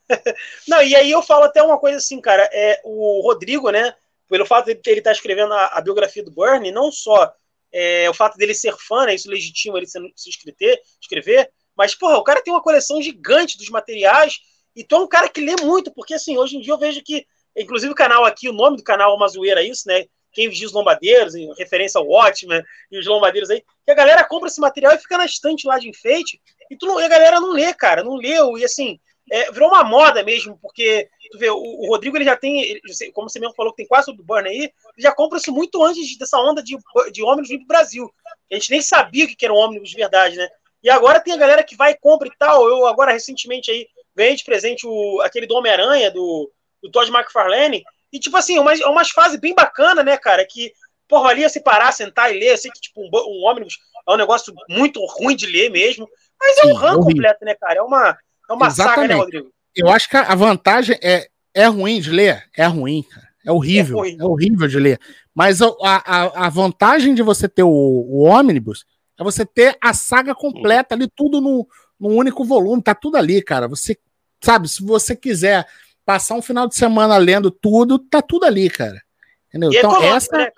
Não, 0.65 0.81
e 0.81 0.95
aí 0.95 1.11
eu 1.11 1.21
falo 1.21 1.43
até 1.43 1.61
uma 1.61 1.77
coisa 1.77 1.97
assim, 1.97 2.21
cara. 2.21 2.49
É, 2.53 2.79
o 2.85 3.19
Rodrigo, 3.21 3.69
né? 3.69 3.93
Pelo 4.29 4.45
fato 4.45 4.67
de 4.67 4.79
ele 4.85 4.99
estar 4.99 5.09
tá 5.09 5.15
escrevendo 5.15 5.53
a, 5.53 5.65
a, 5.73 5.81
biografia 5.81 6.23
do 6.23 6.31
Bernie, 6.31 6.71
não 6.71 6.89
só 6.89 7.33
é, 7.69 8.09
o 8.09 8.13
fato 8.13 8.37
dele 8.37 8.53
ser 8.53 8.77
fã, 8.77 9.05
né, 9.05 9.13
isso 9.13 9.29
legitima 9.29 9.77
ele 9.77 9.85
se, 9.85 9.99
se 10.15 10.29
escrever, 10.29 10.81
escrever, 11.01 11.51
mas, 11.75 11.95
porra, 11.95 12.17
o 12.17 12.23
cara 12.23 12.41
tem 12.41 12.53
uma 12.53 12.61
coleção 12.61 13.01
gigante 13.01 13.57
dos 13.57 13.69
materiais, 13.69 14.39
e 14.75 14.83
tu 14.83 14.95
é 14.95 14.99
um 14.99 15.07
cara 15.07 15.29
que 15.29 15.41
lê 15.41 15.55
muito, 15.61 15.93
porque 15.93 16.13
assim, 16.13 16.37
hoje 16.37 16.57
em 16.57 16.61
dia 16.61 16.73
eu 16.73 16.77
vejo 16.77 17.01
que, 17.03 17.25
inclusive 17.55 17.91
o 17.91 17.95
canal 17.95 18.25
aqui, 18.25 18.49
o 18.49 18.53
nome 18.53 18.77
do 18.77 18.83
canal 18.83 19.11
é 19.11 19.15
uma 19.15 19.27
zoeira 19.27 19.63
isso, 19.63 19.87
né? 19.87 20.05
Quem 20.31 20.49
vigia 20.49 20.65
os 20.65 20.73
lombadeiros, 20.73 21.35
em 21.35 21.53
referência 21.55 21.99
ao 21.99 22.07
Watchmen 22.07 22.63
e 22.91 22.97
os 22.97 23.05
lombadeiros 23.05 23.51
aí, 23.51 23.63
que 23.85 23.91
a 23.91 23.95
galera 23.95 24.23
compra 24.23 24.47
esse 24.47 24.59
material 24.59 24.93
e 24.93 24.97
fica 24.97 25.17
na 25.17 25.25
estante 25.25 25.67
lá 25.67 25.77
de 25.77 25.87
enfeite, 25.87 26.41
e, 26.71 26.75
tu 26.75 26.87
não, 26.87 26.97
a 26.97 27.07
galera 27.07 27.39
não 27.39 27.51
lê, 27.51 27.71
cara, 27.73 28.03
não 28.03 28.15
leu, 28.15 28.57
e 28.57 28.65
assim, 28.65 28.99
é, 29.31 29.51
virou 29.51 29.69
uma 29.69 29.83
moda 29.83 30.23
mesmo, 30.23 30.57
porque 30.61 31.07
tu 31.31 31.37
vê, 31.37 31.49
o, 31.49 31.57
o 31.57 31.87
Rodrigo 31.87 32.17
ele 32.17 32.25
já 32.25 32.35
tem, 32.35 32.61
ele, 32.61 32.81
como 33.13 33.29
você 33.29 33.39
mesmo 33.39 33.55
falou, 33.55 33.71
que 33.71 33.77
tem 33.77 33.87
quase 33.87 34.07
tudo 34.07 34.23
Burn 34.23 34.47
aí, 34.47 34.57
ele 34.57 34.71
já 34.97 35.13
compra 35.13 35.37
isso 35.37 35.51
muito 35.51 35.83
antes 35.83 36.17
dessa 36.17 36.37
onda 36.39 36.61
de, 36.61 36.75
de 37.11 37.23
ônibus 37.23 37.49
vir 37.49 37.59
pro 37.59 37.67
Brasil. 37.67 38.11
A 38.51 38.55
gente 38.55 38.71
nem 38.71 38.81
sabia 38.81 39.25
o 39.25 39.27
que 39.27 39.45
era 39.45 39.53
um 39.53 39.57
ônibus 39.57 39.89
de 39.89 39.95
verdade, 39.95 40.35
né? 40.35 40.47
E 40.83 40.89
agora 40.89 41.19
tem 41.19 41.33
a 41.33 41.37
galera 41.37 41.63
que 41.63 41.75
vai 41.75 41.91
e 41.91 41.97
compra 41.97 42.27
e 42.27 42.37
tal. 42.37 42.67
Eu 42.67 42.85
agora 42.85 43.11
recentemente 43.11 43.71
aí 43.71 43.87
ganhei 44.15 44.35
de 44.35 44.43
presente 44.43 44.85
o, 44.85 45.21
aquele 45.21 45.47
do 45.47 45.55
Homem-Aranha, 45.55 46.11
do, 46.11 46.51
do 46.81 46.91
Todd 46.91 47.09
McFarlane. 47.09 47.83
E 48.11 48.19
tipo 48.19 48.35
assim, 48.35 48.57
é 48.57 48.61
uma, 48.61 48.73
é 48.73 48.85
uma 48.87 49.05
fase 49.05 49.39
bem 49.39 49.55
bacana, 49.55 50.03
né, 50.03 50.17
cara? 50.17 50.45
Que, 50.45 50.73
porra, 51.07 51.29
ali 51.29 51.41
ia 51.41 51.49
se 51.49 51.61
parar, 51.61 51.91
sentar 51.91 52.33
e 52.33 52.39
ler. 52.39 52.51
Eu 52.51 52.57
sei 52.57 52.71
que 52.71 52.81
tipo, 52.81 53.01
um, 53.01 53.09
um 53.09 53.45
ônibus 53.45 53.77
é 54.07 54.11
um 54.11 54.17
negócio 54.17 54.53
muito 54.69 55.03
ruim 55.05 55.35
de 55.35 55.45
ler 55.45 55.71
mesmo. 55.71 56.07
Mas 56.39 56.57
é 56.57 56.65
um 56.65 56.73
ramo 56.73 57.05
completo, 57.05 57.45
né, 57.45 57.55
cara? 57.55 57.79
É 57.79 57.81
uma, 57.81 58.17
é 58.49 58.53
uma 58.53 58.67
Exatamente. 58.67 58.95
saga, 58.95 59.07
né, 59.07 59.15
Rodrigo? 59.15 59.53
Eu 59.75 59.89
acho 59.89 60.09
que 60.09 60.17
a 60.17 60.35
vantagem 60.35 60.99
é, 61.01 61.27
é 61.53 61.65
ruim 61.65 61.99
de 61.99 62.11
ler, 62.11 62.43
é 62.55 62.65
ruim, 62.65 63.03
cara. 63.03 63.33
É 63.45 63.51
horrível, 63.51 64.05
é, 64.05 64.11
é 64.11 64.23
horrível 64.23 64.67
de 64.67 64.79
ler. 64.79 64.99
Mas 65.35 65.61
a, 65.61 65.67
a, 65.81 66.45
a, 66.45 66.49
vantagem 66.49 67.13
de 67.13 67.21
você 67.21 67.49
ter 67.49 67.63
o, 67.63 67.69
o 67.69 68.23
ônibus 68.23 68.85
é 69.19 69.23
você 69.23 69.45
ter 69.45 69.77
a 69.81 69.93
saga 69.93 70.33
completa 70.33 70.95
ali, 70.95 71.07
tudo 71.15 71.39
no, 71.39 71.67
no 71.99 72.09
único 72.09 72.43
volume, 72.43 72.81
tá 72.81 72.95
tudo 72.95 73.17
ali, 73.17 73.41
cara. 73.41 73.67
Você, 73.67 73.97
sabe, 74.43 74.67
se 74.67 74.83
você 74.83 75.15
quiser 75.15 75.65
passar 76.05 76.35
um 76.35 76.41
final 76.41 76.67
de 76.67 76.75
semana 76.75 77.17
lendo 77.17 77.49
tudo, 77.49 77.99
tá 77.99 78.21
tudo 78.21 78.45
ali, 78.45 78.69
cara. 78.69 79.01
Entendeu? 79.47 79.71
E 79.71 79.77
então, 79.77 80.01
essa, 80.03 80.37
né, 80.37 80.49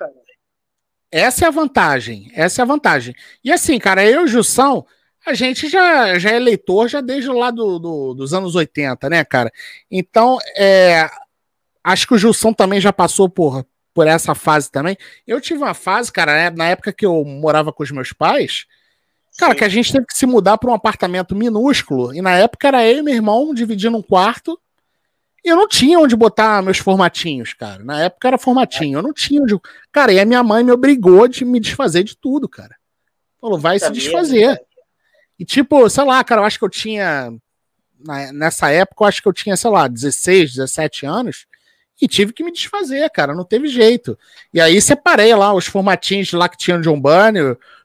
essa 1.12 1.46
é 1.46 1.48
a 1.48 1.52
vantagem. 1.52 2.32
Essa 2.34 2.62
é 2.62 2.64
a 2.64 2.66
vantagem. 2.66 3.16
E 3.44 3.52
assim, 3.52 3.78
cara, 3.80 4.06
eu 4.06 4.22
e 4.22 4.24
o 4.24 4.28
Jussão, 4.28 4.86
a 5.26 5.34
gente 5.34 5.68
já, 5.68 6.18
já 6.20 6.32
é 6.32 6.40
leitor 6.40 6.88
já 6.88 7.02
desde 7.02 7.30
lá 7.30 7.52
do, 7.52 7.80
do, 7.80 8.14
dos 8.14 8.34
anos 8.34 8.56
80, 8.56 9.10
né, 9.10 9.24
cara? 9.26 9.52
Então, 9.90 10.38
é, 10.56 11.10
acho 11.84 12.08
que 12.08 12.14
o 12.14 12.18
Gilson 12.18 12.54
também 12.54 12.80
já 12.80 12.94
passou 12.94 13.30
por, 13.30 13.66
por 13.96 14.06
essa 14.06 14.36
fase 14.36 14.70
também. 14.70 14.98
Eu 15.26 15.40
tive 15.40 15.64
uma 15.64 15.74
fase, 15.74 16.12
cara, 16.12 16.34
né, 16.34 16.50
na 16.50 16.68
época 16.68 16.92
que 16.92 17.06
eu 17.06 17.24
morava 17.24 17.72
com 17.72 17.82
os 17.82 17.90
meus 17.92 18.12
pais, 18.12 18.66
cara, 19.38 19.54
Sim. 19.54 19.58
que 19.58 19.64
a 19.64 19.70
gente 19.70 19.92
teve 19.92 20.06
que 20.06 20.18
se 20.18 20.26
mudar 20.26 20.58
para 20.58 20.70
um 20.70 20.74
apartamento 20.74 21.34
minúsculo. 21.34 22.14
E 22.14 22.22
na 22.22 22.32
época 22.32 22.68
era 22.68 22.86
eu 22.86 22.98
e 22.98 23.02
meu 23.02 23.16
irmão 23.16 23.54
dividindo 23.54 23.96
um 23.96 24.02
quarto. 24.02 24.60
E 25.44 25.48
eu 25.48 25.56
não 25.56 25.68
tinha 25.68 25.98
onde 25.98 26.14
botar 26.14 26.62
meus 26.62 26.78
formatinhos, 26.78 27.54
cara. 27.54 27.84
Na 27.86 28.04
época 28.04 28.28
era 28.28 28.38
formatinho. 28.38 29.00
Eu 29.00 29.04
não 29.04 29.14
tinha 29.14 29.42
onde. 29.42 29.56
Cara, 29.92 30.12
e 30.12 30.20
a 30.20 30.26
minha 30.26 30.44
mãe 30.44 30.62
me 30.62 30.72
obrigou 30.72 31.28
de 31.28 31.46
me 31.46 31.60
desfazer 31.60 32.04
de 32.04 32.18
tudo, 32.18 32.50
cara. 32.50 32.76
Falou, 33.40 33.58
vai 33.58 33.80
se 33.80 33.90
desfazer. 33.92 34.60
E 35.40 35.46
tipo, 35.46 35.90
sei 35.90 36.04
lá, 36.04 36.22
cara, 36.24 36.42
eu 36.42 36.46
acho 36.46 36.60
que 36.60 36.66
eu 36.66 36.70
tinha. 36.70 37.32
Nessa 38.34 38.70
época, 38.72 39.04
eu 39.04 39.08
acho 39.08 39.22
que 39.22 39.28
eu 39.28 39.34
tinha, 39.34 39.56
sei 39.56 39.70
lá, 39.70 39.88
16, 39.88 40.56
17 40.56 41.06
anos. 41.06 41.46
E 42.02 42.08
tive 42.08 42.34
que 42.34 42.44
me 42.44 42.52
desfazer, 42.52 43.10
cara, 43.10 43.34
não 43.34 43.46
teve 43.46 43.68
jeito. 43.68 44.18
E 44.54 44.60
aí 44.60 44.82
separei 44.82 45.34
lá 45.34 45.54
os 45.54 45.66
formatinhos 45.66 46.34
lá 46.34 46.50
que 46.50 46.58
tinham 46.58 46.82
John 46.82 47.00
Bunny, 47.00 47.40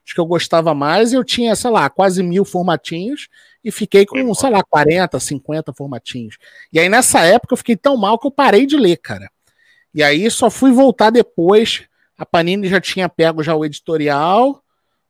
os 0.05 0.13
que 0.13 0.19
eu 0.19 0.25
gostava 0.25 0.73
mais, 0.73 1.13
e 1.13 1.15
eu 1.15 1.23
tinha, 1.23 1.55
sei 1.55 1.71
lá, 1.71 1.89
quase 1.89 2.21
mil 2.21 2.43
formatinhos, 2.43 3.29
e 3.63 3.71
fiquei 3.71 4.05
com, 4.05 4.33
sei 4.33 4.49
lá, 4.49 4.61
40, 4.63 5.17
50 5.19 5.73
formatinhos. 5.73 6.37
E 6.73 6.79
aí 6.79 6.89
nessa 6.89 7.21
época 7.21 7.53
eu 7.53 7.57
fiquei 7.57 7.77
tão 7.77 7.95
mal 7.95 8.19
que 8.19 8.27
eu 8.27 8.31
parei 8.31 8.65
de 8.65 8.75
ler, 8.75 8.97
cara. 8.97 9.29
E 9.93 10.03
aí 10.03 10.29
só 10.29 10.49
fui 10.49 10.71
voltar 10.71 11.09
depois. 11.09 11.83
A 12.17 12.25
Panini 12.25 12.67
já 12.67 12.81
tinha 12.81 13.07
pego 13.07 13.41
já 13.41 13.55
o 13.55 13.63
editorial, 13.63 14.61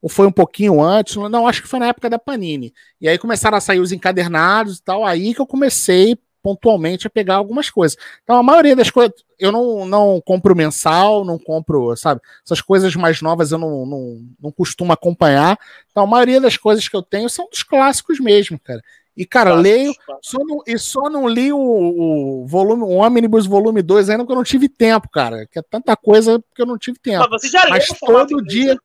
ou 0.02 0.10
foi 0.10 0.28
um 0.28 0.32
pouquinho 0.32 0.82
antes, 0.82 1.16
não, 1.16 1.48
acho 1.48 1.62
que 1.62 1.68
foi 1.68 1.80
na 1.80 1.88
época 1.88 2.10
da 2.10 2.18
Panini. 2.18 2.74
E 3.00 3.08
aí 3.08 3.18
começaram 3.18 3.58
a 3.58 3.62
sair 3.62 3.80
os 3.80 3.92
encadernados 3.92 4.78
e 4.78 4.84
tal, 4.84 5.06
aí 5.06 5.34
que 5.34 5.42
eu 5.42 5.48
comecei 5.48 6.18
pontualmente 6.42 7.08
a 7.08 7.10
pegar 7.10 7.36
algumas 7.36 7.70
coisas. 7.70 7.98
Então 8.24 8.38
a 8.38 8.44
maioria 8.44 8.76
das 8.76 8.90
coisas, 8.90 9.14
eu 9.40 9.52
não, 9.52 9.86
não 9.86 10.22
compro 10.24 10.56
mensal, 10.56 11.24
não 11.24 11.38
compro, 11.38 11.96
sabe, 11.96 12.22
essas 12.46 12.62
coisas 12.62 12.96
mais 12.96 13.22
novas 13.22 13.52
eu 13.52 13.58
não, 13.58 13.86
não, 13.86 14.22
não 14.42 14.52
costumo 14.52 14.92
acompanhar. 14.92 15.58
Então 15.90 16.04
a 16.04 16.08
maioria 16.08 16.42
das 16.42 16.58
coisas 16.58 16.88
que 16.88 16.96
eu 16.96 17.02
tenho 17.02 17.30
são 17.30 17.48
dos 17.50 17.64
clássicos 17.64 18.20
mesmo, 18.20 18.60
cara. 18.60 18.82
E, 19.16 19.26
cara, 19.26 19.52
clássicos, 19.52 19.72
leio, 19.72 19.94
Só 20.22 20.38
não, 20.40 20.64
e 20.66 20.78
só 20.78 21.10
não 21.10 21.28
li 21.28 21.52
o, 21.52 21.60
o 21.60 22.48
volume, 22.48 22.84
o 22.84 22.98
Omnibus 22.98 23.46
volume 23.46 23.82
2 23.82 24.10
ainda 24.10 24.24
porque 24.24 24.32
eu 24.32 24.38
não 24.38 24.44
tive 24.44 24.70
tempo, 24.70 25.10
cara. 25.10 25.46
Que 25.48 25.60
é 25.60 25.62
tanta 25.62 25.96
coisa 25.96 26.42
que 26.56 26.62
eu 26.62 26.66
não 26.66 26.78
tive 26.78 26.98
tempo. 26.98 27.28
Mas, 27.30 27.42
você 27.42 27.50
já 27.50 27.68
Mas 27.70 27.88
todo 27.88 28.42
dia. 28.42 28.78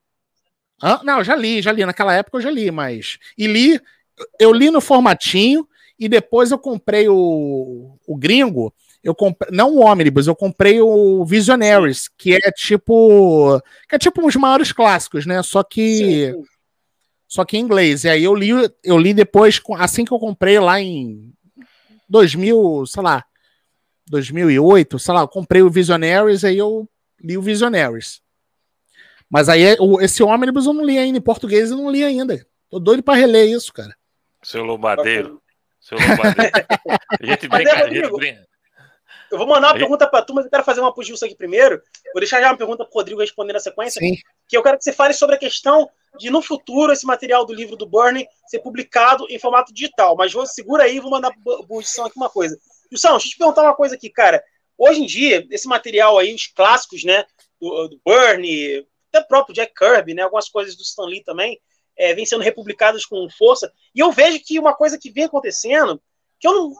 Ah, 0.81 0.99
não, 1.03 1.23
já 1.23 1.35
li, 1.35 1.61
já 1.61 1.71
li. 1.71 1.85
Naquela 1.85 2.13
época 2.13 2.37
eu 2.37 2.41
já 2.41 2.51
li, 2.51 2.69
mas. 2.69 3.17
E 3.37 3.47
li, 3.47 3.81
eu 4.39 4.51
li 4.51 4.69
no 4.69 4.81
formatinho 4.81 5.67
e 5.99 6.07
depois 6.07 6.51
eu 6.51 6.59
comprei 6.59 7.07
o, 7.09 7.97
o 8.05 8.15
gringo. 8.15 8.73
Eu 9.03 9.15
comprei, 9.15 9.49
não 9.51 9.75
o 9.75 9.85
Omnibus, 9.85 10.27
eu 10.27 10.35
comprei 10.35 10.81
o 10.81 11.23
Visionaries, 11.25 12.07
que 12.07 12.33
é 12.33 12.51
tipo. 12.51 13.59
que 13.87 13.95
é 13.95 13.99
tipo 13.99 14.25
uns 14.25 14.35
maiores 14.35 14.71
clássicos, 14.71 15.25
né? 15.25 15.41
Só 15.43 15.63
que. 15.63 16.31
Sim. 16.33 16.43
Só 17.27 17.43
que 17.43 17.57
em 17.57 17.61
inglês. 17.61 18.03
E 18.03 18.09
aí 18.09 18.23
eu 18.23 18.33
li, 18.33 18.49
eu 18.83 18.97
li 18.97 19.13
depois, 19.13 19.61
assim 19.77 20.05
que 20.05 20.13
eu 20.13 20.19
comprei 20.19 20.59
lá 20.59 20.79
em 20.79 21.33
2000, 22.07 22.85
sei 22.87 23.03
lá, 23.03 23.25
2008, 24.07 24.97
sei 24.97 25.13
lá, 25.13 25.21
eu 25.21 25.27
comprei 25.27 25.61
o 25.61 25.69
Visionaries, 25.69 26.45
aí 26.45 26.57
eu 26.57 26.87
li 27.21 27.37
o 27.37 27.41
Visionaries. 27.41 28.21
Mas 29.29 29.49
aí 29.49 29.61
esse 29.99 30.23
Ônibus 30.23 30.65
eu 30.65 30.73
não 30.73 30.85
li 30.85 30.97
ainda 30.97 31.17
em 31.17 31.21
português, 31.21 31.69
eu 31.69 31.77
não 31.77 31.91
li 31.91 32.03
ainda. 32.03 32.45
Tô 32.69 32.79
doido 32.79 33.03
para 33.03 33.19
reler 33.19 33.49
isso, 33.49 33.73
cara. 33.73 33.93
Seu 34.41 34.63
Lobadeiro. 34.63 35.41
Seu 35.87 35.97
Lobadeiro. 35.97 36.51
a 37.21 37.25
gente 37.25 37.47
brinca, 37.47 37.85
a 37.85 37.89
gente 37.89 38.11
brinca. 38.11 38.47
Eu 39.31 39.37
vou 39.37 39.47
mandar 39.47 39.69
uma 39.69 39.77
pergunta 39.77 40.07
para 40.07 40.23
tu, 40.23 40.33
mas 40.33 40.45
eu 40.45 40.51
quero 40.51 40.63
fazer 40.63 40.81
uma 40.81 40.93
pro 40.93 41.03
Gilson 41.03 41.25
aqui 41.25 41.35
primeiro. 41.35 41.81
Vou 42.13 42.19
deixar 42.19 42.41
já 42.41 42.49
uma 42.49 42.57
pergunta 42.57 42.85
pro 42.85 42.93
Rodrigo 42.93 43.21
responder 43.21 43.53
na 43.53 43.59
sequência. 43.59 43.99
Sim. 43.99 44.15
Que 44.47 44.57
eu 44.57 44.63
quero 44.63 44.77
que 44.77 44.83
você 44.83 44.93
fale 44.93 45.13
sobre 45.13 45.35
a 45.35 45.39
questão 45.39 45.89
de, 46.17 46.29
no 46.29 46.41
futuro, 46.41 46.91
esse 46.91 47.05
material 47.05 47.45
do 47.45 47.53
livro 47.53 47.75
do 47.75 47.85
Bernie 47.85 48.27
ser 48.47 48.59
publicado 48.59 49.25
em 49.29 49.39
formato 49.39 49.73
digital. 49.73 50.15
Mas 50.15 50.31
vou, 50.33 50.45
segura 50.45 50.83
aí, 50.83 50.99
vou 50.99 51.11
mandar 51.11 51.31
pro 51.43 51.81
Gilson 51.81 52.05
aqui 52.05 52.17
uma 52.17 52.29
coisa. 52.29 52.57
Gilson, 52.91 53.11
deixa 53.11 53.27
eu 53.27 53.31
te 53.31 53.37
perguntar 53.37 53.63
uma 53.63 53.75
coisa 53.75 53.95
aqui, 53.95 54.09
cara. 54.09 54.43
Hoje 54.77 55.01
em 55.01 55.05
dia, 55.05 55.45
esse 55.49 55.67
material 55.67 56.17
aí, 56.17 56.33
os 56.33 56.47
clássicos, 56.47 57.03
né, 57.03 57.25
do, 57.59 57.87
do 57.87 58.01
Bernie, 58.05 58.85
até 59.09 59.19
o 59.23 59.27
próprio 59.27 59.55
Jack 59.55 59.73
Kirby, 59.73 60.13
né, 60.13 60.23
algumas 60.23 60.47
coisas 60.47 60.75
do 60.75 60.83
Stan 60.83 61.05
Lee 61.05 61.23
também, 61.23 61.59
é, 61.97 62.13
vêm 62.13 62.25
sendo 62.25 62.43
republicadas 62.43 63.05
com 63.05 63.27
força. 63.29 63.71
E 63.93 63.99
eu 63.99 64.11
vejo 64.11 64.39
que 64.43 64.59
uma 64.59 64.73
coisa 64.73 64.97
que 64.97 65.09
vem 65.09 65.25
acontecendo, 65.25 66.01
que 66.39 66.47
eu 66.47 66.53
não, 66.53 66.73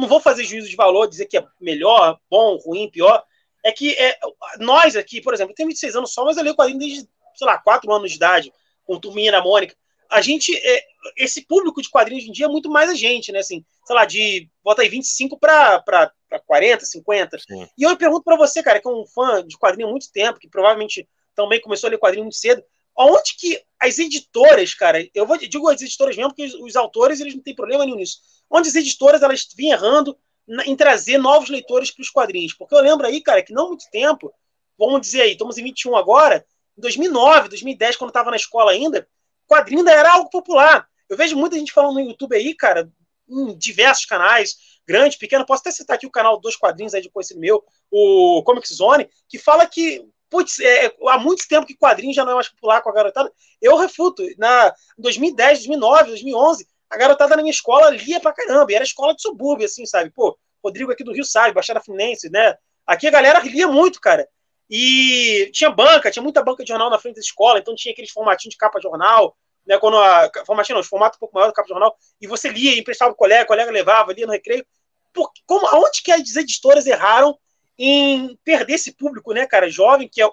não 0.00 0.08
vou 0.08 0.20
fazer 0.20 0.44
juízo 0.44 0.68
de 0.68 0.76
valor, 0.76 1.06
dizer 1.06 1.26
que 1.26 1.36
é 1.36 1.46
melhor, 1.60 2.18
bom, 2.30 2.56
ruim, 2.56 2.90
pior, 2.90 3.22
é 3.62 3.70
que 3.70 3.92
é, 3.92 4.18
nós 4.58 4.96
aqui, 4.96 5.20
por 5.20 5.34
exemplo, 5.34 5.52
eu 5.52 5.54
tenho 5.54 5.68
26 5.68 5.96
anos 5.96 6.12
só, 6.12 6.24
mas 6.24 6.36
eu 6.36 6.42
leio 6.42 6.56
quadrinho 6.56 6.78
desde, 6.78 7.08
sei 7.34 7.46
lá, 7.46 7.58
4 7.58 7.92
anos 7.92 8.10
de 8.10 8.16
idade, 8.16 8.52
com 8.84 8.98
Turminha 8.98 9.30
da 9.30 9.42
Mônica. 9.42 9.76
A 10.10 10.20
gente, 10.20 10.54
é, 10.54 10.84
esse 11.16 11.46
público 11.46 11.80
de 11.80 11.88
quadrinhos 11.88 12.24
hoje 12.24 12.30
em 12.30 12.32
dia 12.32 12.46
é 12.46 12.48
muito 12.48 12.70
mais 12.70 12.90
a 12.90 12.94
gente, 12.94 13.32
né? 13.32 13.38
Assim, 13.38 13.64
sei 13.86 13.96
lá, 13.96 14.04
de, 14.04 14.50
bota 14.62 14.82
aí 14.82 14.88
25 14.88 15.38
para 15.38 16.12
40, 16.46 16.84
50. 16.84 17.38
Sim. 17.38 17.68
E 17.78 17.82
eu 17.82 17.96
pergunto 17.96 18.22
para 18.22 18.36
você, 18.36 18.62
cara, 18.62 18.80
que 18.80 18.86
é 18.86 18.90
um 18.90 19.06
fã 19.06 19.46
de 19.46 19.56
quadrinho 19.56 19.88
há 19.88 19.90
muito 19.90 20.10
tempo, 20.12 20.38
que 20.38 20.48
provavelmente 20.48 21.08
também 21.34 21.60
começou 21.60 21.88
a 21.88 21.90
ler 21.90 21.98
quadrinho 21.98 22.24
muito 22.24 22.36
cedo, 22.36 22.62
Onde 23.04 23.36
que 23.36 23.60
as 23.78 23.98
editoras, 23.98 24.74
cara, 24.74 25.06
eu 25.14 25.26
vou 25.26 25.36
digo 25.36 25.68
as 25.68 25.82
editoras 25.82 26.16
mesmo, 26.16 26.34
porque 26.34 26.44
os, 26.44 26.76
autores 26.76 27.20
eles 27.20 27.34
não 27.34 27.42
têm 27.42 27.54
problema 27.54 27.84
nenhum 27.84 27.96
nisso. 27.96 28.18
Onde 28.48 28.68
as 28.68 28.74
editoras 28.74 29.22
elas 29.22 29.46
vinham 29.56 29.76
errando 29.76 30.16
em 30.64 30.76
trazer 30.76 31.18
novos 31.18 31.48
leitores 31.48 31.90
para 31.90 32.02
os 32.02 32.10
quadrinhos. 32.10 32.52
Porque 32.52 32.74
eu 32.74 32.80
lembro 32.80 33.06
aí, 33.06 33.20
cara, 33.20 33.42
que 33.42 33.52
não 33.52 33.68
muito 33.68 33.84
tempo, 33.90 34.32
vamos 34.78 35.00
dizer 35.00 35.22
aí, 35.22 35.32
estamos 35.32 35.58
em 35.58 35.64
21 35.64 35.96
agora, 35.96 36.44
em 36.76 36.80
2009, 36.80 37.48
2010, 37.48 37.96
quando 37.96 38.08
eu 38.08 38.12
estava 38.12 38.30
na 38.30 38.36
escola 38.36 38.72
ainda, 38.72 39.06
quadrinho 39.46 39.80
ainda 39.80 39.92
era 39.92 40.12
algo 40.12 40.30
popular. 40.30 40.88
Eu 41.08 41.16
vejo 41.16 41.36
muita 41.36 41.58
gente 41.58 41.72
falando 41.72 41.94
no 41.94 42.00
YouTube 42.00 42.34
aí, 42.34 42.54
cara, 42.54 42.90
em 43.28 43.56
diversos 43.56 44.04
canais, 44.04 44.56
grande, 44.86 45.18
pequeno, 45.18 45.46
posso 45.46 45.60
até 45.60 45.70
citar 45.70 45.96
aqui 45.96 46.06
o 46.06 46.10
canal 46.10 46.40
dos 46.40 46.56
quadrinhos 46.56 46.94
aí 46.94 47.02
de 47.02 47.10
conhecido 47.10 47.40
meu, 47.40 47.64
o 47.90 48.42
Comic 48.44 48.72
Zone, 48.72 49.08
que 49.28 49.38
fala 49.38 49.66
que 49.66 50.06
putz, 50.32 50.58
é, 50.60 50.90
há 51.08 51.18
muito 51.18 51.46
tempo 51.46 51.66
que 51.66 51.76
quadrinho 51.76 52.14
já 52.14 52.24
não 52.24 52.32
é 52.32 52.34
mais 52.36 52.48
popular 52.48 52.80
com 52.80 52.88
a 52.88 52.94
garotada. 52.94 53.30
Eu 53.60 53.76
refuto. 53.76 54.24
Na 54.38 54.74
2010, 54.96 55.58
2009, 55.58 56.08
2011, 56.08 56.66
a 56.88 56.96
garotada 56.96 57.36
na 57.36 57.42
minha 57.42 57.52
escola 57.52 57.90
lia 57.90 58.18
pra 58.18 58.32
caramba. 58.32 58.72
E 58.72 58.74
era 58.74 58.82
escola 58.82 59.14
de 59.14 59.20
subúrbio, 59.20 59.66
assim, 59.66 59.84
sabe? 59.84 60.10
Pô, 60.10 60.36
Rodrigo 60.64 60.90
aqui 60.90 61.04
do 61.04 61.12
Rio 61.12 61.24
sabe, 61.24 61.52
Baixada 61.52 61.82
Fluminense, 61.82 62.30
né? 62.30 62.56
Aqui 62.86 63.06
a 63.06 63.10
galera 63.10 63.40
lia 63.40 63.68
muito, 63.68 64.00
cara. 64.00 64.26
E 64.70 65.50
tinha 65.52 65.70
banca, 65.70 66.10
tinha 66.10 66.22
muita 66.22 66.42
banca 66.42 66.64
de 66.64 66.68
jornal 66.68 66.88
na 66.88 66.98
frente 66.98 67.16
da 67.16 67.20
escola, 67.20 67.58
então 67.58 67.74
tinha 67.74 67.92
aqueles 67.92 68.10
formatinhos 68.10 68.54
de 68.54 68.58
capa 68.58 68.78
de 68.78 68.84
jornal, 68.84 69.36
né? 69.66 69.78
Quando 69.78 69.98
a. 69.98 70.30
Formatinho 70.46 70.76
não, 70.76 70.82
formato 70.82 71.16
um 71.16 71.20
pouco 71.20 71.34
maior 71.34 71.48
do 71.48 71.52
capa 71.52 71.66
de 71.66 71.74
jornal, 71.74 71.94
e 72.18 72.26
você 72.26 72.48
lia, 72.48 72.78
emprestava 72.78 73.12
o 73.12 73.14
colega, 73.14 73.44
o 73.44 73.48
colega 73.48 73.70
levava, 73.70 74.14
lia 74.14 74.26
no 74.26 74.32
recreio. 74.32 74.64
Por, 75.12 75.30
como, 75.44 75.66
aonde 75.66 76.00
que 76.02 76.10
as 76.10 76.36
editoras 76.36 76.86
erraram 76.86 77.38
em 77.78 78.38
perder 78.44 78.74
esse 78.74 78.92
público, 78.92 79.32
né, 79.32 79.46
cara, 79.46 79.70
jovem, 79.70 80.08
que 80.08 80.22
é, 80.22 80.28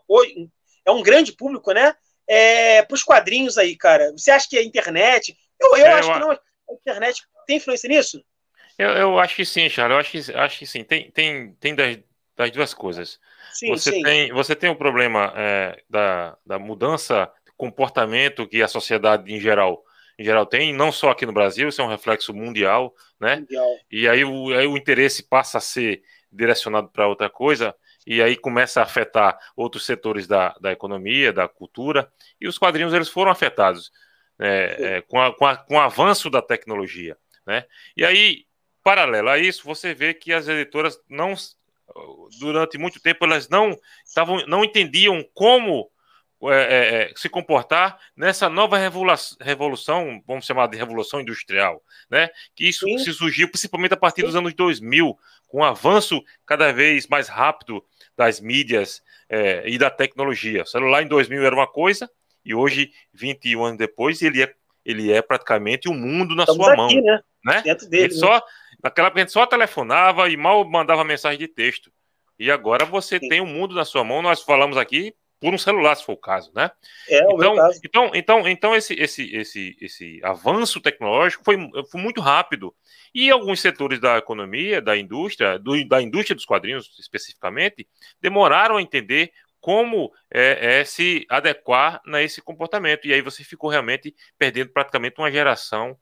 é 0.85 0.91
um 0.91 1.01
grande 1.01 1.31
público, 1.33 1.71
né, 1.71 1.95
é, 2.29 2.83
para 2.83 2.93
os 2.93 3.03
quadrinhos 3.03 3.57
aí, 3.57 3.75
cara. 3.75 4.11
Você 4.11 4.29
acha 4.29 4.47
que 4.47 4.57
a 4.57 4.63
internet. 4.63 5.35
Eu, 5.59 5.75
eu 5.77 5.85
é, 5.85 5.93
acho 5.93 6.09
eu... 6.09 6.13
que 6.13 6.19
não. 6.19 6.31
A 6.31 6.73
internet 6.73 7.23
tem 7.47 7.57
influência 7.57 7.89
nisso? 7.89 8.23
Eu, 8.77 8.89
eu 8.89 9.19
acho 9.19 9.35
que 9.35 9.43
sim, 9.43 9.67
Charles. 9.67 9.95
Eu 9.95 9.99
acho 9.99 10.11
que, 10.11 10.37
acho 10.37 10.59
que 10.59 10.65
sim. 10.67 10.83
Tem, 10.83 11.09
tem, 11.09 11.53
tem 11.59 11.73
das, 11.73 11.97
das 12.37 12.51
duas 12.51 12.73
coisas. 12.73 13.19
Sim, 13.51 13.69
você, 13.69 13.91
sim. 13.91 14.03
Tem, 14.03 14.31
você 14.31 14.55
tem 14.55 14.69
o 14.69 14.75
problema 14.75 15.33
é, 15.35 15.81
da, 15.89 16.37
da 16.45 16.59
mudança 16.59 17.31
de 17.43 17.51
comportamento 17.57 18.47
que 18.47 18.61
a 18.61 18.67
sociedade 18.67 19.33
em 19.33 19.39
geral 19.39 19.83
em 20.19 20.23
geral 20.23 20.45
tem, 20.45 20.73
não 20.73 20.91
só 20.91 21.11
aqui 21.11 21.25
no 21.25 21.31
Brasil, 21.31 21.69
isso 21.69 21.81
é 21.81 21.83
um 21.85 21.87
reflexo 21.87 22.33
mundial, 22.33 22.93
né? 23.21 23.37
Mundial. 23.37 23.77
E 23.89 24.05
aí 24.05 24.25
o, 24.25 24.53
aí 24.53 24.67
o 24.67 24.75
interesse 24.75 25.23
passa 25.23 25.59
a 25.59 25.61
ser 25.61 26.03
direcionado 26.31 26.89
para 26.89 27.07
outra 27.07 27.29
coisa, 27.29 27.75
e 28.05 28.21
aí 28.21 28.35
começa 28.35 28.79
a 28.79 28.83
afetar 28.83 29.37
outros 29.55 29.85
setores 29.85 30.27
da, 30.27 30.55
da 30.61 30.71
economia, 30.71 31.33
da 31.33 31.47
cultura, 31.47 32.11
e 32.39 32.47
os 32.47 32.57
quadrinhos 32.57 32.93
eles 32.93 33.09
foram 33.09 33.31
afetados 33.31 33.91
é, 34.39 34.97
é, 34.97 35.01
com, 35.01 35.19
a, 35.19 35.35
com, 35.35 35.45
a, 35.45 35.57
com 35.57 35.75
o 35.75 35.79
avanço 35.79 36.29
da 36.29 36.41
tecnologia. 36.41 37.17
Né? 37.45 37.65
E 37.95 38.05
aí, 38.05 38.45
paralelo 38.83 39.29
a 39.29 39.37
isso, 39.37 39.63
você 39.65 39.93
vê 39.93 40.13
que 40.13 40.31
as 40.31 40.47
editoras 40.47 40.99
não, 41.09 41.33
durante 42.39 42.77
muito 42.77 43.01
tempo, 43.01 43.25
elas 43.25 43.49
não, 43.49 43.77
tavam, 44.15 44.45
não 44.47 44.63
entendiam 44.63 45.23
como 45.33 45.91
é, 46.43 46.53
é, 46.53 47.01
é, 47.01 47.13
se 47.15 47.27
comportar 47.27 47.99
nessa 48.15 48.47
nova 48.47 48.77
revolução, 49.41 50.23
vamos 50.25 50.45
chamar 50.45 50.67
de 50.67 50.77
revolução 50.77 51.19
industrial, 51.19 51.83
né? 52.09 52.29
Que 52.55 52.69
isso 52.69 52.85
Sim. 52.85 52.97
se 52.97 53.13
surgiu 53.13 53.49
principalmente 53.49 53.93
a 53.93 53.97
partir 53.97 54.23
dos 54.23 54.35
anos 54.35 54.53
2000, 54.53 55.17
com 55.47 55.59
o 55.59 55.63
avanço 55.63 56.23
cada 56.45 56.71
vez 56.71 57.07
mais 57.07 57.27
rápido 57.27 57.83
das 58.15 58.39
mídias 58.39 59.01
é, 59.27 59.67
e 59.67 59.77
da 59.77 59.89
tecnologia. 59.89 60.63
O 60.63 60.67
celular 60.67 61.03
em 61.03 61.07
2000 61.07 61.43
era 61.43 61.55
uma 61.55 61.67
coisa 61.67 62.09
e 62.45 62.55
hoje, 62.55 62.91
21 63.13 63.63
anos 63.63 63.77
depois, 63.77 64.21
ele 64.21 64.41
é, 64.41 64.53
ele 64.85 65.11
é 65.11 65.21
praticamente 65.21 65.89
o 65.89 65.91
um 65.91 65.95
mundo 65.95 66.35
na 66.35 66.43
Estamos 66.43 66.65
sua 66.65 66.73
aqui, 66.73 66.95
mão. 66.95 67.03
Né? 67.03 67.21
né? 67.43 67.61
Dentro 67.63 67.89
dele, 67.89 68.13
né? 68.13 68.19
só, 68.19 68.41
naquela 68.81 69.07
época 69.07 69.21
a 69.21 69.23
gente 69.23 69.33
só 69.33 69.45
telefonava 69.45 70.29
e 70.29 70.37
mal 70.37 70.63
mandava 70.67 71.03
mensagem 71.03 71.37
de 71.37 71.47
texto. 71.47 71.91
E 72.37 72.49
agora 72.49 72.85
você 72.85 73.19
Sim. 73.19 73.27
tem 73.27 73.41
o 73.41 73.43
um 73.43 73.47
mundo 73.47 73.75
na 73.75 73.83
sua 73.83 74.03
mão. 74.03 74.21
Nós 74.21 74.41
falamos 74.41 74.77
aqui 74.77 75.13
por 75.39 75.53
um 75.53 75.57
celular, 75.57 75.95
se 75.95 76.03
for 76.03 76.13
o 76.13 76.17
caso, 76.17 76.51
né? 76.53 76.69
É, 77.07 77.19
então, 77.33 77.55
caso. 77.55 77.79
então, 77.83 78.11
então, 78.13 78.47
então 78.47 78.75
esse, 78.75 78.93
esse, 78.93 79.33
esse, 79.33 79.77
esse 79.79 80.19
avanço 80.21 80.81
tecnológico 80.81 81.43
foi, 81.43 81.57
foi 81.89 82.01
muito 82.01 82.19
rápido. 82.19 82.75
E 83.13 83.31
alguns 83.31 83.61
setores 83.61 83.99
da 83.99 84.17
economia, 84.17 84.81
da 84.81 84.97
indústria, 84.97 85.57
do, 85.57 85.87
da 85.87 86.01
indústria 86.01 86.35
dos 86.35 86.45
quadrinhos 86.45 86.97
especificamente, 86.99 87.87
demoraram 88.21 88.77
a 88.77 88.81
entender 88.81 89.31
como 89.61 90.11
é, 90.31 90.79
é, 90.79 90.85
se 90.85 91.25
adequar 91.29 92.01
a 92.05 92.21
esse 92.21 92.41
comportamento. 92.41 93.07
E 93.07 93.13
aí 93.13 93.21
você 93.21 93.43
ficou 93.43 93.69
realmente 93.69 94.13
perdendo 94.37 94.71
praticamente 94.71 95.19
uma 95.19 95.31
geração, 95.31 95.97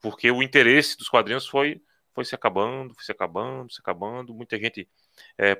porque 0.00 0.30
o 0.30 0.42
interesse 0.42 0.96
dos 0.96 1.08
quadrinhos 1.08 1.46
foi, 1.46 1.80
foi 2.12 2.24
se 2.24 2.34
acabando, 2.34 2.94
foi 2.94 3.04
se 3.04 3.12
acabando, 3.12 3.72
se 3.72 3.80
acabando. 3.80 4.34
Muita 4.34 4.58
gente 4.58 4.88
é, 5.38 5.56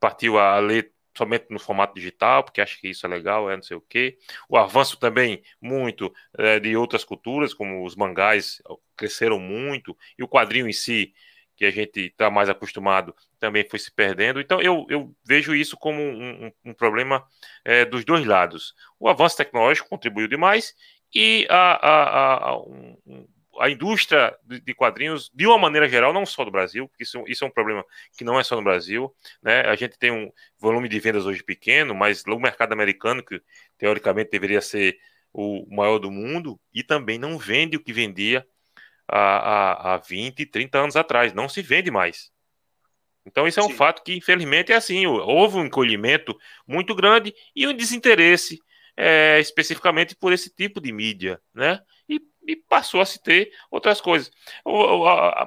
partiu 0.00 0.38
a 0.38 0.58
ler 0.58 0.92
somente 1.16 1.46
no 1.50 1.58
formato 1.58 1.94
digital, 1.94 2.44
porque 2.44 2.60
acha 2.60 2.78
que 2.78 2.88
isso 2.88 3.06
é 3.06 3.08
legal, 3.08 3.50
é 3.50 3.56
não 3.56 3.62
sei 3.62 3.76
o 3.76 3.80
quê. 3.80 4.18
O 4.48 4.56
avanço 4.56 4.98
também 4.98 5.42
muito 5.60 6.12
é, 6.38 6.60
de 6.60 6.76
outras 6.76 7.04
culturas, 7.04 7.54
como 7.54 7.84
os 7.84 7.96
mangás 7.96 8.62
cresceram 8.96 9.38
muito, 9.38 9.96
e 10.18 10.22
o 10.22 10.28
quadrinho 10.28 10.68
em 10.68 10.72
si, 10.72 11.12
que 11.56 11.64
a 11.64 11.70
gente 11.70 12.00
está 12.00 12.30
mais 12.30 12.48
acostumado, 12.48 13.14
também 13.38 13.66
foi 13.68 13.78
se 13.78 13.90
perdendo. 13.90 14.40
Então, 14.40 14.60
eu, 14.60 14.86
eu 14.90 15.14
vejo 15.24 15.54
isso 15.54 15.76
como 15.76 16.00
um, 16.00 16.46
um, 16.46 16.52
um 16.66 16.74
problema 16.74 17.26
é, 17.64 17.84
dos 17.84 18.04
dois 18.04 18.26
lados. 18.26 18.74
O 19.00 19.08
avanço 19.08 19.36
tecnológico 19.36 19.88
contribuiu 19.88 20.28
demais 20.28 20.74
e 21.14 21.46
a, 21.48 21.88
a, 21.88 22.50
a 22.50 22.58
um, 22.58 23.26
a 23.60 23.70
indústria 23.70 24.36
de 24.44 24.74
quadrinhos, 24.74 25.30
de 25.34 25.46
uma 25.46 25.58
maneira 25.58 25.88
geral, 25.88 26.12
não 26.12 26.26
só 26.26 26.44
do 26.44 26.50
Brasil, 26.50 26.88
porque 26.88 27.02
isso, 27.02 27.24
isso 27.26 27.44
é 27.44 27.46
um 27.46 27.50
problema 27.50 27.84
que 28.16 28.24
não 28.24 28.38
é 28.38 28.44
só 28.44 28.56
no 28.56 28.62
Brasil, 28.62 29.14
né? 29.42 29.60
A 29.62 29.76
gente 29.76 29.98
tem 29.98 30.10
um 30.10 30.30
volume 30.58 30.88
de 30.88 30.98
vendas 31.00 31.26
hoje 31.26 31.42
pequeno, 31.42 31.94
mas 31.94 32.24
o 32.26 32.38
mercado 32.38 32.72
americano, 32.72 33.24
que 33.24 33.40
teoricamente 33.78 34.30
deveria 34.30 34.60
ser 34.60 34.96
o 35.32 35.66
maior 35.70 35.98
do 35.98 36.10
mundo, 36.10 36.58
e 36.72 36.82
também 36.82 37.18
não 37.18 37.38
vende 37.38 37.76
o 37.76 37.82
que 37.82 37.92
vendia 37.92 38.46
há, 39.08 39.18
há, 39.18 39.94
há 39.94 39.98
20, 39.98 40.46
30 40.46 40.78
anos 40.78 40.96
atrás, 40.96 41.32
não 41.32 41.48
se 41.48 41.62
vende 41.62 41.90
mais. 41.90 42.30
Então, 43.26 43.46
isso 43.46 43.58
é 43.58 43.62
um 43.62 43.68
Sim. 43.68 43.74
fato 43.74 44.02
que, 44.02 44.14
infelizmente, 44.14 44.72
é 44.72 44.76
assim: 44.76 45.04
houve 45.06 45.56
um 45.56 45.66
encolhimento 45.66 46.36
muito 46.66 46.94
grande 46.94 47.34
e 47.54 47.66
um 47.66 47.74
desinteresse 47.74 48.58
é, 48.96 49.38
especificamente 49.40 50.16
por 50.16 50.32
esse 50.32 50.48
tipo 50.54 50.80
de 50.80 50.92
mídia, 50.92 51.40
né? 51.52 51.80
E 52.46 52.54
passou 52.54 53.00
a 53.00 53.06
se 53.06 53.22
ter 53.22 53.52
outras 53.70 54.00
coisas. 54.00 54.30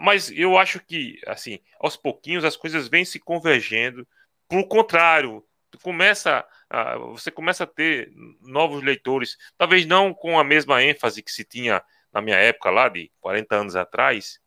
Mas 0.01 0.29
eu 0.31 0.57
acho 0.57 0.79
que, 0.81 1.19
assim, 1.25 1.59
aos 1.79 1.95
pouquinhos 1.95 2.43
as 2.43 2.57
coisas 2.57 2.87
vêm 2.87 3.05
se 3.05 3.19
convergendo. 3.19 4.05
Por 4.47 4.67
contrário, 4.67 5.43
começa 5.81 6.45
a, 6.69 6.97
você 6.97 7.31
começa 7.31 7.63
a 7.63 7.67
ter 7.67 8.11
novos 8.41 8.83
leitores, 8.83 9.37
talvez 9.57 9.85
não 9.85 10.13
com 10.13 10.39
a 10.39 10.43
mesma 10.43 10.83
ênfase 10.83 11.23
que 11.23 11.31
se 11.31 11.43
tinha 11.43 11.81
na 12.11 12.21
minha 12.21 12.37
época 12.37 12.69
lá, 12.69 12.89
de 12.89 13.11
40 13.21 13.55
anos 13.55 13.75
atrás, 13.75 14.39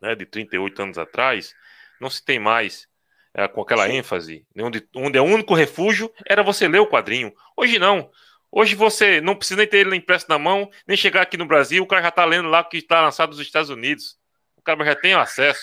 né, 0.00 0.14
de 0.14 0.26
38 0.26 0.82
anos 0.82 0.98
atrás, 0.98 1.54
não 2.00 2.10
se 2.10 2.24
tem 2.24 2.38
mais 2.38 2.88
é, 3.34 3.46
com 3.46 3.60
aquela 3.60 3.88
ênfase, 3.88 4.46
né, 4.54 4.64
onde, 4.64 4.86
onde 4.94 5.18
é 5.18 5.20
o 5.20 5.24
único 5.24 5.54
refúgio 5.54 6.12
era 6.26 6.42
você 6.42 6.66
ler 6.66 6.80
o 6.80 6.88
quadrinho. 6.88 7.32
Hoje 7.56 7.78
não. 7.78 8.10
Hoje 8.58 8.74
você 8.74 9.20
não 9.20 9.36
precisa 9.36 9.58
nem 9.58 9.66
ter 9.66 9.86
ele 9.86 9.94
impresso 9.94 10.24
na 10.30 10.38
mão, 10.38 10.70
nem 10.88 10.96
chegar 10.96 11.20
aqui 11.20 11.36
no 11.36 11.44
Brasil, 11.44 11.82
o 11.82 11.86
cara 11.86 12.00
já 12.00 12.08
está 12.08 12.24
lendo 12.24 12.48
lá 12.48 12.64
que 12.64 12.78
está 12.78 13.02
lançado 13.02 13.28
nos 13.28 13.38
Estados 13.38 13.68
Unidos. 13.68 14.16
O 14.56 14.62
cara 14.62 14.82
já 14.82 14.94
tem 14.94 15.12
acesso. 15.12 15.60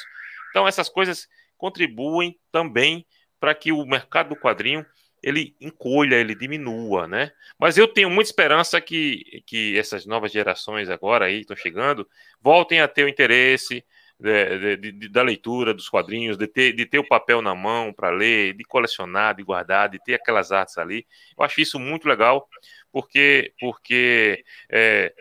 Então 0.52 0.68
essas 0.68 0.90
coisas 0.90 1.28
contribuem 1.58 2.40
também 2.52 3.04
para 3.40 3.56
que 3.56 3.72
o 3.72 3.84
mercado 3.84 4.30
do 4.30 4.36
quadrinho 4.36 4.86
ele 5.24 5.56
encolha, 5.60 6.18
ele 6.18 6.36
diminua, 6.36 7.08
né? 7.08 7.32
Mas 7.58 7.80
eu 7.80 7.88
tenho 7.88 8.12
muita 8.12 8.30
esperança 8.30 8.80
que, 8.80 9.42
que 9.48 9.76
essas 9.76 10.06
novas 10.06 10.32
gerações 10.32 10.88
agora 10.88 11.26
aí 11.26 11.40
estão 11.40 11.58
chegando, 11.58 12.08
voltem 12.40 12.80
a 12.80 12.88
ter 12.88 13.06
o 13.06 13.10
interesse 13.10 13.84
de, 14.20 14.78
de, 14.78 14.92
de, 14.92 15.10
da 15.10 15.22
leitura 15.22 15.74
dos 15.74 15.90
quadrinhos, 15.90 16.38
de 16.38 16.48
ter, 16.48 16.74
de 16.74 16.86
ter 16.86 17.00
o 17.00 17.08
papel 17.08 17.42
na 17.42 17.54
mão 17.54 17.92
para 17.92 18.10
ler, 18.10 18.54
de 18.54 18.64
colecionar, 18.64 19.36
de 19.36 19.44
guardar, 19.44 19.90
de 19.90 20.00
ter 20.00 20.16
aquelas 20.16 20.52
artes 20.52 20.78
ali. 20.78 21.06
Eu 21.38 21.44
acho 21.44 21.60
isso 21.60 21.80
muito 21.80 22.08
legal, 22.08 22.48
porque, 22.92 23.54
porque 23.60 24.44
é, 24.70 25.14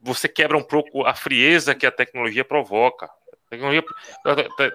você 0.00 0.28
quebra 0.28 0.56
um 0.56 0.62
pouco 0.62 1.04
a 1.04 1.14
frieza 1.14 1.74
que 1.74 1.86
a 1.86 1.90
tecnologia 1.90 2.44
provoca. 2.44 3.08
Tecnologia, 3.48 3.84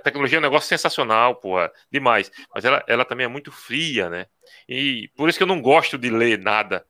tecnologia 0.03 0.37
é 0.37 0.39
um 0.39 0.43
negócio 0.43 0.67
sensacional, 0.67 1.35
porra, 1.35 1.71
demais. 1.89 2.29
Mas 2.53 2.65
ela, 2.65 2.83
ela 2.87 3.05
também 3.05 3.25
é 3.25 3.29
muito 3.29 3.51
fria, 3.51 4.09
né? 4.09 4.25
E 4.67 5.09
por 5.15 5.29
isso 5.29 5.37
que 5.37 5.43
eu 5.43 5.47
não 5.47 5.61
gosto 5.61 5.97
de 5.97 6.09
ler 6.09 6.39
nada. 6.39 6.85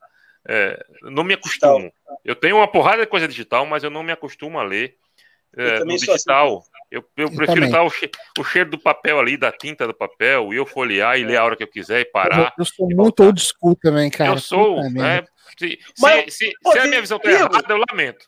É, 0.47 0.83
não 1.03 1.23
me 1.23 1.35
acostumo. 1.35 1.91
Eu 2.23 2.35
tenho 2.35 2.57
uma 2.57 2.67
porrada 2.67 3.01
de 3.01 3.07
coisa 3.07 3.27
digital, 3.27 3.65
mas 3.65 3.83
eu 3.83 3.89
não 3.89 4.03
me 4.03 4.11
acostumo 4.11 4.59
a 4.59 4.63
ler 4.63 4.97
é, 5.57 5.79
no 5.79 5.93
assim. 5.93 6.05
digital. 6.05 6.57
Assim. 6.57 6.69
Eu, 6.91 7.03
eu, 7.17 7.31
prefiro 7.31 7.65
estar 7.65 7.83
o, 7.83 7.89
che 7.89 8.09
o, 8.39 8.43
cheiro 8.43 8.69
do 8.69 8.79
papel 8.79 9.19
ali, 9.19 9.37
da 9.37 9.51
tinta 9.51 9.87
do 9.87 9.93
papel, 9.93 10.53
e 10.53 10.57
eu 10.57 10.65
folhear 10.65 11.19
e 11.19 11.23
ler 11.23 11.37
a 11.37 11.43
hora 11.43 11.55
que 11.55 11.63
eu 11.63 11.67
quiser 11.67 12.01
e 12.01 12.05
parar. 12.05 12.53
Eu, 12.57 12.63
eu 12.63 12.65
sou 12.65 12.87
muito 12.89 13.23
old 13.23 13.41
school 13.41 13.75
também, 13.75 14.09
cara. 14.09 14.31
Eu 14.31 14.37
sou, 14.37 14.89
né? 14.89 15.25
Se, 15.57 15.79
mas, 15.99 16.33
se, 16.33 16.45
se, 16.47 16.71
se 16.71 16.79
a 16.79 16.87
minha 16.87 17.01
visão 17.01 17.17
está 17.17 17.31
errada, 17.31 17.73
eu 17.73 17.83
lamento. 17.89 18.25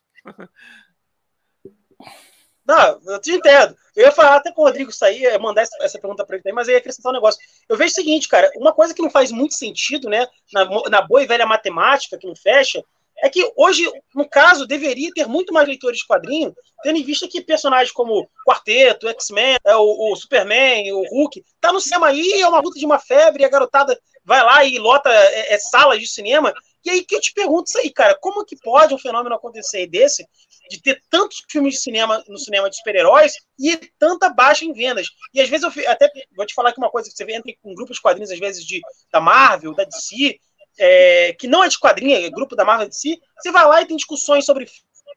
Não, 2.67 2.99
eu 3.05 3.21
te 3.21 3.31
entendo. 3.31 3.73
Eu 3.95 4.05
ia 4.05 4.11
falar 4.11 4.35
até 4.35 4.51
com 4.51 4.61
o 4.61 4.65
Rodrigo 4.65 4.91
sair, 4.91 5.39
mandar 5.39 5.61
essa, 5.61 5.75
essa 5.81 5.97
pergunta 5.97 6.25
para 6.25 6.35
ele 6.35 6.43
também, 6.43 6.55
mas 6.55 6.67
eu 6.67 6.73
ia 6.73 6.79
acrescentar 6.79 7.11
um 7.11 7.15
negócio. 7.15 7.39
Eu 7.67 7.77
vejo 7.77 7.91
o 7.91 7.95
seguinte, 7.95 8.27
cara, 8.27 8.51
uma 8.57 8.73
coisa 8.73 8.93
que 8.93 9.01
não 9.01 9.09
faz 9.09 9.31
muito 9.31 9.53
sentido, 9.53 10.09
né, 10.09 10.27
na, 10.51 10.65
na 10.89 11.01
boa 11.01 11.23
e 11.23 11.25
velha 11.25 11.45
matemática, 11.45 12.17
que 12.17 12.27
não 12.27 12.35
fecha, 12.35 12.83
é 13.19 13.29
que 13.29 13.51
hoje, 13.55 13.89
no 14.13 14.27
caso, 14.27 14.67
deveria 14.67 15.11
ter 15.13 15.27
muito 15.27 15.53
mais 15.53 15.67
leitores 15.67 15.99
de 15.99 16.07
quadrinho, 16.07 16.53
tendo 16.83 16.97
em 16.97 17.03
vista 17.03 17.27
que 17.27 17.41
personagens 17.41 17.91
como 17.91 18.29
Quarteto, 18.47 19.07
X-Men, 19.07 19.57
é, 19.65 19.75
o, 19.75 20.11
o, 20.11 20.15
Superman, 20.15 20.91
o 20.93 21.01
Hulk, 21.09 21.43
tá 21.59 21.73
no 21.73 21.81
cinema 21.81 22.07
aí, 22.07 22.33
é 22.33 22.47
uma 22.47 22.59
luta 22.59 22.79
de 22.79 22.85
uma 22.85 22.99
febre, 22.99 23.43
a 23.43 23.49
garotada 23.49 23.99
vai 24.23 24.43
lá 24.43 24.63
e 24.63 24.77
lota 24.77 25.09
é, 25.09 25.53
é, 25.53 25.59
salas 25.59 25.99
de 25.99 26.07
cinema, 26.07 26.53
e 26.85 26.89
aí 26.89 27.03
que 27.03 27.15
eu 27.15 27.21
te 27.21 27.33
pergunto 27.33 27.69
isso 27.69 27.79
aí, 27.79 27.91
cara, 27.91 28.15
como 28.19 28.45
que 28.45 28.55
pode 28.57 28.93
um 28.93 28.99
fenômeno 28.99 29.35
acontecer 29.35 29.87
desse, 29.87 30.25
de 30.69 30.81
ter 30.81 31.01
tantos 31.09 31.43
filmes 31.49 31.75
de 31.75 31.81
cinema 31.81 32.23
no 32.27 32.37
cinema 32.37 32.69
de 32.69 32.77
super-heróis 32.77 33.33
e 33.59 33.75
tanta 33.97 34.29
baixa 34.29 34.63
em 34.63 34.73
vendas? 34.73 35.07
E 35.33 35.41
às 35.41 35.49
vezes 35.49 35.63
eu 35.63 35.91
até 35.91 36.09
vou 36.35 36.45
te 36.45 36.53
falar 36.53 36.71
que 36.71 36.79
uma 36.79 36.89
coisa 36.89 37.09
que 37.09 37.15
você 37.15 37.23
entra 37.23 37.51
com 37.61 37.73
grupos 37.73 37.97
de 37.97 38.01
quadrinhos, 38.01 38.31
às 38.31 38.39
vezes, 38.39 38.65
de, 38.65 38.79
da 39.11 39.19
Marvel, 39.19 39.73
da 39.73 39.83
DC, 39.83 40.39
é, 40.79 41.33
que 41.33 41.47
não 41.47 41.63
é 41.63 41.67
de 41.67 41.79
quadrinho, 41.79 42.15
é 42.15 42.29
grupo 42.29 42.55
da 42.55 42.65
Marvel 42.65 42.89
DC, 42.89 43.19
você 43.37 43.51
vai 43.51 43.65
lá 43.65 43.81
e 43.81 43.85
tem 43.85 43.97
discussões 43.97 44.45
sobre 44.45 44.67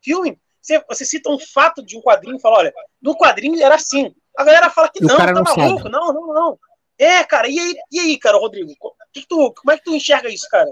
filme, 0.03 0.39
você, 0.61 0.83
você 0.89 1.05
cita 1.05 1.31
um 1.31 1.39
fato 1.39 1.85
de 1.85 1.97
um 1.97 2.03
quadrinho 2.03 2.37
e 2.37 2.41
fala, 2.41 2.59
olha, 2.59 2.75
no 3.01 3.17
quadrinho 3.17 3.63
era 3.63 3.75
assim. 3.75 4.15
A 4.37 4.45
galera 4.45 4.71
fala 4.71 4.89
que 4.89 5.03
não, 5.03 5.17
tá 5.17 5.33
não 5.33 5.43
maluco, 5.43 5.79
sabe. 5.79 5.91
não, 5.91 6.13
não, 6.13 6.35
não. 6.35 6.59
É, 6.99 7.25
cara, 7.25 7.49
e 7.49 7.59
aí, 7.59 7.75
e 7.91 7.99
aí 7.99 8.19
cara, 8.19 8.37
Rodrigo? 8.37 8.75
Que 9.13 9.23
que 9.23 9.27
tu, 9.27 9.53
como 9.55 9.73
é 9.73 9.79
que 9.79 9.85
tu 9.85 9.95
enxerga 9.95 10.29
isso, 10.29 10.47
cara? 10.51 10.69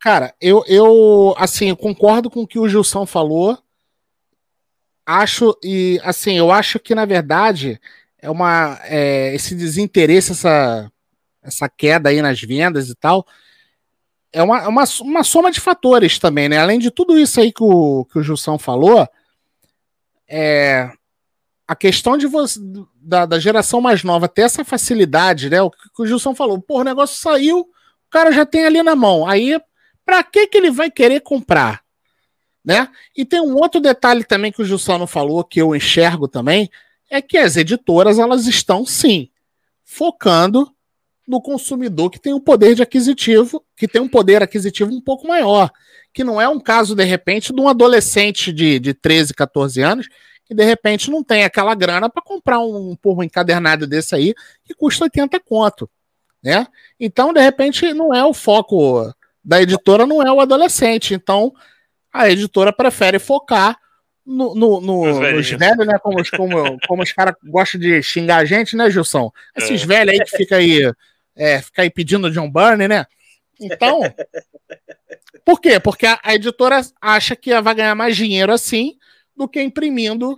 Cara, 0.00 0.34
eu, 0.40 0.64
eu 0.66 1.34
assim, 1.38 1.68
eu 1.68 1.76
concordo 1.76 2.28
com 2.28 2.42
o 2.42 2.46
que 2.46 2.58
o 2.58 2.68
Gilson 2.68 3.06
falou. 3.06 3.58
Acho, 5.04 5.56
e 5.62 6.00
assim, 6.02 6.36
eu 6.36 6.50
acho 6.50 6.80
que, 6.80 6.94
na 6.94 7.04
verdade, 7.04 7.80
é 8.18 8.28
uma. 8.28 8.78
É, 8.82 9.34
esse 9.34 9.54
desinteresse, 9.54 10.32
essa, 10.32 10.90
essa 11.42 11.68
queda 11.68 12.10
aí 12.10 12.20
nas 12.20 12.40
vendas 12.40 12.88
e 12.88 12.94
tal, 12.96 13.24
é 14.32 14.42
uma, 14.42 14.62
é 14.62 14.68
uma, 14.68 14.84
uma 15.00 15.24
soma 15.24 15.50
de 15.50 15.60
fatores 15.60 16.18
também, 16.18 16.48
né? 16.48 16.58
Além 16.58 16.78
de 16.78 16.90
tudo 16.90 17.18
isso 17.18 17.40
aí 17.40 17.52
que 17.52 17.62
o, 17.62 18.04
que 18.06 18.18
o 18.18 18.22
Gilson 18.22 18.58
falou, 18.58 19.08
é, 20.28 20.90
a 21.66 21.74
questão 21.74 22.16
de 22.16 22.26
você, 22.26 22.60
da, 22.96 23.26
da 23.26 23.38
geração 23.38 23.80
mais 23.80 24.02
nova 24.02 24.28
ter 24.28 24.42
essa 24.42 24.64
facilidade, 24.64 25.48
né? 25.48 25.62
O 25.62 25.70
que, 25.70 25.78
o 25.98 26.06
Gilson 26.06 26.34
falou, 26.34 26.60
pô, 26.60 26.80
o 26.80 26.84
negócio 26.84 27.16
saiu, 27.16 27.60
o 27.60 27.68
cara 28.10 28.30
já 28.32 28.44
tem 28.44 28.64
ali 28.64 28.82
na 28.82 28.94
mão. 28.94 29.26
Aí 29.26 29.58
para 30.06 30.22
que, 30.22 30.46
que 30.46 30.56
ele 30.56 30.70
vai 30.70 30.88
querer 30.88 31.20
comprar? 31.20 31.82
Né? 32.64 32.88
E 33.14 33.24
tem 33.24 33.40
um 33.40 33.56
outro 33.56 33.80
detalhe 33.80 34.24
também 34.24 34.52
que 34.52 34.62
o 34.62 34.64
Jussano 34.64 35.06
falou, 35.06 35.44
que 35.44 35.60
eu 35.60 35.74
enxergo 35.74 36.28
também, 36.28 36.70
é 37.10 37.20
que 37.20 37.36
as 37.36 37.56
editoras 37.56 38.18
elas 38.18 38.46
estão 38.46 38.86
sim 38.86 39.28
focando 39.84 40.72
no 41.26 41.40
consumidor 41.40 42.10
que 42.10 42.20
tem 42.20 42.32
um 42.32 42.40
poder 42.40 42.74
de 42.74 42.82
aquisitivo, 42.82 43.64
que 43.76 43.88
tem 43.88 44.00
um 44.00 44.08
poder 44.08 44.42
aquisitivo 44.42 44.92
um 44.92 45.00
pouco 45.00 45.26
maior. 45.26 45.70
Que 46.12 46.22
não 46.22 46.40
é 46.40 46.48
um 46.48 46.60
caso, 46.60 46.94
de 46.94 47.04
repente, 47.04 47.52
de 47.52 47.60
um 47.60 47.68
adolescente 47.68 48.52
de, 48.52 48.78
de 48.78 48.94
13, 48.94 49.34
14 49.34 49.82
anos, 49.82 50.08
que 50.44 50.54
de 50.54 50.64
repente 50.64 51.10
não 51.10 51.22
tem 51.24 51.44
aquela 51.44 51.74
grana 51.74 52.08
para 52.08 52.22
comprar 52.22 52.60
um, 52.60 52.90
um 52.90 52.96
porro 52.96 53.22
encadernado 53.22 53.86
desse 53.86 54.14
aí, 54.14 54.34
que 54.64 54.74
custa 54.74 55.04
80 55.04 55.40
conto. 55.40 55.90
Né? 56.42 56.66
Então, 57.00 57.32
de 57.32 57.40
repente, 57.40 57.92
não 57.92 58.14
é 58.14 58.24
o 58.24 58.32
foco 58.32 59.12
da 59.46 59.62
editora 59.62 60.04
não 60.04 60.20
é 60.20 60.30
o 60.32 60.40
adolescente. 60.40 61.14
Então, 61.14 61.54
a 62.12 62.28
editora 62.28 62.72
prefere 62.72 63.20
focar 63.20 63.78
no, 64.26 64.56
no, 64.56 64.80
no 64.80 65.06
nos 65.06 65.50
velhos, 65.50 65.86
né? 65.86 65.98
Como, 66.02 66.16
como, 66.36 66.78
como 66.88 67.02
os 67.04 67.12
caras 67.12 67.36
gostam 67.44 67.80
de 67.80 68.02
xingar 68.02 68.38
a 68.38 68.44
gente, 68.44 68.76
né, 68.76 68.90
Gilson? 68.90 69.30
Esses 69.56 69.82
é. 69.82 69.86
velhos 69.86 70.14
aí 70.14 70.24
que 70.24 70.36
fica 70.36 70.56
aí, 70.56 70.92
é, 71.36 71.60
fica 71.60 71.82
aí 71.82 71.90
pedindo 71.90 72.30
John 72.30 72.50
Byrne, 72.50 72.88
né? 72.88 73.06
Então, 73.60 74.00
por 75.44 75.60
quê? 75.60 75.78
Porque 75.78 76.06
a, 76.06 76.18
a, 76.22 76.34
editora 76.34 76.80
acha 77.00 77.36
que 77.36 77.58
vai 77.60 77.74
ganhar 77.74 77.94
mais 77.94 78.16
dinheiro 78.16 78.52
assim 78.52 78.98
do 79.36 79.48
que 79.48 79.62
imprimindo 79.62 80.36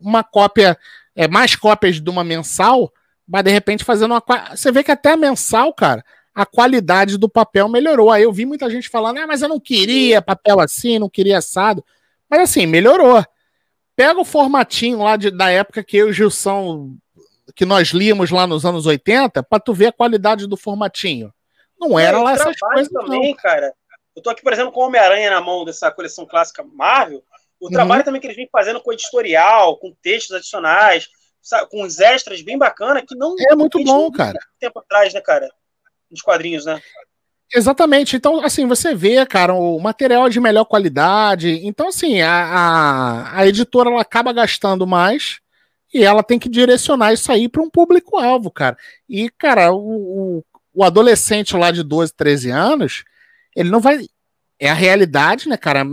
uma 0.00 0.22
cópia, 0.22 0.78
é, 1.16 1.26
mais 1.26 1.56
cópias 1.56 2.00
de 2.00 2.10
uma 2.10 2.22
mensal, 2.22 2.92
mas 3.26 3.42
de 3.42 3.50
repente 3.50 3.84
fazendo 3.84 4.12
uma. 4.12 4.22
Você 4.54 4.70
vê 4.70 4.84
que 4.84 4.90
até 4.90 5.12
a 5.12 5.16
mensal, 5.16 5.72
cara, 5.72 6.04
a 6.34 6.44
qualidade 6.44 7.16
do 7.16 7.28
papel 7.28 7.68
melhorou. 7.68 8.10
Aí 8.10 8.24
eu 8.24 8.32
vi 8.32 8.44
muita 8.44 8.68
gente 8.68 8.88
falando, 8.88 9.18
ah, 9.18 9.26
mas 9.26 9.40
eu 9.40 9.48
não 9.48 9.60
queria 9.60 10.20
papel 10.20 10.60
assim, 10.60 10.98
não 10.98 11.08
queria 11.08 11.38
assado. 11.38 11.84
Mas 12.28 12.40
assim, 12.40 12.66
melhorou. 12.66 13.24
Pega 13.96 14.20
o 14.20 14.24
formatinho 14.24 14.98
lá 14.98 15.16
de, 15.16 15.30
da 15.30 15.50
época 15.50 15.84
que 15.84 15.96
eu 15.96 16.08
e 16.08 16.10
o 16.10 16.12
Gilson, 16.12 16.96
que 17.54 17.64
nós 17.64 17.88
líamos 17.88 18.30
lá 18.30 18.46
nos 18.46 18.64
anos 18.64 18.86
80, 18.86 19.42
para 19.42 19.60
tu 19.60 19.74
ver 19.74 19.86
a 19.86 19.92
qualidade 19.92 20.46
do 20.46 20.56
formatinho. 20.56 21.32
Não 21.78 21.98
era 21.98 22.20
lá 22.20 22.32
essas 22.32 22.56
coisas 22.56 22.88
também, 22.88 23.30
não. 23.30 23.36
cara. 23.36 23.72
Eu 24.16 24.22
tô 24.22 24.30
aqui, 24.30 24.42
por 24.42 24.52
exemplo, 24.52 24.72
com 24.72 24.80
o 24.80 24.86
Homem-Aranha 24.86 25.30
na 25.30 25.40
mão 25.40 25.64
dessa 25.64 25.90
coleção 25.90 26.24
clássica 26.24 26.62
Marvel. 26.62 27.22
O 27.60 27.66
uhum. 27.66 27.72
trabalho 27.72 28.04
também 28.04 28.20
que 28.20 28.26
eles 28.26 28.36
vêm 28.36 28.48
fazendo 28.50 28.80
com 28.80 28.92
editorial, 28.92 29.76
com 29.78 29.94
textos 30.02 30.36
adicionais, 30.36 31.08
com 31.70 31.82
os 31.82 31.98
extras 31.98 32.40
bem 32.42 32.56
bacana, 32.56 33.04
que 33.04 33.16
não 33.16 33.34
é 33.50 33.54
muito 33.54 33.82
bom, 33.82 34.10
cara. 34.10 34.38
Tempo 34.58 34.78
atrás, 34.78 35.12
né, 35.12 35.20
cara? 35.20 35.48
dos 36.14 36.22
quadrinhos, 36.22 36.64
né? 36.64 36.80
Exatamente. 37.54 38.16
Então, 38.16 38.40
assim, 38.42 38.66
você 38.66 38.94
vê, 38.94 39.24
cara, 39.26 39.54
o 39.54 39.78
material 39.78 40.26
é 40.26 40.30
de 40.30 40.40
melhor 40.40 40.64
qualidade. 40.64 41.60
Então, 41.64 41.88
assim, 41.88 42.20
a, 42.20 42.32
a, 42.32 43.38
a 43.38 43.46
editora 43.46 43.90
ela 43.90 44.00
acaba 44.00 44.32
gastando 44.32 44.86
mais 44.86 45.40
e 45.94 46.02
ela 46.02 46.24
tem 46.24 46.40
que 46.40 46.48
direcionar 46.48 47.12
isso 47.12 47.30
aí 47.30 47.48
para 47.48 47.62
um 47.62 47.70
público-alvo, 47.70 48.50
cara. 48.50 48.76
E, 49.08 49.30
cara, 49.30 49.72
o, 49.72 50.38
o, 50.38 50.44
o, 50.74 50.82
adolescente 50.82 51.56
lá 51.56 51.70
de 51.70 51.84
12, 51.84 52.12
13 52.14 52.50
anos, 52.50 53.04
ele 53.54 53.70
não 53.70 53.80
vai. 53.80 54.04
É 54.58 54.68
a 54.68 54.74
realidade, 54.74 55.48
né, 55.48 55.56
cara? 55.56 55.84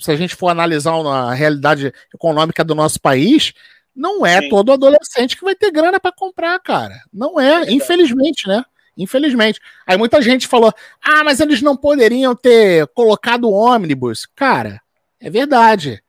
Se 0.00 0.12
a 0.12 0.16
gente 0.16 0.36
for 0.36 0.48
analisar 0.48 0.92
a 0.92 1.34
realidade 1.34 1.92
econômica 2.14 2.62
do 2.62 2.74
nosso 2.74 3.00
país, 3.00 3.52
não 3.94 4.24
é 4.24 4.40
Sim. 4.40 4.48
todo 4.48 4.72
adolescente 4.72 5.36
que 5.36 5.44
vai 5.44 5.56
ter 5.56 5.72
grana 5.72 5.98
para 5.98 6.12
comprar, 6.12 6.56
cara. 6.60 6.94
Não 7.12 7.40
é, 7.40 7.64
é 7.64 7.72
infelizmente, 7.72 8.46
né? 8.46 8.64
Infelizmente. 8.96 9.60
Aí 9.84 9.96
muita 9.96 10.22
gente 10.22 10.46
falou: 10.46 10.72
ah, 11.02 11.24
mas 11.24 11.40
eles 11.40 11.60
não 11.60 11.76
poderiam 11.76 12.34
ter 12.34 12.86
colocado 12.88 13.44
o 13.48 13.52
ônibus. 13.52 14.24
Cara, 14.36 14.80
é 15.18 15.28
verdade. 15.28 16.00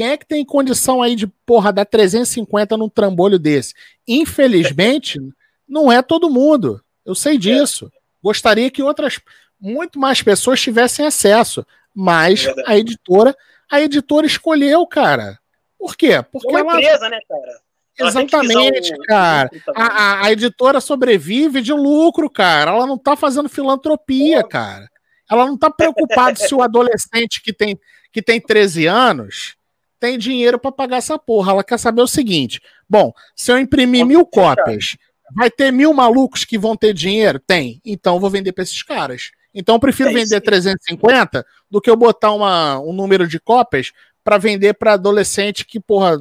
Quem 0.00 0.08
é 0.08 0.16
que 0.16 0.24
tem 0.24 0.42
condição 0.46 1.02
aí 1.02 1.14
de, 1.14 1.26
porra, 1.26 1.70
dar 1.70 1.84
350 1.84 2.74
num 2.74 2.88
trambolho 2.88 3.38
desse? 3.38 3.74
Infelizmente, 4.08 5.20
não 5.68 5.92
é 5.92 6.00
todo 6.00 6.30
mundo. 6.30 6.82
Eu 7.04 7.14
sei 7.14 7.36
disso. 7.36 7.92
Gostaria 8.22 8.70
que 8.70 8.82
outras, 8.82 9.20
muito 9.60 9.98
mais 9.98 10.22
pessoas 10.22 10.58
tivessem 10.58 11.04
acesso. 11.04 11.66
Mas 11.94 12.46
a 12.66 12.78
editora, 12.78 13.36
a 13.70 13.78
editora 13.82 14.26
escolheu, 14.26 14.86
cara. 14.86 15.38
Por 15.78 15.94
quê? 15.94 16.24
Porque 16.32 16.48
é 16.48 16.62
uma 16.62 16.72
ela... 16.72 16.80
empresa, 16.80 17.08
né, 17.10 17.18
cara? 17.28 17.60
Exatamente, 18.08 18.96
cara. 19.06 19.50
A, 19.76 19.84
a, 19.84 20.24
a, 20.24 20.32
editora 20.32 20.80
sobrevive 20.80 21.60
de 21.60 21.74
lucro, 21.74 22.30
cara. 22.30 22.70
Ela 22.70 22.86
não 22.86 22.96
tá 22.96 23.16
fazendo 23.16 23.50
filantropia, 23.50 24.42
cara. 24.42 24.90
Ela 25.30 25.44
não 25.44 25.58
tá 25.58 25.70
preocupada 25.70 26.36
se 26.36 26.54
o 26.54 26.62
adolescente 26.62 27.42
que 27.42 27.52
tem, 27.52 27.78
que 28.10 28.22
tem 28.22 28.40
13 28.40 28.86
anos 28.86 29.59
tem 30.00 30.18
dinheiro 30.18 30.58
para 30.58 30.72
pagar 30.72 30.96
essa 30.96 31.18
porra. 31.18 31.52
Ela 31.52 31.62
quer 31.62 31.78
saber 31.78 32.02
o 32.02 32.06
seguinte: 32.06 32.60
bom, 32.88 33.12
se 33.36 33.52
eu 33.52 33.58
imprimir 33.58 34.04
mil 34.04 34.26
cópias, 34.26 34.96
vai 35.36 35.50
ter 35.50 35.70
mil 35.70 35.92
malucos 35.92 36.44
que 36.44 36.58
vão 36.58 36.74
ter 36.74 36.94
dinheiro? 36.94 37.38
Tem. 37.38 37.80
Então 37.84 38.16
eu 38.16 38.20
vou 38.20 38.30
vender 38.30 38.52
para 38.52 38.64
esses 38.64 38.82
caras. 38.82 39.30
Então 39.54 39.76
eu 39.76 39.80
prefiro 39.80 40.10
é 40.10 40.12
vender 40.14 40.26
sim. 40.36 40.40
350 40.40 41.44
do 41.70 41.80
que 41.80 41.90
eu 41.90 41.96
botar 41.96 42.32
uma, 42.32 42.80
um 42.80 42.92
número 42.92 43.28
de 43.28 43.38
cópias 43.38 43.92
para 44.24 44.38
vender 44.38 44.74
para 44.74 44.94
adolescente 44.94 45.64
que, 45.64 45.78
porra, 45.78 46.18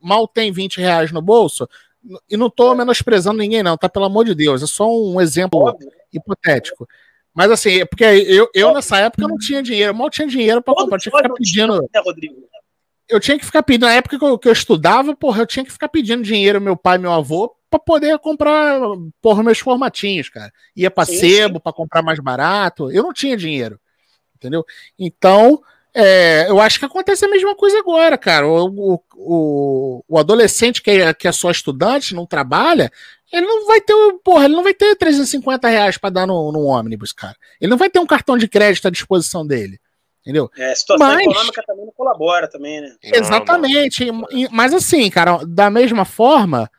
mal 0.00 0.26
tem 0.26 0.50
20 0.50 0.78
reais 0.78 1.12
no 1.12 1.22
bolso. 1.22 1.68
E 2.28 2.36
não 2.36 2.50
tô 2.50 2.74
menosprezando 2.74 3.38
ninguém, 3.38 3.62
não, 3.62 3.76
tá? 3.76 3.88
Pelo 3.88 4.06
amor 4.06 4.24
de 4.24 4.34
Deus. 4.34 4.62
É 4.62 4.66
só 4.66 4.90
um 4.90 5.20
exemplo 5.20 5.60
Óbvio. 5.60 5.88
hipotético. 6.12 6.88
Mas 7.34 7.50
assim, 7.50 7.80
é 7.80 7.84
porque 7.84 8.04
eu, 8.04 8.48
eu 8.52 8.74
nessa 8.74 8.98
época 8.98 9.26
não 9.26 9.38
tinha 9.38 9.62
dinheiro, 9.62 9.94
mal 9.94 10.10
tinha 10.10 10.26
dinheiro 10.26 10.60
para 10.60 10.74
comprar, 10.74 10.98
tinha 10.98 11.12
que 11.12 11.16
ficar 11.16 11.34
pedindo. 11.34 11.80
Né, 11.80 12.00
Rodrigo? 12.04 12.34
Eu 13.08 13.20
tinha 13.20 13.38
que 13.38 13.44
ficar 13.44 13.62
pedindo, 13.62 13.86
na 13.86 13.92
época 13.92 14.18
que 14.18 14.24
eu, 14.24 14.38
que 14.38 14.48
eu, 14.48 14.52
estudava, 14.52 15.14
porra, 15.14 15.42
eu 15.42 15.46
tinha 15.46 15.64
que 15.64 15.72
ficar 15.72 15.88
pedindo 15.88 16.22
dinheiro 16.22 16.60
meu 16.60 16.76
pai 16.76 16.96
e 16.96 17.00
meu 17.00 17.12
avô 17.12 17.54
para 17.70 17.80
poder 17.80 18.18
comprar, 18.18 18.80
porra, 19.20 19.42
meus 19.42 19.58
formatinhos, 19.58 20.28
cara. 20.28 20.52
Ia 20.76 20.90
para 20.90 21.06
sebo 21.06 21.58
para 21.58 21.72
comprar 21.72 22.02
mais 22.02 22.18
barato. 22.18 22.90
Eu 22.90 23.02
não 23.02 23.12
tinha 23.12 23.36
dinheiro. 23.36 23.80
Entendeu? 24.36 24.64
Então, 24.98 25.62
é, 25.94 26.48
eu 26.48 26.60
acho 26.60 26.78
que 26.78 26.84
acontece 26.84 27.24
a 27.24 27.28
mesma 27.28 27.54
coisa 27.54 27.78
agora, 27.78 28.18
cara. 28.18 28.46
O, 28.46 29.02
o, 29.14 30.04
o, 30.08 30.18
adolescente 30.18 30.82
que 30.82 30.90
é, 30.90 31.14
que 31.14 31.28
é 31.28 31.32
só 31.32 31.50
estudante, 31.50 32.14
não 32.14 32.26
trabalha, 32.26 32.90
ele 33.32 33.46
não 33.46 33.66
vai 33.66 33.80
ter, 33.80 33.94
porra, 34.24 34.44
ele 34.44 34.54
não 34.54 34.62
vai 34.62 34.74
ter 34.74 34.94
350 34.96 35.68
reais 35.68 35.96
para 35.96 36.10
dar 36.10 36.26
no, 36.26 36.52
no 36.52 36.64
ônibus, 36.64 37.12
cara. 37.12 37.36
Ele 37.60 37.70
não 37.70 37.78
vai 37.78 37.88
ter 37.88 37.98
um 37.98 38.06
cartão 38.06 38.36
de 38.36 38.48
crédito 38.48 38.88
à 38.88 38.90
disposição 38.90 39.46
dele. 39.46 39.78
Entendeu? 40.22 40.48
É, 40.56 40.70
a 40.70 40.76
situação 40.76 41.06
mas, 41.06 41.20
econômica 41.20 41.62
também 41.66 41.84
não 41.84 41.92
colabora 41.92 42.48
também, 42.48 42.80
né? 42.80 42.94
Exatamente. 43.02 44.06
Não, 44.06 44.20
não. 44.20 44.48
Mas 44.52 44.72
assim, 44.72 45.10
cara, 45.10 45.40
da 45.44 45.68
mesma 45.68 46.04
forma, 46.04 46.70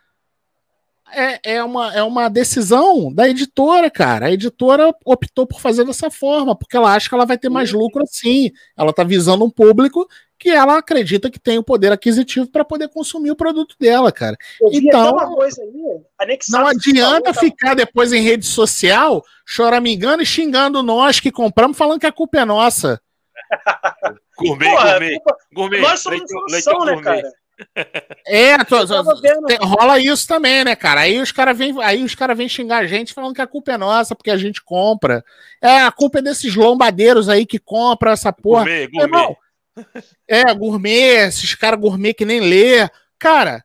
é, 1.13 1.55
é, 1.55 1.63
uma, 1.63 1.93
é 1.93 2.01
uma 2.01 2.29
decisão 2.29 3.13
da 3.13 3.29
editora, 3.29 3.89
cara. 3.89 4.27
A 4.27 4.31
editora 4.31 4.93
optou 5.05 5.45
por 5.45 5.59
fazer 5.59 5.85
dessa 5.85 6.09
forma, 6.09 6.55
porque 6.55 6.75
ela 6.75 6.93
acha 6.93 7.07
que 7.07 7.15
ela 7.15 7.25
vai 7.25 7.37
ter 7.37 7.49
mais 7.49 7.71
lucro 7.71 8.03
assim. 8.03 8.51
Ela 8.77 8.89
está 8.89 9.03
visando 9.03 9.45
um 9.45 9.49
público 9.49 10.07
que 10.39 10.49
ela 10.49 10.77
acredita 10.77 11.29
que 11.29 11.39
tem 11.39 11.57
o 11.57 11.63
poder 11.63 11.91
aquisitivo 11.91 12.47
para 12.47 12.65
poder 12.65 12.89
consumir 12.89 13.31
o 13.31 13.35
produto 13.35 13.75
dela, 13.79 14.11
cara. 14.11 14.35
então, 14.71 15.17
aí, 15.17 16.37
não 16.49 16.67
adianta 16.67 17.33
ficar 17.33 17.75
depois 17.75 18.11
em 18.11 18.21
rede 18.21 18.45
social 18.45 19.23
choramingando 19.45 20.21
e 20.21 20.25
xingando 20.25 20.83
nós 20.83 21.19
que 21.19 21.31
compramos, 21.31 21.77
falando 21.77 21.99
que 21.99 22.07
a 22.07 22.11
culpa 22.11 22.39
é 22.39 22.45
nossa. 22.45 22.99
Gourmet, 24.37 24.69
Porra, 24.69 24.91
gourmet, 24.91 25.15
culpa... 25.15 25.37
gourmet. 25.53 25.79
Nós 25.79 25.99
somos 25.99 26.19
leite, 26.49 26.63
solução, 26.63 26.85
né, 26.85 27.01
cara? 27.01 27.31
É, 28.25 28.57
tô, 28.63 28.85
tem, 29.21 29.57
rola 29.61 29.99
isso 29.99 30.27
também, 30.27 30.63
né, 30.63 30.75
cara? 30.75 31.01
Aí 31.01 31.19
os 31.21 31.31
caras 31.31 31.57
vêm 31.57 31.73
cara 32.17 32.33
vem 32.33 32.49
xingar 32.49 32.79
a 32.79 32.87
gente 32.87 33.13
falando 33.13 33.35
que 33.35 33.41
a 33.41 33.47
culpa 33.47 33.73
é 33.73 33.77
nossa, 33.77 34.15
porque 34.15 34.31
a 34.31 34.37
gente 34.37 34.61
compra. 34.63 35.23
É, 35.61 35.81
a 35.81 35.91
culpa 35.91 36.19
é 36.19 36.21
desses 36.21 36.55
lombadeiros 36.55 37.29
aí 37.29 37.45
que 37.45 37.59
compram 37.59 38.11
essa 38.11 38.33
porra. 38.33 38.63
Gourmet, 38.63 38.87
gourmet. 38.87 39.37
É, 40.27 40.53
gourmet, 40.53 41.27
esses 41.27 41.55
caras 41.55 41.79
gourmet 41.79 42.13
que 42.13 42.25
nem 42.25 42.39
lê. 42.39 42.87
Cara, 43.19 43.63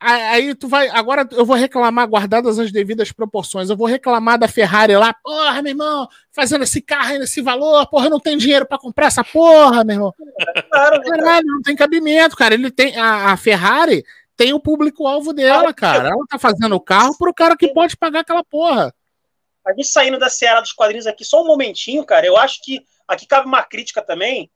Aí 0.00 0.54
tu 0.54 0.68
vai. 0.68 0.88
Agora 0.88 1.28
eu 1.32 1.44
vou 1.44 1.56
reclamar, 1.56 2.06
guardadas 2.06 2.58
as 2.58 2.70
devidas 2.70 3.10
proporções. 3.10 3.68
Eu 3.68 3.76
vou 3.76 3.86
reclamar 3.86 4.38
da 4.38 4.46
Ferrari 4.46 4.94
lá. 4.96 5.12
Porra, 5.12 5.60
meu 5.60 5.72
irmão, 5.72 6.08
fazendo 6.30 6.62
esse 6.62 6.80
carro 6.80 7.12
aí 7.12 7.18
nesse 7.18 7.40
valor. 7.40 7.86
Porra, 7.88 8.06
eu 8.06 8.10
não 8.10 8.20
tenho 8.20 8.38
dinheiro 8.38 8.64
para 8.66 8.78
comprar 8.78 9.06
essa 9.06 9.24
porra, 9.24 9.82
meu 9.82 9.96
irmão. 9.96 10.14
Claro, 10.70 11.02
Caralho, 11.02 11.46
não 11.46 11.62
tem 11.62 11.74
cabimento, 11.74 12.36
cara. 12.36 12.54
Ele 12.54 12.70
tem. 12.70 12.96
A, 12.96 13.32
a 13.32 13.36
Ferrari 13.36 14.04
tem 14.36 14.52
o 14.52 14.60
público-alvo 14.60 15.32
dela, 15.32 15.74
cara. 15.74 16.10
Ela 16.10 16.24
tá 16.28 16.38
fazendo 16.38 16.76
o 16.76 16.80
carro 16.80 17.18
pro 17.18 17.34
cara 17.34 17.56
que 17.56 17.72
pode 17.74 17.96
pagar 17.96 18.20
aquela 18.20 18.44
porra. 18.44 18.94
A 19.66 19.72
gente 19.72 19.88
saindo 19.88 20.18
da 20.18 20.30
seara 20.30 20.60
dos 20.60 20.72
quadrinhos 20.72 21.08
aqui, 21.08 21.24
só 21.24 21.42
um 21.42 21.46
momentinho, 21.46 22.04
cara. 22.04 22.24
Eu 22.24 22.36
acho 22.36 22.62
que 22.62 22.80
aqui 23.06 23.26
cabe 23.26 23.48
uma 23.48 23.64
crítica 23.64 24.00
também. 24.00 24.48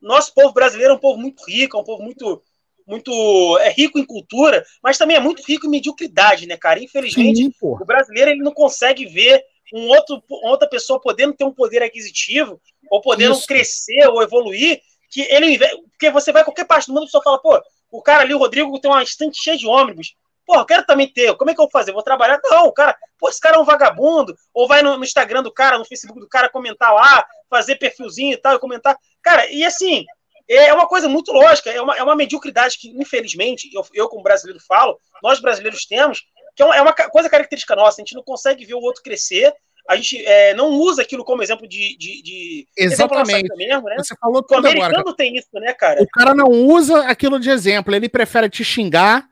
Nosso 0.00 0.32
povo 0.32 0.54
brasileiro 0.54 0.92
é 0.92 0.96
um 0.96 1.00
povo 1.00 1.20
muito 1.20 1.42
rico, 1.44 1.76
é 1.76 1.80
um 1.80 1.84
povo 1.84 2.02
muito 2.02 2.40
muito 2.86 3.58
é 3.60 3.70
rico 3.70 3.98
em 3.98 4.04
cultura, 4.04 4.64
mas 4.82 4.98
também 4.98 5.16
é 5.16 5.20
muito 5.20 5.42
rico 5.46 5.66
em 5.66 5.70
mediocridade, 5.70 6.46
né, 6.46 6.56
cara? 6.56 6.82
Infelizmente, 6.82 7.44
Sim, 7.44 7.52
o 7.60 7.84
brasileiro 7.84 8.30
ele 8.30 8.42
não 8.42 8.52
consegue 8.52 9.06
ver 9.06 9.42
um 9.72 9.88
outro, 9.88 10.22
outra 10.28 10.68
pessoa 10.68 11.00
podendo 11.00 11.34
ter 11.34 11.44
um 11.44 11.52
poder 11.52 11.82
aquisitivo, 11.82 12.60
ou 12.90 13.00
podendo 13.00 13.34
Isso. 13.34 13.46
crescer 13.46 14.06
ou 14.08 14.22
evoluir, 14.22 14.80
que 15.10 15.22
ele 15.22 15.58
porque 15.90 16.10
você 16.10 16.32
vai 16.32 16.42
a 16.42 16.44
qualquer 16.44 16.66
parte 16.66 16.86
do 16.86 16.92
mundo, 16.92 17.04
a 17.04 17.06
pessoa 17.06 17.22
fala, 17.22 17.40
pô, 17.40 17.60
o 17.90 18.02
cara 18.02 18.22
ali, 18.22 18.34
o 18.34 18.38
Rodrigo, 18.38 18.78
tem 18.80 18.90
uma 18.90 19.02
estante 19.02 19.42
cheia 19.42 19.56
de 19.56 19.66
ônibus. 19.66 20.14
Pô, 20.44 20.56
eu 20.56 20.66
quero 20.66 20.84
também 20.84 21.10
ter. 21.10 21.34
Como 21.36 21.50
é 21.50 21.54
que 21.54 21.60
eu 21.60 21.64
vou 21.64 21.70
fazer? 21.70 21.92
Vou 21.92 22.02
trabalhar? 22.02 22.38
Não, 22.44 22.70
cara, 22.72 22.94
pô, 23.18 23.28
esse 23.28 23.40
cara 23.40 23.56
é 23.56 23.58
um 23.58 23.64
vagabundo. 23.64 24.36
Ou 24.52 24.68
vai 24.68 24.82
no, 24.82 24.98
no 24.98 25.04
Instagram 25.04 25.42
do 25.42 25.52
cara, 25.52 25.78
no 25.78 25.84
Facebook 25.84 26.20
do 26.20 26.28
cara, 26.28 26.50
comentar 26.50 26.92
lá, 26.92 27.24
fazer 27.48 27.76
perfilzinho 27.76 28.32
e 28.32 28.36
tal, 28.36 28.56
e 28.56 28.58
comentar. 28.58 28.98
Cara, 29.22 29.50
e 29.50 29.64
assim, 29.64 30.04
é 30.48 30.72
uma 30.72 30.86
coisa 30.86 31.08
muito 31.08 31.32
lógica, 31.32 31.70
é 31.70 31.80
uma, 31.80 31.96
é 31.96 32.02
uma 32.02 32.16
mediocridade 32.16 32.78
que, 32.78 32.90
infelizmente, 32.90 33.70
eu, 33.72 33.84
eu, 33.94 34.08
como 34.08 34.22
brasileiro 34.22 34.60
falo, 34.66 34.98
nós 35.22 35.40
brasileiros 35.40 35.86
temos, 35.86 36.22
que 36.54 36.62
é 36.62 36.66
uma, 36.66 36.76
é 36.76 36.82
uma, 36.82 36.92
coisa 36.92 37.30
característica 37.30 37.74
nossa, 37.74 38.00
a 38.00 38.04
gente 38.04 38.14
não 38.14 38.22
consegue 38.22 38.64
ver 38.64 38.74
o 38.74 38.80
outro 38.80 39.02
crescer, 39.02 39.54
a 39.88 39.96
gente 39.96 40.24
é, 40.24 40.54
não 40.54 40.70
usa 40.70 41.02
aquilo 41.02 41.24
como 41.24 41.42
exemplo 41.42 41.68
de. 41.68 41.96
de, 41.98 42.22
de 42.22 42.68
Exatamente. 42.76 43.54
Mesmo, 43.54 43.84
né? 43.84 43.96
Você 43.98 44.14
falou 44.18 44.42
tudo 44.42 44.54
o 44.54 44.58
americano 44.66 45.00
agora. 45.00 45.16
tem 45.16 45.36
isso, 45.36 45.48
né, 45.54 45.74
cara? 45.74 46.02
O 46.02 46.08
cara 46.08 46.34
não 46.34 46.48
usa 46.48 47.00
aquilo 47.06 47.38
de 47.38 47.50
exemplo, 47.50 47.94
ele 47.94 48.08
prefere 48.08 48.48
te 48.48 48.64
xingar. 48.64 49.28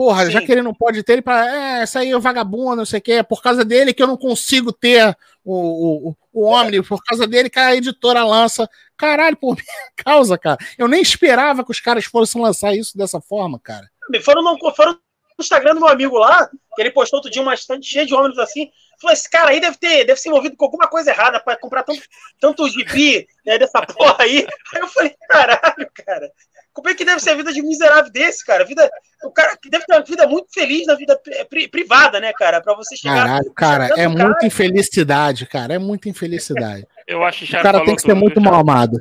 Porra, 0.00 0.24
Sim. 0.24 0.30
já 0.30 0.40
que 0.40 0.50
ele 0.50 0.62
não 0.62 0.72
pode 0.72 1.02
ter, 1.02 1.12
ele 1.12 1.20
para. 1.20 1.46
É, 1.54 1.82
essa 1.82 1.98
aí 1.98 2.10
é 2.10 2.18
vagabundo, 2.18 2.76
não 2.76 2.86
sei 2.86 3.00
o 3.00 3.02
quê. 3.02 3.12
É 3.12 3.22
por 3.22 3.42
causa 3.42 3.66
dele 3.66 3.92
que 3.92 4.02
eu 4.02 4.06
não 4.06 4.16
consigo 4.16 4.72
ter 4.72 5.14
o, 5.44 6.08
o, 6.08 6.16
o 6.32 6.46
Omni, 6.46 6.82
por 6.82 7.04
causa 7.04 7.26
dele 7.26 7.50
que 7.50 7.58
a 7.58 7.76
editora 7.76 8.24
lança. 8.24 8.66
Caralho, 8.96 9.36
por 9.36 9.56
minha 9.60 9.92
causa, 9.96 10.38
cara. 10.38 10.56
Eu 10.78 10.88
nem 10.88 11.02
esperava 11.02 11.62
que 11.62 11.70
os 11.70 11.80
caras 11.80 12.06
fossem 12.06 12.40
lançar 12.40 12.74
isso 12.74 12.96
dessa 12.96 13.20
forma, 13.20 13.60
cara. 13.62 13.90
Foram 14.22 14.42
no, 14.42 14.74
foram 14.74 14.92
no 14.92 14.98
Instagram 15.38 15.74
do 15.74 15.80
meu 15.80 15.90
amigo 15.90 16.16
lá, 16.16 16.48
que 16.74 16.80
ele 16.80 16.92
postou 16.92 17.18
outro 17.18 17.30
dia 17.30 17.42
uma 17.42 17.52
estante 17.52 17.86
cheia 17.86 18.06
de 18.06 18.14
ônibus 18.14 18.38
assim. 18.38 18.70
Falou, 19.02 19.12
esse 19.12 19.28
cara 19.28 19.50
aí 19.50 19.60
deve 19.60 19.76
ter, 19.76 20.06
deve 20.06 20.18
ser 20.18 20.30
envolvido 20.30 20.56
com 20.56 20.64
alguma 20.64 20.88
coisa 20.88 21.10
errada 21.10 21.38
para 21.40 21.58
comprar 21.58 21.82
tanto, 21.82 22.00
tanto 22.40 22.68
gibi 22.70 23.28
né, 23.44 23.58
dessa 23.58 23.84
porra 23.84 24.16
aí. 24.20 24.46
Aí 24.74 24.80
eu 24.80 24.88
falei, 24.88 25.14
caralho, 25.28 25.90
cara. 25.92 26.32
Como 26.72 26.88
é 26.88 26.94
que 26.94 27.04
deve 27.04 27.20
ser 27.20 27.30
a 27.30 27.34
vida 27.34 27.52
de 27.52 27.60
um 27.60 27.66
miserável 27.66 28.10
desse, 28.12 28.44
cara? 28.44 28.64
Vida, 28.64 28.88
o 29.24 29.30
cara 29.30 29.56
que 29.56 29.68
deve 29.68 29.84
ter 29.84 29.94
uma 29.94 30.04
vida 30.04 30.26
muito 30.26 30.52
feliz 30.52 30.86
na 30.86 30.94
vida 30.94 31.20
pri, 31.48 31.68
privada, 31.68 32.20
né, 32.20 32.32
cara? 32.32 32.60
Para 32.60 32.74
você 32.74 32.96
chegar. 32.96 33.24
Caralho, 33.24 33.52
cara, 33.52 33.86
é 33.96 34.06
muita 34.06 34.46
infelicidade, 34.46 35.46
cara. 35.46 35.74
É 35.74 35.78
muita 35.78 36.08
infelicidade. 36.08 36.86
Eu 37.06 37.24
acho 37.24 37.44
que 37.44 37.56
o 37.56 37.62
cara 37.62 37.84
tem 37.84 37.96
que 37.96 38.02
ser 38.02 38.14
muito 38.14 38.40
mal 38.40 38.54
amado. 38.54 38.96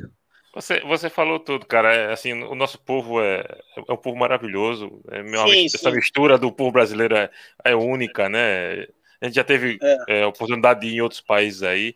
Você, 0.54 0.80
você 0.82 1.10
falou 1.10 1.40
tudo, 1.40 1.66
cara. 1.66 1.94
É, 1.94 2.12
assim, 2.12 2.34
o 2.34 2.56
nosso 2.56 2.80
povo 2.80 3.22
é, 3.22 3.46
é 3.88 3.94
um 3.94 3.98
povo 3.98 4.18
maravilhoso. 4.18 5.02
É, 5.12 5.24
sim, 5.24 5.66
essa 5.66 5.90
sim. 5.90 5.96
mistura 5.96 6.38
do 6.38 6.52
povo 6.52 6.72
brasileiro 6.72 7.16
é, 7.16 7.30
é, 7.64 7.76
única, 7.76 8.28
né? 8.28 8.88
A 9.22 9.26
gente 9.26 9.36
já 9.36 9.44
teve 9.44 9.78
é. 9.82 10.22
é 10.22 10.26
oportunidade 10.26 10.82
de 10.82 10.88
ir 10.88 10.96
em 10.96 11.02
outros 11.02 11.22
países 11.22 11.62
aí. 11.62 11.96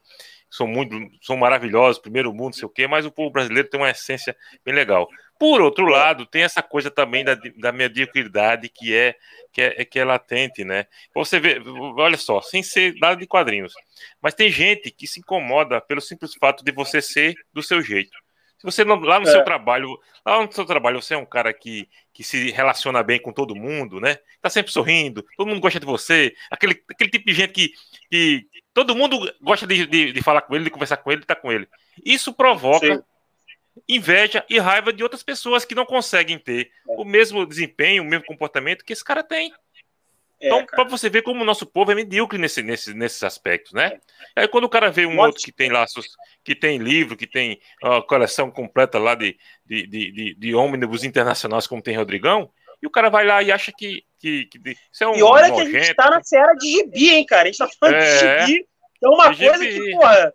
São 0.50 0.68
muito, 0.68 0.95
são 1.24 1.36
maravilhosos, 1.36 2.00
primeiro 2.00 2.32
mundo, 2.32 2.56
sei 2.56 2.66
o 2.66 2.70
quê, 2.70 2.88
mas 2.88 3.08
o 3.08 3.12
povo 3.12 3.32
brasileiro 3.32 3.68
tem 3.68 3.80
uma 3.80 3.90
essência 3.90 4.36
bem 4.64 4.76
legal. 4.76 5.10
Por 5.39 5.61
outro 5.61 5.85
lado, 5.85 6.26
tem 6.26 6.43
essa 6.43 6.61
coisa 6.61 6.89
também 6.89 7.23
da, 7.23 7.35
da 7.57 7.72
mediocridade 7.72 8.69
que 8.69 8.93
é, 8.93 9.15
que 9.51 9.61
é 9.61 9.85
que 9.85 9.99
é 9.99 10.05
latente, 10.05 10.64
né? 10.64 10.85
Você 11.14 11.39
vê, 11.39 11.61
olha 11.97 12.18
só, 12.18 12.41
sem 12.41 12.64
ser 12.64 12.95
nada 12.99 13.15
de 13.15 13.27
quadrinhos, 13.27 13.73
mas 14.22 14.34
tem 14.34 14.49
gente 14.49 14.91
que 14.91 15.07
se 15.07 15.19
incomoda 15.19 15.81
pelo 15.81 16.01
simples 16.01 16.34
fato 16.35 16.64
de 16.64 16.72
você 16.72 17.01
ser 17.01 17.35
do 17.51 17.61
seu 17.61 17.81
jeito. 17.81 18.18
Se 18.57 18.64
você 18.64 18.85
não, 18.85 18.97
lá 18.99 19.19
no 19.19 19.27
é. 19.27 19.31
seu 19.31 19.43
trabalho, 19.43 19.99
lá 20.26 20.45
no 20.45 20.51
seu 20.51 20.65
trabalho 20.65 21.01
você 21.01 21.14
é 21.14 21.18
um 21.18 21.26
cara 21.26 21.53
que, 21.53 21.89
que 22.14 22.23
se 22.23 22.51
relaciona 22.51 23.03
bem 23.03 23.19
com 23.19 23.34
todo 23.34 23.55
mundo, 23.55 23.99
né? 23.99 24.18
Tá 24.41 24.49
sempre 24.49 24.72
sorrindo, 24.72 25.26
todo 25.35 25.47
mundo 25.47 25.60
gosta 25.60 25.80
de 25.80 25.85
você, 25.85 26.34
aquele, 26.49 26.81
aquele 26.89 27.10
tipo 27.10 27.26
de 27.26 27.34
gente 27.34 27.51
que, 27.51 27.73
que 28.10 28.47
todo 28.73 28.95
mundo 28.95 29.19
gosta 29.41 29.68
de, 29.68 29.85
de, 29.85 30.14
de 30.14 30.22
falar 30.22 30.41
com 30.41 30.55
ele, 30.55 30.64
de 30.64 30.69
conversar 30.69 30.97
com 30.97 31.11
ele, 31.11 31.19
de 31.19 31.26
estar 31.26 31.35
tá 31.35 31.41
com 31.41 31.51
ele. 31.51 31.68
Isso 32.05 32.34
provoca 32.34 32.95
Sim 32.95 33.03
inveja 33.88 34.45
e 34.50 34.60
raiva 34.60 34.94
de 34.94 35.04
outras 35.04 35.24
pessoas 35.24 35.66
que 35.66 35.76
não 35.76 35.86
conseguem 35.86 36.38
ter 36.38 36.72
é. 36.88 36.94
o 36.94 37.04
mesmo 37.04 37.45
desempenho, 37.45 38.04
o 38.04 38.06
mesmo 38.06 38.26
comportamento 38.26 38.84
que 38.84 38.94
esse 38.94 39.04
cara 39.04 39.24
tem. 39.24 39.52
É, 40.41 40.48
então, 40.48 40.66
para 40.66 40.84
você 40.84 41.10
ver 41.10 41.22
como 41.22 41.41
o 41.41 41.45
nosso 41.45 41.66
povo 41.66 41.91
é 41.91 41.95
medíocre 41.95 42.38
nesse, 42.38 42.62
nesse, 42.62 42.94
nesses 42.94 43.24
aspectos, 43.24 43.72
né? 43.72 44.00
Aí 44.36 44.48
quando 44.48 44.66
o 44.66 44.70
cara 44.70 44.91
vê 44.91 45.06
um 45.06 45.18
outro 45.18 45.41
que 45.41 45.54
tem 45.54 45.70
laços, 45.70 46.06
que 46.44 46.54
tem 46.54 46.78
livro, 46.78 47.16
que 47.16 47.26
tem 47.26 47.62
a 47.82 48.02
coleção 48.02 48.52
completa 48.52 49.00
lá 49.00 49.16
de, 49.16 49.38
de, 49.66 49.88
de, 49.88 50.12
de, 50.12 50.36
de 50.36 50.56
ônibus 50.56 51.06
internacionais, 51.06 51.66
como 51.66 51.82
tem 51.82 51.95
Rodrigão, 51.95 52.52
e 52.82 52.88
o 52.88 52.91
cara 52.91 53.10
vai 53.10 53.26
lá 53.26 53.41
e 53.41 53.50
acha 53.50 53.72
que. 53.72 54.04
que, 54.20 54.45
que 54.48 54.60
isso 54.91 55.04
é 55.06 55.08
um. 55.08 55.16
E 55.16 55.24
olha 55.24 55.50
que 55.54 55.62
a 55.62 55.66
gente 55.66 55.94
tá 55.94 56.10
na 56.10 56.22
seara 56.22 56.54
de 56.56 56.70
gibi, 56.70 57.12
hein, 57.12 57.26
cara? 57.26 57.44
A 57.44 57.45
gente 57.45 57.58
tá 57.58 57.70
falando 57.80 57.95
é, 57.95 58.45
de 58.45 58.45
gibi. 58.45 58.68
É 59.02 59.08
uma 59.08 59.26
coisa 59.34 59.64
gibi. 59.64 59.80
que, 59.80 59.91
porra. 59.91 60.34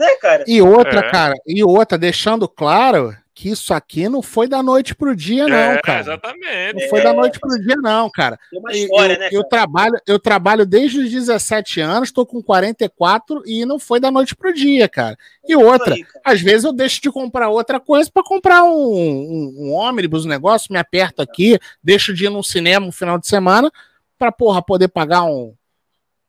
Né, 0.00 0.16
cara? 0.16 0.44
E 0.46 0.62
outra, 0.62 1.00
é. 1.00 1.10
cara, 1.10 1.34
e 1.46 1.62
outra, 1.62 1.98
deixando 1.98 2.48
claro 2.48 3.14
que 3.34 3.50
isso 3.50 3.74
aqui 3.74 4.08
não 4.08 4.22
foi 4.22 4.48
da 4.48 4.62
noite 4.62 4.94
pro 4.94 5.14
dia, 5.14 5.46
não, 5.46 5.54
é, 5.54 5.82
cara. 5.82 6.00
Exatamente. 6.00 6.80
Não 6.80 6.88
foi 6.88 7.02
da 7.02 7.12
noite 7.12 7.38
pro 7.38 7.60
dia, 7.60 7.76
não, 7.76 8.08
cara. 8.08 8.38
Tem 8.50 8.58
uma 8.58 8.72
história, 8.72 9.12
eu, 9.12 9.18
né, 9.18 9.24
cara? 9.26 9.34
Eu 9.34 9.44
trabalho, 9.44 10.00
eu 10.06 10.18
trabalho 10.18 10.64
desde 10.64 11.00
os 11.00 11.10
17 11.10 11.82
anos, 11.82 12.10
tô 12.10 12.24
com 12.24 12.42
44 12.42 13.42
e 13.44 13.66
não 13.66 13.78
foi 13.78 14.00
da 14.00 14.10
noite 14.10 14.34
pro 14.34 14.54
dia, 14.54 14.88
cara. 14.88 15.18
E 15.46 15.54
outra, 15.54 15.92
aí, 15.92 16.02
cara. 16.02 16.22
às 16.24 16.40
vezes 16.40 16.64
eu 16.64 16.72
deixo 16.72 17.02
de 17.02 17.12
comprar 17.12 17.50
outra 17.50 17.78
coisa 17.78 18.10
para 18.10 18.22
comprar 18.22 18.64
um, 18.64 18.70
um, 18.70 19.54
um 19.58 19.72
ônibus, 19.72 20.24
um 20.24 20.30
negócio, 20.30 20.72
me 20.72 20.78
aperto 20.78 21.20
aqui, 21.20 21.58
deixo 21.84 22.14
de 22.14 22.24
ir 22.24 22.30
no 22.30 22.42
cinema 22.42 22.86
no 22.86 22.92
final 22.92 23.18
de 23.18 23.28
semana 23.28 23.70
para 24.18 24.32
porra, 24.32 24.62
poder 24.62 24.88
pagar 24.88 25.24
um, 25.24 25.54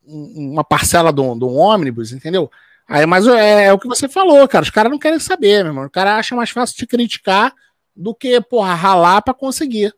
uma 0.06 0.64
parcela 0.64 1.14
de 1.14 1.22
um 1.22 1.56
ônibus, 1.56 2.12
entendeu? 2.12 2.52
Aí, 2.92 3.06
mas 3.06 3.26
é, 3.26 3.68
é, 3.68 3.74
o 3.74 3.80
que 3.80 3.88
você 3.88 4.10
falou, 4.10 4.46
cara. 4.50 4.64
Os 4.64 4.70
caras 4.70 4.92
não 4.92 5.00
querem 5.00 5.18
saber, 5.18 5.64
meu 5.64 5.72
irmão. 5.72 5.86
O 5.86 5.90
cara 5.90 6.18
acha 6.18 6.36
mais 6.36 6.50
fácil 6.50 6.76
te 6.76 6.86
criticar 6.86 7.56
do 7.96 8.14
que, 8.14 8.42
porra, 8.42 8.74
ralar 8.74 9.22
pra 9.22 9.34
conseguir. 9.34 9.94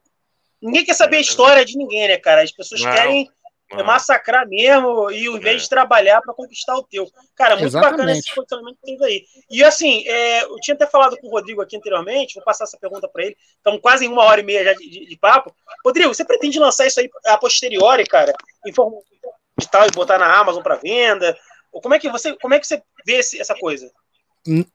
Ninguém 0.62 0.86
quer 0.86 0.94
saber 0.94 1.18
a 1.18 1.22
história 1.22 1.66
de 1.66 1.76
ninguém, 1.76 2.08
né, 2.08 2.18
cara? 2.18 2.44
As 2.44 2.52
pessoas 2.52 2.82
não, 2.82 2.94
querem 2.94 3.28
não. 3.72 3.84
massacrar 3.84 4.48
mesmo 4.48 5.10
e 5.10 5.26
ao 5.26 5.38
invés 5.38 5.56
é. 5.56 5.64
de 5.64 5.70
trabalhar 5.70 6.22
para 6.22 6.36
conquistar 6.36 6.76
o 6.76 6.84
teu. 6.84 7.08
Cara, 7.36 7.56
muito 7.56 7.66
Exatamente. 7.66 7.98
bacana 7.98 8.12
esse 8.12 8.36
posicionamento 8.36 8.76
que 8.76 8.92
teve 8.92 9.06
aí. 9.06 9.24
E 9.50 9.64
assim, 9.64 10.08
é, 10.08 10.44
eu 10.44 10.56
tinha 10.62 10.76
até 10.76 10.86
falado 10.86 11.18
com 11.18 11.28
o 11.28 11.32
Rodrigo 11.32 11.64
aqui 11.64 11.76
anteriormente, 11.76 12.36
vou 12.36 12.44
passar 12.44 12.66
essa 12.66 12.78
pergunta 12.78 13.08
para 13.08 13.24
ele. 13.24 13.36
Estamos 13.58 13.82
quase 13.82 14.06
em 14.06 14.10
uma 14.10 14.24
hora 14.24 14.40
e 14.40 14.44
meia 14.44 14.66
já 14.66 14.74
de, 14.74 14.88
de, 14.88 15.08
de, 15.08 15.18
papo. 15.18 15.52
Rodrigo, 15.84 16.14
você 16.14 16.24
pretende 16.24 16.60
lançar 16.60 16.86
isso 16.86 17.00
aí 17.00 17.10
a 17.26 17.40
posteriori, 17.40 18.06
cara, 18.06 18.36
em 18.68 18.72
forma 18.72 18.98
digital 19.58 19.88
e 19.88 19.92
botar 19.92 20.20
na 20.20 20.32
Amazon 20.40 20.62
para 20.62 20.76
venda? 20.76 21.36
Como 21.82 21.94
é 21.94 22.00
que 22.00 22.10
você, 22.10 22.36
como 22.38 22.54
é 22.54 22.60
que 22.60 22.68
você 22.68 22.82
vê 23.06 23.14
esse, 23.14 23.40
essa 23.40 23.56
coisa? 23.56 23.92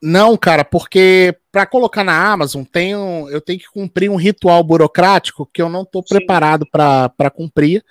Não, 0.01 0.37
cara, 0.37 0.65
porque 0.65 1.37
para 1.53 1.66
colocar 1.66 2.03
na 2.03 2.33
Amazon 2.33 2.65
tenho, 2.65 3.29
eu 3.29 3.41
tenho 3.41 3.59
que 3.59 3.69
cumprir 3.69 4.11
um 4.11 4.16
ritual 4.16 4.65
burocrático 4.65 5.47
que 5.53 5.61
eu 5.61 5.69
não 5.69 5.83
estou 5.83 6.03
preparado 6.03 6.66
para 6.70 7.31
cumprir. 7.31 7.85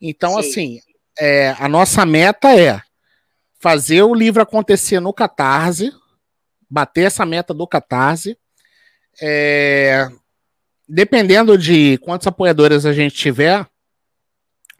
Então, 0.00 0.32
Sim. 0.32 0.38
assim, 0.38 0.80
é, 1.18 1.54
a 1.58 1.68
nossa 1.68 2.04
meta 2.04 2.58
é 2.58 2.82
fazer 3.60 4.02
o 4.02 4.14
livro 4.14 4.42
acontecer 4.42 4.98
no 4.98 5.12
Catarse, 5.12 5.92
bater 6.68 7.06
essa 7.06 7.24
meta 7.24 7.54
do 7.54 7.66
Catarse. 7.66 8.36
É, 9.22 10.08
dependendo 10.88 11.56
de 11.56 11.98
quantos 11.98 12.26
apoiadores 12.26 12.84
a 12.84 12.92
gente 12.92 13.14
tiver, 13.14 13.64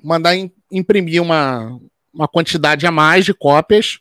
mandar 0.02 0.34
imprimir 0.72 1.22
uma, 1.22 1.78
uma 2.12 2.28
quantidade 2.28 2.86
a 2.86 2.90
mais 2.90 3.24
de 3.24 3.34
cópias, 3.34 3.98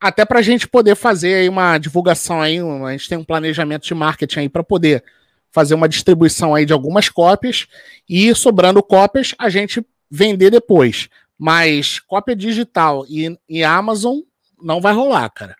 até 0.00 0.24
para 0.24 0.38
a 0.38 0.42
gente 0.42 0.68
poder 0.68 0.94
fazer 0.94 1.34
aí 1.34 1.48
uma 1.48 1.78
divulgação 1.78 2.40
aí, 2.40 2.58
a 2.60 2.92
gente 2.92 3.08
tem 3.08 3.18
um 3.18 3.24
planejamento 3.24 3.86
de 3.86 3.94
marketing 3.94 4.40
aí 4.40 4.48
para 4.48 4.62
poder 4.62 5.02
fazer 5.50 5.74
uma 5.74 5.88
distribuição 5.88 6.54
aí 6.54 6.64
de 6.64 6.72
algumas 6.72 7.08
cópias 7.08 7.66
e 8.08 8.34
sobrando 8.34 8.82
cópias 8.82 9.34
a 9.38 9.48
gente 9.48 9.84
vender 10.10 10.50
depois. 10.50 11.08
Mas 11.38 12.00
cópia 12.00 12.34
digital 12.34 13.04
e, 13.08 13.38
e 13.48 13.62
Amazon 13.64 14.18
não 14.60 14.80
vai 14.80 14.92
rolar, 14.92 15.28
cara. 15.30 15.56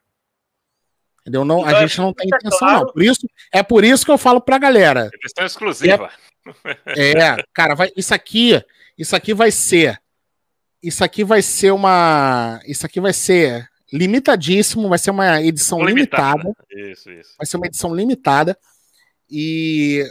Entendeu? 1.21 1.45
Não, 1.45 1.61
então, 1.61 1.77
a 1.77 1.81
gente 1.87 1.99
não 1.99 2.13
tem 2.13 2.27
intenção, 2.27 2.59
claro. 2.59 2.87
não. 2.87 2.93
Por 2.93 3.03
isso, 3.03 3.29
é 3.53 3.63
por 3.63 3.85
isso 3.85 4.05
que 4.05 4.11
eu 4.11 4.19
falo 4.19 4.41
pra 4.41 4.59
galera. 4.59 5.11
Questão 5.21 5.45
exclusiva. 5.45 6.11
É, 6.87 7.11
é, 7.11 7.45
cara, 7.53 7.75
vai, 7.75 7.91
isso 7.95 8.15
aqui, 8.15 8.63
isso 8.97 9.15
aqui 9.15 9.35
vai 9.35 9.51
ser 9.51 10.01
isso 10.83 11.05
aqui 11.05 11.25
vai 11.25 11.43
ser 11.43 11.73
uma. 11.73 12.61
Isso 12.67 12.87
aqui 12.87 13.01
vai 13.01 13.13
ser 13.13 13.69
limitadíssimo, 13.93 14.89
vai 14.89 14.99
ser 14.99 15.11
uma 15.11 15.43
edição 15.43 15.83
limitada. 15.85 16.39
limitada. 16.39 16.67
Isso, 16.71 17.11
isso. 17.11 17.35
Vai 17.37 17.47
ser 17.47 17.57
uma 17.57 17.67
edição 17.67 17.95
limitada. 17.95 18.59
E 19.31 20.05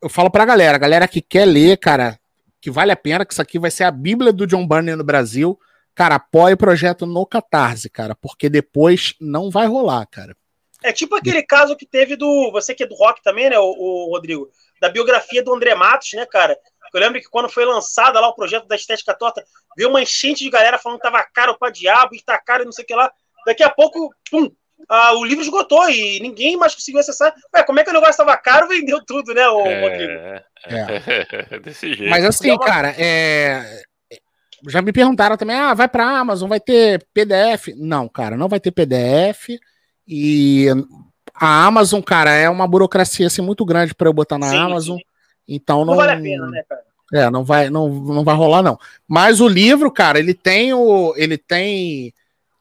eu 0.00 0.08
falo 0.08 0.30
pra 0.30 0.44
galera, 0.44 0.76
a 0.76 0.80
galera 0.80 1.08
que 1.08 1.20
quer 1.20 1.44
ler, 1.44 1.76
cara, 1.78 2.18
que 2.60 2.70
vale 2.70 2.92
a 2.92 2.96
pena, 2.96 3.24
que 3.24 3.32
isso 3.32 3.42
aqui 3.42 3.58
vai 3.58 3.70
ser 3.70 3.84
a 3.84 3.90
Bíblia 3.90 4.32
do 4.32 4.46
John 4.46 4.66
Burney 4.66 4.96
no 4.96 5.04
Brasil. 5.04 5.58
Cara, 5.94 6.14
apoie 6.16 6.54
o 6.54 6.58
projeto 6.58 7.06
no 7.06 7.26
Catarse, 7.26 7.90
cara, 7.90 8.14
porque 8.14 8.48
depois 8.48 9.14
não 9.20 9.50
vai 9.50 9.66
rolar, 9.66 10.06
cara. 10.06 10.36
É 10.82 10.92
tipo 10.92 11.16
aquele 11.16 11.42
caso 11.42 11.76
que 11.76 11.84
teve 11.84 12.14
do. 12.14 12.50
Você 12.52 12.72
que 12.72 12.84
é 12.84 12.86
do 12.86 12.94
rock 12.94 13.20
também, 13.22 13.50
né, 13.50 13.58
o, 13.58 13.64
o 13.64 14.10
Rodrigo? 14.12 14.48
Da 14.80 14.88
biografia 14.88 15.42
do 15.42 15.52
André 15.52 15.74
Matos, 15.74 16.12
né, 16.12 16.24
cara? 16.24 16.56
Eu 16.92 17.00
lembro 17.00 17.20
que 17.20 17.28
quando 17.28 17.48
foi 17.48 17.64
lançada 17.64 18.20
lá 18.20 18.28
o 18.28 18.34
projeto 18.34 18.66
da 18.66 18.76
Estética 18.76 19.14
Torta, 19.14 19.44
veio 19.76 19.88
uma 19.88 20.02
enchente 20.02 20.44
de 20.44 20.50
galera 20.50 20.78
falando 20.78 20.98
que 20.98 21.04
tava 21.04 21.22
caro 21.34 21.58
pra 21.58 21.70
diabo 21.70 22.14
e 22.14 22.22
tá 22.22 22.38
caro 22.38 22.62
e 22.62 22.66
não 22.66 22.72
sei 22.72 22.84
o 22.84 22.86
que 22.86 22.94
lá. 22.94 23.10
Daqui 23.46 23.62
a 23.62 23.70
pouco, 23.70 24.14
pum, 24.30 24.50
ah, 24.88 25.14
o 25.14 25.24
livro 25.24 25.42
esgotou 25.42 25.88
e 25.90 26.20
ninguém 26.20 26.56
mais 26.56 26.74
conseguiu 26.74 27.00
acessar. 27.00 27.34
Ué, 27.54 27.62
como 27.62 27.80
é 27.80 27.84
que 27.84 27.90
o 27.90 27.92
negócio 27.92 28.12
estava 28.12 28.36
caro 28.36 28.68
vendeu 28.68 29.04
tudo, 29.04 29.34
né, 29.34 29.48
o 29.48 29.66
é, 29.66 29.80
Rodrigo? 29.80 30.12
É. 30.66 31.58
Desse 31.60 31.94
jeito. 31.94 32.10
Mas 32.10 32.24
assim, 32.24 32.56
cara, 32.58 32.94
é... 32.98 33.82
já 34.68 34.80
me 34.80 34.92
perguntaram 34.92 35.36
também, 35.36 35.56
ah, 35.56 35.74
vai 35.74 35.88
para 35.88 36.18
Amazon, 36.18 36.48
vai 36.48 36.60
ter 36.60 37.06
PDF? 37.12 37.68
Não, 37.76 38.08
cara, 38.08 38.36
não 38.36 38.48
vai 38.48 38.60
ter 38.60 38.70
PDF 38.70 39.58
e 40.06 40.66
a 41.34 41.66
Amazon, 41.66 42.00
cara, 42.00 42.32
é 42.32 42.48
uma 42.48 42.66
burocracia 42.66 43.26
assim 43.26 43.42
muito 43.42 43.64
grande 43.64 43.94
para 43.94 44.08
eu 44.08 44.12
botar 44.12 44.38
na 44.38 44.48
sim, 44.48 44.56
Amazon. 44.56 44.96
Sim. 44.96 45.04
Então 45.48 45.78
não, 45.78 45.94
não 45.94 45.96
vale 45.96 46.12
a 46.12 46.20
pena, 46.20 46.46
né, 46.48 46.62
cara? 46.68 46.82
É, 47.12 47.30
não 47.30 47.42
vai, 47.42 47.70
não, 47.70 47.88
não 47.88 48.22
vai 48.22 48.36
rolar 48.36 48.62
não. 48.62 48.78
Mas 49.06 49.40
o 49.40 49.48
livro, 49.48 49.90
cara, 49.90 50.18
ele 50.18 50.34
tem 50.34 50.74
o, 50.74 51.14
ele 51.16 51.38
tem 51.38 52.12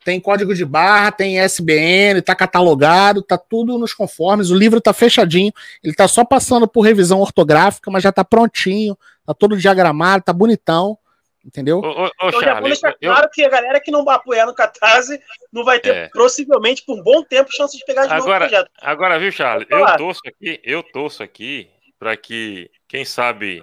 tem 0.06 0.22
código 0.22 0.56
de 0.56 0.64
barra, 0.64 1.12
tem 1.12 1.38
SBN, 1.38 2.22
tá 2.22 2.34
catalogado, 2.34 3.22
tá 3.22 3.38
tudo 3.38 3.78
nos 3.78 3.94
conformes. 3.94 4.50
O 4.50 4.56
livro 4.56 4.80
tá 4.80 4.94
fechadinho, 4.94 5.52
ele 5.84 5.94
tá 5.94 6.08
só 6.08 6.24
passando 6.24 6.66
por 6.66 6.80
revisão 6.80 7.20
ortográfica, 7.20 7.92
mas 7.92 8.04
já 8.04 8.12
tá 8.14 8.24
prontinho, 8.24 8.98
tá 9.26 9.34
todo 9.34 9.58
diagramado, 9.58 10.24
tá 10.24 10.32
bonitão. 10.32 10.98
Entendeu? 11.46 11.80
Ô, 11.80 12.06
ô, 12.06 12.10
então 12.28 12.42
já 12.42 12.54
vou 12.60 12.70
deixar 12.70 12.96
eu... 13.02 13.12
claro 13.12 13.30
que 13.34 13.44
a 13.44 13.50
galera 13.50 13.82
que 13.82 13.92
não 13.92 14.10
apoiar 14.10 14.46
no 14.46 14.54
Catarse 14.54 15.20
não 15.52 15.66
vai 15.66 15.78
ter, 15.80 15.94
é. 15.94 16.08
possivelmente, 16.10 16.84
por 16.86 16.98
um 16.98 17.04
bom 17.04 17.22
tempo, 17.22 17.50
chance 17.52 17.78
de 17.78 17.84
pegar 17.84 18.06
de 18.06 18.14
agora, 18.14 18.22
novo 18.22 18.46
o 18.46 18.50
projeto. 18.50 18.72
Agora, 18.82 19.20
viu, 19.20 19.32
Charles? 19.34 19.68
Eu 19.70 19.86
torço 19.98 20.22
aqui, 20.26 20.60
eu 20.64 20.84
torço 20.84 21.22
aqui 21.22 21.70
para 22.00 22.16
que 22.16 22.70
quem 22.88 23.04
sabe, 23.04 23.62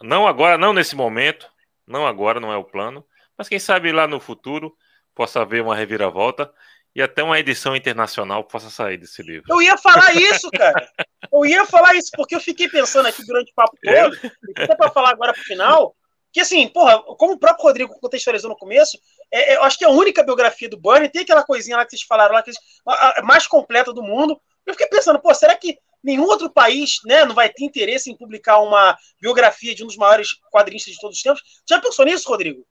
não 0.00 0.26
agora, 0.26 0.56
não 0.56 0.72
nesse 0.72 0.96
momento, 0.96 1.50
não 1.86 2.06
agora, 2.06 2.40
não 2.40 2.52
é 2.52 2.56
o 2.56 2.64
plano, 2.64 3.04
mas 3.36 3.48
quem 3.48 3.58
sabe 3.58 3.92
lá 3.92 4.06
no 4.06 4.20
futuro 4.20 4.74
possa 5.14 5.42
haver 5.42 5.62
uma 5.62 5.76
reviravolta 5.76 6.52
e 6.94 7.02
até 7.02 7.22
uma 7.22 7.38
edição 7.38 7.74
internacional 7.74 8.44
possa 8.44 8.70
sair 8.70 8.96
desse 8.96 9.22
livro. 9.22 9.44
Eu 9.48 9.60
ia 9.60 9.76
falar 9.76 10.14
isso, 10.14 10.48
cara. 10.50 10.88
Eu 11.32 11.44
ia 11.44 11.66
falar 11.66 11.94
isso, 11.94 12.10
porque 12.14 12.34
eu 12.34 12.40
fiquei 12.40 12.68
pensando 12.68 13.06
aqui 13.06 13.24
durante 13.26 13.50
o 13.50 13.54
papo 13.54 13.76
todo, 13.82 14.32
até 14.56 14.76
para 14.76 14.90
falar 14.90 15.10
agora 15.10 15.32
pro 15.32 15.42
final, 15.42 15.96
que 16.32 16.40
assim, 16.40 16.68
porra, 16.68 17.00
como 17.16 17.34
o 17.34 17.38
próprio 17.38 17.64
Rodrigo 17.64 18.00
contextualizou 18.00 18.50
no 18.50 18.56
começo, 18.56 18.98
é, 19.32 19.52
é, 19.52 19.56
eu 19.56 19.64
acho 19.64 19.78
que 19.78 19.84
é 19.84 19.88
a 19.88 19.90
única 19.90 20.22
biografia 20.22 20.68
do 20.68 20.78
Bunny, 20.78 21.08
tem 21.08 21.22
aquela 21.22 21.44
coisinha 21.44 21.76
lá 21.76 21.84
que 21.84 21.90
vocês 21.90 22.02
falaram 22.02 22.34
lá, 22.34 22.42
que 22.42 22.52
a, 22.86 23.20
a 23.20 23.22
mais 23.22 23.46
completa 23.46 23.92
do 23.92 24.02
mundo. 24.02 24.40
Eu 24.66 24.74
fiquei 24.74 24.86
pensando, 24.86 25.20
pô, 25.20 25.34
será 25.34 25.56
que 25.56 25.78
nenhum 26.04 26.24
outro 26.24 26.50
país 26.50 26.98
né, 27.06 27.24
não 27.24 27.34
vai 27.34 27.48
ter 27.48 27.64
interesse 27.64 28.10
em 28.10 28.16
publicar 28.16 28.60
uma 28.60 28.96
biografia 29.20 29.74
de 29.74 29.82
um 29.82 29.86
dos 29.86 29.96
maiores 29.96 30.28
quadrinistas 30.52 30.92
de 30.94 31.00
todos 31.00 31.16
os 31.16 31.22
tempos. 31.22 31.42
Já 31.68 31.80
pensou 31.80 32.04
nisso, 32.04 32.28
Rodrigo? 32.28 32.64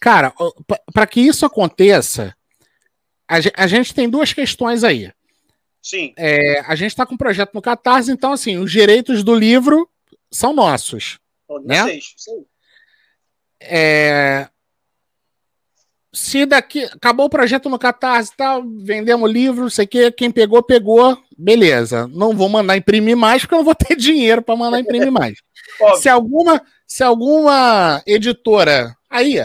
Cara, 0.00 0.32
para 0.92 1.06
que 1.06 1.20
isso 1.20 1.46
aconteça, 1.46 2.34
a, 3.28 3.66
gente 3.66 3.94
tem 3.94 4.08
duas 4.08 4.32
questões 4.32 4.82
aí. 4.82 5.12
Sim. 5.80 6.12
É, 6.16 6.60
a 6.60 6.74
gente 6.74 6.90
está 6.90 7.06
com 7.06 7.14
um 7.14 7.18
projeto 7.18 7.54
no 7.54 7.62
Catarse, 7.62 8.10
então, 8.10 8.32
assim, 8.32 8.56
os 8.58 8.70
direitos 8.70 9.22
do 9.22 9.34
livro 9.34 9.88
são 10.30 10.52
nossos. 10.52 11.18
né? 11.64 12.00
É, 13.60 14.48
se 16.14 16.44
daqui 16.44 16.84
acabou 16.84 17.26
o 17.26 17.30
projeto 17.30 17.70
no 17.70 17.78
Catarse 17.78 18.32
tal, 18.36 18.62
vendemos 18.78 19.28
o 19.28 19.32
livro, 19.32 19.62
não 19.62 19.70
sei 19.70 19.86
o 19.86 19.88
que, 19.88 20.10
quem 20.12 20.30
pegou, 20.30 20.62
pegou, 20.62 21.16
beleza. 21.36 22.06
Não 22.08 22.36
vou 22.36 22.48
mandar 22.48 22.76
imprimir 22.76 23.16
mais, 23.16 23.42
porque 23.42 23.54
eu 23.54 23.58
não 23.58 23.64
vou 23.64 23.74
ter 23.74 23.96
dinheiro 23.96 24.42
para 24.42 24.56
mandar 24.56 24.78
imprimir 24.78 25.10
mais. 25.10 25.38
se 26.00 26.08
alguma 26.08 26.62
se 26.86 27.02
alguma 27.02 28.02
editora 28.06 28.94
aí 29.08 29.40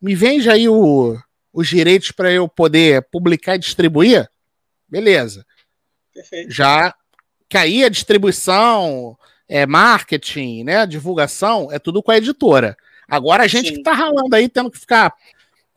me 0.00 0.14
vende 0.14 0.48
aí 0.48 0.68
o, 0.68 1.18
os 1.52 1.66
direitos 1.66 2.12
para 2.12 2.30
eu 2.30 2.48
poder 2.48 3.02
publicar 3.10 3.56
e 3.56 3.58
distribuir, 3.58 4.28
beleza. 4.88 5.44
Perfeito. 6.14 6.52
Já 6.52 6.94
que 7.48 7.56
aí 7.56 7.82
a 7.82 7.88
distribuição, 7.88 9.16
é 9.48 9.66
marketing, 9.66 10.62
né, 10.64 10.86
divulgação, 10.86 11.72
é 11.72 11.78
tudo 11.78 12.02
com 12.02 12.10
a 12.12 12.18
editora. 12.18 12.76
Agora 13.08 13.44
a 13.44 13.46
gente 13.46 13.70
Sim. 13.70 13.74
que 13.76 13.82
tá 13.82 13.92
ralando 13.92 14.36
aí, 14.36 14.48
tendo 14.48 14.70
que 14.70 14.78
ficar 14.78 15.14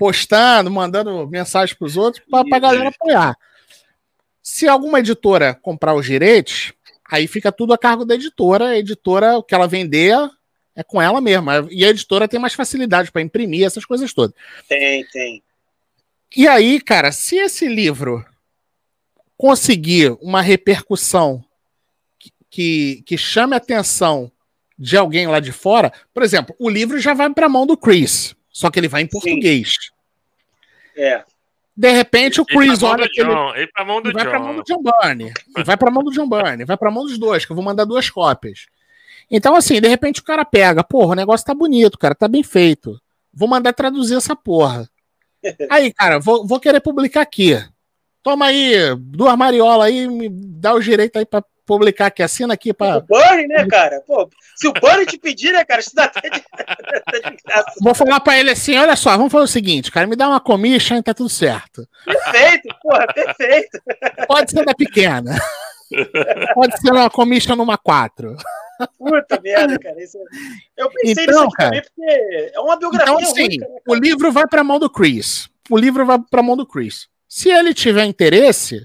postando, 0.01 0.71
mandando 0.71 1.27
mensagem 1.27 1.75
para 1.75 1.85
os 1.85 1.95
outros 1.95 2.25
para 2.27 2.57
a 2.57 2.59
galera 2.59 2.89
apoiar. 2.89 3.37
Se 4.41 4.67
alguma 4.67 4.97
editora 4.97 5.53
comprar 5.53 5.93
os 5.93 6.07
direitos, 6.07 6.73
aí 7.07 7.27
fica 7.27 7.51
tudo 7.51 7.71
a 7.71 7.77
cargo 7.77 8.03
da 8.03 8.15
editora. 8.15 8.69
A 8.69 8.77
editora, 8.79 9.37
o 9.37 9.43
que 9.43 9.53
ela 9.53 9.67
vender 9.67 10.17
é 10.75 10.81
com 10.81 10.99
ela 10.99 11.21
mesma. 11.21 11.67
E 11.69 11.85
a 11.85 11.89
editora 11.89 12.27
tem 12.27 12.39
mais 12.39 12.55
facilidade 12.55 13.11
para 13.11 13.21
imprimir 13.21 13.63
essas 13.63 13.85
coisas 13.85 14.11
todas. 14.11 14.35
Tem, 14.67 15.05
tem. 15.05 15.43
E 16.35 16.47
aí, 16.47 16.81
cara, 16.81 17.11
se 17.11 17.35
esse 17.35 17.67
livro 17.67 18.25
conseguir 19.37 20.17
uma 20.19 20.41
repercussão 20.41 21.45
que, 22.17 22.31
que, 22.49 23.03
que 23.05 23.17
chame 23.19 23.53
a 23.53 23.57
atenção 23.57 24.31
de 24.79 24.97
alguém 24.97 25.27
lá 25.27 25.39
de 25.39 25.51
fora, 25.51 25.93
por 26.11 26.23
exemplo, 26.23 26.55
o 26.57 26.67
livro 26.67 26.99
já 26.99 27.13
vai 27.13 27.31
para 27.31 27.45
a 27.45 27.49
mão 27.49 27.67
do 27.67 27.77
Chris, 27.77 28.35
só 28.51 28.69
que 28.69 28.79
ele 28.79 28.87
vai 28.87 29.01
em 29.01 29.07
português. 29.07 29.73
Sim. 30.95 31.01
É. 31.01 31.23
De 31.75 31.91
repente 31.91 32.41
o 32.41 32.45
Chris 32.45 32.83
olha 32.83 33.05
aquele. 33.05 33.31
Ele 33.31 33.55
vai 33.55 33.67
pra 33.67 33.85
mão 33.85 34.01
do 34.01 34.11
vai 34.11 34.23
John. 34.23 34.29
Pra 34.29 34.39
mão 34.39 34.55
do 34.55 34.63
John 34.63 34.83
Byrne. 34.83 35.33
vai 35.65 35.77
pra 35.77 35.91
mão 35.91 36.03
do 36.03 36.11
John 36.11 36.29
Byrne. 36.29 36.65
Vai 36.65 36.77
pra 36.77 36.91
mão 36.91 37.05
dos 37.05 37.17
dois, 37.17 37.45
que 37.45 37.51
eu 37.51 37.55
vou 37.55 37.63
mandar 37.63 37.85
duas 37.85 38.09
cópias. 38.09 38.65
Então, 39.29 39.55
assim, 39.55 39.79
de 39.79 39.87
repente 39.87 40.19
o 40.19 40.23
cara 40.23 40.43
pega, 40.43 40.83
porra, 40.83 41.13
o 41.13 41.15
negócio 41.15 41.45
tá 41.45 41.53
bonito, 41.53 41.97
cara, 41.97 42.13
tá 42.13 42.27
bem 42.27 42.43
feito. 42.43 43.01
Vou 43.33 43.47
mandar 43.47 43.71
traduzir 43.71 44.15
essa 44.15 44.35
porra. 44.35 44.89
Aí, 45.71 45.93
cara, 45.93 46.19
vou, 46.19 46.45
vou 46.45 46.59
querer 46.59 46.81
publicar 46.81 47.21
aqui. 47.21 47.57
Toma 48.21 48.45
aí, 48.45 48.75
duas 48.99 49.35
mariolas 49.35 49.87
aí, 49.87 50.07
me 50.07 50.29
dá 50.29 50.75
o 50.75 50.79
direito 50.79 51.17
aí 51.17 51.25
pra 51.25 51.43
publicar 51.71 52.07
aqui, 52.07 52.21
assina 52.21 52.53
aqui 52.53 52.73
para. 52.73 52.97
O 52.97 53.01
Burry, 53.01 53.47
né, 53.47 53.65
cara? 53.65 54.01
Pô, 54.05 54.29
se 54.57 54.67
o 54.67 54.73
Burry 54.73 55.05
te 55.05 55.17
pedir, 55.17 55.53
né, 55.53 55.63
cara, 55.63 55.79
isso 55.79 55.95
dá 55.95 56.03
até 56.03 56.29
de, 56.29 56.43
graça. 57.45 57.73
Vou 57.81 57.95
falar 57.95 58.19
para 58.19 58.37
ele 58.37 58.51
assim: 58.51 58.77
olha 58.77 58.95
só, 58.97 59.11
vamos 59.15 59.31
fazer 59.31 59.45
o 59.45 59.47
seguinte, 59.47 59.89
cara, 59.89 60.05
me 60.05 60.17
dá 60.17 60.27
uma 60.27 60.41
commission 60.41 60.97
e 60.97 61.03
tá 61.03 61.13
tudo 61.13 61.29
certo. 61.29 61.87
Perfeito, 62.03 62.75
porra, 62.81 63.07
perfeito. 63.07 63.81
Pode 64.27 64.51
ser 64.51 64.65
da 64.65 64.73
pequena. 64.73 65.33
Pode 66.53 66.77
ser 66.79 66.91
uma 66.91 67.09
commission 67.09 67.55
numa 67.55 67.77
4. 67.77 68.35
Puta 68.97 69.39
merda, 69.41 69.79
cara. 69.79 70.03
Isso... 70.03 70.17
É- 70.17 70.83
eu 70.83 70.89
pensei 70.89 71.23
então, 71.23 71.45
nisso 71.45 71.55
cara, 71.55 71.69
também 71.69 71.83
porque 71.83 72.51
é 72.53 72.59
uma 72.59 72.75
biografia. 72.75 73.13
Então, 73.13 73.31
assim, 73.31 73.57
né, 73.59 73.67
o 73.87 73.95
livro 73.95 74.31
vai 74.31 74.45
para 74.47 74.63
mão 74.63 74.77
do 74.77 74.89
Chris. 74.89 75.49
O 75.69 75.77
livro 75.77 76.05
vai 76.05 76.19
para 76.29 76.43
mão 76.43 76.57
do 76.57 76.65
Chris. 76.65 77.07
Se 77.29 77.49
ele 77.49 77.73
tiver 77.73 78.03
interesse, 78.03 78.75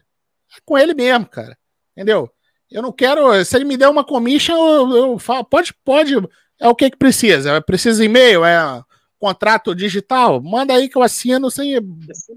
é 0.57 0.61
com 0.65 0.79
ele 0.79 0.95
mesmo, 0.95 1.27
cara. 1.27 1.57
Entendeu? 1.97 2.31
Eu 2.71 2.83
não 2.83 2.93
quero. 2.93 3.45
Se 3.45 3.57
ele 3.57 3.65
me 3.65 3.77
der 3.77 3.89
uma 3.89 4.05
commission, 4.05 4.55
eu, 4.55 4.97
eu 4.97 5.19
falo, 5.19 5.45
pode, 5.45 5.73
pode. 5.85 6.15
É 6.61 6.69
o 6.69 6.75
que 6.75 6.91
que 6.91 6.97
precisa? 6.97 7.61
Precisa 7.61 8.05
e-mail? 8.05 8.45
É 8.45 8.83
contrato 9.19 9.75
digital? 9.75 10.43
Manda 10.43 10.75
aí 10.75 10.89
que 10.89 10.97
eu 10.97 11.03
assino 11.03 11.51
sem. 11.51 11.79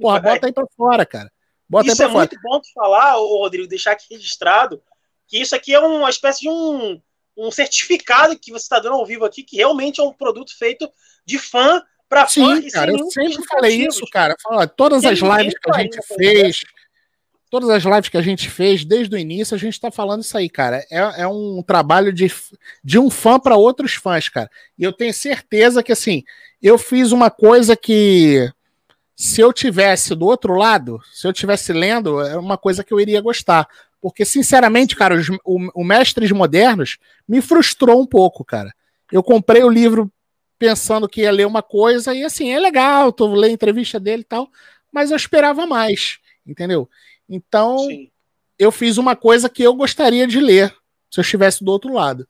Porra, 0.01 0.19
bota 0.19 0.47
aí 0.47 0.53
pra 0.53 0.65
fora, 0.75 1.05
cara. 1.05 1.31
Bota 1.69 1.87
isso 1.87 2.01
é 2.01 2.07
muito 2.07 2.35
bom 2.41 2.59
tu 2.59 2.73
falar, 2.73 3.13
Rodrigo, 3.13 3.67
deixar 3.67 3.91
aqui 3.91 4.15
registrado, 4.15 4.81
que 5.27 5.39
isso 5.39 5.55
aqui 5.55 5.71
é 5.73 5.79
uma 5.79 6.09
espécie 6.09 6.41
de 6.41 6.49
um, 6.49 6.99
um 7.37 7.51
certificado 7.51 8.37
que 8.39 8.51
você 8.51 8.63
está 8.63 8.79
dando 8.79 8.95
ao 8.95 9.05
vivo 9.05 9.23
aqui, 9.23 9.43
que 9.43 9.57
realmente 9.57 10.01
é 10.01 10.03
um 10.03 10.11
produto 10.11 10.57
feito 10.57 10.91
de 11.23 11.37
fã 11.37 11.83
para 12.07 12.27
fã. 12.27 12.59
Sim, 12.59 12.69
cara, 12.71 12.91
eu 12.91 13.11
sempre 13.11 13.43
falei 13.45 13.85
isso, 13.85 14.03
cara. 14.11 14.35
Fala, 14.41 14.67
todas 14.67 15.05
as 15.05 15.19
lives 15.19 15.53
que 15.61 15.71
a 15.71 15.79
gente 15.79 15.99
fez, 16.15 16.61
todas 17.49 17.69
as 17.69 17.83
lives 17.83 18.09
que 18.09 18.17
a 18.17 18.21
gente 18.21 18.49
fez 18.49 18.85
desde 18.85 19.15
o 19.15 19.19
início, 19.19 19.55
a 19.55 19.57
gente 19.57 19.73
está 19.73 19.89
falando 19.89 20.21
isso 20.21 20.37
aí, 20.37 20.49
cara. 20.49 20.85
É, 20.89 21.21
é 21.21 21.27
um 21.27 21.63
trabalho 21.65 22.13
de, 22.13 22.31
de 22.83 22.99
um 22.99 23.09
fã 23.09 23.39
para 23.39 23.55
outros 23.55 23.95
fãs, 23.95 24.29
cara. 24.29 24.49
E 24.77 24.83
eu 24.83 24.93
tenho 24.93 25.13
certeza 25.13 25.81
que, 25.81 25.91
assim, 25.91 26.23
eu 26.61 26.77
fiz 26.77 27.11
uma 27.11 27.31
coisa 27.31 27.75
que, 27.75 28.51
se 29.15 29.41
eu 29.41 29.51
tivesse 29.51 30.15
do 30.15 30.25
outro 30.25 30.53
lado, 30.53 30.99
se 31.11 31.27
eu 31.27 31.33
tivesse 31.33 31.73
lendo, 31.73 32.21
é 32.21 32.37
uma 32.37 32.57
coisa 32.57 32.83
que 32.83 32.93
eu 32.93 32.99
iria 32.99 33.21
gostar. 33.21 33.67
Porque, 33.99 34.23
sinceramente, 34.23 34.95
cara, 34.95 35.15
os, 35.15 35.29
o, 35.43 35.81
o 35.81 35.83
Mestres 35.83 36.31
Modernos 36.31 36.97
me 37.27 37.41
frustrou 37.41 38.01
um 38.01 38.05
pouco, 38.05 38.45
cara. 38.45 38.73
Eu 39.11 39.23
comprei 39.23 39.63
o 39.63 39.69
livro 39.69 40.11
pensando 40.59 41.07
que 41.07 41.21
ia 41.21 41.31
ler 41.31 41.47
uma 41.47 41.63
coisa, 41.63 42.13
e 42.13 42.23
assim, 42.23 42.51
é 42.51 42.59
legal, 42.59 43.13
tô 43.13 43.33
lendo 43.33 43.53
entrevista 43.53 43.99
dele 43.99 44.21
e 44.21 44.25
tal, 44.25 44.49
mas 44.91 45.09
eu 45.09 45.15
esperava 45.15 45.65
mais, 45.65 46.19
entendeu? 46.45 46.89
Então, 47.29 47.77
Sim. 47.79 48.11
eu 48.57 48.71
fiz 48.71 48.97
uma 48.97 49.15
coisa 49.15 49.47
que 49.47 49.63
eu 49.63 49.73
gostaria 49.73 50.25
de 50.25 50.39
ler 50.39 50.75
se 51.09 51.19
eu 51.19 51.21
estivesse 51.21 51.63
do 51.63 51.71
outro 51.71 51.93
lado. 51.93 52.27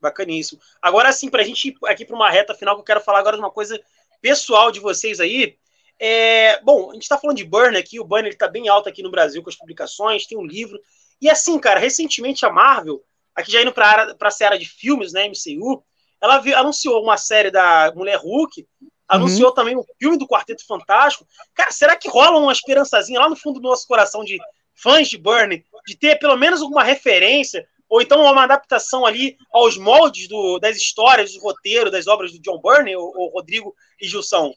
Bacaníssimo. 0.00 0.60
Agora, 0.80 1.12
sim, 1.12 1.28
para 1.28 1.42
a 1.42 1.44
gente 1.44 1.68
ir 1.68 1.76
aqui 1.84 2.04
para 2.04 2.14
uma 2.14 2.30
reta 2.30 2.54
final, 2.54 2.76
que 2.76 2.80
eu 2.80 2.84
quero 2.84 3.00
falar 3.00 3.18
agora 3.18 3.36
de 3.36 3.42
uma 3.42 3.50
coisa 3.50 3.80
pessoal 4.20 4.70
de 4.70 4.80
vocês 4.80 5.20
aí. 5.20 5.56
É, 5.98 6.60
bom, 6.62 6.90
a 6.90 6.94
gente 6.94 7.02
está 7.02 7.18
falando 7.18 7.36
de 7.36 7.44
Burn 7.44 7.76
aqui, 7.76 7.98
o 7.98 8.04
Burn 8.04 8.28
está 8.28 8.46
bem 8.46 8.68
alto 8.68 8.88
aqui 8.88 9.02
no 9.02 9.10
Brasil 9.10 9.42
com 9.42 9.50
as 9.50 9.56
publicações, 9.56 10.26
tem 10.26 10.38
um 10.38 10.46
livro. 10.46 10.78
E 11.20 11.28
assim, 11.28 11.58
cara, 11.58 11.80
recentemente 11.80 12.46
a 12.46 12.50
Marvel, 12.50 13.02
aqui 13.34 13.50
já 13.50 13.60
indo 13.60 13.72
para 13.72 14.14
a 14.20 14.30
série 14.30 14.58
de 14.58 14.66
filmes, 14.66 15.12
né, 15.12 15.28
MCU, 15.28 15.82
ela 16.20 16.36
anunciou 16.56 17.02
uma 17.02 17.16
série 17.16 17.50
da 17.50 17.92
Mulher 17.94 18.18
Hulk, 18.18 18.66
Anunciou 19.08 19.48
uhum. 19.48 19.54
também 19.54 19.76
o 19.76 19.84
filme 19.98 20.18
do 20.18 20.28
Quarteto 20.28 20.66
Fantástico. 20.66 21.26
Cara, 21.54 21.70
será 21.70 21.96
que 21.96 22.10
rola 22.10 22.38
uma 22.38 22.52
esperançazinha 22.52 23.18
lá 23.18 23.28
no 23.28 23.36
fundo 23.36 23.58
do 23.58 23.68
nosso 23.68 23.88
coração 23.88 24.22
de 24.22 24.38
fãs 24.74 25.08
de 25.08 25.16
Burnie, 25.16 25.64
de 25.86 25.96
ter 25.96 26.18
pelo 26.18 26.36
menos 26.36 26.60
alguma 26.60 26.84
referência, 26.84 27.66
ou 27.88 28.02
então 28.02 28.20
uma 28.20 28.44
adaptação 28.44 29.06
ali 29.06 29.36
aos 29.50 29.78
moldes 29.78 30.28
do, 30.28 30.58
das 30.58 30.76
histórias, 30.76 31.32
do 31.32 31.40
roteiro, 31.40 31.90
das 31.90 32.06
obras 32.06 32.32
do 32.32 32.40
John 32.40 32.60
Byrne, 32.60 32.94
o, 32.96 33.30
Rodrigo 33.32 33.74
e 34.00 34.06
Gilson? 34.06 34.52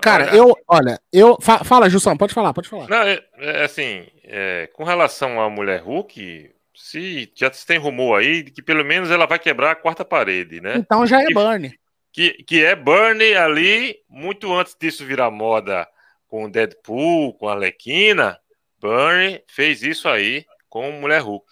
Cara, 0.00 0.34
eu, 0.34 0.56
olha, 0.66 0.98
eu. 1.12 1.36
Fa, 1.40 1.64
fala, 1.64 1.90
Gilson, 1.90 2.16
pode 2.16 2.32
falar, 2.32 2.54
pode 2.54 2.68
falar. 2.68 2.88
Não, 2.88 3.02
é, 3.02 3.22
é 3.38 3.64
assim, 3.64 4.06
é, 4.24 4.70
com 4.72 4.84
relação 4.84 5.38
à 5.38 5.50
mulher 5.50 5.82
Hulk, 5.82 6.50
se 6.74 7.30
já 7.34 7.50
tem 7.50 7.76
rumor 7.76 8.20
aí 8.20 8.44
de 8.44 8.52
que 8.52 8.62
pelo 8.62 8.84
menos 8.84 9.10
ela 9.10 9.26
vai 9.26 9.38
quebrar 9.38 9.72
a 9.72 9.76
quarta 9.76 10.04
parede, 10.04 10.60
né? 10.60 10.76
Então 10.76 11.04
já 11.04 11.20
é 11.20 11.26
Burnie 11.34 11.81
que, 12.12 12.42
que 12.44 12.64
é 12.64 12.76
Bernie 12.76 13.34
ali, 13.34 13.96
muito 14.08 14.52
antes 14.52 14.76
disso 14.78 15.04
virar 15.04 15.30
moda 15.30 15.88
com 16.28 16.50
Deadpool, 16.50 17.34
com 17.34 17.48
a 17.48 17.52
Arlequina, 17.52 18.38
Bernie 18.80 19.42
fez 19.48 19.82
isso 19.82 20.08
aí 20.08 20.44
com 20.68 20.90
Mulher 20.92 21.20
Hulk. 21.20 21.46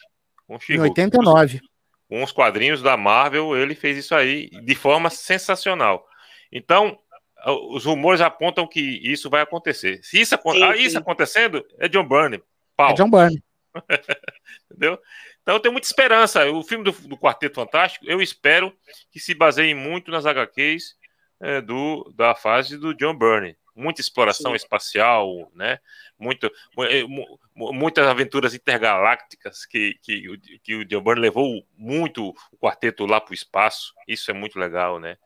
Com 0.47 0.59
em 0.69 0.81
89. 0.81 1.61
Com 2.09 2.23
os 2.23 2.33
quadrinhos 2.33 2.83
da 2.83 2.97
Marvel, 2.97 3.57
ele 3.57 3.75
fez 3.75 3.97
isso 3.97 4.15
aí 4.15 4.51
de 4.51 4.75
forma 4.75 5.11
sensacional. 5.11 6.05
Então, 6.51 6.99
os 7.71 7.85
rumores 7.85 8.21
apontam 8.21 8.67
que 8.67 8.81
isso 8.81 9.31
vai 9.31 9.43
acontecer. 9.43 10.01
Se 10.03 10.21
isso, 10.21 10.37
sim, 10.37 10.63
ah, 10.63 10.77
isso 10.77 10.99
acontecendo, 10.99 11.65
é 11.79 11.89
John 11.89 12.07
Byrne. 12.07 12.43
Pau. 12.77 12.91
É 12.91 12.95
John 12.95 13.11
Byrne. 13.11 13.43
Entendeu? 14.71 14.99
Então 15.43 15.55
eu 15.55 15.61
tenho 15.61 15.73
muita 15.73 15.87
esperança. 15.87 16.49
O 16.51 16.63
filme 16.63 16.85
do, 16.85 16.93
do 16.93 17.17
Quarteto 17.17 17.57
Fantástico, 17.57 18.05
eu 18.09 18.21
espero 18.21 18.73
que 19.11 19.19
se 19.19 19.35
baseie 19.35 19.75
muito 19.75 20.11
nas 20.11 20.27
HQs 20.27 20.97
é, 21.41 21.61
do, 21.61 22.13
da 22.15 22.35
fase 22.35 22.77
do 22.77 22.95
John 22.95 23.17
Byrne. 23.17 23.57
Muita 23.75 24.01
exploração 24.01 24.51
Sim. 24.51 24.57
espacial, 24.57 25.51
né? 25.55 25.79
Muito, 26.19 26.51
é, 26.81 27.03
muitas 27.55 28.07
aventuras 28.07 28.53
intergalácticas 28.53 29.65
que, 29.65 29.95
que, 30.03 30.39
que 30.63 30.75
o 30.75 30.85
John 30.85 31.01
Byrne 31.01 31.23
levou 31.23 31.65
muito 31.77 32.35
o 32.53 32.59
quarteto 32.59 33.07
lá 33.07 33.21
para 33.21 33.31
o 33.31 33.35
espaço. 33.35 33.95
Isso 34.07 34.31
é 34.31 34.35
muito 34.35 34.59
legal, 34.59 34.99
né? 34.99 35.17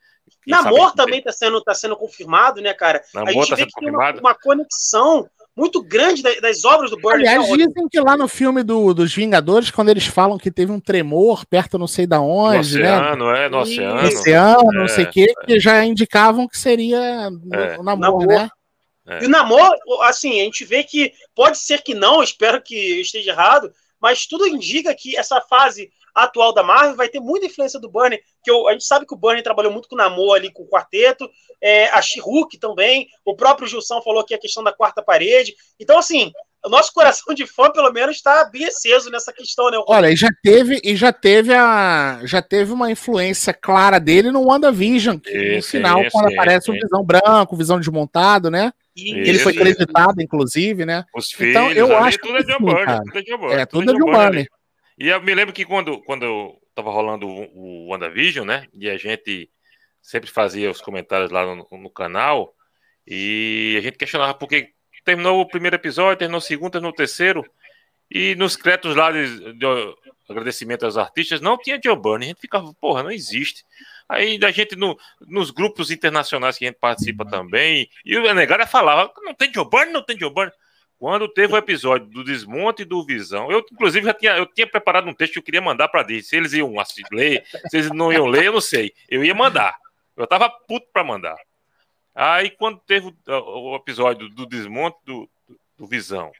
Namor 0.46 0.94
também 0.94 1.18
está 1.18 1.32
sendo, 1.32 1.60
tá 1.62 1.74
sendo 1.74 1.96
confirmado, 1.96 2.60
né, 2.60 2.72
cara? 2.72 3.02
Namor 3.12 3.28
a 3.28 3.32
gente 3.32 3.50
tá 3.50 3.56
vê 3.56 3.66
que 3.66 3.72
confirmado. 3.72 4.12
tem 4.18 4.20
uma, 4.22 4.30
uma 4.30 4.38
conexão 4.38 5.28
muito 5.56 5.82
grande 5.82 6.22
das, 6.22 6.64
obras 6.64 6.90
do 6.90 6.98
Burnie. 6.98 7.28
Aliás, 7.28 7.46
dizem 7.46 7.88
que 7.88 8.00
lá 8.00 8.16
no 8.16 8.26
filme 8.26 8.62
do, 8.62 8.92
dos 8.92 9.14
Vingadores, 9.14 9.70
quando 9.70 9.88
eles 9.88 10.06
falam 10.06 10.36
que 10.36 10.50
teve 10.50 10.72
um 10.72 10.80
tremor 10.80 11.46
perto 11.46 11.78
não 11.78 11.86
sei 11.86 12.06
da 12.06 12.20
onde, 12.20 12.76
no 12.76 12.82
né? 12.82 12.96
oceano, 12.96 13.32
né? 13.32 13.44
é, 13.44 13.48
no 13.48 13.58
oceano. 13.58 14.02
No 14.02 14.08
oceano, 14.08 14.72
é, 14.72 14.78
não 14.78 14.88
sei 14.88 15.04
o 15.04 15.10
quê, 15.10 15.32
é. 15.42 15.46
que 15.46 15.60
já 15.60 15.84
indicavam 15.84 16.48
que 16.48 16.58
seria 16.58 17.30
é. 17.52 17.78
o 17.78 17.84
namoro, 17.84 18.26
né? 18.26 18.48
É. 19.06 19.22
E 19.22 19.26
o 19.26 19.28
namoro, 19.28 19.76
assim, 20.02 20.40
a 20.40 20.44
gente 20.44 20.64
vê 20.64 20.82
que 20.82 21.12
pode 21.34 21.58
ser 21.58 21.82
que 21.82 21.94
não, 21.94 22.22
espero 22.22 22.60
que 22.60 23.00
esteja 23.00 23.30
errado, 23.30 23.70
mas 24.00 24.26
tudo 24.26 24.46
indica 24.46 24.94
que 24.94 25.16
essa 25.16 25.40
fase 25.42 25.90
atual 26.14 26.52
da 26.52 26.62
Marvel 26.62 26.96
vai 26.96 27.08
ter 27.08 27.20
muita 27.20 27.46
influência 27.46 27.80
do 27.80 27.90
Burnie, 27.90 28.20
que 28.42 28.50
eu, 28.50 28.68
a 28.68 28.72
gente 28.72 28.84
sabe 28.84 29.06
que 29.06 29.14
o 29.14 29.18
Burnie 29.18 29.42
trabalhou 29.42 29.72
muito 29.72 29.88
com 29.88 29.94
o 29.94 29.98
Namor 29.98 30.36
ali, 30.36 30.52
com 30.52 30.62
o 30.62 30.68
quarteto, 30.68 31.28
é, 31.60 31.88
a 31.88 32.00
she 32.00 32.20
também, 32.60 33.08
o 33.24 33.34
próprio 33.34 33.66
Gilson 33.66 34.02
falou 34.02 34.24
que 34.24 34.34
a 34.34 34.38
questão 34.38 34.62
da 34.62 34.72
quarta 34.72 35.02
parede. 35.02 35.54
Então, 35.80 35.98
assim, 35.98 36.30
o 36.64 36.68
nosso 36.68 36.92
coração 36.94 37.34
de 37.34 37.46
fã, 37.46 37.70
pelo 37.70 37.92
menos, 37.92 38.16
está 38.16 38.44
bem 38.44 38.64
aceso 38.64 39.10
nessa 39.10 39.32
questão, 39.32 39.70
né? 39.70 39.78
Olha, 39.86 40.10
e 40.10 40.16
já 40.16 40.28
teve, 40.42 40.80
e 40.82 40.96
já 40.96 41.12
teve 41.12 41.52
a. 41.52 42.20
Já 42.24 42.40
teve 42.40 42.72
uma 42.72 42.90
influência 42.90 43.52
clara 43.52 43.98
dele 43.98 44.30
no 44.30 44.46
WandaVision, 44.46 45.18
que, 45.18 45.56
no 45.56 45.62
final, 45.62 46.00
isso, 46.00 46.10
quando 46.10 46.32
aparece 46.32 46.70
o 46.70 46.74
Visão 46.74 47.04
Branco, 47.04 47.56
Visão 47.56 47.78
desmontado, 47.78 48.50
né? 48.50 48.72
Isso, 48.96 49.28
ele 49.28 49.38
foi 49.40 49.52
acreditado, 49.52 50.22
inclusive, 50.22 50.86
né? 50.86 51.04
Os 51.14 51.34
então, 51.38 51.68
filhos, 51.68 51.76
eu 51.76 51.96
acho 51.96 52.18
tudo 52.18 52.38
é 52.38 52.42
John 52.42 52.60
Burney. 52.60 53.60
É, 53.60 53.66
tudo 53.66 53.90
é 53.90 53.94
John 53.94 54.10
Burney. 54.10 54.48
E 54.98 55.08
eu 55.08 55.20
me 55.22 55.34
lembro 55.34 55.52
que 55.52 55.64
quando, 55.64 56.00
quando 56.02 56.60
tava 56.74 56.90
rolando 56.90 57.26
o, 57.26 57.86
o 57.86 57.88
WandaVision, 57.88 58.46
né? 58.46 58.66
E 58.72 58.88
a 58.88 58.96
gente 58.96 59.50
sempre 60.02 60.30
fazia 60.30 60.70
os 60.70 60.80
comentários 60.80 61.30
lá 61.30 61.44
no, 61.46 61.66
no 61.70 61.90
canal, 61.90 62.54
e 63.06 63.74
a 63.78 63.80
gente 63.80 63.98
questionava 63.98 64.34
por 64.34 64.48
que 64.48 64.72
terminou 65.04 65.40
o 65.40 65.48
primeiro 65.48 65.76
episódio, 65.76 66.18
terminou 66.18 66.38
o 66.38 66.42
segundo, 66.42 66.72
terminou 66.72 66.92
o 66.92 66.96
terceiro, 66.96 67.44
e 68.10 68.34
nos 68.36 68.56
créditos 68.56 68.96
lá 68.96 69.10
de, 69.10 69.54
de 69.54 69.66
agradecimento 70.28 70.84
aos 70.84 70.96
artistas, 70.96 71.40
não 71.40 71.58
tinha 71.58 71.80
Joe 71.82 71.96
Burner. 71.96 72.26
A 72.26 72.28
gente 72.28 72.40
ficava, 72.40 72.72
porra, 72.74 73.02
não 73.02 73.10
existe. 73.10 73.64
Aí 74.08 74.38
a 74.42 74.50
gente, 74.50 74.76
no, 74.76 74.98
nos 75.20 75.50
grupos 75.50 75.90
internacionais 75.90 76.58
que 76.58 76.64
a 76.64 76.68
gente 76.68 76.78
participa 76.78 77.24
também, 77.24 77.88
e 78.04 78.16
o 78.16 78.34
Negara 78.34 78.66
falava, 78.66 79.12
não 79.22 79.34
tem 79.34 79.52
Joe 79.52 79.68
Burner, 79.68 79.92
não 79.92 80.02
tem 80.02 80.18
Joe 80.18 80.32
Burner. 80.32 80.52
Quando 81.04 81.28
teve 81.28 81.52
o 81.52 81.56
episódio 81.58 82.06
do 82.06 82.24
desmonte 82.24 82.82
do 82.82 83.04
visão, 83.04 83.52
eu 83.52 83.62
inclusive 83.70 84.06
já 84.06 84.14
tinha, 84.14 84.38
eu 84.38 84.46
tinha 84.46 84.66
preparado 84.66 85.06
um 85.06 85.12
texto 85.12 85.34
que 85.34 85.38
eu 85.38 85.42
queria 85.42 85.60
mandar 85.60 85.88
para 85.88 86.02
Disney. 86.02 86.22
Se 86.22 86.34
eles 86.34 86.54
iam 86.54 86.74
ler, 87.12 87.44
se 87.68 87.76
eles 87.76 87.90
não 87.90 88.10
iam 88.10 88.24
ler, 88.24 88.46
eu 88.46 88.54
não 88.54 88.60
sei. 88.62 88.90
Eu 89.06 89.22
ia 89.22 89.34
mandar. 89.34 89.76
Eu 90.16 90.26
tava 90.26 90.48
puto 90.48 90.86
para 90.90 91.04
mandar. 91.04 91.36
Aí 92.14 92.48
quando 92.48 92.80
teve 92.86 93.08
o, 93.08 93.72
o 93.72 93.76
episódio 93.76 94.30
do 94.30 94.46
desmonte 94.46 94.96
do, 95.04 95.28
do, 95.46 95.60
do 95.76 95.86
visão, 95.86 96.32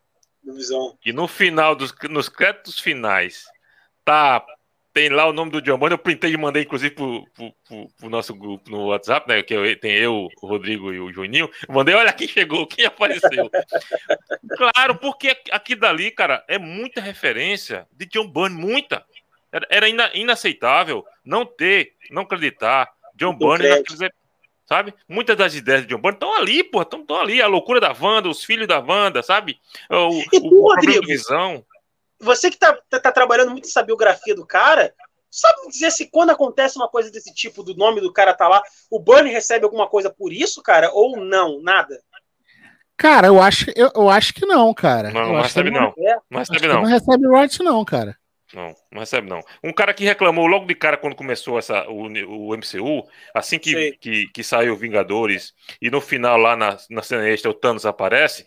do 0.43 0.55
visão, 0.55 0.97
e 1.05 1.13
no 1.13 1.29
final 1.29 1.77
dos 1.77 1.95
nos 2.09 2.31
créditos 2.31 2.81
finais 2.81 3.45
tá 4.03 4.43
tem 4.95 5.09
lá 5.09 5.27
o 5.27 5.33
nome 5.33 5.51
do 5.51 5.61
John 5.61 5.77
Bonner, 5.77 5.95
eu 5.95 5.99
printei 5.99 6.33
e 6.33 6.37
mandei, 6.37 6.63
inclusive, 6.63 6.95
pro, 6.95 7.27
pro, 7.35 7.53
pro, 7.67 7.89
pro, 7.99 8.09
nosso 8.09 8.33
grupo 8.33 8.71
no 8.71 8.87
WhatsApp, 8.87 9.29
né? 9.29 9.43
Que 9.43 9.53
eu, 9.53 9.81
tem 9.81 9.93
eu, 9.93 10.29
o 10.41 10.47
Rodrigo 10.47 10.93
e 10.93 11.01
o 11.01 11.13
Juninho. 11.13 11.51
mandei, 11.69 11.97
olha 11.97 12.13
quem 12.13 12.29
chegou, 12.29 12.65
quem 12.65 12.87
apareceu. 12.87 13.51
claro, 14.57 14.95
porque 14.95 15.37
aqui 15.51 15.75
dali, 15.75 16.13
cara, 16.13 16.45
é 16.47 16.59
muita 16.59 17.01
referência 17.01 17.89
de 17.93 18.07
John 18.07 18.29
Byrne, 18.29 18.57
muita. 18.57 19.05
Era, 19.51 19.67
era 19.69 19.89
ina, 19.89 20.11
inaceitável 20.15 21.05
não 21.25 21.45
ter, 21.45 21.95
não 22.13 22.23
acreditar 22.23 22.89
John 23.17 23.37
naqueles, 23.37 24.13
sabe? 24.65 24.95
Muitas 25.09 25.37
das 25.37 25.57
ideias 25.57 25.83
de 25.83 25.89
John 25.89 26.01
Byrne 26.01 26.17
estão 26.17 26.37
ali, 26.37 26.63
pô, 26.63 26.83
estão 26.83 27.05
ali. 27.19 27.43
A 27.43 27.49
loucura 27.49 27.81
da 27.81 27.93
Wanda, 27.93 28.29
os 28.29 28.45
filhos 28.45 28.69
da 28.69 28.79
Wanda, 28.79 29.25
sabe? 29.25 29.59
O, 29.91 30.21
e 30.21 30.41
tu, 30.41 30.47
o, 30.47 30.63
o 30.63 30.69
Rodrigo, 30.73 31.05
visão 31.05 31.65
você 32.21 32.51
que 32.51 32.59
tá, 32.59 32.77
tá, 32.89 33.01
tá, 33.01 33.13
trabalhando 33.13 33.51
muito 33.51 33.65
nessa 33.65 33.83
biografia 33.83 34.35
do 34.35 34.47
cara, 34.47 34.95
sabe 35.31 35.69
dizer 35.69 35.91
se 35.91 36.11
quando 36.11 36.31
acontece 36.31 36.77
uma 36.77 36.89
coisa 36.89 37.11
desse 37.11 37.33
tipo, 37.35 37.63
do 37.63 37.75
nome 37.77 38.01
do 38.01 38.13
cara 38.13 38.35
tá 38.35 38.49
lá, 38.49 38.63
o 38.91 39.01
Bunny 39.01 39.31
recebe 39.31 39.65
alguma 39.65 39.89
coisa 39.89 40.11
por 40.11 40.33
isso, 40.33 40.63
cara? 40.63 40.91
Ou 40.93 41.17
não? 41.17 41.61
Nada? 41.61 42.01
Cara, 42.97 43.27
eu 43.27 43.43
acho, 43.43 43.71
eu, 43.75 43.91
eu 43.95 44.09
acho 44.09 44.33
que 44.33 44.47
não, 44.47 44.73
cara. 44.73 45.11
Não, 45.11 45.33
não 45.33 45.43
recebe 45.43 45.71
não. 45.71 45.93
É. 45.99 46.17
Não 46.31 46.39
recebe 46.39 46.69
não. 46.69 46.83
Não 46.83 46.89
recebe 46.89 47.27
royalties 47.27 47.59
não, 47.59 47.85
cara. 47.85 48.17
Não, 48.55 48.73
não 48.93 49.01
recebe 49.01 49.29
não. 49.29 49.41
Um 49.65 49.73
cara 49.73 49.93
que 49.93 50.05
reclamou 50.05 50.47
logo 50.47 50.67
de 50.67 50.77
cara 50.77 50.97
quando 50.97 51.17
começou 51.17 51.59
essa, 51.59 51.89
o, 51.89 52.05
o 52.07 52.57
MCU, 52.57 53.05
assim 53.35 53.59
que, 53.59 53.97
que, 54.01 54.29
que, 54.29 54.45
saiu 54.45 54.77
Vingadores, 54.77 55.53
e 55.83 55.91
no 55.91 56.01
final 56.01 56.39
lá 56.39 56.55
na, 56.55 56.77
na 56.89 57.03
cena 57.03 57.29
extra 57.29 57.51
o 57.51 57.55
Thanos 57.55 57.85
aparece, 57.85 58.47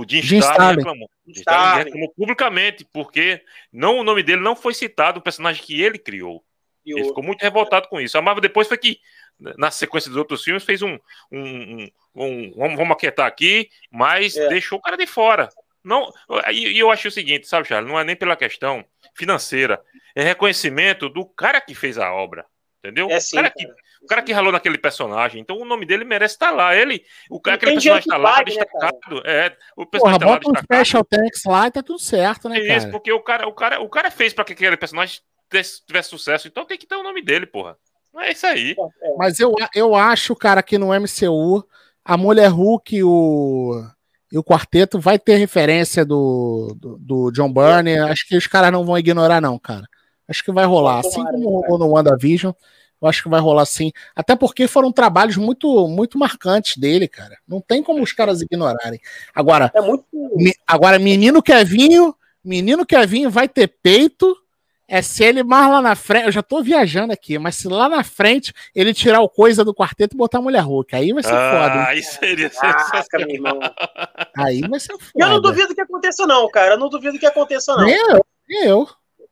o 0.00 0.06
Jim, 0.08 0.22
Jim 0.22 0.38
Starlin 0.38 0.76
reclamou. 0.76 1.10
Jim 1.26 1.40
Starlin 1.40 1.84
reclamou 1.84 2.12
publicamente, 2.14 2.86
porque 2.92 3.42
não, 3.72 3.98
o 3.98 4.04
nome 4.04 4.22
dele 4.22 4.42
não 4.42 4.56
foi 4.56 4.74
citado, 4.74 5.18
o 5.18 5.22
personagem 5.22 5.62
que 5.62 5.80
ele 5.80 5.98
criou. 5.98 6.44
E 6.84 6.92
ele 6.92 7.04
ficou 7.04 7.22
muito 7.22 7.42
revoltado 7.42 7.88
com 7.88 8.00
isso. 8.00 8.16
A 8.16 8.22
Marvel 8.22 8.40
depois 8.40 8.66
foi 8.66 8.78
que, 8.78 8.98
na 9.38 9.70
sequência 9.70 10.08
dos 10.08 10.16
outros 10.16 10.42
filmes, 10.42 10.64
fez 10.64 10.80
um. 10.80 10.98
um, 11.30 11.42
um, 11.42 11.90
um 12.14 12.52
vamos, 12.56 12.76
vamos 12.76 12.92
aquietar 12.92 13.26
aqui, 13.26 13.68
mas 13.90 14.36
é. 14.36 14.48
deixou 14.48 14.78
o 14.78 14.82
cara 14.82 14.96
de 14.96 15.06
fora. 15.06 15.48
Não, 15.84 16.12
e 16.52 16.78
eu 16.78 16.90
acho 16.90 17.08
o 17.08 17.10
seguinte, 17.10 17.46
sabe, 17.46 17.68
Charles? 17.68 17.90
Não 17.90 17.98
é 17.98 18.04
nem 18.04 18.16
pela 18.16 18.36
questão 18.36 18.84
financeira, 19.14 19.82
é 20.14 20.22
reconhecimento 20.22 21.08
do 21.08 21.24
cara 21.24 21.60
que 21.60 21.74
fez 21.74 21.98
a 21.98 22.12
obra. 22.12 22.44
Entendeu? 22.78 23.10
É 23.10 23.18
sim, 23.18 23.36
o 23.36 23.42
cara, 23.42 23.50
cara. 23.50 23.74
que 23.74 23.88
o 24.00 24.06
cara 24.06 24.22
que 24.22 24.32
ralou 24.32 24.52
naquele 24.52 24.78
personagem, 24.78 25.40
então 25.40 25.58
o 25.58 25.64
nome 25.64 25.84
dele 25.84 26.04
merece 26.04 26.34
estar 26.34 26.50
lá. 26.50 26.74
Ele, 26.74 27.02
o 27.28 27.40
cara, 27.40 27.56
aquele 27.56 27.72
personagem 27.72 28.00
está 28.00 28.16
lá, 28.16 28.42
destacado. 28.42 29.16
Né, 29.16 29.22
é, 29.24 29.56
o 29.76 29.84
personagem 29.84 30.20
Porra, 30.20 30.32
tá 30.32 30.40
bota 30.40 30.52
lá, 30.52 30.60
um 30.60 30.62
special 30.62 31.04
thanks 31.04 31.42
lá 31.44 31.66
e 31.66 31.70
tá 31.70 31.82
tudo 31.82 31.98
certo, 31.98 32.48
né, 32.48 32.58
é 32.58 32.76
Isso, 32.76 32.90
porque 32.90 33.12
o 33.12 33.20
cara, 33.20 33.48
o 33.48 33.52
cara, 33.52 33.80
o 33.80 33.88
cara 33.88 34.10
fez 34.10 34.32
para 34.32 34.44
que 34.44 34.52
aquele 34.52 34.76
personagem 34.76 35.20
tivesse 35.50 36.08
sucesso, 36.08 36.46
então 36.46 36.64
tem 36.64 36.78
que 36.78 36.86
ter 36.86 36.94
o 36.94 37.02
nome 37.02 37.22
dele, 37.22 37.46
porra. 37.46 37.76
Não 38.14 38.22
é 38.22 38.32
isso 38.32 38.46
aí. 38.46 38.74
É. 39.02 39.14
Mas 39.16 39.38
eu, 39.40 39.54
eu 39.74 39.94
acho, 39.94 40.34
cara, 40.36 40.62
que 40.62 40.78
no 40.78 40.88
MCU, 40.88 41.64
a 42.04 42.16
Mulher 42.16 42.48
Hulk 42.48 42.96
e 42.96 43.04
o, 43.04 43.84
e 44.32 44.38
o 44.38 44.44
quarteto 44.44 44.98
vai 44.98 45.18
ter 45.18 45.36
referência 45.36 46.04
do, 46.04 46.74
do, 46.78 46.98
do 46.98 47.30
John 47.32 47.52
Byrne. 47.52 47.98
Acho 47.98 48.26
que 48.26 48.36
os 48.36 48.46
caras 48.46 48.72
não 48.72 48.84
vão 48.84 48.98
ignorar, 48.98 49.40
não, 49.40 49.58
cara. 49.58 49.86
Acho 50.28 50.44
que 50.44 50.52
vai 50.52 50.66
rolar. 50.66 51.00
Assim 51.00 51.24
como 51.24 51.60
rolou 51.60 51.78
no 51.78 51.94
WandaVision. 51.94 52.52
Eu 53.00 53.08
acho 53.08 53.22
que 53.22 53.28
vai 53.28 53.40
rolar 53.40 53.64
sim. 53.64 53.92
Até 54.14 54.34
porque 54.34 54.66
foram 54.66 54.90
trabalhos 54.90 55.36
muito 55.36 55.88
muito 55.88 56.18
marcantes 56.18 56.76
dele, 56.76 57.06
cara. 57.06 57.38
Não 57.46 57.60
tem 57.60 57.82
como 57.82 58.02
os 58.02 58.12
caras 58.12 58.42
ignorarem. 58.42 59.00
Agora, 59.34 59.70
é 59.74 59.80
muito... 59.80 60.04
me, 60.12 60.52
agora 60.66 60.98
menino 60.98 61.42
Kevinho, 61.42 62.14
menino 62.44 62.84
Kevinho 62.84 63.30
vai 63.30 63.48
ter 63.48 63.68
peito. 63.82 64.36
É 64.90 65.02
se 65.02 65.22
ele 65.22 65.42
mais 65.42 65.70
lá 65.70 65.82
na 65.82 65.94
frente, 65.94 66.24
eu 66.24 66.32
já 66.32 66.42
tô 66.42 66.62
viajando 66.62 67.12
aqui, 67.12 67.38
mas 67.38 67.56
se 67.56 67.68
lá 67.68 67.90
na 67.90 68.02
frente 68.02 68.54
ele 68.74 68.94
tirar 68.94 69.20
o 69.20 69.28
coisa 69.28 69.62
do 69.62 69.74
quarteto 69.74 70.16
e 70.16 70.18
botar 70.18 70.38
a 70.38 70.42
mulher 70.42 70.62
Hulk, 70.62 70.96
aí 70.96 71.12
vai 71.12 71.22
ser 71.22 71.34
ah, 71.34 71.50
foda. 71.52 71.88
Aí 71.88 72.02
seria 72.02 72.48
sensacional. 72.48 73.60
Aí 74.34 74.62
vai 74.62 74.80
ser 74.80 74.94
foda. 74.94 75.12
Eu 75.14 75.28
não 75.28 75.42
duvido 75.42 75.74
que 75.74 75.80
aconteça, 75.82 76.26
não, 76.26 76.50
cara. 76.50 76.72
Eu 76.72 76.78
não 76.78 76.88
duvido 76.88 77.18
que 77.18 77.26
aconteça, 77.26 77.76
não. 77.76 77.86
Eu, 77.86 78.24
eu. 78.48 78.88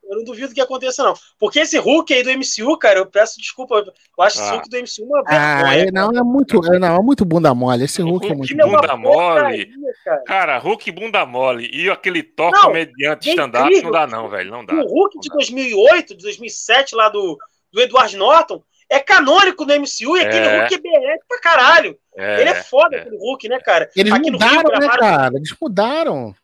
Eu 0.08 0.16
não 0.16 0.24
duvido 0.24 0.54
que 0.54 0.60
aconteça, 0.60 1.02
não. 1.02 1.14
Porque 1.38 1.60
esse 1.60 1.78
Hulk 1.78 2.12
aí 2.12 2.22
do 2.22 2.30
MCU, 2.30 2.78
cara, 2.78 2.98
eu 2.98 3.06
peço 3.06 3.38
desculpa. 3.38 3.76
Eu 3.76 4.24
acho 4.24 4.40
ah. 4.40 4.42
esse 4.42 4.52
Hulk 4.52 4.68
do 4.68 4.76
MCU 4.78 5.04
uma 5.04 5.22
vergonha. 5.22 5.66
Ah, 5.66 5.78
é, 5.78 5.90
não, 5.90 6.10
é 6.10 6.22
muito, 6.22 6.60
é, 6.72 6.78
não, 6.78 6.96
é 6.96 7.02
muito 7.02 7.24
bunda 7.24 7.54
mole. 7.54 7.84
Esse 7.84 8.02
Hulk, 8.02 8.26
Hulk 8.26 8.32
é 8.32 8.36
muito 8.36 8.56
bunda 8.56 8.92
é 8.92 8.96
mole. 8.96 9.72
cara. 10.04 10.22
cara. 10.24 10.58
Hulk 10.58 10.92
bunda 10.92 11.26
mole. 11.26 11.70
E 11.72 11.90
aquele 11.90 12.22
toque 12.22 12.60
comediante 12.60 13.30
stand-up 13.30 13.82
não 13.82 13.90
dá, 13.90 14.06
não, 14.06 14.28
velho. 14.28 14.50
Não 14.50 14.64
dá. 14.64 14.74
O 14.74 14.86
Hulk 14.86 15.18
de 15.20 15.28
2008, 15.28 16.16
de 16.16 16.22
2007, 16.22 16.94
lá 16.94 17.08
do, 17.08 17.36
do 17.72 17.80
Edward 17.80 18.16
Norton, 18.16 18.62
é 18.88 19.00
canônico 19.00 19.64
no 19.64 19.74
MCU 19.74 20.16
e 20.16 20.20
aquele 20.20 20.46
é. 20.46 20.60
Hulk 20.60 20.74
é 20.74 20.78
BR 20.78 21.24
pra 21.28 21.40
caralho. 21.40 21.98
É, 22.16 22.40
Ele 22.40 22.50
é 22.50 22.54
foda, 22.54 22.96
é. 22.96 23.00
aquele 23.00 23.16
Hulk, 23.18 23.48
né, 23.48 23.60
cara? 23.60 23.90
Eles 23.94 24.12
Aqui 24.12 24.30
mudaram, 24.30 24.54
Rio, 24.54 24.78
né, 24.80 24.88
cara? 24.88 25.36
Eles 25.36 25.54
mudaram. 25.60 26.34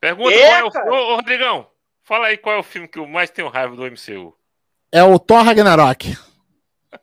Pergunta 0.00 0.34
é, 0.34 0.60
qual 0.60 0.84
é 0.84 0.90
o... 0.90 0.92
Ô, 0.92 1.16
Rodrigão, 1.16 1.66
Fala 2.12 2.26
aí 2.26 2.36
qual 2.36 2.56
é 2.56 2.58
o 2.58 2.62
filme 2.62 2.86
que 2.86 2.98
eu 2.98 3.06
mais 3.06 3.30
tenho 3.30 3.48
raiva 3.48 3.74
do 3.74 3.86
MCU. 3.86 4.36
É 4.92 5.02
o 5.02 5.18
Thor 5.18 5.42
Ragnarok. 5.42 6.14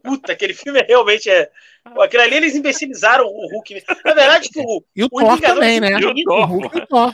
Puta, 0.04 0.34
aquele 0.34 0.54
filme 0.54 0.84
realmente 0.84 1.28
é. 1.28 1.50
Pô, 1.96 2.04
aquele 2.04 2.22
ali 2.22 2.36
eles 2.36 2.54
imbecilizaram 2.54 3.26
o 3.26 3.48
Hulk. 3.52 3.84
Na 4.06 4.14
verdade, 4.14 4.50
que 4.50 4.62
o. 4.62 4.84
E 4.96 5.04
o, 5.04 5.08
o 5.08 5.10
Thor 5.10 5.42
também, 5.42 5.80
né? 5.80 5.94
E 5.94 6.06
o 6.06 6.24
Thor, 6.24 6.42
o 6.42 6.46
Hulk 6.46 6.78
e 6.78 6.82
o 6.82 6.86
Thor. 6.86 7.12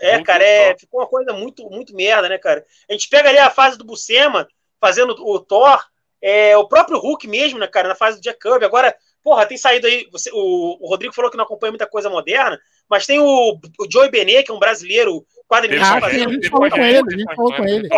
É, 0.00 0.20
cara, 0.20 0.42
é, 0.42 0.76
ficou 0.76 0.98
uma 0.98 1.06
coisa 1.06 1.32
muito, 1.32 1.70
muito 1.70 1.94
merda, 1.94 2.28
né, 2.28 2.38
cara? 2.38 2.66
A 2.90 2.92
gente 2.92 3.08
pega 3.08 3.28
ali 3.28 3.38
a 3.38 3.50
fase 3.50 3.78
do 3.78 3.84
Buscema, 3.84 4.48
fazendo 4.80 5.12
o 5.12 5.38
Thor, 5.38 5.80
é, 6.20 6.56
o 6.56 6.66
próprio 6.66 6.98
Hulk 6.98 7.28
mesmo, 7.28 7.60
né, 7.60 7.68
cara, 7.68 7.86
na 7.86 7.94
fase 7.94 8.18
do 8.18 8.22
Jack 8.24 8.40
Kirby. 8.40 8.64
Agora, 8.64 8.92
porra, 9.22 9.46
tem 9.46 9.56
saído 9.56 9.86
aí. 9.86 10.08
Você, 10.10 10.28
o, 10.32 10.76
o 10.80 10.88
Rodrigo 10.88 11.14
falou 11.14 11.30
que 11.30 11.36
não 11.36 11.44
acompanha 11.44 11.70
muita 11.70 11.86
coisa 11.86 12.10
moderna, 12.10 12.58
mas 12.88 13.06
tem 13.06 13.18
o, 13.18 13.58
o 13.78 13.90
Joey 13.90 14.10
Benet, 14.10 14.44
que 14.44 14.50
é 14.50 14.54
um 14.54 14.58
brasileiro 14.58 15.24
quadrinista. 15.48 15.86
Ah, 15.86 16.06
a 16.06 16.10
gente 16.10 16.48
falou 16.48 16.70
com 16.70 16.82
ele, 16.82 16.98
a 16.98 17.16
gente 17.16 17.34
falou 17.34 17.54
com 17.54 17.64
ele. 17.64 17.88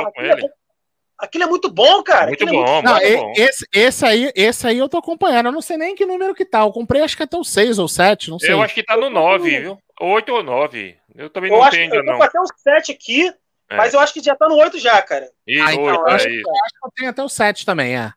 Aquilo 1.18 1.44
é 1.44 1.46
muito 1.46 1.70
bom, 1.70 2.02
cara. 2.02 2.28
Muito 2.28 2.46
bom, 2.46 2.52
é 2.52 2.72
muito... 2.72 2.84
Não, 2.84 2.96
muito 2.96 3.18
bom. 3.18 3.32
Esse, 3.36 3.66
esse, 3.74 4.06
aí, 4.06 4.32
esse 4.34 4.66
aí 4.66 4.78
eu 4.78 4.88
tô 4.88 4.96
acompanhando. 4.96 5.46
Eu 5.46 5.52
não 5.52 5.60
sei 5.60 5.76
nem 5.76 5.94
que 5.94 6.06
número 6.06 6.34
que 6.34 6.46
tá. 6.46 6.60
Eu 6.60 6.72
comprei 6.72 7.02
acho 7.02 7.14
que 7.14 7.22
até 7.22 7.36
o 7.36 7.44
6 7.44 7.78
ou 7.78 7.88
7, 7.88 8.30
não 8.30 8.38
sei. 8.38 8.52
Eu 8.52 8.62
acho 8.62 8.74
que 8.74 8.82
tá 8.82 8.96
no 8.96 9.10
9, 9.10 9.60
viu? 9.60 9.78
8 10.00 10.32
ou 10.32 10.42
9. 10.42 10.96
Eu 11.14 11.28
também 11.28 11.52
eu 11.52 11.58
não 11.58 11.68
entendo, 11.68 11.96
eu 11.96 12.04
não. 12.04 12.14
Eu 12.14 12.18
tô 12.20 12.24
até 12.24 12.40
o 12.40 12.46
7 12.46 12.92
aqui, 12.92 13.28
é. 13.28 13.76
mas 13.76 13.92
eu 13.92 14.00
acho 14.00 14.14
que 14.14 14.22
já 14.22 14.34
tá 14.34 14.48
no 14.48 14.56
8 14.56 14.78
já, 14.78 15.02
cara. 15.02 15.30
Isso, 15.46 15.62
ah, 15.62 15.74
então, 15.74 15.84
8, 15.84 16.00
eu 16.00 16.06
acho, 16.06 16.28
é 16.28 16.30
eu 16.30 16.50
acho 16.64 16.80
que 16.80 16.86
eu 16.86 16.92
tenho 16.96 17.10
até 17.10 17.22
o 17.22 17.28
7 17.28 17.66
também, 17.66 17.98
é. 17.98 18.12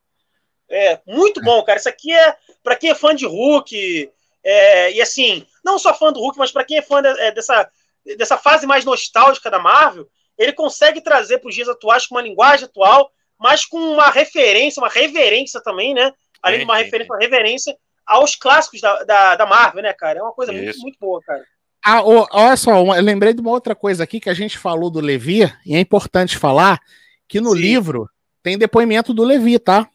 É, 0.69 0.99
muito 1.05 1.41
bom, 1.41 1.61
cara. 1.63 1.77
Isso 1.77 1.89
aqui 1.89 2.13
é 2.13 2.35
para 2.63 2.77
quem 2.77 2.89
é 2.89 2.95
fã 2.95 3.13
de 3.13 3.25
Hulk, 3.25 4.09
é, 4.43 4.91
e 4.91 5.01
assim, 5.01 5.45
não 5.63 5.79
só 5.79 5.93
fã 5.93 6.11
do 6.11 6.19
Hulk, 6.19 6.37
mas 6.37 6.51
para 6.51 6.65
quem 6.65 6.77
é 6.77 6.81
fã 6.81 7.01
de, 7.01 7.07
é, 7.07 7.31
dessa, 7.31 7.69
dessa 8.17 8.37
fase 8.37 8.67
mais 8.67 8.83
nostálgica 8.83 9.49
da 9.49 9.59
Marvel, 9.59 10.07
ele 10.37 10.51
consegue 10.51 11.01
trazer 11.01 11.39
para 11.39 11.49
os 11.49 11.55
dias 11.55 11.69
atuais 11.69 12.05
com 12.05 12.15
uma 12.15 12.21
linguagem 12.21 12.65
atual, 12.65 13.09
mas 13.39 13.65
com 13.65 13.77
uma 13.77 14.09
referência, 14.09 14.81
uma 14.81 14.89
reverência 14.89 15.61
também, 15.61 15.93
né? 15.93 16.11
Além 16.41 16.59
de 16.59 16.65
uma 16.65 16.77
referência, 16.77 17.13
uma 17.13 17.19
reverência 17.19 17.77
aos 18.05 18.35
clássicos 18.35 18.81
da, 18.81 19.03
da, 19.03 19.35
da 19.35 19.45
Marvel, 19.45 19.83
né, 19.83 19.93
cara? 19.93 20.19
É 20.19 20.21
uma 20.21 20.33
coisa 20.33 20.51
muito, 20.51 20.77
muito 20.79 20.97
boa, 20.99 21.21
cara. 21.21 21.43
Ah, 21.85 22.01
olha 22.03 22.55
só, 22.55 22.71
eu 22.71 23.01
lembrei 23.01 23.33
de 23.33 23.41
uma 23.41 23.51
outra 23.51 23.75
coisa 23.75 24.03
aqui 24.03 24.19
que 24.19 24.29
a 24.29 24.33
gente 24.33 24.57
falou 24.57 24.89
do 24.89 25.01
Levi, 25.01 25.41
e 25.65 25.75
é 25.75 25.79
importante 25.79 26.37
falar 26.37 26.79
que 27.27 27.41
no 27.41 27.51
Sim. 27.51 27.59
livro 27.59 28.09
tem 28.41 28.57
depoimento 28.57 29.13
do 29.13 29.23
Levi, 29.23 29.59
tá? 29.59 29.89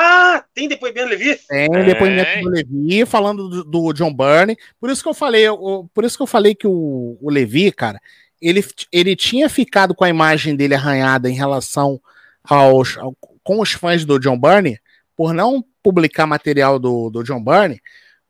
Ah, 0.00 0.44
tem 0.54 0.68
depoimento 0.68 1.06
do 1.06 1.10
Levi? 1.10 1.36
Tem 1.48 1.64
é. 1.64 1.84
depoimento 1.84 2.40
do 2.40 2.50
Levi 2.50 3.04
falando 3.04 3.48
do, 3.48 3.64
do, 3.64 3.92
John 3.92 4.14
Byrne. 4.14 4.56
Por 4.80 4.90
isso 4.90 5.02
que 5.02 5.08
eu 5.08 5.14
falei, 5.14 5.42
eu, 5.42 5.90
por 5.92 6.04
isso 6.04 6.16
que 6.16 6.22
eu 6.22 6.26
falei 6.26 6.54
que 6.54 6.68
o, 6.68 7.18
o 7.20 7.28
Levi, 7.28 7.72
cara, 7.72 8.00
ele, 8.40 8.64
ele 8.92 9.16
tinha 9.16 9.48
ficado 9.48 9.96
com 9.96 10.04
a 10.04 10.08
imagem 10.08 10.54
dele 10.54 10.76
arranhada 10.76 11.28
em 11.28 11.34
relação 11.34 12.00
aos 12.44 12.96
ao, 12.96 13.12
com 13.42 13.60
os 13.60 13.72
fãs 13.72 14.04
do 14.04 14.20
John 14.20 14.38
Byrne 14.38 14.78
por 15.16 15.34
não 15.34 15.64
publicar 15.82 16.26
material 16.26 16.78
do, 16.78 17.10
do 17.10 17.24
John 17.24 17.42
Byrne, 17.42 17.80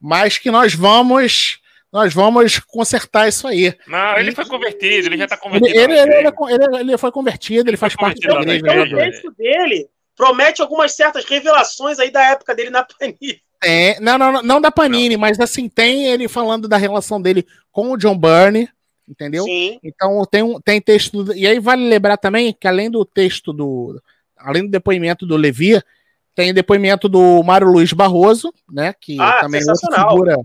mas 0.01 0.39
que 0.39 0.51
nós 0.51 0.75
vamos 0.75 1.61
nós 1.93 2.15
vamos 2.15 2.59
consertar 2.61 3.29
isso 3.29 3.47
aí. 3.47 3.75
Não, 3.87 4.19
ele 4.19 4.33
foi 4.33 4.47
convertido, 4.47 5.09
ele 5.09 5.19
já 5.19 5.25
está 5.25 5.37
convertido. 5.37 5.79
Ele, 5.79 5.99
ele, 5.99 6.15
ele, 6.15 6.77
ele, 6.81 6.99
foi 6.99 7.13
convertido, 7.13 7.69
ele, 7.69 7.77
faz 7.77 7.95
parte 7.95 8.27
da 8.27 8.41
igreja. 8.41 8.87
Então, 8.87 8.99
o 8.99 9.01
texto 9.01 9.31
dele 9.33 9.89
promete 10.19 10.61
algumas 10.61 10.93
certas 10.93 11.25
revelações 11.25 12.01
aí 12.01 12.11
da 12.11 12.23
época 12.33 12.55
dele 12.55 12.71
na 12.71 12.85
Panini. 12.85 13.41
É, 13.63 13.99
não, 14.01 14.19
não, 14.19 14.43
não 14.43 14.61
da 14.61 14.71
Panini, 14.71 15.15
não. 15.15 15.21
mas 15.21 15.39
assim, 15.39 15.69
tem 15.69 16.07
ele 16.07 16.29
falando 16.29 16.69
da 16.69 16.77
relação 16.77 17.23
dele 17.23 17.47
com 17.73 17.93
o 17.93 17.97
John 17.97 18.19
Byrne, 18.19 18.69
entendeu? 19.09 19.45
Sim. 19.45 19.79
Então 19.83 20.23
tem, 20.31 20.43
um, 20.43 20.61
tem 20.61 20.81
texto. 20.81 21.33
E 21.35 21.47
aí 21.47 21.61
vale 21.61 21.89
lembrar 21.89 22.17
também 22.17 22.53
que 22.53 22.67
além 22.67 22.91
do 22.91 23.05
texto 23.05 23.53
do. 23.53 24.03
Além 24.37 24.65
do 24.65 24.71
depoimento 24.71 25.27
do 25.27 25.37
Levi, 25.37 25.83
tem 26.35 26.55
depoimento 26.55 27.09
do 27.09 27.43
Mário 27.43 27.67
Luiz 27.67 27.93
Barroso, 27.93 28.53
né? 28.71 28.95
Que 29.01 29.21
ah, 29.21 29.41
também 29.41 29.61
é 29.61 29.71
outra 29.71 30.09
figura 30.09 30.39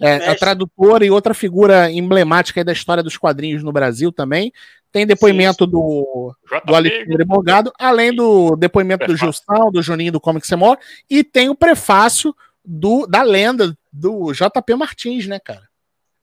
é, 0.00 0.30
é 0.30 0.34
tradutora 0.34 1.04
e 1.04 1.10
outra 1.10 1.32
figura 1.32 1.90
emblemática 1.90 2.64
da 2.64 2.72
história 2.72 3.02
dos 3.02 3.16
quadrinhos 3.16 3.62
no 3.62 3.72
Brasil 3.72 4.12
também. 4.12 4.52
Tem 4.94 5.04
depoimento 5.04 5.66
do, 5.66 6.32
do 6.64 6.72
Alexandre 6.72 7.24
Morgado, 7.24 7.72
além 7.76 8.14
do 8.14 8.54
depoimento 8.54 9.04
prefácio. 9.04 9.26
do 9.28 9.56
Gilson, 9.56 9.70
do 9.72 9.82
Juninho 9.82 10.12
do 10.12 10.20
Comic 10.20 10.46
Semor, 10.46 10.78
e 11.10 11.24
tem 11.24 11.48
o 11.48 11.54
prefácio 11.56 12.32
do, 12.64 13.04
da 13.04 13.20
lenda 13.22 13.76
do 13.92 14.32
JP 14.32 14.76
Martins, 14.76 15.26
né, 15.26 15.40
cara? 15.40 15.62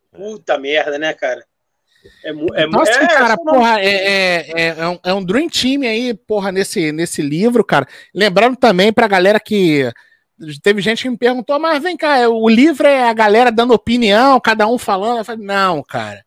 Puta 0.10 0.58
merda, 0.58 0.98
né, 0.98 1.14
cara? 1.14 1.44
É, 2.24 2.30
é, 2.30 2.66
Nossa, 2.68 2.94
é, 2.94 3.08
cara, 3.08 3.36
porra, 3.36 3.82
é, 3.82 3.90
é, 3.90 4.52
é, 4.56 4.68
é, 4.70 4.88
um, 4.88 5.00
é 5.04 5.14
um 5.14 5.22
Dream 5.22 5.50
Team 5.50 5.82
aí, 5.82 6.14
porra, 6.14 6.50
nesse, 6.50 6.94
nesse 6.94 7.22
livro, 7.22 7.66
cara. 7.66 7.86
Lembrando 8.16 8.56
também 8.56 8.94
pra 8.94 9.06
galera 9.06 9.38
que 9.38 9.92
teve 10.64 10.82
gente 10.82 11.04
que 11.04 11.10
me 11.10 11.18
perguntou, 11.18 11.60
mas 11.60 11.84
vem 11.84 11.98
cá, 11.98 12.30
o 12.30 12.48
livro 12.48 12.88
é 12.88 13.10
a 13.10 13.14
galera 13.14 13.52
dando 13.52 13.74
opinião, 13.74 14.40
cada 14.40 14.66
um 14.66 14.78
falando. 14.78 15.18
Eu 15.18 15.26
falei, 15.26 15.46
não, 15.46 15.84
cara. 15.84 16.24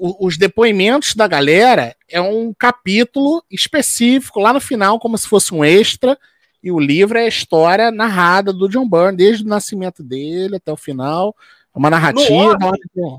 Os 0.00 0.36
depoimentos 0.36 1.14
da 1.14 1.26
galera 1.26 1.96
é 2.08 2.20
um 2.20 2.54
capítulo 2.56 3.42
específico 3.50 4.38
lá 4.38 4.52
no 4.52 4.60
final, 4.60 5.00
como 5.00 5.18
se 5.18 5.26
fosse 5.26 5.52
um 5.52 5.64
extra. 5.64 6.16
E 6.62 6.70
o 6.70 6.78
livro 6.78 7.18
é 7.18 7.24
a 7.24 7.28
história 7.28 7.90
narrada 7.90 8.52
do 8.52 8.68
John 8.68 8.88
Byrne, 8.88 9.16
desde 9.16 9.44
o 9.44 9.48
nascimento 9.48 10.02
dele 10.02 10.56
até 10.56 10.70
o 10.72 10.76
final. 10.76 11.34
É 11.74 11.78
uma 11.78 11.90
narrativa. 11.90 12.56
No 12.94 13.18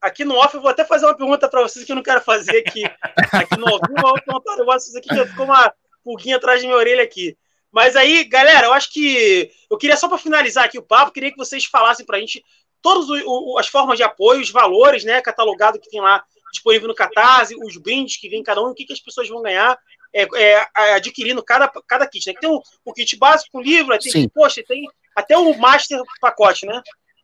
aqui 0.00 0.24
no 0.24 0.36
off, 0.36 0.54
eu 0.54 0.60
vou 0.60 0.70
até 0.70 0.84
fazer 0.84 1.06
uma 1.06 1.16
pergunta 1.16 1.48
para 1.48 1.62
vocês 1.62 1.84
que 1.84 1.90
eu 1.90 1.96
não 1.96 2.02
quero 2.02 2.20
fazer 2.20 2.58
aqui. 2.58 2.84
Aqui 3.32 3.58
no 3.58 3.66
off, 3.66 3.82
eu 3.88 4.64
vou 4.64 4.66
fazer 4.66 4.98
aqui, 4.98 5.08
que 5.08 5.26
ficou 5.26 5.44
uma 5.44 5.72
pulguinha 6.04 6.36
atrás 6.36 6.60
de 6.60 6.66
minha 6.66 6.78
orelha 6.78 7.02
aqui. 7.02 7.36
Mas 7.72 7.96
aí, 7.96 8.24
galera, 8.24 8.68
eu 8.68 8.72
acho 8.72 8.92
que 8.92 9.50
eu 9.68 9.76
queria 9.76 9.96
só 9.96 10.08
para 10.08 10.18
finalizar 10.18 10.64
aqui 10.64 10.78
o 10.78 10.82
papo, 10.82 11.12
queria 11.12 11.30
que 11.30 11.36
vocês 11.36 11.64
falassem 11.64 12.06
para 12.06 12.16
a 12.16 12.20
gente 12.20 12.42
todas 12.86 13.08
as 13.58 13.66
formas 13.66 13.96
de 13.96 14.04
apoio, 14.04 14.40
os 14.40 14.50
valores, 14.50 15.02
né, 15.02 15.20
catalogado 15.20 15.80
que 15.80 15.90
tem 15.90 16.00
lá 16.00 16.22
disponível 16.52 16.86
no 16.86 16.94
Catarse, 16.94 17.56
os 17.56 17.76
brindes 17.76 18.16
que 18.16 18.28
vem 18.28 18.44
cada 18.44 18.62
um, 18.62 18.68
o 18.68 18.74
que, 18.74 18.84
que 18.84 18.92
as 18.92 19.00
pessoas 19.00 19.28
vão 19.28 19.42
ganhar 19.42 19.76
é, 20.14 20.22
é, 20.36 20.94
adquirindo 20.94 21.42
cada, 21.42 21.68
cada 21.88 22.06
kit, 22.06 22.24
né? 22.28 22.34
Tem 22.40 22.48
o, 22.48 22.62
o 22.84 22.92
kit 22.92 23.16
básico 23.16 23.50
com 23.50 23.60
livro, 23.60 23.98
tem, 23.98 24.12
Sim. 24.12 24.28
poxa, 24.28 24.62
tem 24.66 24.86
até 25.16 25.36
o 25.36 25.58
master 25.58 26.00
pacote, 26.20 26.64
né? 26.64 26.80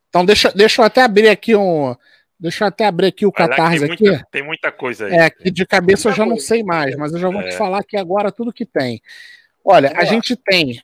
Então 0.09 0.25
deixa, 0.25 0.51
deixa 0.51 0.81
eu 0.81 0.85
até 0.85 1.01
abrir 1.01 1.29
aqui 1.29 1.55
um, 1.55 1.95
Deixa 2.37 2.65
eu 2.65 2.67
até 2.67 2.85
abrir 2.85 3.07
aqui 3.07 3.25
o 3.25 3.31
Catarse 3.31 3.79
tem 3.79 4.09
aqui. 4.09 4.23
tem 4.29 4.43
muita 4.43 4.69
coisa 4.69 5.05
aí. 5.05 5.13
É, 5.13 5.29
que 5.29 5.49
de 5.49 5.65
cabeça 5.65 6.09
eu 6.09 6.13
já 6.13 6.25
não 6.25 6.37
sei 6.37 6.61
mais, 6.61 6.93
mas 6.97 7.13
eu 7.13 7.19
já 7.19 7.29
vou 7.29 7.39
é. 7.39 7.47
te 7.47 7.55
falar 7.55 7.79
aqui 7.79 7.95
agora 7.95 8.33
tudo 8.33 8.51
que 8.51 8.65
tem. 8.65 9.01
Olha, 9.63 9.93
a 9.95 10.03
gente 10.03 10.35
tem 10.35 10.83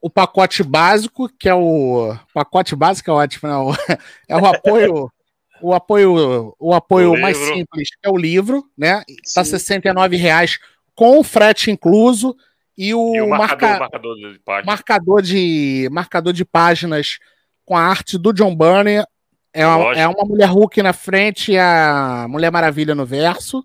o 0.00 0.08
pacote 0.08 0.62
básico, 0.62 1.28
que 1.38 1.48
é 1.48 1.54
o 1.54 2.16
pacote 2.32 2.74
básico 2.74 3.10
é 3.10 3.14
ótimo, 3.14 3.50
não. 3.50 3.70
Né? 3.70 3.76
É 4.28 4.36
o 4.36 4.46
apoio 4.46 5.10
o 5.62 5.74
apoio 5.74 6.54
o 6.58 6.72
apoio 6.72 7.12
o 7.12 7.20
mais 7.20 7.36
simples 7.36 7.88
é 8.02 8.08
o 8.08 8.16
livro, 8.16 8.64
né? 8.76 9.02
Está 9.24 9.42
R$ 9.42 10.16
reais 10.16 10.58
com 10.94 11.22
frete 11.22 11.70
incluso 11.70 12.34
e 12.76 12.94
o, 12.94 13.14
e 13.14 13.20
o 13.20 13.28
marca, 13.28 13.78
marcador, 13.78 14.16
de 14.16 14.40
marcador, 14.64 15.22
de 15.22 15.88
marcador 15.92 16.32
de 16.32 16.44
páginas 16.44 17.18
com 17.64 17.76
a 17.76 17.82
arte 17.82 18.16
do 18.16 18.32
John 18.32 18.54
Burney. 18.54 19.04
É 19.52 19.66
uma, 19.66 19.94
é 19.94 20.08
uma 20.08 20.24
mulher 20.24 20.48
Hulk 20.48 20.82
na 20.82 20.92
frente 20.92 21.52
e 21.52 21.58
a 21.58 22.26
Mulher 22.28 22.50
Maravilha 22.50 22.94
no 22.94 23.04
verso. 23.04 23.62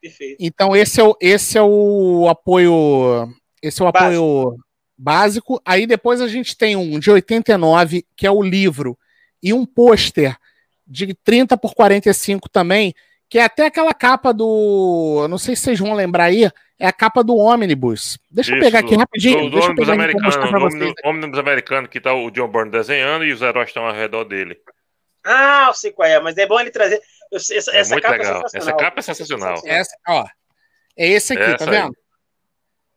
Perfeito. 0.00 0.36
Então 0.38 0.76
esse 0.76 1.00
é 1.00 1.04
o, 1.04 1.16
esse 1.20 1.58
é 1.58 1.62
o 1.62 2.28
apoio 2.28 3.28
esse 3.60 3.80
é 3.80 3.84
o 3.84 3.88
apoio 3.88 4.50
básico. 4.50 4.64
Básico. 5.02 5.60
Aí 5.64 5.86
depois 5.86 6.20
a 6.20 6.28
gente 6.28 6.56
tem 6.56 6.76
um 6.76 6.98
de 6.98 7.10
89, 7.10 8.06
que 8.16 8.26
é 8.26 8.30
o 8.30 8.42
livro, 8.42 8.96
e 9.42 9.52
um 9.52 9.66
pôster 9.66 10.36
de 10.86 11.14
30 11.14 11.56
por 11.56 11.74
45 11.74 12.48
também, 12.48 12.94
que 13.28 13.38
é 13.38 13.44
até 13.44 13.66
aquela 13.66 13.92
capa 13.92 14.32
do. 14.32 15.26
Não 15.28 15.38
sei 15.38 15.56
se 15.56 15.62
vocês 15.62 15.78
vão 15.80 15.94
lembrar 15.94 16.24
aí, 16.24 16.48
é 16.78 16.86
a 16.86 16.92
capa 16.92 17.24
do 17.24 17.36
ônibus. 17.36 18.18
Deixa 18.30 18.50
Isso, 18.50 18.58
eu 18.58 18.64
pegar 18.64 18.80
aqui 18.80 18.94
rapidinho. 18.94 19.50
Do, 19.50 19.50
do 19.50 19.64
ônibus 19.64 19.88
americano, 19.88 20.92
ônibus 21.04 21.38
americano 21.38 21.88
que 21.88 22.00
tá 22.00 22.14
o 22.14 22.30
John 22.30 22.48
Byrne 22.48 22.70
desenhando 22.70 23.24
e 23.24 23.32
os 23.32 23.42
heróis 23.42 23.68
estão 23.68 23.86
ao 23.86 23.94
redor 23.94 24.24
dele. 24.24 24.56
Ah, 25.24 25.66
eu 25.68 25.74
sei 25.74 25.92
qual 25.92 26.08
é, 26.08 26.20
mas 26.20 26.36
é 26.36 26.46
bom 26.46 26.58
ele 26.60 26.70
trazer. 26.70 27.00
Essa, 27.32 27.54
é 27.54 27.78
essa 27.78 27.94
muito 27.94 28.02
capa 28.02 28.14
é 28.14 28.18
legal. 28.18 28.42
É 28.42 28.58
essa 28.58 28.72
capa 28.72 28.98
é 28.98 29.02
sensacional. 29.02 29.62
Essa, 29.64 29.96
ó, 30.08 30.26
é 30.96 31.08
esse 31.08 31.32
aqui, 31.32 31.42
tá 31.42 31.50
essa 31.50 31.64
tá 31.64 31.70
vendo? 31.70 31.96
Aí. 31.96 32.01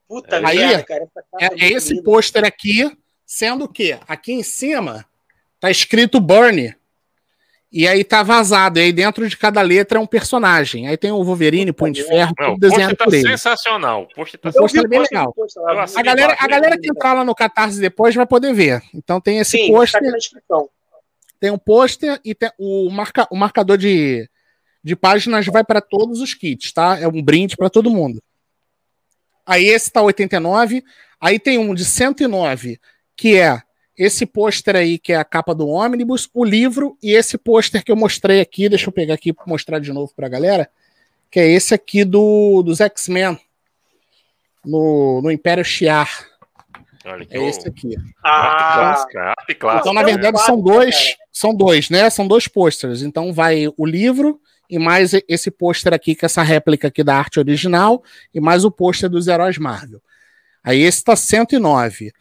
Puta 0.07 0.37
aí, 0.47 0.57
merda, 0.57 0.83
cara. 0.83 1.07
É, 1.39 1.65
é 1.65 1.71
esse 1.71 2.01
pôster 2.03 2.45
aqui, 2.45 2.89
sendo 3.25 3.67
que 3.67 3.97
aqui 4.07 4.33
em 4.33 4.43
cima 4.43 5.05
tá 5.59 5.69
escrito 5.71 6.19
Burn. 6.19 6.75
E 7.71 7.87
aí 7.87 8.05
tá 8.05 8.23
vazado. 8.23 8.79
E 8.79 8.83
aí 8.83 8.93
dentro 8.93 9.27
de 9.27 9.35
cada 9.35 9.61
letra 9.61 9.97
é 9.97 10.01
um 10.01 10.07
personagem. 10.07 10.87
Aí 10.87 10.95
tem 10.95 11.11
o 11.11 11.23
Wolverine, 11.23 11.73
Punho 11.73 11.91
de 11.91 12.03
Ferro, 12.03 12.33
Não, 12.39 12.53
tudo 12.53 12.59
desenhado 12.61 12.95
tá 12.95 13.03
por 13.03 13.13
ele. 13.13 13.27
sensacional. 13.27 14.03
O 14.03 14.15
pôster 14.15 14.39
tá 14.39 14.49
é 14.49 14.87
bem 14.87 14.99
legal. 14.99 15.35
A 15.95 16.01
galera, 16.01 16.37
a 16.39 16.47
galera 16.47 16.79
que 16.79 16.89
entrar 16.89 17.13
lá 17.13 17.25
no 17.25 17.35
Catarse 17.35 17.81
depois 17.81 18.15
vai 18.15 18.25
poder 18.25 18.53
ver. 18.53 18.81
Então 18.93 19.19
tem 19.19 19.39
esse 19.39 19.67
pôster. 19.67 20.01
Tá 20.47 20.63
tem 21.39 21.51
um 21.51 21.57
pôster 21.57 22.19
e 22.23 22.33
tem 22.33 22.49
o, 22.57 22.89
marca, 22.89 23.27
o 23.29 23.35
marcador 23.35 23.77
de, 23.77 24.29
de 24.81 24.95
páginas 24.95 25.45
vai 25.47 25.63
para 25.63 25.81
todos 25.81 26.21
os 26.21 26.33
kits, 26.33 26.71
tá? 26.71 26.97
É 26.97 27.07
um 27.07 27.21
brinde 27.21 27.57
para 27.57 27.69
todo 27.69 27.91
mundo. 27.91 28.23
Aí 29.45 29.65
esse 29.65 29.91
tá 29.91 30.01
89. 30.01 30.83
Aí 31.19 31.39
tem 31.39 31.57
um 31.57 31.73
de 31.73 31.85
109, 31.85 32.79
que 33.15 33.37
é 33.37 33.61
esse 33.97 34.25
pôster 34.25 34.75
aí, 34.75 34.97
que 34.97 35.13
é 35.13 35.15
a 35.15 35.23
capa 35.23 35.55
do 35.55 35.67
ônibus, 35.67 36.29
o 36.33 36.43
livro 36.43 36.97
e 37.01 37.11
esse 37.11 37.37
pôster 37.37 37.83
que 37.83 37.91
eu 37.91 37.95
mostrei 37.95 38.41
aqui, 38.41 38.67
deixa 38.67 38.89
eu 38.89 38.91
pegar 38.91 39.13
aqui 39.13 39.31
para 39.31 39.45
mostrar 39.47 39.79
de 39.79 39.93
novo 39.93 40.11
para 40.13 40.27
a 40.27 40.29
galera, 40.29 40.69
que 41.31 41.39
é 41.39 41.47
esse 41.47 41.73
aqui 41.73 42.03
do, 42.03 42.61
dos 42.61 42.81
X-Men 42.81 43.39
no, 44.65 45.21
no 45.21 45.31
Império 45.31 45.63
Shiar. 45.63 46.09
é 47.29 47.47
esse 47.47 47.67
aqui. 47.67 47.95
Ah, 48.23 49.05
então, 49.79 49.93
na 49.93 50.03
verdade, 50.03 50.41
são 50.41 50.59
dois, 50.59 51.15
são 51.31 51.55
dois, 51.55 51.89
né? 51.89 52.09
São 52.09 52.27
dois 52.27 52.47
pôsteres. 52.47 53.01
Então 53.01 53.31
vai 53.31 53.67
o 53.77 53.85
livro 53.85 54.41
e 54.69 54.79
mais 54.79 55.11
esse 55.27 55.51
pôster 55.51 55.93
aqui, 55.93 56.15
que 56.15 56.25
é 56.25 56.27
essa 56.27 56.43
réplica 56.43 56.87
aqui 56.87 57.03
da 57.03 57.15
arte 57.15 57.39
original, 57.39 58.03
e 58.33 58.39
mais 58.39 58.65
o 58.65 58.71
pôster 58.71 59.09
dos 59.09 59.27
heróis 59.27 59.57
Marvel. 59.57 60.01
Aí 60.63 60.81
esse 60.81 61.03
tá 61.03 61.15
109. 61.15 62.11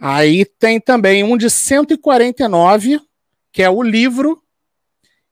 Aí 0.00 0.44
tem 0.44 0.80
também 0.80 1.24
um 1.24 1.36
de 1.36 1.50
149, 1.50 3.00
que 3.52 3.62
é 3.62 3.68
o 3.68 3.82
livro, 3.82 4.40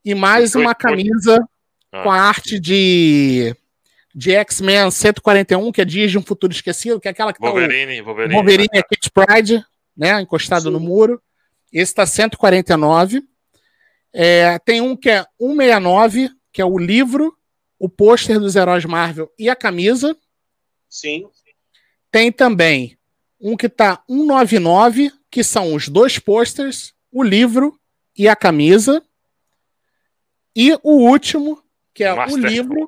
e 0.04 0.14
mais 0.14 0.54
uma 0.54 0.74
camisa 0.74 1.38
ah. 1.92 2.02
com 2.02 2.10
a 2.10 2.20
arte 2.20 2.58
de, 2.58 3.54
de 4.14 4.32
X-Men 4.32 4.90
141, 4.90 5.70
que 5.70 5.80
é 5.80 5.84
Dias 5.84 6.10
de 6.10 6.18
um 6.18 6.22
Futuro 6.22 6.52
Esquecido, 6.52 7.00
que 7.00 7.08
é 7.08 7.10
aquela 7.12 7.32
que 7.32 7.40
Wolverine, 7.40 7.96
tá 7.96 8.02
o 8.02 8.04
Wolverine, 8.06 8.34
Wolverine 8.34 8.68
e 8.72 8.78
a 8.78 8.82
Kit 8.82 9.10
Pride, 9.10 9.64
né, 9.96 10.20
encostado 10.20 10.64
Sim. 10.64 10.70
no 10.70 10.80
muro. 10.80 11.22
Esse 11.72 11.94
tá 11.94 12.06
149. 12.06 13.22
É, 14.12 14.58
tem 14.60 14.80
um 14.80 14.96
que 14.96 15.10
é 15.10 15.24
169, 15.38 16.30
que 16.56 16.62
é 16.62 16.64
o 16.64 16.78
livro, 16.78 17.36
o 17.78 17.86
pôster 17.86 18.40
dos 18.40 18.56
heróis 18.56 18.86
Marvel 18.86 19.30
e 19.38 19.50
a 19.50 19.54
camisa. 19.54 20.16
Sim. 20.88 21.28
Tem 22.10 22.32
também 22.32 22.96
um 23.38 23.58
que 23.58 23.68
tá 23.68 24.02
199, 24.08 25.12
que 25.30 25.44
são 25.44 25.74
os 25.74 25.86
dois 25.86 26.18
posters, 26.18 26.94
o 27.12 27.22
livro 27.22 27.78
e 28.16 28.26
a 28.26 28.34
camisa. 28.34 29.04
E 30.56 30.72
o 30.82 30.92
último, 30.92 31.62
que 31.92 32.02
é 32.02 32.14
Master. 32.14 32.42
o 32.42 32.46
livro. 32.46 32.86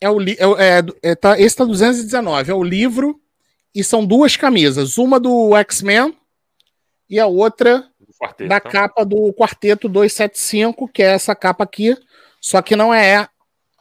É 0.00 0.08
o 0.08 0.16
li 0.16 0.36
é, 0.38 0.44
é, 0.44 1.10
é, 1.10 1.14
tá, 1.16 1.36
esse 1.36 1.56
tá 1.56 1.64
219, 1.64 2.48
é 2.48 2.54
o 2.54 2.62
livro 2.62 3.20
e 3.74 3.82
são 3.82 4.06
duas 4.06 4.36
camisas, 4.36 4.98
uma 4.98 5.18
do 5.18 5.56
X-Men 5.56 6.16
e 7.10 7.18
a 7.18 7.26
outra 7.26 7.90
quarteto, 8.18 8.48
da 8.48 8.56
então. 8.56 8.70
capa 8.70 9.04
do 9.04 9.32
Quarteto 9.32 9.88
275, 9.88 10.88
que 10.88 11.02
é 11.02 11.12
essa 11.12 11.34
capa 11.34 11.64
aqui, 11.64 11.96
só 12.40 12.60
que 12.62 12.76
não 12.76 12.92
é 12.92 13.28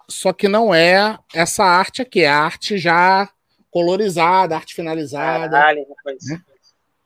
só 0.10 0.34
que 0.34 0.47
não 0.47 0.73
é 0.73 1.18
essa 1.34 1.64
arte 1.64 2.01
aqui, 2.01 2.22
é 2.22 2.27
a 2.27 2.39
arte 2.39 2.77
já 2.77 3.30
colorizada, 3.72 4.55
arte 4.55 4.76
finalizada. 4.76 5.49
Caralho, 5.49 5.85
né? 6.05 6.41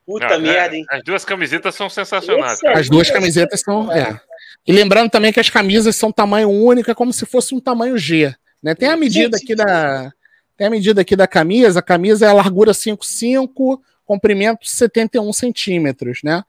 Puta 0.08 0.26
Não, 0.26 0.34
é, 0.36 0.38
merda, 0.38 0.76
hein? 0.76 0.84
As 0.90 1.02
duas 1.04 1.24
camisetas 1.24 1.74
são 1.74 1.88
sensacionais. 1.90 2.60
As 2.64 2.88
duas 2.88 3.10
camisetas 3.10 3.60
são. 3.60 3.92
É. 3.92 4.18
E 4.66 4.72
lembrando 4.72 5.10
também 5.10 5.32
que 5.32 5.40
as 5.40 5.50
camisas 5.50 5.96
são 5.96 6.10
tamanho 6.10 6.48
único, 6.48 6.90
é 6.90 6.94
como 6.94 7.12
se 7.12 7.26
fosse 7.26 7.54
um 7.54 7.60
tamanho 7.60 7.96
G. 7.98 8.34
Né? 8.62 8.74
Tem 8.74 8.88
a 8.88 8.96
medida 8.96 9.36
aqui 9.36 9.54
da. 9.54 10.10
Tem 10.56 10.66
a 10.66 10.70
medida 10.70 11.02
aqui 11.02 11.14
da 11.14 11.26
camisa. 11.26 11.80
A 11.80 11.82
camisa 11.82 12.26
é 12.26 12.28
a 12.28 12.32
largura 12.32 12.72
5,5, 12.72 13.80
comprimento 14.04 14.66
71 14.66 15.30
centímetros, 15.32 16.20
né? 16.24 16.42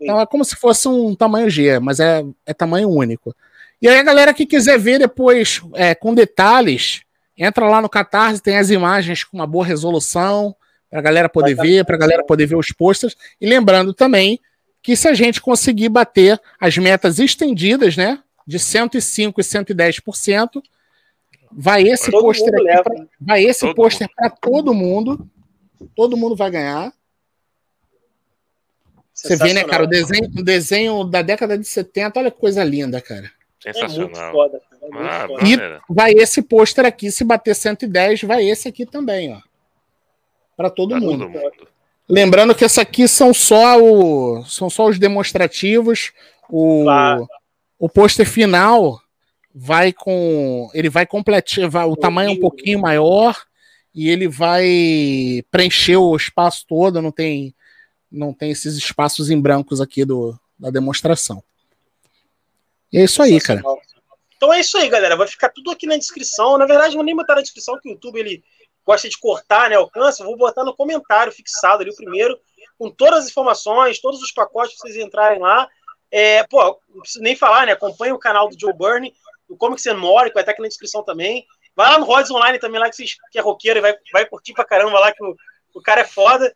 Então 0.00 0.20
é 0.20 0.26
como 0.26 0.44
se 0.44 0.56
fosse 0.56 0.88
um 0.88 1.14
tamanho 1.14 1.50
G, 1.50 1.78
mas 1.78 2.00
é, 2.00 2.24
é 2.46 2.54
tamanho 2.54 2.88
único. 2.88 3.34
E 3.80 3.88
aí 3.88 3.98
a 3.98 4.02
galera 4.02 4.34
que 4.34 4.46
quiser 4.46 4.78
ver 4.78 4.98
depois 4.98 5.62
é, 5.74 5.94
com 5.94 6.14
detalhes, 6.14 7.02
entra 7.36 7.68
lá 7.68 7.80
no 7.80 7.88
Catarse, 7.88 8.42
tem 8.42 8.58
as 8.58 8.70
imagens 8.70 9.24
com 9.24 9.36
uma 9.36 9.46
boa 9.46 9.64
resolução, 9.64 10.54
para 10.90 10.98
a 10.98 11.02
galera 11.02 11.28
poder 11.28 11.54
ver, 11.54 11.84
para 11.84 11.94
a 11.94 11.98
galera 11.98 12.24
poder 12.24 12.46
ver 12.46 12.56
os 12.56 12.72
posters. 12.72 13.16
E 13.40 13.46
lembrando 13.46 13.94
também 13.94 14.40
que 14.82 14.96
se 14.96 15.06
a 15.06 15.14
gente 15.14 15.40
conseguir 15.40 15.88
bater 15.88 16.40
as 16.58 16.76
metas 16.76 17.18
estendidas, 17.18 17.96
né, 17.96 18.18
de 18.46 18.58
105 18.58 19.40
e 19.40 19.44
110%, 19.44 20.62
vai 21.52 21.82
esse 21.84 22.10
pôster 22.10 22.52
aqui, 22.54 22.82
pra, 22.82 23.06
vai 23.20 23.44
esse 23.44 23.72
pôster 23.74 24.08
para 24.14 24.30
todo 24.30 24.74
mundo. 24.74 25.28
Todo 25.94 26.16
mundo 26.16 26.34
vai 26.34 26.50
ganhar. 26.50 26.92
Você 29.22 29.36
vê, 29.36 29.52
né, 29.52 29.64
cara, 29.64 29.84
o 29.84 29.86
desenho, 29.86 30.24
o 30.24 30.42
desenho 30.42 31.04
da 31.04 31.20
década 31.20 31.58
de 31.58 31.66
70, 31.66 32.18
olha 32.18 32.30
que 32.30 32.38
coisa 32.38 32.64
linda, 32.64 33.00
cara. 33.02 33.30
Sensacional. 33.62 33.92
É 33.92 34.18
muito 34.18 34.32
foda, 34.32 34.60
cara. 34.60 34.82
É 34.82 34.88
muito 34.88 35.10
ah, 35.10 35.26
foda. 35.28 35.46
E 35.46 35.94
vai 35.94 36.12
esse 36.12 36.40
pôster 36.40 36.86
aqui, 36.86 37.12
se 37.12 37.22
bater 37.22 37.54
110, 37.54 38.22
vai 38.22 38.48
esse 38.48 38.66
aqui 38.66 38.86
também, 38.86 39.34
ó. 39.34 39.40
Para 40.56 40.70
todo, 40.70 40.96
mundo. 40.96 41.26
todo 41.26 41.28
mundo. 41.28 41.68
Lembrando 42.08 42.54
que 42.54 42.64
essa 42.64 42.82
aqui 42.82 43.06
são 43.06 43.32
só 43.32 43.80
o 43.80 44.44
são 44.44 44.68
só 44.70 44.88
os 44.88 44.98
demonstrativos. 44.98 46.12
O, 46.48 46.86
o 47.78 47.88
pôster 47.88 48.26
final 48.26 49.00
vai 49.54 49.92
com 49.92 50.70
ele 50.74 50.88
vai 50.88 51.06
completar, 51.06 51.68
vai, 51.68 51.84
o 51.84 51.96
tamanho 51.96 52.30
é 52.30 52.32
um 52.32 52.40
pouquinho 52.40 52.80
maior 52.80 53.40
e 53.94 54.08
ele 54.08 54.26
vai 54.26 55.42
preencher 55.50 55.96
o 55.96 56.16
espaço 56.16 56.64
todo, 56.66 57.02
não 57.02 57.12
tem 57.12 57.54
não 58.10 58.32
tem 58.32 58.50
esses 58.50 58.76
espaços 58.76 59.30
em 59.30 59.40
brancos 59.40 59.80
aqui 59.80 60.04
do, 60.04 60.38
da 60.58 60.70
demonstração. 60.70 61.42
E 62.92 62.98
é 62.98 63.04
isso 63.04 63.22
aí, 63.22 63.40
cara. 63.40 63.62
Então 64.36 64.52
é 64.52 64.60
isso 64.60 64.76
aí, 64.78 64.88
galera. 64.88 65.16
Vai 65.16 65.28
ficar 65.28 65.50
tudo 65.50 65.70
aqui 65.70 65.86
na 65.86 65.96
descrição. 65.96 66.58
Na 66.58 66.66
verdade, 66.66 66.94
vou 66.94 67.04
nem 67.04 67.14
botar 67.14 67.34
na 67.34 67.42
descrição 67.42 67.78
que 67.78 67.88
o 67.88 67.92
YouTube 67.92 68.18
ele 68.18 68.42
gosta 68.84 69.08
de 69.08 69.18
cortar, 69.18 69.70
né? 69.70 69.76
Alcance. 69.76 70.20
Eu 70.20 70.26
vou 70.26 70.36
botar 70.36 70.64
no 70.64 70.74
comentário 70.74 71.32
fixado 71.32 71.82
ali 71.82 71.90
o 71.90 71.96
primeiro, 71.96 72.40
com 72.78 72.90
todas 72.90 73.24
as 73.24 73.30
informações, 73.30 74.00
todos 74.00 74.20
os 74.20 74.32
pacotes 74.32 74.76
para 74.76 74.90
vocês 74.90 75.04
entrarem 75.04 75.38
lá. 75.38 75.68
É, 76.10 76.42
pô, 76.44 76.80
não 76.88 77.02
preciso 77.02 77.22
nem 77.22 77.36
falar, 77.36 77.66
né? 77.66 77.72
Acompanhe 77.72 78.12
o 78.12 78.18
canal 78.18 78.48
do 78.48 78.58
Joe 78.58 78.72
Burney, 78.72 79.14
o 79.48 79.56
Comics 79.56 79.86
and 79.86 79.98
More, 79.98 80.28
que 80.28 80.34
vai 80.34 80.42
estar 80.42 80.52
aqui 80.52 80.62
na 80.62 80.68
descrição 80.68 81.04
também. 81.04 81.46
Vai 81.76 81.88
lá 81.90 81.98
no 81.98 82.04
Rods 82.04 82.30
Online 82.30 82.58
também, 82.58 82.80
lá 82.80 82.90
que, 82.90 82.96
vocês, 82.96 83.14
que 83.30 83.38
é 83.38 83.42
roqueiro 83.42 83.78
e 83.78 83.82
vai, 83.82 83.94
vai 84.12 84.26
curtir 84.26 84.52
pra 84.52 84.64
caramba 84.64 84.98
lá, 84.98 85.12
que 85.12 85.22
o, 85.22 85.36
o 85.74 85.80
cara 85.80 86.00
é 86.00 86.04
foda. 86.04 86.52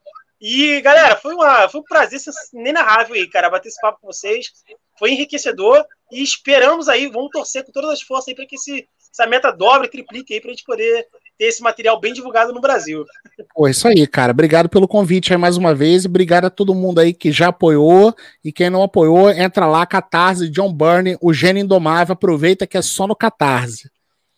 E, 0.46 0.78
galera, 0.82 1.16
foi, 1.16 1.34
uma, 1.34 1.66
foi 1.70 1.80
um 1.80 1.84
prazer 1.84 2.20
inenarrável 2.52 3.14
aí, 3.14 3.26
cara, 3.26 3.48
bater 3.48 3.68
esse 3.68 3.80
papo 3.80 3.98
com 4.02 4.08
vocês. 4.08 4.52
Foi 4.98 5.10
enriquecedor 5.10 5.82
e 6.12 6.22
esperamos 6.22 6.86
aí, 6.86 7.08
vamos 7.08 7.30
torcer 7.30 7.64
com 7.64 7.72
todas 7.72 7.88
as 7.88 8.02
forças 8.02 8.28
aí 8.28 8.34
para 8.34 8.44
que 8.44 8.56
esse, 8.56 8.86
essa 9.10 9.26
meta 9.26 9.50
dobre, 9.50 9.88
triplique 9.88 10.34
aí, 10.34 10.42
para 10.42 10.50
a 10.50 10.52
gente 10.52 10.66
poder 10.66 11.06
ter 11.38 11.46
esse 11.46 11.62
material 11.62 11.98
bem 11.98 12.12
divulgado 12.12 12.52
no 12.52 12.60
Brasil. 12.60 13.06
Pô, 13.54 13.66
isso 13.66 13.88
aí, 13.88 14.06
cara. 14.06 14.32
Obrigado 14.32 14.68
pelo 14.68 14.86
convite 14.86 15.32
aí 15.32 15.38
mais 15.38 15.56
uma 15.56 15.74
vez 15.74 16.04
e 16.04 16.08
obrigado 16.08 16.44
a 16.44 16.50
todo 16.50 16.74
mundo 16.74 16.98
aí 16.98 17.14
que 17.14 17.32
já 17.32 17.48
apoiou 17.48 18.14
e 18.44 18.52
quem 18.52 18.68
não 18.68 18.82
apoiou, 18.82 19.30
entra 19.30 19.64
lá, 19.64 19.86
Catarse, 19.86 20.50
John 20.50 20.70
Byrne, 20.70 21.16
o 21.22 21.32
Gênio 21.32 21.62
Indomável, 21.62 22.12
aproveita 22.12 22.66
que 22.66 22.76
é 22.76 22.82
só 22.82 23.06
no 23.06 23.16
Catarse. 23.16 23.90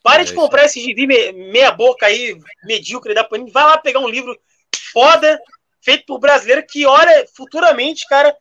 Pare 0.05 0.23
de 0.23 0.31
é 0.31 0.37
comprar 0.37 0.67
esse 0.67 0.81
gibi 0.81 1.05
meia 1.05 1.73
boca 1.73 2.07
aí, 2.07 2.39
medíocre 2.65 3.13
da 3.13 3.25
Panini. 3.25 3.51
Vai 3.51 3.65
lá 3.65 3.77
pegar 3.77 3.99
um 3.99 4.09
livro 4.09 4.39
foda, 4.93 5.41
feito 5.87 6.05
por 6.05 6.19
brasileiro, 6.19 6.67
que 6.69 6.85
olha, 6.85 7.25
futuramente, 7.33 8.05
cara, 8.09 8.37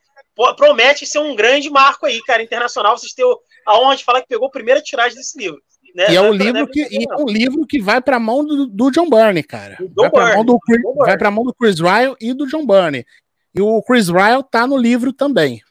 promete 0.57 1.05
ser 1.05 1.19
um 1.19 1.35
grande 1.35 1.69
marco 1.69 2.07
aí, 2.07 2.19
cara, 2.23 2.41
internacional. 2.41 2.97
Vocês 2.97 3.13
têm 3.13 3.23
a 3.67 3.79
honra 3.79 3.95
de 3.95 4.03
falar 4.03 4.21
que 4.21 4.27
pegou 4.27 4.47
a 4.47 4.51
primeira 4.51 4.81
tiragem 4.81 5.15
desse 5.15 5.37
livro. 5.37 5.61
Né? 5.93 6.07
E 6.09 6.15
é 6.15 6.21
um 6.21 6.33
livro 6.33 6.67
que 6.67 6.81
e 6.81 7.05
é 7.07 7.15
um 7.15 7.25
livro 7.25 7.65
que 7.67 7.79
vai 7.79 8.01
para 8.01 8.17
a 8.17 8.19
mão 8.19 8.43
do, 8.43 8.65
do, 8.65 8.91
John 8.91 9.07
Byrne, 9.07 9.43
cara. 9.43 9.77
vai 9.95 10.09
para 10.09 10.31
a 10.31 10.35
mão 10.35 10.43
do 10.43 10.59
Chris, 10.59 10.81
vai 10.97 11.31
mão 11.31 11.43
do 11.45 11.53
Chris 11.53 11.79
Ryle 11.79 12.15
e 12.19 12.33
do 12.33 12.47
John 12.47 12.65
Byrne. 12.65 13.05
E 13.53 13.61
o 13.61 13.81
Chris 13.83 14.09
Ryle 14.09 14.43
tá 14.49 14.65
no 14.65 14.75
livro 14.75 15.13
também. 15.13 15.61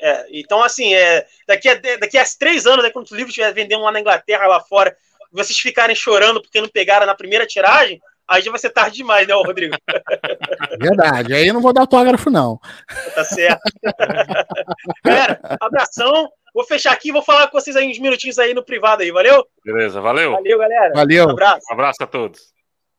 É, 0.00 0.26
então 0.30 0.62
assim, 0.62 0.94
é, 0.94 1.26
daqui 1.46 1.68
a 1.68 1.74
daqui 1.74 2.16
a 2.16 2.24
três 2.38 2.66
anos, 2.66 2.82
né, 2.82 2.90
quando 2.90 3.10
o 3.10 3.14
livro 3.14 3.28
estiver 3.28 3.52
vendendo 3.52 3.82
lá 3.82 3.92
na 3.92 4.00
Inglaterra, 4.00 4.46
lá 4.46 4.60
fora, 4.60 4.96
vocês 5.30 5.58
ficarem 5.58 5.94
chorando 5.94 6.40
porque 6.40 6.60
não 6.60 6.68
pegaram 6.68 7.04
na 7.04 7.14
primeira 7.14 7.46
tiragem, 7.46 8.00
aí 8.30 8.42
já 8.42 8.50
vai 8.50 8.60
ser 8.60 8.70
tarde 8.70 8.96
demais, 8.96 9.26
né, 9.26 9.34
Rodrigo? 9.34 9.76
Verdade. 10.80 11.34
Aí 11.34 11.48
eu 11.48 11.54
não 11.54 11.60
vou 11.60 11.72
dar 11.72 11.82
autógrafo, 11.82 12.30
não. 12.30 12.58
Tá 13.14 13.24
certo. 13.24 13.60
Galera, 15.04 15.40
abração. 15.60 16.30
Vou 16.54 16.64
fechar 16.64 16.92
aqui 16.92 17.08
e 17.08 17.12
vou 17.12 17.22
falar 17.22 17.48
com 17.48 17.60
vocês 17.60 17.76
aí 17.76 17.88
uns 17.88 17.98
minutinhos 17.98 18.38
aí 18.38 18.54
no 18.54 18.64
privado 18.64 19.02
aí, 19.02 19.10
valeu? 19.10 19.44
Beleza, 19.64 20.00
valeu. 20.00 20.32
Valeu, 20.32 20.58
galera. 20.58 20.92
Valeu. 20.94 21.26
Um 21.26 21.30
abraço. 21.30 21.66
Um 21.70 21.74
abraço 21.74 22.02
a 22.02 22.06
todos. 22.06 22.40